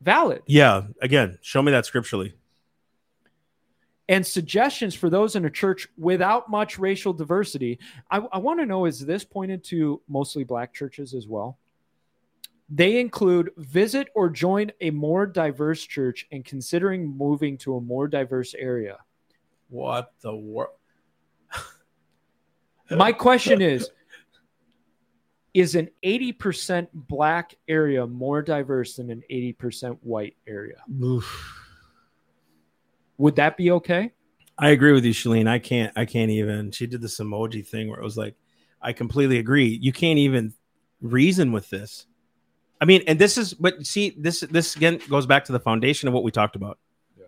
valid. 0.00 0.42
Yeah. 0.46 0.82
Again, 1.00 1.38
show 1.42 1.62
me 1.62 1.72
that 1.72 1.86
scripturally. 1.86 2.34
and 4.08 4.26
suggestions 4.26 4.94
for 4.94 5.08
those 5.08 5.36
in 5.36 5.44
a 5.44 5.50
church 5.50 5.88
without 5.96 6.50
much 6.50 6.78
racial 6.78 7.12
diversity. 7.12 7.78
I, 8.10 8.18
I 8.32 8.38
want 8.38 8.60
to 8.60 8.66
know 8.66 8.84
is 8.84 9.00
this 9.00 9.24
pointed 9.24 9.64
to 9.64 10.02
mostly 10.08 10.44
black 10.44 10.74
churches 10.74 11.14
as 11.14 11.26
well? 11.26 11.58
They 12.68 13.00
include 13.00 13.50
visit 13.56 14.08
or 14.14 14.28
join 14.28 14.72
a 14.80 14.90
more 14.90 15.26
diverse 15.26 15.84
church 15.84 16.26
and 16.32 16.44
considering 16.44 17.16
moving 17.16 17.56
to 17.58 17.76
a 17.76 17.80
more 17.80 18.08
diverse 18.08 18.54
area. 18.54 18.98
What 19.68 20.12
the 20.20 20.34
world? 20.34 20.74
My 22.90 23.12
question 23.12 23.62
is 23.62 23.88
Is 25.54 25.74
an 25.74 25.90
80% 26.02 26.88
black 26.94 27.54
area 27.68 28.06
more 28.06 28.40
diverse 28.40 28.96
than 28.96 29.10
an 29.10 29.22
80% 29.30 29.98
white 30.00 30.36
area? 30.46 30.82
Would 33.18 33.36
that 33.36 33.56
be 33.58 33.70
okay? 33.72 34.12
I 34.58 34.70
agree 34.70 34.92
with 34.92 35.04
you, 35.04 35.12
Shalene. 35.12 35.48
I 35.48 35.58
can't. 35.58 35.92
I 35.96 36.04
can't 36.04 36.30
even. 36.30 36.70
She 36.70 36.86
did 36.86 37.02
this 37.02 37.18
emoji 37.18 37.66
thing 37.66 37.88
where 37.88 37.98
it 37.98 38.04
was 38.04 38.16
like, 38.16 38.34
I 38.80 38.92
completely 38.92 39.38
agree. 39.38 39.78
You 39.80 39.92
can't 39.92 40.18
even 40.18 40.54
reason 41.00 41.52
with 41.52 41.68
this. 41.70 42.06
I 42.80 42.84
mean, 42.84 43.02
and 43.06 43.18
this 43.18 43.38
is, 43.38 43.54
but 43.54 43.86
see, 43.86 44.14
this 44.18 44.40
this 44.40 44.74
again 44.74 45.00
goes 45.08 45.26
back 45.26 45.44
to 45.44 45.52
the 45.52 45.60
foundation 45.60 46.08
of 46.08 46.14
what 46.14 46.24
we 46.24 46.30
talked 46.30 46.56
about. 46.56 46.78
Yeah. 47.16 47.26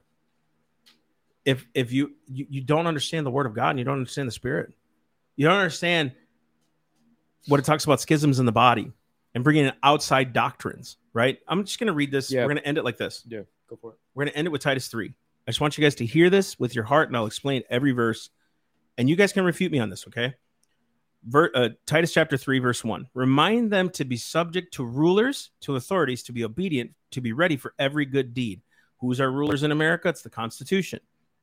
If 1.45 1.67
if 1.75 1.93
you, 1.93 2.15
you 2.27 2.47
you 2.51 2.61
don't 2.61 2.87
understand 2.87 3.25
the 3.25 3.31
Word 3.31 3.47
of 3.47 3.55
God 3.55 3.71
and 3.71 3.79
you 3.79 3.85
don't 3.85 3.99
understand 3.99 4.27
the 4.27 4.33
Spirit, 4.33 4.75
you 5.37 5.47
don't 5.47 5.59
understand 5.59 6.13
what 7.47 7.61
it 7.61 7.65
talks 7.67 7.85
about 7.85 8.01
schisms 8.01 8.39
in 8.39 8.47
the 8.47 8.53
body 8.53 8.93
and 9.35 9.45
bringing 9.45 9.67
in 9.67 9.73
outside 9.83 10.33
doctrines. 10.33 10.97
Right? 11.13 11.39
I'm 11.47 11.65
just 11.65 11.79
going 11.79 11.89
to 11.89 11.93
read 11.93 12.11
this. 12.11 12.31
Yeah. 12.31 12.43
We're 12.43 12.49
going 12.49 12.59
to 12.59 12.67
end 12.67 12.79
it 12.79 12.85
like 12.85 12.97
this. 12.97 13.23
Yeah, 13.27 13.43
go 13.69 13.77
for 13.77 13.93
it. 13.93 13.99
We're 14.15 14.25
going 14.25 14.33
to 14.33 14.39
end 14.39 14.47
it 14.47 14.51
with 14.51 14.63
Titus 14.63 14.89
3. 14.89 15.15
I 15.47 15.51
just 15.51 15.61
want 15.61 15.77
you 15.77 15.83
guys 15.83 15.95
to 15.97 16.07
hear 16.07 16.31
this 16.31 16.59
with 16.59 16.75
your 16.75 16.85
heart, 16.85 17.09
and 17.09 17.17
I'll 17.17 17.27
explain 17.27 17.63
every 17.69 17.93
verse. 17.93 18.31
And 18.97 19.09
you 19.09 19.17
guys 19.17 19.33
can 19.33 19.45
refute 19.45 19.71
me 19.71 19.79
on 19.79 19.91
this, 19.91 20.07
okay? 20.09 20.35
Ver, 21.27 21.51
uh, 21.55 21.69
Titus 21.87 22.13
chapter 22.13 22.37
3, 22.37 22.59
verse 22.61 22.83
1. 22.83 23.09
Remind 23.15 23.71
them 23.71 23.91
to 23.91 24.05
be 24.05 24.17
subject 24.17 24.75
to 24.75 24.85
rulers, 24.85 25.51
to 25.61 25.77
authorities, 25.77 26.23
to 26.25 26.33
be 26.33 26.45
obedient, 26.45 26.93
to 27.13 27.21
be 27.21 27.33
ready 27.33 27.57
for 27.57 27.75
every 27.79 28.07
good 28.07 28.35
deed. 28.35 28.63
Who's 28.99 29.21
our 29.21 29.31
rulers 29.31 29.63
in 29.63 29.71
America? 29.71 30.09
It's 30.09 30.23
the 30.23 30.31
Constitution. 30.31 31.01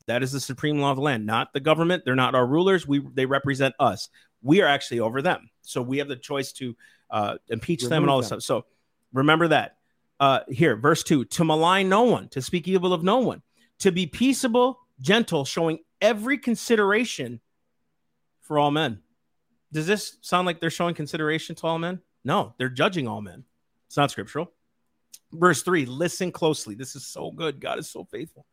That 0.07 0.23
is 0.23 0.31
the 0.31 0.39
supreme 0.39 0.79
law 0.79 0.91
of 0.91 0.97
the 0.97 1.03
land, 1.03 1.25
not 1.25 1.53
the 1.53 1.59
government. 1.59 2.03
They're 2.05 2.15
not 2.15 2.33
our 2.33 2.45
rulers. 2.45 2.87
We 2.87 2.99
they 3.13 3.27
represent 3.27 3.75
us. 3.79 4.09
We 4.41 4.61
are 4.61 4.67
actually 4.67 4.99
over 4.99 5.21
them. 5.21 5.50
So 5.61 5.81
we 5.81 5.99
have 5.99 6.07
the 6.07 6.15
choice 6.15 6.51
to 6.53 6.75
uh, 7.09 7.37
impeach 7.49 7.83
them 7.83 8.03
and 8.03 8.09
all 8.09 8.19
this 8.19 8.29
them. 8.29 8.41
stuff. 8.41 8.63
So 8.63 8.65
remember 9.13 9.47
that. 9.49 9.77
Uh, 10.19 10.41
here, 10.49 10.75
verse 10.75 11.03
2 11.03 11.25
to 11.25 11.43
malign 11.43 11.89
no 11.89 12.03
one, 12.03 12.29
to 12.29 12.41
speak 12.41 12.67
evil 12.67 12.93
of 12.93 13.03
no 13.03 13.17
one, 13.19 13.41
to 13.79 13.91
be 13.91 14.05
peaceable, 14.05 14.79
gentle, 14.99 15.45
showing 15.45 15.79
every 15.99 16.37
consideration 16.37 17.39
for 18.41 18.59
all 18.59 18.69
men. 18.69 18.99
Does 19.71 19.87
this 19.87 20.17
sound 20.21 20.45
like 20.45 20.59
they're 20.59 20.69
showing 20.69 20.93
consideration 20.93 21.55
to 21.55 21.67
all 21.67 21.79
men? 21.79 22.01
No, 22.23 22.53
they're 22.57 22.69
judging 22.69 23.07
all 23.07 23.21
men. 23.21 23.43
It's 23.87 23.97
not 23.97 24.11
scriptural. 24.11 24.51
Verse 25.31 25.63
3 25.63 25.85
listen 25.85 26.31
closely. 26.31 26.75
This 26.75 26.95
is 26.95 27.05
so 27.05 27.31
good. 27.31 27.59
God 27.59 27.79
is 27.79 27.89
so 27.89 28.03
faithful. 28.03 28.45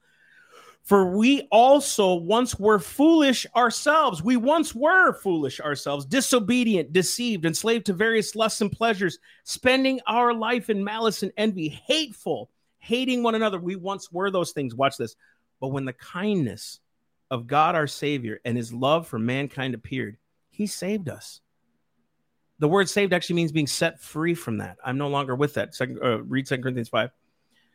For 0.84 1.16
we 1.16 1.42
also 1.50 2.14
once 2.14 2.58
were 2.58 2.78
foolish 2.78 3.46
ourselves. 3.54 4.22
We 4.22 4.38
once 4.38 4.74
were 4.74 5.12
foolish 5.12 5.60
ourselves, 5.60 6.06
disobedient, 6.06 6.94
deceived, 6.94 7.44
enslaved 7.44 7.86
to 7.86 7.92
various 7.92 8.34
lusts 8.34 8.62
and 8.62 8.72
pleasures, 8.72 9.18
spending 9.44 10.00
our 10.06 10.32
life 10.32 10.70
in 10.70 10.82
malice 10.82 11.22
and 11.22 11.32
envy, 11.36 11.68
hateful, 11.68 12.50
hating 12.78 13.22
one 13.22 13.34
another. 13.34 13.58
We 13.58 13.76
once 13.76 14.10
were 14.10 14.30
those 14.30 14.52
things. 14.52 14.74
Watch 14.74 14.96
this. 14.96 15.14
But 15.60 15.68
when 15.68 15.84
the 15.84 15.92
kindness 15.92 16.80
of 17.30 17.46
God 17.46 17.74
our 17.74 17.86
Savior 17.86 18.40
and 18.46 18.56
his 18.56 18.72
love 18.72 19.06
for 19.06 19.18
mankind 19.18 19.74
appeared, 19.74 20.16
he 20.48 20.66
saved 20.66 21.10
us. 21.10 21.42
The 22.60 22.68
word 22.68 22.88
saved 22.88 23.12
actually 23.12 23.36
means 23.36 23.52
being 23.52 23.66
set 23.66 24.00
free 24.00 24.34
from 24.34 24.58
that. 24.58 24.78
I'm 24.82 24.98
no 24.98 25.08
longer 25.08 25.36
with 25.36 25.54
that. 25.54 25.74
Second, 25.74 25.98
uh, 26.02 26.22
read 26.22 26.46
2 26.46 26.58
Corinthians 26.58 26.88
5 26.88 27.10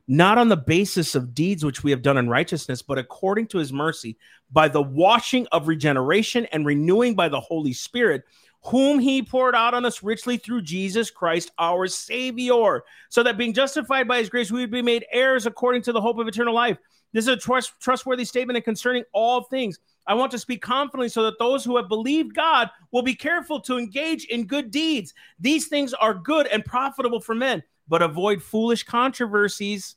not 0.07 0.38
on 0.38 0.49
the 0.49 0.57
basis 0.57 1.15
of 1.15 1.34
deeds 1.34 1.63
which 1.63 1.84
we 1.84 1.91
have 1.91 2.01
done 2.01 2.17
in 2.17 2.30
righteousness, 2.30 2.81
but 2.81 2.97
according 2.97 3.47
to 3.47 3.57
his 3.57 3.71
mercy, 3.71 4.17
by 4.51 4.67
the 4.67 4.81
washing 4.81 5.47
of 5.51 5.67
regeneration 5.67 6.45
and 6.47 6.65
renewing 6.65 7.15
by 7.15 7.30
the 7.30 7.39
Holy 7.39 7.73
Spirit, 7.73 8.23
whom 8.65 8.99
he 8.99 9.21
poured 9.21 9.55
out 9.55 9.73
on 9.73 9.85
us 9.85 10.03
richly 10.03 10.38
through 10.38 10.61
Jesus 10.61 11.11
Christ, 11.11 11.51
our 11.59 11.88
Savior, 11.88 12.84
so 13.09 13.23
that 13.23 13.38
being 13.38 13.53
justified 13.53 14.07
by 14.07 14.19
his 14.19 14.30
grace, 14.30 14.51
we 14.51 14.61
would 14.61 14.71
be 14.71 14.81
made 14.81 15.05
heirs 15.11 15.45
according 15.45 15.81
to 15.84 15.91
the 15.91 16.01
hope 16.01 16.17
of 16.17 16.27
eternal 16.27 16.53
life. 16.53 16.77
This 17.11 17.25
is 17.25 17.30
a 17.30 17.38
trust, 17.38 17.73
trustworthy 17.80 18.25
statement 18.25 18.57
and 18.57 18.63
concerning 18.63 19.03
all 19.13 19.43
things. 19.43 19.80
I 20.07 20.15
want 20.15 20.31
to 20.31 20.39
speak 20.39 20.61
confidently 20.61 21.09
so 21.09 21.23
that 21.23 21.39
those 21.39 21.63
who 21.63 21.77
have 21.77 21.88
believed 21.88 22.35
God 22.35 22.69
will 22.91 23.03
be 23.03 23.15
careful 23.15 23.61
to 23.61 23.77
engage 23.77 24.25
in 24.25 24.47
good 24.47 24.71
deeds. 24.71 25.13
These 25.39 25.67
things 25.67 25.93
are 25.93 26.13
good 26.13 26.47
and 26.47 26.65
profitable 26.65 27.21
for 27.21 27.35
men, 27.35 27.63
but 27.88 28.01
avoid 28.01 28.41
foolish 28.41 28.84
controversies, 28.84 29.95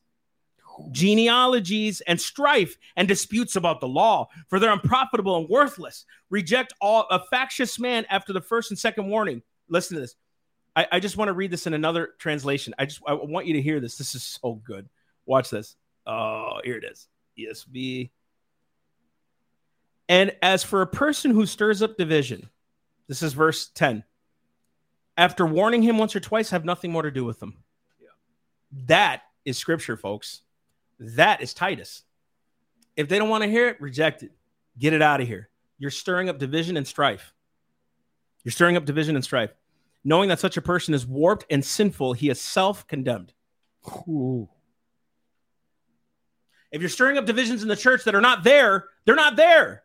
genealogies, 0.90 2.00
and 2.02 2.20
strife 2.20 2.76
and 2.96 3.08
disputes 3.08 3.56
about 3.56 3.80
the 3.80 3.88
law, 3.88 4.28
for 4.48 4.58
they're 4.58 4.72
unprofitable 4.72 5.36
and 5.36 5.48
worthless. 5.48 6.04
Reject 6.30 6.72
all 6.80 7.06
a 7.10 7.20
factious 7.30 7.78
man 7.78 8.04
after 8.10 8.32
the 8.32 8.40
first 8.40 8.70
and 8.70 8.78
second 8.78 9.08
warning. 9.08 9.42
Listen 9.68 9.96
to 9.96 10.00
this. 10.00 10.16
I, 10.74 10.86
I 10.92 11.00
just 11.00 11.16
want 11.16 11.28
to 11.28 11.32
read 11.32 11.50
this 11.50 11.66
in 11.66 11.74
another 11.74 12.10
translation. 12.18 12.74
I 12.78 12.84
just 12.84 13.00
I 13.06 13.14
want 13.14 13.46
you 13.46 13.54
to 13.54 13.62
hear 13.62 13.80
this. 13.80 13.96
This 13.96 14.14
is 14.14 14.22
so 14.22 14.54
good. 14.54 14.88
Watch 15.24 15.50
this. 15.50 15.76
Oh, 16.06 16.60
here 16.62 16.76
it 16.76 16.84
is. 16.84 17.08
ESV. 17.38 18.10
And 20.08 20.32
as 20.42 20.62
for 20.62 20.82
a 20.82 20.86
person 20.86 21.32
who 21.32 21.46
stirs 21.46 21.82
up 21.82 21.96
division, 21.96 22.48
this 23.08 23.22
is 23.22 23.32
verse 23.32 23.70
10. 23.74 24.04
After 25.16 25.46
warning 25.46 25.82
him 25.82 25.98
once 25.98 26.14
or 26.14 26.20
twice, 26.20 26.50
have 26.50 26.64
nothing 26.64 26.92
more 26.92 27.02
to 27.02 27.10
do 27.10 27.24
with 27.24 27.40
them. 27.40 27.56
That 28.84 29.22
is 29.44 29.56
scripture, 29.58 29.96
folks. 29.96 30.42
That 30.98 31.42
is 31.42 31.54
Titus. 31.54 32.02
If 32.96 33.08
they 33.08 33.18
don't 33.18 33.28
want 33.28 33.44
to 33.44 33.50
hear 33.50 33.68
it, 33.68 33.80
reject 33.80 34.22
it. 34.22 34.32
Get 34.78 34.92
it 34.92 35.02
out 35.02 35.20
of 35.20 35.26
here. 35.26 35.48
You're 35.78 35.90
stirring 35.90 36.28
up 36.28 36.38
division 36.38 36.76
and 36.76 36.86
strife. 36.86 37.32
You're 38.44 38.52
stirring 38.52 38.76
up 38.76 38.84
division 38.84 39.16
and 39.16 39.24
strife. 39.24 39.50
Knowing 40.04 40.28
that 40.28 40.40
such 40.40 40.56
a 40.56 40.62
person 40.62 40.94
is 40.94 41.06
warped 41.06 41.44
and 41.50 41.64
sinful, 41.64 42.12
he 42.12 42.30
is 42.30 42.40
self 42.40 42.86
condemned. 42.86 43.32
If 46.70 46.80
you're 46.80 46.88
stirring 46.88 47.18
up 47.18 47.26
divisions 47.26 47.62
in 47.62 47.68
the 47.68 47.76
church 47.76 48.04
that 48.04 48.14
are 48.14 48.20
not 48.20 48.44
there, 48.44 48.86
they're 49.04 49.14
not 49.14 49.36
there. 49.36 49.82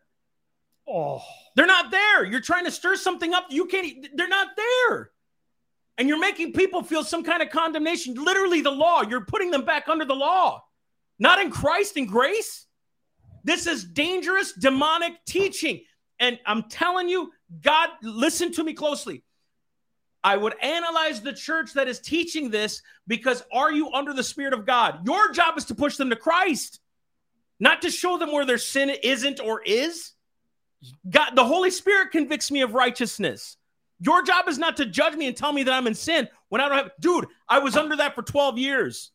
Oh, 0.88 1.22
They're 1.54 1.66
not 1.66 1.90
there. 1.90 2.24
You're 2.24 2.40
trying 2.40 2.64
to 2.64 2.70
stir 2.70 2.96
something 2.96 3.32
up. 3.32 3.46
You 3.50 3.66
can't, 3.66 4.08
they're 4.16 4.28
not 4.28 4.48
there. 4.56 5.11
And 6.02 6.08
you're 6.08 6.18
making 6.18 6.52
people 6.52 6.82
feel 6.82 7.04
some 7.04 7.22
kind 7.22 7.44
of 7.44 7.50
condemnation. 7.50 8.14
Literally, 8.14 8.60
the 8.60 8.72
law. 8.72 9.02
You're 9.02 9.24
putting 9.24 9.52
them 9.52 9.64
back 9.64 9.88
under 9.88 10.04
the 10.04 10.16
law, 10.16 10.64
not 11.20 11.40
in 11.40 11.48
Christ 11.48 11.96
and 11.96 12.08
grace. 12.08 12.66
This 13.44 13.68
is 13.68 13.84
dangerous, 13.84 14.52
demonic 14.52 15.24
teaching. 15.24 15.82
And 16.18 16.40
I'm 16.44 16.64
telling 16.64 17.08
you, 17.08 17.30
God, 17.60 17.90
listen 18.02 18.50
to 18.54 18.64
me 18.64 18.74
closely. 18.74 19.22
I 20.24 20.36
would 20.36 20.54
analyze 20.60 21.20
the 21.20 21.34
church 21.34 21.74
that 21.74 21.86
is 21.86 22.00
teaching 22.00 22.50
this 22.50 22.82
because 23.06 23.44
are 23.52 23.70
you 23.70 23.92
under 23.92 24.12
the 24.12 24.24
Spirit 24.24 24.54
of 24.54 24.66
God? 24.66 25.06
Your 25.06 25.30
job 25.30 25.56
is 25.56 25.66
to 25.66 25.76
push 25.76 25.98
them 25.98 26.10
to 26.10 26.16
Christ, 26.16 26.80
not 27.60 27.82
to 27.82 27.92
show 27.92 28.18
them 28.18 28.32
where 28.32 28.44
their 28.44 28.58
sin 28.58 28.90
isn't 29.04 29.38
or 29.38 29.62
is. 29.62 30.14
God, 31.08 31.36
the 31.36 31.44
Holy 31.44 31.70
Spirit 31.70 32.10
convicts 32.10 32.50
me 32.50 32.62
of 32.62 32.74
righteousness. 32.74 33.56
Your 34.04 34.22
job 34.22 34.48
is 34.48 34.58
not 34.58 34.76
to 34.78 34.86
judge 34.86 35.14
me 35.14 35.28
and 35.28 35.36
tell 35.36 35.52
me 35.52 35.62
that 35.62 35.72
I'm 35.72 35.86
in 35.86 35.94
sin 35.94 36.28
when 36.48 36.60
I 36.60 36.68
don't 36.68 36.78
have. 36.78 36.90
Dude, 36.98 37.26
I 37.48 37.60
was 37.60 37.76
under 37.76 37.94
that 37.96 38.16
for 38.16 38.22
12 38.22 38.58
years. 38.58 39.12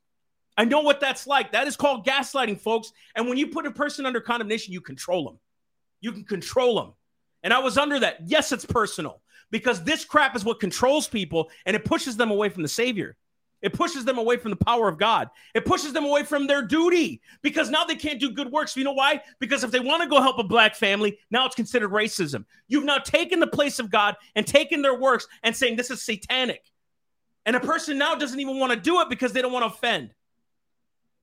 I 0.57 0.63
know 0.63 0.79
what 0.79 1.01
that's 1.01 1.27
like. 1.27 1.51
That 1.51 1.67
is 1.67 1.75
called 1.75 2.05
gaslighting, 2.05 2.61
folks. 2.61 2.93
And 3.13 3.27
when 3.27 3.37
you 3.37 3.47
put 3.47 3.65
a 3.65 3.71
person 3.71 4.05
under 4.05 4.21
condemnation, 4.21 4.71
you 4.73 4.79
control 4.79 5.25
them. 5.25 5.39
You 5.99 6.13
can 6.13 6.23
control 6.23 6.79
them. 6.79 6.93
And 7.43 7.53
I 7.53 7.59
was 7.59 7.77
under 7.77 7.99
that. 7.99 8.19
Yes, 8.27 8.53
it's 8.53 8.63
personal 8.63 9.21
because 9.51 9.83
this 9.83 10.05
crap 10.05 10.37
is 10.37 10.45
what 10.45 10.61
controls 10.61 11.07
people 11.09 11.49
and 11.65 11.75
it 11.75 11.83
pushes 11.83 12.15
them 12.15 12.31
away 12.31 12.47
from 12.47 12.63
the 12.63 12.69
Savior. 12.69 13.17
It 13.61 13.73
pushes 13.73 14.05
them 14.05 14.17
away 14.17 14.37
from 14.37 14.51
the 14.51 14.57
power 14.57 14.87
of 14.87 14.97
God. 14.97 15.29
It 15.55 15.65
pushes 15.65 15.93
them 15.93 16.05
away 16.05 16.23
from 16.23 16.45
their 16.45 16.61
duty 16.61 17.21
because 17.41 17.69
now 17.69 17.85
they 17.85 17.95
can't 17.95 18.19
do 18.19 18.31
good 18.31 18.51
works. 18.51 18.75
You 18.75 18.83
know 18.83 18.93
why? 18.93 19.21
Because 19.39 19.63
if 19.63 19.71
they 19.71 19.79
want 19.79 20.03
to 20.03 20.09
go 20.09 20.21
help 20.21 20.37
a 20.37 20.43
black 20.43 20.75
family, 20.75 21.17
now 21.31 21.45
it's 21.45 21.55
considered 21.55 21.91
racism. 21.91 22.45
You've 22.67 22.83
now 22.83 22.99
taken 22.99 23.39
the 23.39 23.47
place 23.47 23.79
of 23.79 23.89
God 23.89 24.15
and 24.35 24.45
taken 24.45 24.81
their 24.81 24.97
works 24.97 25.27
and 25.43 25.55
saying 25.55 25.75
this 25.75 25.89
is 25.89 26.03
satanic. 26.03 26.63
And 27.45 27.55
a 27.55 27.59
person 27.59 27.97
now 27.97 28.13
doesn't 28.15 28.39
even 28.39 28.59
want 28.59 28.73
to 28.73 28.79
do 28.79 29.01
it 29.01 29.09
because 29.09 29.33
they 29.33 29.41
don't 29.41 29.53
want 29.53 29.63
to 29.63 29.73
offend. 29.73 30.13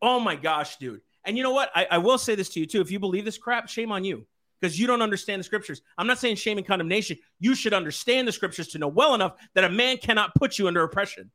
Oh 0.02 0.18
my 0.18 0.36
gosh, 0.36 0.76
dude. 0.76 1.02
And 1.24 1.36
you 1.36 1.42
know 1.42 1.52
what? 1.52 1.70
I, 1.74 1.86
I 1.92 1.98
will 1.98 2.18
say 2.18 2.34
this 2.34 2.48
to 2.50 2.60
you 2.60 2.66
too. 2.66 2.80
If 2.80 2.90
you 2.90 2.98
believe 2.98 3.24
this 3.24 3.38
crap, 3.38 3.68
shame 3.68 3.92
on 3.92 4.04
you 4.04 4.26
because 4.60 4.78
you 4.78 4.86
don't 4.86 5.02
understand 5.02 5.40
the 5.40 5.44
scriptures. 5.44 5.82
I'm 5.98 6.06
not 6.06 6.18
saying 6.18 6.36
shame 6.36 6.58
and 6.58 6.66
condemnation. 6.66 7.18
You 7.38 7.54
should 7.54 7.74
understand 7.74 8.26
the 8.26 8.32
scriptures 8.32 8.68
to 8.68 8.78
know 8.78 8.88
well 8.88 9.14
enough 9.14 9.34
that 9.54 9.64
a 9.64 9.68
man 9.68 9.98
cannot 9.98 10.34
put 10.34 10.58
you 10.58 10.66
under 10.66 10.82
oppression. 10.82 11.30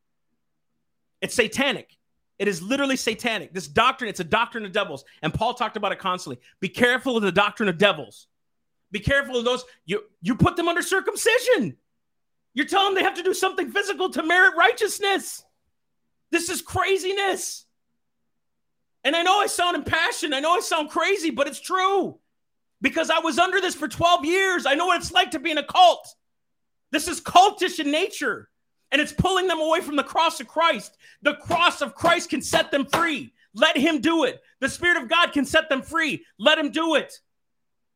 It's 1.21 1.35
satanic. 1.35 1.97
It 2.37 2.47
is 2.47 2.61
literally 2.61 2.95
satanic. 2.95 3.53
This 3.53 3.67
doctrine, 3.67 4.09
it's 4.09 4.21
a 4.21 4.25
doctrine 4.25 4.63
of 4.65 4.71
devils. 4.71 5.03
And 5.21 5.33
Paul 5.33 5.53
talked 5.53 5.75
about 5.75 5.91
it 5.91 5.99
constantly. 5.99 6.41
Be 6.61 6.69
careful 6.69 7.17
of 7.17 7.23
the 7.23 7.33
doctrine 7.33 7.67
of 7.67 7.77
devils. 7.77 8.27
Be 8.91 8.99
careful 8.99 9.37
of 9.37 9.45
those. 9.45 9.65
You 9.85 10.03
you 10.21 10.35
put 10.35 10.55
them 10.55 10.67
under 10.67 10.81
circumcision. 10.81 11.77
You're 12.53 12.65
telling 12.65 12.87
them 12.87 12.95
they 12.95 13.03
have 13.03 13.17
to 13.17 13.23
do 13.23 13.33
something 13.33 13.71
physical 13.71 14.09
to 14.11 14.23
merit 14.23 14.55
righteousness. 14.57 15.43
This 16.31 16.49
is 16.49 16.61
craziness. 16.61 17.65
And 19.03 19.15
I 19.15 19.21
know 19.21 19.39
I 19.39 19.47
sound 19.47 19.75
impassioned. 19.75 20.33
I 20.33 20.39
know 20.39 20.55
I 20.55 20.59
sound 20.61 20.89
crazy, 20.89 21.29
but 21.29 21.47
it's 21.47 21.59
true. 21.59 22.17
Because 22.81 23.09
I 23.09 23.19
was 23.19 23.37
under 23.37 23.61
this 23.61 23.75
for 23.75 23.87
12 23.87 24.25
years. 24.25 24.65
I 24.65 24.75
know 24.75 24.87
what 24.87 24.99
it's 24.99 25.11
like 25.11 25.31
to 25.31 25.39
be 25.39 25.51
in 25.51 25.57
a 25.57 25.63
cult. 25.63 26.15
This 26.91 27.07
is 27.07 27.21
cultish 27.21 27.79
in 27.79 27.91
nature 27.91 28.49
and 28.91 29.01
it's 29.01 29.11
pulling 29.11 29.47
them 29.47 29.59
away 29.59 29.81
from 29.81 29.95
the 29.95 30.03
cross 30.03 30.39
of 30.39 30.47
Christ. 30.47 30.97
The 31.21 31.35
cross 31.35 31.81
of 31.81 31.95
Christ 31.95 32.29
can 32.29 32.41
set 32.41 32.71
them 32.71 32.85
free. 32.85 33.33
Let 33.53 33.77
him 33.77 34.01
do 34.01 34.23
it. 34.23 34.41
The 34.59 34.69
Spirit 34.69 35.01
of 35.01 35.09
God 35.09 35.31
can 35.31 35.45
set 35.45 35.69
them 35.69 35.81
free. 35.81 36.25
Let 36.37 36.57
him 36.57 36.71
do 36.71 36.95
it. 36.95 37.19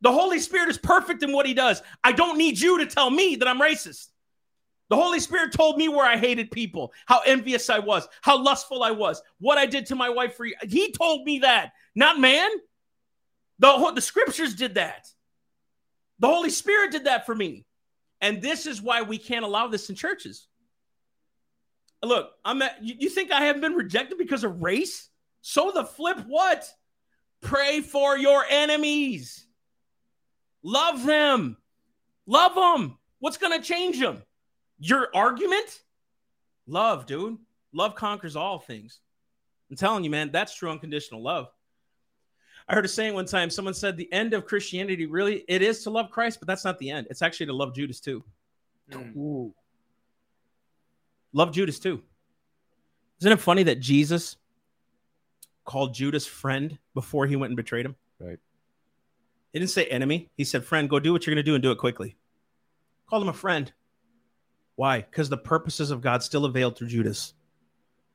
The 0.01 0.11
Holy 0.11 0.39
Spirit 0.39 0.69
is 0.69 0.77
perfect 0.77 1.23
in 1.23 1.31
what 1.31 1.45
he 1.45 1.53
does. 1.53 1.81
I 2.03 2.11
don't 2.11 2.37
need 2.37 2.59
you 2.59 2.79
to 2.79 2.85
tell 2.85 3.09
me 3.09 3.37
that 3.37 3.47
I'm 3.47 3.61
racist. 3.61 4.07
The 4.89 4.95
Holy 4.97 5.19
Spirit 5.19 5.53
told 5.53 5.77
me 5.77 5.87
where 5.87 6.05
I 6.05 6.17
hated 6.17 6.51
people, 6.51 6.91
how 7.05 7.21
envious 7.25 7.69
I 7.69 7.79
was, 7.79 8.07
how 8.21 8.41
lustful 8.41 8.83
I 8.83 8.91
was, 8.91 9.21
what 9.39 9.57
I 9.57 9.65
did 9.65 9.87
to 9.87 9.95
my 9.95 10.09
wife 10.09 10.35
for. 10.35 10.45
He 10.67 10.91
told 10.91 11.25
me 11.25 11.39
that, 11.39 11.71
not 11.95 12.19
man. 12.19 12.49
The, 13.59 13.91
the 13.95 14.01
scriptures 14.01 14.55
did 14.55 14.75
that. 14.75 15.07
The 16.19 16.27
Holy 16.27 16.49
Spirit 16.49 16.91
did 16.91 17.05
that 17.05 17.25
for 17.25 17.33
me. 17.33 17.65
And 18.19 18.41
this 18.41 18.65
is 18.65 18.81
why 18.81 19.01
we 19.01 19.17
can't 19.17 19.45
allow 19.45 19.67
this 19.67 19.89
in 19.89 19.95
churches. 19.95 20.47
Look, 22.03 22.31
I'm 22.43 22.61
at, 22.61 22.83
you, 22.83 23.09
think 23.09 23.31
I 23.31 23.41
haven't 23.41 23.61
been 23.61 23.73
rejected 23.73 24.17
because 24.17 24.43
of 24.43 24.61
race? 24.61 25.09
So 25.41 25.71
the 25.73 25.85
flip 25.85 26.19
what? 26.27 26.69
Pray 27.41 27.81
for 27.81 28.17
your 28.17 28.45
enemies. 28.49 29.45
Love 30.63 31.05
them. 31.05 31.57
Love 32.25 32.55
them. 32.55 32.97
What's 33.19 33.37
going 33.37 33.59
to 33.59 33.65
change 33.65 33.99
them? 33.99 34.21
Your 34.79 35.07
argument? 35.15 35.81
Love, 36.67 37.05
dude. 37.05 37.37
Love 37.73 37.95
conquers 37.95 38.35
all 38.35 38.59
things. 38.59 38.99
I'm 39.69 39.77
telling 39.77 40.03
you, 40.03 40.09
man, 40.09 40.31
that's 40.31 40.55
true 40.55 40.69
unconditional 40.69 41.23
love. 41.23 41.47
I 42.67 42.75
heard 42.75 42.85
a 42.85 42.89
saying 42.89 43.13
one 43.13 43.25
time. 43.25 43.49
Someone 43.49 43.73
said 43.73 43.97
the 43.97 44.11
end 44.13 44.33
of 44.33 44.45
Christianity 44.45 45.05
really 45.05 45.43
it 45.47 45.61
is 45.61 45.83
to 45.83 45.89
love 45.89 46.11
Christ, 46.11 46.39
but 46.39 46.47
that's 46.47 46.63
not 46.63 46.79
the 46.79 46.89
end. 46.91 47.07
It's 47.09 47.21
actually 47.21 47.47
to 47.47 47.53
love 47.53 47.75
Judas 47.75 47.99
too. 47.99 48.23
Ooh. 48.93 49.53
Love 51.33 51.51
Judas 51.51 51.79
too. 51.79 52.01
Isn't 53.19 53.31
it 53.31 53.39
funny 53.39 53.63
that 53.63 53.79
Jesus 53.79 54.37
called 55.65 55.93
Judas 55.93 56.25
friend 56.25 56.77
before 56.93 57.25
he 57.25 57.35
went 57.35 57.51
and 57.51 57.57
betrayed 57.57 57.85
him? 57.85 57.95
Right. 58.19 58.39
He 59.51 59.59
didn't 59.59 59.71
say 59.71 59.85
enemy. 59.85 60.29
He 60.35 60.43
said, 60.43 60.65
friend, 60.65 60.89
go 60.89 60.99
do 60.99 61.11
what 61.11 61.25
you're 61.25 61.35
going 61.35 61.43
to 61.43 61.49
do 61.49 61.55
and 61.55 61.61
do 61.61 61.71
it 61.71 61.77
quickly. 61.77 62.15
Called 63.07 63.23
him 63.23 63.29
a 63.29 63.33
friend. 63.33 63.71
Why? 64.75 65.01
Because 65.01 65.29
the 65.29 65.37
purposes 65.37 65.91
of 65.91 66.01
God 66.01 66.23
still 66.23 66.45
availed 66.45 66.77
through 66.77 66.87
Judas. 66.87 67.33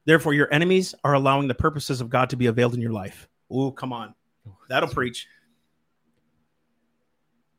Therefore, 0.05 0.35
your 0.35 0.53
enemies 0.53 0.95
are 1.05 1.15
allowing 1.15 1.49
the 1.49 1.55
purposes 1.55 2.01
of 2.01 2.11
God 2.11 2.31
to 2.31 2.37
be 2.37 2.47
availed 2.47 2.75
in 2.75 2.81
your 2.81 2.93
life. 2.93 3.29
Ooh, 3.53 3.73
come 3.73 3.93
on. 3.93 4.15
That'll 4.69 4.89
preach. 4.89 5.29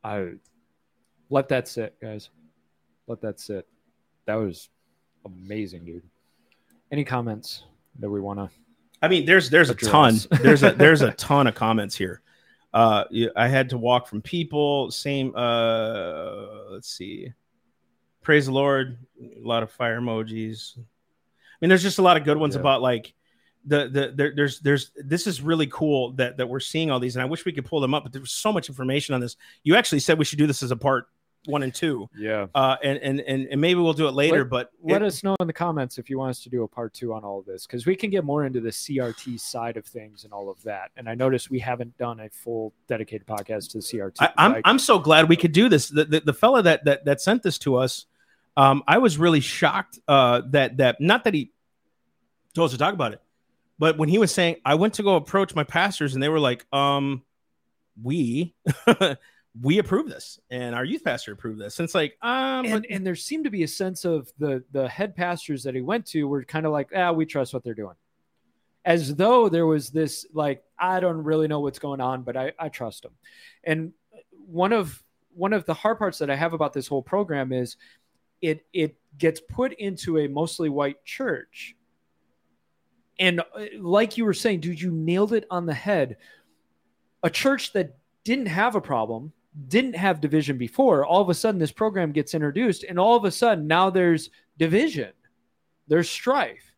I 0.04 0.34
let 1.30 1.50
that 1.50 1.68
sit, 1.68 2.00
guys. 2.02 2.30
Let 3.08 3.22
that 3.22 3.40
sit. 3.40 3.68
That 4.26 4.36
was 4.36 4.70
amazing, 5.26 5.86
dude. 5.86 6.04
Any 6.92 7.04
comments 7.04 7.64
that 8.00 8.10
we 8.10 8.20
want 8.20 8.40
to? 8.40 8.50
I 9.02 9.08
mean, 9.08 9.26
there's 9.26 9.50
there's 9.50 9.70
a 9.70 9.76
ton. 9.76 10.18
There's 10.42 10.64
a 10.64 10.72
there's 10.72 11.02
a 11.02 11.12
ton 11.12 11.48
of 11.48 11.56
comments 11.56 11.96
here. 11.96 12.22
Uh, 12.74 13.06
I 13.36 13.48
had 13.48 13.70
to 13.70 13.78
walk 13.78 14.08
from 14.08 14.22
people. 14.22 14.92
Same. 14.92 15.34
Uh, 15.36 16.70
let's 16.72 16.90
see. 16.90 17.34
Praise 18.22 18.48
the 18.48 18.52
Lord. 18.52 18.98
A 19.22 19.40
lot 19.48 19.64
of 19.64 19.72
fire 19.72 20.00
emojis. 20.02 20.78
I 20.78 20.82
mean, 21.62 21.70
there's 21.70 21.82
just 21.84 22.00
a 22.00 22.02
lot 22.02 22.18
of 22.18 22.26
good 22.26 22.38
ones 22.38 22.56
Yeah. 22.56 22.62
about 22.62 22.82
like 22.82 23.14
the 23.66 23.88
the 23.88 24.12
there, 24.16 24.34
there's 24.36 24.60
there's 24.60 24.92
this 24.98 25.28
is 25.28 25.42
really 25.42 25.68
cool 25.68 26.12
that 26.14 26.38
that 26.38 26.48
we're 26.48 26.60
seeing 26.60 26.92
all 26.92 27.00
these, 27.00 27.16
and 27.16 27.24
I 27.24 27.26
wish 27.26 27.46
we 27.46 27.54
could 27.54 27.66
pull 27.66 27.80
them 27.80 27.94
up, 27.94 28.04
but 28.04 28.12
there's 28.12 28.32
so 28.32 28.52
much 28.52 28.68
information 28.70 29.16
on 29.16 29.22
this. 29.22 29.38
You 29.64 29.76
actually 29.76 30.00
said 30.00 30.20
we 30.20 30.26
should 30.26 30.40
do 30.40 30.48
this 30.48 30.62
as 30.62 30.72
a 30.72 30.78
part 30.78 31.08
one 31.50 31.64
and 31.64 31.74
two. 31.74 32.10
Yeah. 32.16 32.48
Uh, 32.56 32.76
and, 32.84 32.98
and 33.00 33.20
and 33.22 33.48
and 33.52 33.60
maybe 33.60 33.80
we'll 33.80 33.94
do 33.94 34.08
it 34.08 34.14
later. 34.14 34.46
but 34.46 34.72
Let 34.84 35.02
it- 35.02 35.06
us 35.06 35.24
know 35.24 35.36
in 35.40 35.48
the 35.48 35.54
comments 35.54 35.98
if 35.98 36.10
you 36.10 36.18
want 36.18 36.30
us 36.32 36.44
to 36.44 36.50
do 36.50 36.64
a 36.64 36.68
part 36.68 36.94
two 36.94 37.14
on 37.14 37.24
all 37.24 37.40
of 37.40 37.46
this 37.46 37.66
because 37.66 37.86
we 37.86 37.96
can 37.96 38.10
get 38.10 38.24
more 38.24 38.46
into 38.46 38.62
the 38.62 38.70
CRT 38.70 39.40
side 39.40 39.76
of 39.78 39.86
things 39.86 40.24
and 40.24 40.32
all 40.34 40.50
of 40.50 40.62
that. 40.64 40.92
And 40.96 41.10
I 41.10 41.16
noticed 41.16 41.50
we 41.50 41.60
haven't 41.60 41.98
done 41.98 42.20
a 42.20 42.30
full 42.30 42.74
dedicated 42.88 43.28
podcast 43.28 43.72
to 43.72 43.80
the 43.80 43.84
CRT. 43.84 44.16
I, 44.20 44.32
I'm 44.38 44.52
Like, 44.54 44.62
I'm 44.66 44.80
so 44.80 45.00
glad 45.00 45.28
we 45.28 45.36
could 45.36 45.52
do 45.52 45.68
this. 45.70 45.90
The 45.90 46.06
the, 46.06 46.20
the 46.22 46.34
fella 46.34 46.64
that, 46.64 46.86
that 46.86 47.06
that 47.06 47.22
sent 47.22 47.44
this 47.44 47.58
to 47.60 47.76
us, 47.78 48.06
um, 48.56 48.84
I 48.88 49.00
was 49.00 49.18
really 49.18 49.40
shocked 49.40 50.00
uh, 50.08 50.42
that 50.52 50.78
that 50.78 51.02
not 51.02 51.24
that 51.26 51.34
he 51.34 51.52
told 52.54 52.68
us 52.68 52.72
to 52.72 52.78
talk 52.78 52.94
about 52.94 53.14
it, 53.14 53.22
but 53.78 53.98
when 53.98 54.10
he 54.10 54.18
was 54.18 54.34
saying 54.34 54.58
I 54.66 54.76
went 54.76 54.96
to 54.96 55.04
go 55.04 55.16
approach 55.16 55.54
my 55.56 55.64
pastors 55.64 56.14
and 56.14 56.22
they 56.24 56.30
were 56.30 56.40
like, 56.40 56.66
um, 56.74 57.24
we 58.02 58.56
we 59.60 59.80
approve 59.80 60.08
this 60.08 60.40
and 60.52 60.76
our 60.76 60.86
youth 60.86 61.04
pastor 61.04 61.34
approved 61.34 61.60
this. 61.60 61.80
And 61.80 61.86
it's 61.86 61.96
like, 61.96 62.18
um, 62.22 62.66
and, 62.66 62.86
and 62.90 63.06
there 63.06 63.16
seemed 63.16 63.46
to 63.46 63.50
be 63.50 63.64
a 63.64 63.68
sense 63.68 64.06
of 64.06 64.32
the 64.38 64.64
the 64.72 64.88
head 64.88 65.16
pastors 65.16 65.64
that 65.64 65.76
he 65.76 65.82
went 65.82 66.06
to 66.08 66.28
were 66.28 66.44
kind 66.44 66.66
of 66.66 66.72
like, 66.72 66.90
ah, 66.96 67.12
we 67.12 67.26
trust 67.26 67.54
what 67.54 67.64
they're 67.64 67.74
doing, 67.74 67.96
as 68.86 69.16
though 69.16 69.50
there 69.50 69.66
was 69.66 69.90
this 69.90 70.26
like, 70.34 70.64
I 70.78 71.00
don't 71.00 71.24
really 71.24 71.48
know 71.48 71.62
what's 71.62 71.80
going 71.80 72.00
on, 72.00 72.22
but 72.22 72.38
I 72.38 72.54
I 72.60 72.70
trust 72.70 73.04
them. 73.04 73.14
And 73.64 73.94
one 74.46 74.72
of 74.72 75.04
one 75.34 75.54
of 75.54 75.66
the 75.66 75.74
hard 75.74 75.98
parts 75.98 76.20
that 76.20 76.30
I 76.30 76.36
have 76.36 76.54
about 76.54 76.74
this 76.74 76.88
whole 76.88 77.04
program 77.04 77.52
is 77.52 77.76
it 78.42 78.66
it 78.72 78.98
gets 79.18 79.42
put 79.42 79.74
into 79.74 80.20
a 80.20 80.28
mostly 80.28 80.70
white 80.70 81.04
church. 81.06 81.76
And 83.20 83.42
uh, 83.42 83.66
like 83.80 84.16
you 84.16 84.26
were 84.26 84.34
saying, 84.34 84.62
dude, 84.62 84.80
you 84.80 84.92
nailed 84.92 85.34
it 85.34 85.46
on 85.50 85.66
the 85.66 85.74
head. 85.74 86.18
A 87.24 87.30
church 87.30 87.74
that 87.74 87.98
didn't 88.24 88.46
have 88.46 88.76
a 88.76 88.82
problem 88.82 89.34
didn't 89.68 89.96
have 89.96 90.22
division 90.22 90.58
before. 90.58 91.06
All 91.06 91.22
of 91.22 91.30
a 91.30 91.34
sudden, 91.34 91.60
this 91.60 91.72
program 91.72 92.12
gets 92.12 92.34
introduced, 92.34 92.84
and 92.84 93.00
all 93.00 93.16
of 93.16 93.26
a 93.26 93.32
sudden, 93.32 93.68
now 93.68 93.90
there's 93.90 94.30
division, 94.58 95.12
there's 95.88 96.10
strife. 96.10 96.74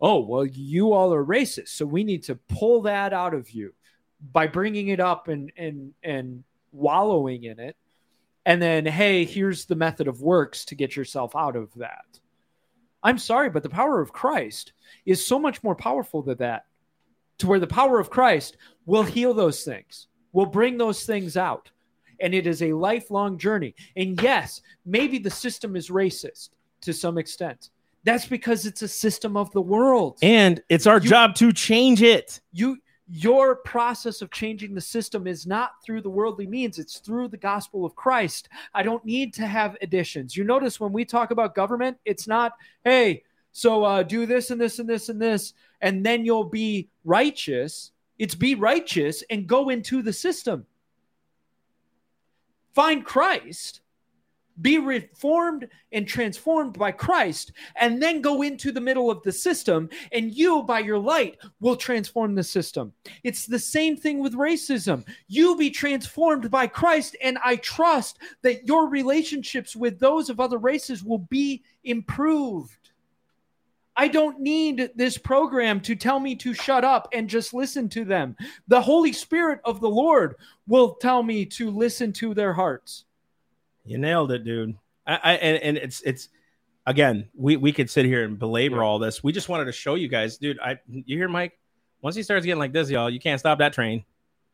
Oh, 0.00 0.20
well, 0.20 0.44
you 0.44 0.92
all 0.92 1.14
are 1.14 1.24
racist, 1.24 1.68
so 1.68 1.86
we 1.86 2.04
need 2.04 2.24
to 2.24 2.34
pull 2.34 2.82
that 2.82 3.12
out 3.12 3.34
of 3.34 3.50
you 3.50 3.74
by 4.32 4.46
bringing 4.46 4.88
it 4.88 5.00
up 5.00 5.28
and 5.28 5.52
and 5.56 5.92
and 6.02 6.44
wallowing 6.72 7.44
in 7.44 7.60
it. 7.60 7.76
And 8.46 8.60
then, 8.60 8.84
hey, 8.84 9.24
here's 9.24 9.64
the 9.64 9.76
method 9.76 10.08
of 10.08 10.20
works 10.20 10.66
to 10.66 10.74
get 10.74 10.96
yourself 10.96 11.34
out 11.34 11.56
of 11.56 11.72
that. 11.76 12.04
I'm 13.02 13.18
sorry, 13.18 13.50
but 13.50 13.62
the 13.62 13.70
power 13.70 14.00
of 14.00 14.12
Christ 14.12 14.72
is 15.06 15.24
so 15.24 15.38
much 15.38 15.62
more 15.62 15.74
powerful 15.74 16.22
than 16.22 16.38
that. 16.38 16.64
To 17.38 17.46
where 17.46 17.60
the 17.60 17.66
power 17.66 17.98
of 17.98 18.10
Christ 18.10 18.56
will 18.86 19.02
heal 19.02 19.34
those 19.34 19.64
things, 19.64 20.08
will 20.32 20.46
bring 20.46 20.78
those 20.78 21.04
things 21.04 21.36
out 21.36 21.70
and 22.24 22.34
it 22.34 22.46
is 22.46 22.62
a 22.62 22.72
lifelong 22.72 23.36
journey. 23.38 23.74
And 23.96 24.20
yes, 24.22 24.62
maybe 24.86 25.18
the 25.18 25.30
system 25.30 25.76
is 25.76 25.90
racist 25.90 26.48
to 26.80 26.92
some 26.92 27.18
extent. 27.18 27.70
That's 28.02 28.26
because 28.26 28.66
it's 28.66 28.82
a 28.82 28.88
system 28.88 29.36
of 29.36 29.50
the 29.52 29.62
world. 29.62 30.18
and 30.22 30.62
it's 30.68 30.86
our 30.86 31.00
You- 31.00 31.08
job 31.10 31.34
to 31.36 31.52
change 31.52 32.02
it. 32.02 32.40
you 32.52 32.78
your 33.06 33.56
process 33.56 34.22
of 34.22 34.30
changing 34.30 34.74
the 34.74 34.80
system 34.80 35.26
is 35.26 35.46
not 35.46 35.72
through 35.84 36.00
the 36.00 36.08
worldly 36.08 36.46
means 36.46 36.78
it's 36.78 37.00
through 37.00 37.28
the 37.28 37.36
gospel 37.36 37.84
of 37.84 37.94
christ 37.94 38.48
i 38.72 38.82
don't 38.82 39.04
need 39.04 39.34
to 39.34 39.46
have 39.46 39.76
additions 39.82 40.34
you 40.34 40.42
notice 40.42 40.80
when 40.80 40.90
we 40.90 41.04
talk 41.04 41.30
about 41.30 41.54
government 41.54 41.98
it's 42.06 42.26
not 42.26 42.52
hey 42.82 43.22
so 43.52 43.84
uh, 43.84 44.02
do 44.02 44.24
this 44.24 44.50
and 44.50 44.58
this 44.58 44.78
and 44.78 44.88
this 44.88 45.10
and 45.10 45.20
this 45.20 45.52
and 45.82 46.04
then 46.06 46.24
you'll 46.24 46.48
be 46.48 46.88
righteous 47.04 47.92
it's 48.18 48.34
be 48.34 48.54
righteous 48.54 49.22
and 49.28 49.46
go 49.46 49.68
into 49.68 50.00
the 50.00 50.12
system 50.12 50.64
find 52.74 53.04
christ 53.04 53.80
be 54.60 54.78
reformed 54.78 55.68
and 55.92 56.06
transformed 56.06 56.78
by 56.78 56.92
Christ, 56.92 57.52
and 57.76 58.02
then 58.02 58.20
go 58.20 58.42
into 58.42 58.72
the 58.72 58.80
middle 58.80 59.10
of 59.10 59.22
the 59.22 59.32
system, 59.32 59.88
and 60.12 60.32
you, 60.32 60.62
by 60.62 60.80
your 60.80 60.98
light, 60.98 61.38
will 61.60 61.76
transform 61.76 62.34
the 62.34 62.44
system. 62.44 62.92
It's 63.22 63.46
the 63.46 63.58
same 63.58 63.96
thing 63.96 64.20
with 64.20 64.34
racism. 64.34 65.04
You 65.26 65.56
be 65.56 65.70
transformed 65.70 66.50
by 66.50 66.66
Christ, 66.66 67.16
and 67.20 67.38
I 67.44 67.56
trust 67.56 68.18
that 68.42 68.66
your 68.66 68.88
relationships 68.88 69.74
with 69.74 69.98
those 69.98 70.30
of 70.30 70.40
other 70.40 70.58
races 70.58 71.02
will 71.02 71.26
be 71.30 71.62
improved. 71.84 72.83
I 73.96 74.08
don't 74.08 74.40
need 74.40 74.90
this 74.96 75.16
program 75.18 75.80
to 75.82 75.94
tell 75.94 76.18
me 76.18 76.34
to 76.36 76.52
shut 76.54 76.84
up 76.84 77.08
and 77.12 77.28
just 77.28 77.54
listen 77.54 77.88
to 77.90 78.04
them. 78.04 78.36
The 78.68 78.80
Holy 78.80 79.12
Spirit 79.12 79.60
of 79.64 79.80
the 79.80 79.88
Lord 79.88 80.34
will 80.66 80.94
tell 80.94 81.22
me 81.22 81.46
to 81.46 81.70
listen 81.70 82.12
to 82.14 82.34
their 82.34 82.52
hearts. 82.52 83.04
You 83.84 83.98
nailed 83.98 84.32
it, 84.32 84.44
dude. 84.44 84.76
I, 85.06 85.20
I 85.22 85.32
and, 85.34 85.62
and 85.62 85.76
it's 85.76 86.00
it's 86.02 86.28
again, 86.86 87.28
we 87.36 87.56
we 87.56 87.72
could 87.72 87.88
sit 87.90 88.04
here 88.06 88.24
and 88.24 88.38
belabor 88.38 88.76
Yeah. 88.76 88.82
all 88.82 88.98
this. 88.98 89.22
We 89.22 89.32
just 89.32 89.48
wanted 89.48 89.66
to 89.66 89.72
show 89.72 89.94
you 89.94 90.08
guys, 90.08 90.38
dude. 90.38 90.58
I 90.60 90.78
you 90.88 91.16
hear 91.16 91.28
Mike? 91.28 91.58
Once 92.00 92.16
he 92.16 92.22
starts 92.22 92.44
getting 92.44 92.58
like 92.58 92.72
this, 92.72 92.90
y'all, 92.90 93.08
you 93.10 93.20
can't 93.20 93.38
stop 93.40 93.58
that 93.58 93.72
train. 93.72 94.04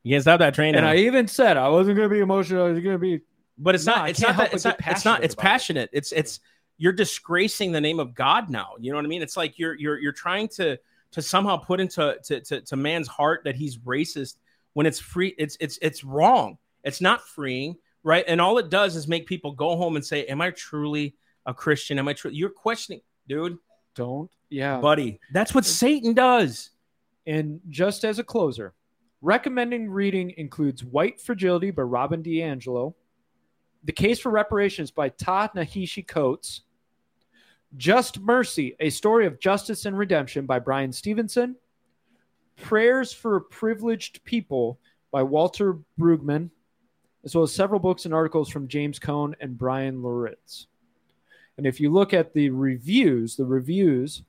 You 0.02 0.14
can't 0.14 0.22
stop 0.22 0.38
that 0.40 0.54
train. 0.54 0.74
And 0.74 0.84
now. 0.84 0.92
I 0.92 0.96
even 0.96 1.26
said 1.28 1.56
I 1.56 1.68
wasn't 1.68 1.96
going 1.96 2.08
to 2.08 2.14
be 2.14 2.20
emotional. 2.20 2.66
I 2.66 2.70
was 2.70 2.80
going 2.82 2.94
to 2.94 2.98
be. 2.98 3.20
but 3.58 3.74
it's 3.74 3.86
No, 3.86 3.94
not. 3.96 4.10
It's 4.10 4.20
can't 4.20 4.36
That, 4.36 4.52
it's 4.54 4.64
not. 4.64 4.76
It's 4.86 5.04
not. 5.04 5.24
It's 5.24 5.34
it. 5.34 5.38
passionate. 5.38 5.90
It's 5.92 6.12
it's 6.12 6.40
you're 6.80 6.92
disgracing 6.92 7.72
the 7.72 7.80
name 7.80 8.00
of 8.00 8.14
God 8.14 8.48
now. 8.48 8.70
You 8.80 8.90
know 8.90 8.96
what 8.96 9.04
I 9.04 9.08
mean? 9.08 9.20
It's 9.20 9.36
like 9.36 9.58
you're 9.58 9.74
you're 9.74 9.98
you're 9.98 10.12
trying 10.12 10.48
to 10.56 10.78
to 11.12 11.20
somehow 11.20 11.58
put 11.58 11.78
into 11.78 12.16
to, 12.24 12.40
to, 12.40 12.60
to 12.62 12.76
man's 12.76 13.06
heart 13.06 13.42
that 13.44 13.54
he's 13.54 13.76
racist 13.78 14.36
when 14.72 14.86
it's 14.86 14.98
free. 14.98 15.34
It's 15.36 15.58
it's 15.60 15.78
it's 15.82 16.02
wrong. 16.04 16.56
It's 16.82 17.02
not 17.02 17.20
freeing, 17.28 17.76
right? 18.02 18.24
And 18.26 18.40
all 18.40 18.56
it 18.56 18.70
does 18.70 18.96
is 18.96 19.06
make 19.06 19.26
people 19.26 19.52
go 19.52 19.76
home 19.76 19.96
and 19.96 20.04
say, 20.04 20.24
"Am 20.24 20.40
I 20.40 20.52
truly 20.52 21.14
a 21.44 21.52
Christian? 21.52 21.98
Am 21.98 22.08
I 22.08 22.14
true?" 22.14 22.30
You're 22.30 22.48
questioning, 22.48 23.02
dude, 23.28 23.58
Don't. 23.94 24.30
Yeah. 24.48 24.80
buddy. 24.80 25.20
That's 25.34 25.54
what 25.54 25.66
Satan 25.66 26.14
does. 26.14 26.70
and 27.26 27.60
just 27.68 28.04
as 28.04 28.18
a 28.18 28.24
closer, 28.24 28.72
recommending 29.20 29.90
reading 29.90 30.32
includes 30.38 30.82
White 30.82 31.20
Fragility 31.20 31.70
by 31.70 31.82
Robin 31.82 32.22
DiAngelo, 32.22 32.94
The 33.84 33.92
Case 33.92 34.18
for 34.18 34.30
Reparations 34.30 34.90
by 34.90 35.10
Ta-Nehisi 35.10 36.06
Coates, 36.08 36.62
Just 37.76 38.20
Mercy, 38.20 38.76
A 38.80 38.90
Story 38.90 39.26
of 39.26 39.38
Justice 39.38 39.84
and 39.86 39.96
Redemption 39.96 40.46
by 40.46 40.58
Bryan 40.58 40.92
Stevenson, 40.92 41.56
Prayers 42.56 43.12
for 43.12 43.40
Privileged 43.40 44.22
People 44.24 44.78
by 45.10 45.22
Walter 45.22 45.78
Brueggemann, 45.98 46.50
as 47.24 47.34
well 47.34 47.44
as 47.44 47.54
several 47.54 47.80
books 47.80 48.04
and 48.04 48.14
articles 48.14 48.48
from 48.48 48.68
James 48.68 48.98
Cone 48.98 49.34
and 49.40 49.56
Bryan 49.56 50.02
Loritts. 50.02 50.66
And 51.56 51.66
if 51.66 51.80
you 51.80 51.92
look 51.92 52.14
at 52.14 52.32
the 52.32 52.50
reviews, 52.50 53.36
the 53.36 53.44
reviews 53.44 54.22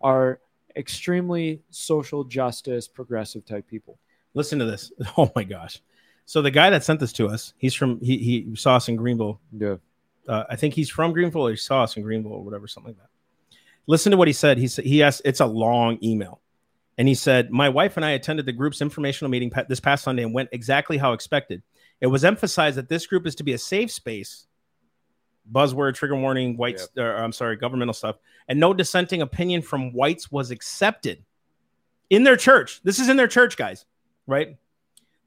are 0.00 0.40
extremely 0.76 1.62
social 1.70 2.24
justice, 2.24 2.88
progressive 2.88 3.44
type 3.44 3.66
people. 3.66 3.98
Listen 4.34 4.58
to 4.58 4.64
this. 4.64 4.92
Oh 5.16 5.30
my 5.36 5.44
gosh. 5.44 5.80
So 6.24 6.40
the 6.40 6.50
guy 6.50 6.70
that 6.70 6.84
sent 6.84 7.00
this 7.00 7.12
to 7.14 7.28
us, 7.28 7.52
he's 7.58 7.74
from 7.74 8.00
he 8.00 8.16
he 8.18 8.56
saw 8.56 8.76
us 8.76 8.88
in 8.88 8.96
Greenville. 8.96 9.40
Yeah. 9.56 9.76
Uh, 10.28 10.44
I 10.48 10.56
think 10.56 10.74
he's 10.74 10.88
from 10.88 11.12
Greenville 11.12 11.46
or 11.48 11.50
he 11.50 11.56
saw 11.56 11.82
us 11.82 11.96
in 11.96 12.02
Greenville 12.02 12.32
or 12.32 12.42
whatever, 12.42 12.68
something 12.68 12.92
like 12.92 12.98
that. 12.98 13.08
Listen 13.86 14.12
to 14.12 14.16
what 14.16 14.28
he 14.28 14.32
said. 14.32 14.58
He 14.58 14.68
said 14.68 14.84
he 14.84 15.02
asked. 15.02 15.22
It's 15.24 15.40
a 15.40 15.46
long 15.46 15.98
email, 16.02 16.40
and 16.98 17.08
he 17.08 17.14
said, 17.14 17.50
"My 17.50 17.68
wife 17.68 17.96
and 17.96 18.06
I 18.06 18.10
attended 18.10 18.46
the 18.46 18.52
group's 18.52 18.80
informational 18.80 19.30
meeting 19.30 19.50
pa- 19.50 19.64
this 19.68 19.80
past 19.80 20.04
Sunday 20.04 20.22
and 20.22 20.32
went 20.32 20.50
exactly 20.52 20.98
how 20.98 21.12
expected. 21.12 21.62
It 22.00 22.06
was 22.06 22.24
emphasized 22.24 22.76
that 22.76 22.88
this 22.88 23.06
group 23.06 23.26
is 23.26 23.34
to 23.36 23.42
be 23.44 23.54
a 23.54 23.58
safe 23.58 23.90
space. 23.90 24.46
Buzzword, 25.50 25.94
trigger 25.94 26.14
warning, 26.14 26.56
whites. 26.56 26.88
Or, 26.96 27.16
I'm 27.16 27.32
sorry, 27.32 27.56
governmental 27.56 27.94
stuff, 27.94 28.16
and 28.46 28.60
no 28.60 28.72
dissenting 28.72 29.22
opinion 29.22 29.62
from 29.62 29.92
whites 29.92 30.30
was 30.30 30.52
accepted 30.52 31.24
in 32.10 32.22
their 32.22 32.36
church. 32.36 32.80
This 32.84 33.00
is 33.00 33.08
in 33.08 33.16
their 33.16 33.26
church, 33.26 33.56
guys. 33.56 33.84
Right? 34.28 34.56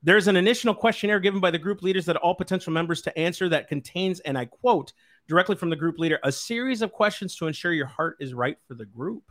There's 0.04 0.28
an 0.28 0.36
initial 0.36 0.74
questionnaire 0.74 1.20
given 1.20 1.40
by 1.40 1.52
the 1.52 1.58
group 1.58 1.82
leaders 1.82 2.06
that 2.06 2.18
all 2.18 2.36
potential 2.36 2.72
members 2.72 3.02
to 3.04 3.18
answer 3.18 3.50
that 3.50 3.68
contains, 3.68 4.20
and 4.20 4.38
I 4.38 4.46
quote 4.46 4.94
directly 5.28 5.56
from 5.56 5.70
the 5.70 5.76
group 5.76 5.98
leader, 5.98 6.20
a 6.24 6.32
series 6.32 6.82
of 6.82 6.92
questions 6.92 7.36
to 7.38 7.48
ensure 7.48 7.74
your 7.74 7.88
heart 7.88 8.18
is 8.20 8.34
right 8.34 8.58
for 8.68 8.76
the 8.76 8.86
group. 8.86 9.24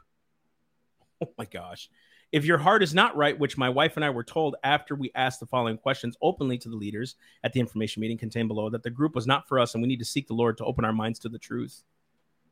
Oh 1.23 1.31
my 1.39 1.45
gosh. 1.45 1.89
If 2.33 2.45
your 2.45 2.59
heart 2.59 2.83
is 2.83 2.93
not 2.93 3.17
right, 3.17 3.39
which 3.39 3.57
my 3.57 3.69
wife 3.69 3.95
and 3.95 4.05
I 4.05 4.11
were 4.11 4.25
told 4.25 4.57
after 4.65 4.97
we 4.97 5.13
asked 5.15 5.39
the 5.39 5.47
following 5.47 5.79
questions 5.79 6.17
openly 6.21 6.59
to 6.59 6.69
the 6.69 6.75
leaders 6.75 7.15
at 7.45 7.53
the 7.53 7.61
information 7.61 8.01
meeting 8.01 8.19
contained 8.19 8.49
below, 8.49 8.69
that 8.71 8.83
the 8.83 8.91
group 8.91 9.15
was 9.15 9.29
not 9.29 9.47
for 9.47 9.61
us 9.61 9.75
and 9.75 9.83
we 9.83 9.89
need 9.89 10.01
to 10.01 10.05
seek 10.05 10.27
the 10.27 10.35
Lord 10.35 10.59
to 10.59 10.65
open 10.65 10.85
our 10.85 10.93
minds 10.93 11.21
to 11.21 11.29
the 11.29 11.39
truth. 11.39 11.85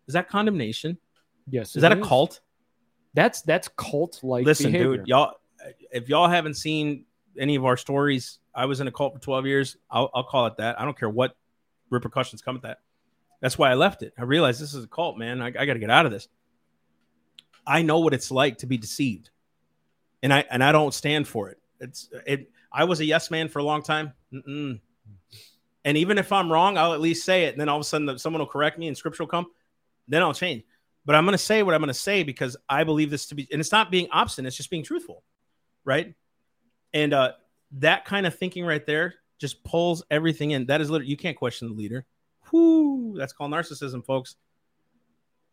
Is 0.06 0.14
that 0.14 0.28
condemnation? 0.28 0.98
Yes. 1.48 1.74
Is 1.74 1.82
that 1.82 1.90
a 1.90 2.00
cult? 2.00 2.40
That's 3.14 3.42
that's 3.42 3.68
cult 3.76 4.20
like. 4.22 4.46
Listen, 4.46 4.72
dude, 4.72 5.08
y'all, 5.08 5.34
if 5.90 6.08
y'all 6.08 6.28
haven't 6.28 6.54
seen 6.54 7.04
any 7.38 7.54
of 7.54 7.64
our 7.64 7.76
stories, 7.76 8.38
I 8.54 8.66
was 8.66 8.80
in 8.80 8.88
a 8.88 8.92
cult 8.92 9.14
for 9.14 9.20
12 9.20 9.46
years. 9.46 9.76
I'll, 9.90 10.10
I'll 10.14 10.24
call 10.24 10.46
it 10.46 10.56
that. 10.58 10.80
I 10.80 10.84
don't 10.84 10.98
care 10.98 11.08
what 11.08 11.36
repercussions 11.90 12.42
come 12.42 12.56
with 12.56 12.62
that. 12.62 12.78
That's 13.40 13.58
why 13.58 13.70
I 13.70 13.74
left 13.74 14.02
it. 14.02 14.12
I 14.18 14.22
realized 14.22 14.60
this 14.60 14.74
is 14.74 14.84
a 14.84 14.88
cult, 14.88 15.18
man. 15.18 15.42
I, 15.42 15.46
I 15.46 15.66
got 15.66 15.74
to 15.74 15.78
get 15.78 15.90
out 15.90 16.06
of 16.06 16.12
this. 16.12 16.28
I 17.66 17.82
know 17.82 18.00
what 18.00 18.14
it's 18.14 18.30
like 18.30 18.58
to 18.58 18.66
be 18.66 18.76
deceived, 18.76 19.30
and 20.22 20.32
I 20.32 20.44
and 20.50 20.64
I 20.64 20.72
don't 20.72 20.92
stand 20.92 21.28
for 21.28 21.48
it. 21.50 21.58
It's 21.80 22.08
it. 22.26 22.50
I 22.72 22.84
was 22.84 23.00
a 23.00 23.04
yes 23.04 23.30
man 23.30 23.48
for 23.48 23.60
a 23.60 23.64
long 23.64 23.82
time. 23.82 24.12
Mm-mm. 24.32 24.80
And 25.84 25.96
even 25.96 26.18
if 26.18 26.32
I'm 26.32 26.50
wrong, 26.50 26.78
I'll 26.78 26.94
at 26.94 27.00
least 27.00 27.24
say 27.24 27.44
it. 27.44 27.52
And 27.52 27.60
then 27.60 27.68
all 27.68 27.76
of 27.76 27.82
a 27.82 27.84
sudden, 27.84 28.18
someone 28.18 28.40
will 28.40 28.46
correct 28.46 28.78
me 28.78 28.88
and 28.88 28.96
scripture 28.96 29.24
will 29.24 29.28
come. 29.28 29.46
Then 30.08 30.22
I'll 30.22 30.34
change. 30.34 30.62
But 31.04 31.16
I'm 31.16 31.24
going 31.24 31.32
to 31.32 31.38
say 31.38 31.62
what 31.62 31.74
I'm 31.74 31.80
going 31.80 31.88
to 31.88 31.94
say 31.94 32.22
because 32.22 32.56
I 32.68 32.84
believe 32.84 33.10
this 33.10 33.26
to 33.26 33.34
be, 33.34 33.48
and 33.50 33.60
it's 33.60 33.72
not 33.72 33.90
being 33.90 34.08
obstinate, 34.12 34.48
it's 34.48 34.56
just 34.56 34.70
being 34.70 34.84
truthful. 34.84 35.24
Right. 35.84 36.14
And 36.94 37.12
uh, 37.14 37.32
that 37.78 38.04
kind 38.04 38.26
of 38.26 38.34
thinking 38.38 38.64
right 38.64 38.84
there 38.84 39.14
just 39.38 39.62
pulls 39.64 40.02
everything 40.10 40.52
in. 40.52 40.66
That 40.66 40.80
is 40.80 40.90
literally, 40.90 41.10
you 41.10 41.16
can't 41.16 41.36
question 41.36 41.68
the 41.68 41.74
leader. 41.74 42.04
Whoo, 42.52 43.16
that's 43.16 43.32
called 43.32 43.50
narcissism, 43.50 44.04
folks. 44.04 44.36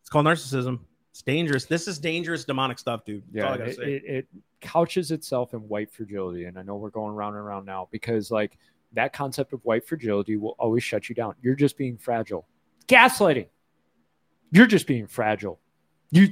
It's 0.01 0.09
called 0.09 0.25
narcissism. 0.25 0.79
It's 1.11 1.21
dangerous. 1.21 1.65
This 1.65 1.87
is 1.87 1.97
dangerous 1.97 2.45
demonic 2.45 2.77
stuff, 2.77 3.05
dude. 3.05 3.23
That's 3.31 3.59
Yeah, 3.59 3.65
it, 3.65 3.75
say. 3.75 3.83
it, 3.83 4.03
it 4.05 4.27
couches 4.61 5.11
itself 5.11 5.53
in 5.53 5.59
white 5.61 5.91
fragility, 5.91 6.45
and 6.45 6.57
I 6.57 6.61
know 6.61 6.75
we're 6.75 6.89
going 6.89 7.13
round 7.15 7.35
and 7.35 7.45
round 7.45 7.65
now 7.65 7.87
because 7.91 8.31
like 8.31 8.57
that 8.93 9.13
concept 9.13 9.53
of 9.53 9.63
white 9.65 9.85
fragility 9.87 10.37
will 10.37 10.55
always 10.59 10.83
shut 10.83 11.09
you 11.09 11.15
down. 11.15 11.35
You're 11.41 11.55
just 11.55 11.77
being 11.77 11.97
fragile. 11.97 12.47
Gaslighting. 12.87 13.47
You're 14.51 14.67
just 14.67 14.87
being 14.87 15.07
fragile. 15.07 15.59
You 16.11 16.29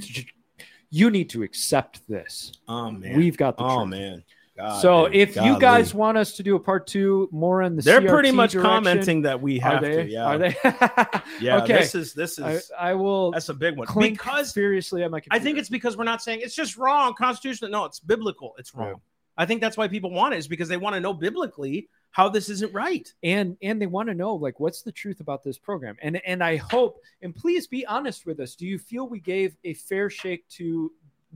you 0.89 1.09
need 1.11 1.29
to 1.31 1.43
accept 1.43 2.07
this. 2.07 2.51
oh 2.67 2.91
man. 2.91 3.17
We've 3.17 3.37
got 3.37 3.57
the 3.57 3.63
oh 3.63 3.79
truth. 3.79 3.89
man. 3.89 4.23
God, 4.57 4.81
so 4.81 5.05
dude. 5.05 5.15
if 5.15 5.35
you 5.35 5.59
guys 5.59 5.93
want 5.93 6.17
us 6.17 6.33
to 6.33 6.43
do 6.43 6.55
a 6.55 6.59
part 6.59 6.87
two 6.87 7.29
more 7.31 7.61
on 7.61 7.75
the 7.75 7.81
they're 7.83 8.01
CRT 8.01 8.09
pretty 8.09 8.31
much 8.31 8.53
direction, 8.53 8.71
commenting 8.71 9.21
that 9.21 9.39
we 9.39 9.59
have 9.59 9.81
they? 9.81 10.03
to. 10.03 10.09
Yeah. 10.09 10.25
Are 10.25 10.37
they? 10.37 10.55
Yeah. 11.39 11.61
okay. 11.61 11.79
This 11.79 11.93
is 11.93 12.13
this 12.13 12.39
I, 12.39 12.51
is 12.53 12.71
I 12.77 12.93
will 12.93 13.31
that's 13.31 13.49
a 13.49 13.53
big 13.53 13.77
one 13.77 13.85
clink 13.85 14.17
because 14.17 14.53
furiously 14.53 15.03
at 15.03 15.11
my 15.11 15.21
I 15.29 15.39
think 15.39 15.57
it's 15.59 15.69
because 15.69 15.95
we're 15.95 16.05
not 16.05 16.23
saying 16.23 16.39
it's 16.41 16.55
just 16.55 16.77
wrong 16.77 17.13
constitutional. 17.13 17.69
No, 17.69 17.85
it's 17.85 17.99
biblical. 17.99 18.55
It's 18.57 18.73
wrong. 18.73 18.87
Yeah. 18.87 18.93
I 19.37 19.45
think 19.45 19.61
that's 19.61 19.77
why 19.77 19.87
people 19.87 20.11
want 20.11 20.33
it 20.33 20.37
is 20.37 20.47
because 20.47 20.67
they 20.67 20.77
want 20.77 20.95
to 20.95 20.99
know 20.99 21.13
biblically 21.13 21.89
how 22.11 22.27
this 22.27 22.49
isn't 22.49 22.73
right. 22.73 23.13
and 23.21 23.55
and 23.61 23.79
they 23.79 23.85
want 23.85 24.09
to 24.09 24.15
know 24.15 24.33
like 24.33 24.59
what's 24.59 24.81
the 24.81 24.91
truth 24.91 25.19
about 25.19 25.43
this 25.43 25.59
program 25.59 25.95
and 26.01 26.19
and 26.25 26.43
i 26.43 26.55
hope 26.55 26.99
and 27.21 27.35
please 27.35 27.67
be 27.67 27.85
honest 27.85 28.25
with 28.25 28.39
us 28.39 28.55
do 28.55 28.65
you 28.65 28.79
feel 28.79 29.07
we 29.07 29.19
gave 29.19 29.55
a 29.63 29.75
fair 29.75 30.09
shake 30.09 30.47
to 30.49 30.91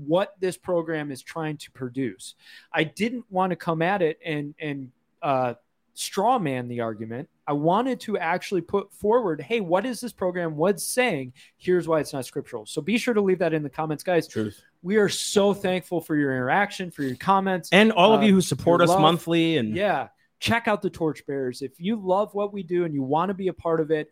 what 0.07 0.34
this 0.40 0.57
program 0.57 1.11
is 1.11 1.22
trying 1.22 1.57
to 1.57 1.72
produce. 1.72 2.36
I 2.73 2.84
didn't 2.84 3.26
want 3.30 3.52
to 3.52 3.56
come 3.56 3.82
at 3.82 4.02
it 4.02 4.19
and 4.26 4.53
and 4.60 4.91
uh 5.22 5.53
straw 5.94 6.40
man 6.40 6.68
the 6.68 6.80
argument. 6.82 7.28
I 7.45 7.53
wanted 7.53 7.99
to 8.02 8.18
actually 8.18 8.61
put 8.61 8.94
forward 8.94 9.41
hey 9.41 9.60
what 9.60 9.86
is 9.86 9.99
this 10.02 10.14
program? 10.14 10.56
What's 10.56 10.84
saying? 10.84 11.34
Here's 11.57 11.88
why 11.88 11.99
it's 11.99 12.14
not 12.14 12.26
scriptural. 12.26 12.65
So 12.65 12.82
be 12.82 12.98
sure 12.98 13.14
to 13.14 13.22
leave 13.22 13.40
that 13.40 13.53
in 13.53 13.61
the 13.64 13.69
comments 13.69 14.03
guys. 14.03 14.28
Truth. 14.28 14.61
we 14.82 14.95
are 14.98 15.10
so 15.10 15.53
thankful 15.53 15.99
for 16.02 16.15
your 16.15 16.32
interaction 16.32 16.91
for 16.91 17.03
your 17.03 17.15
comments 17.18 17.69
And 17.72 17.91
all 17.91 18.14
of 18.14 18.22
Uh, 18.22 18.26
you 18.26 18.34
who 18.36 18.41
support 18.41 18.82
us 18.82 18.90
love. 18.90 19.02
monthly 19.02 19.57
and 19.57 19.76
yeah. 19.76 20.07
Check 20.40 20.68
out 20.68 20.82
the 20.82 20.90
torchbearers. 20.90 21.61
If 21.61 21.80
you 21.80 21.98
love 21.98 22.34
what 22.34 22.52
we 22.52 22.64
do 22.64 22.84
and 22.86 22.94
you 22.95 23.03
want 23.03 23.30
to 23.30 23.36
be 23.36 23.49
a 23.49 23.53
part 23.53 23.80
of 23.80 23.91
it 23.91 24.11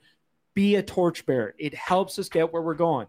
be 0.54 0.76
a 0.76 0.84
torchbearer. 0.84 1.56
It 1.58 1.74
helps 1.74 2.20
us 2.20 2.28
get 2.28 2.52
where 2.52 2.62
we're 2.62 2.74
going 2.74 3.08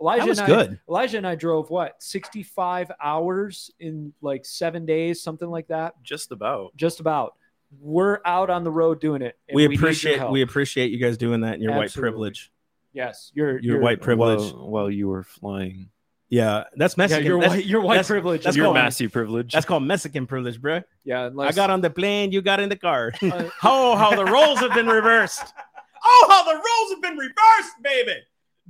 elijah 0.00 0.22
that 0.22 0.28
was 0.28 0.38
and 0.38 0.52
I, 0.52 0.56
good. 0.66 0.80
elijah 0.88 1.16
and 1.18 1.26
i 1.26 1.34
drove 1.34 1.70
what 1.70 2.02
65 2.02 2.90
hours 3.02 3.70
in 3.80 4.12
like 4.20 4.44
seven 4.46 4.86
days 4.86 5.22
something 5.22 5.48
like 5.48 5.68
that 5.68 5.94
Just 6.02 6.30
about. 6.32 6.76
just 6.76 7.00
about 7.00 7.34
we're 7.80 8.20
out 8.24 8.48
on 8.50 8.64
the 8.64 8.70
road 8.70 9.00
doing 9.00 9.22
it 9.22 9.36
and 9.48 9.54
We 9.56 9.64
appreciate 9.66 10.18
help. 10.18 10.32
we 10.32 10.42
appreciate 10.42 10.90
you 10.90 10.98
guys 10.98 11.18
doing 11.18 11.40
that 11.42 11.54
and 11.54 11.62
your 11.62 11.74
white 11.76 11.92
privilege. 11.92 12.50
yes 12.92 13.30
you're 13.34 13.58
Your 13.60 13.80
white 13.80 14.00
privilege. 14.00 14.52
While, 14.52 14.68
while 14.70 14.90
you 14.90 15.08
were 15.08 15.22
flying. 15.24 15.90
Yeah, 16.30 16.64
that's 16.76 16.94
yeah, 16.96 17.02
Mexican. 17.02 17.26
your 17.26 17.40
that's, 17.40 17.54
white 17.54 17.64
your 17.66 17.80
white 17.80 17.94
that's- 17.94 18.06
privilege 18.08 18.44
that's 18.44 18.56
Your 18.56 18.66
called- 18.66 18.74
massy 18.76 19.08
privilege. 19.08 19.52
that's 19.52 19.66
called 19.66 19.82
Mexican 19.82 20.26
privilege, 20.26 20.60
bro. 20.60 20.82
yeah 21.04 21.30
I 21.38 21.52
got 21.52 21.70
on 21.70 21.80
the 21.80 21.90
plane, 21.90 22.32
you 22.32 22.40
got 22.42 22.60
in 22.60 22.68
the 22.68 22.76
car. 22.76 23.12
uh, 23.22 23.48
oh, 23.64 23.96
how 23.96 24.14
the 24.14 24.24
roles 24.24 24.60
have 24.60 24.72
been 24.74 24.86
reversed. 24.86 25.42
Oh, 26.10 26.26
how 26.30 26.44
the 26.44 26.54
roles 26.54 26.90
have 26.92 27.02
been 27.02 27.18
reversed, 27.18 27.74
baby. 27.82 28.20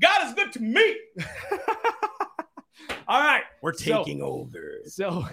God 0.01 0.27
is 0.29 0.35
good 0.35 0.53
to 0.53 0.61
me. 0.63 0.97
all 3.09 3.21
right 3.21 3.43
We're 3.63 3.73
So- 3.75 3.99
taking 4.05 4.23
over. 4.23 4.81
so 4.87 5.27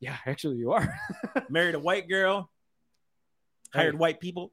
yeah 0.00 0.16
actually 0.26 0.56
you 0.56 0.72
are 0.72 0.94
Married 1.48 1.74
a 1.74 1.78
white 1.78 2.08
girl, 2.08 2.50
hired 3.72 3.98
white 3.98 4.20
people. 4.20 4.52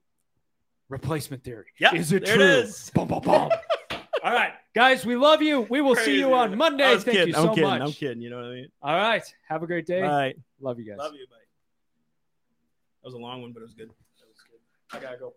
replacement 0.89 1.43
theory 1.43 1.65
Yep, 1.79 1.93
is 1.93 2.11
it 2.11 2.25
there 2.25 2.35
true 2.35 2.45
it 2.45 2.49
is. 2.65 2.89
Bum, 2.93 3.07
bum, 3.07 3.21
bum. 3.21 3.51
All 4.23 4.33
right, 4.33 4.51
guys, 4.75 5.05
we 5.05 5.15
love 5.15 5.41
you. 5.41 5.61
We 5.69 5.79
will 5.79 5.95
see 5.95 6.17
you 6.19 6.33
on 6.33 6.57
Monday. 6.57 6.83
Thank 6.97 7.05
kidding. 7.05 7.27
you 7.29 7.35
I'm 7.35 7.41
so 7.43 7.49
kidding. 7.55 7.69
much. 7.69 7.81
I'm 7.81 7.91
kidding. 7.93 8.21
You 8.21 8.29
know 8.29 8.35
what 8.35 8.45
I 8.47 8.53
mean? 8.53 8.67
All 8.81 8.93
right, 8.93 9.23
have 9.47 9.63
a 9.63 9.67
great 9.67 9.85
day. 9.85 10.01
Bye. 10.01 10.33
Love 10.59 10.77
you 10.77 10.83
guys. 10.85 10.97
Love 10.97 11.13
you. 11.13 11.25
Bye. 11.29 11.37
That 13.01 13.07
was 13.07 13.13
a 13.13 13.17
long 13.17 13.41
one, 13.41 13.53
but 13.53 13.61
it 13.61 13.63
was 13.63 13.73
good. 13.75 13.89
I 14.91 14.99
gotta 14.99 15.15
go. 15.17 15.35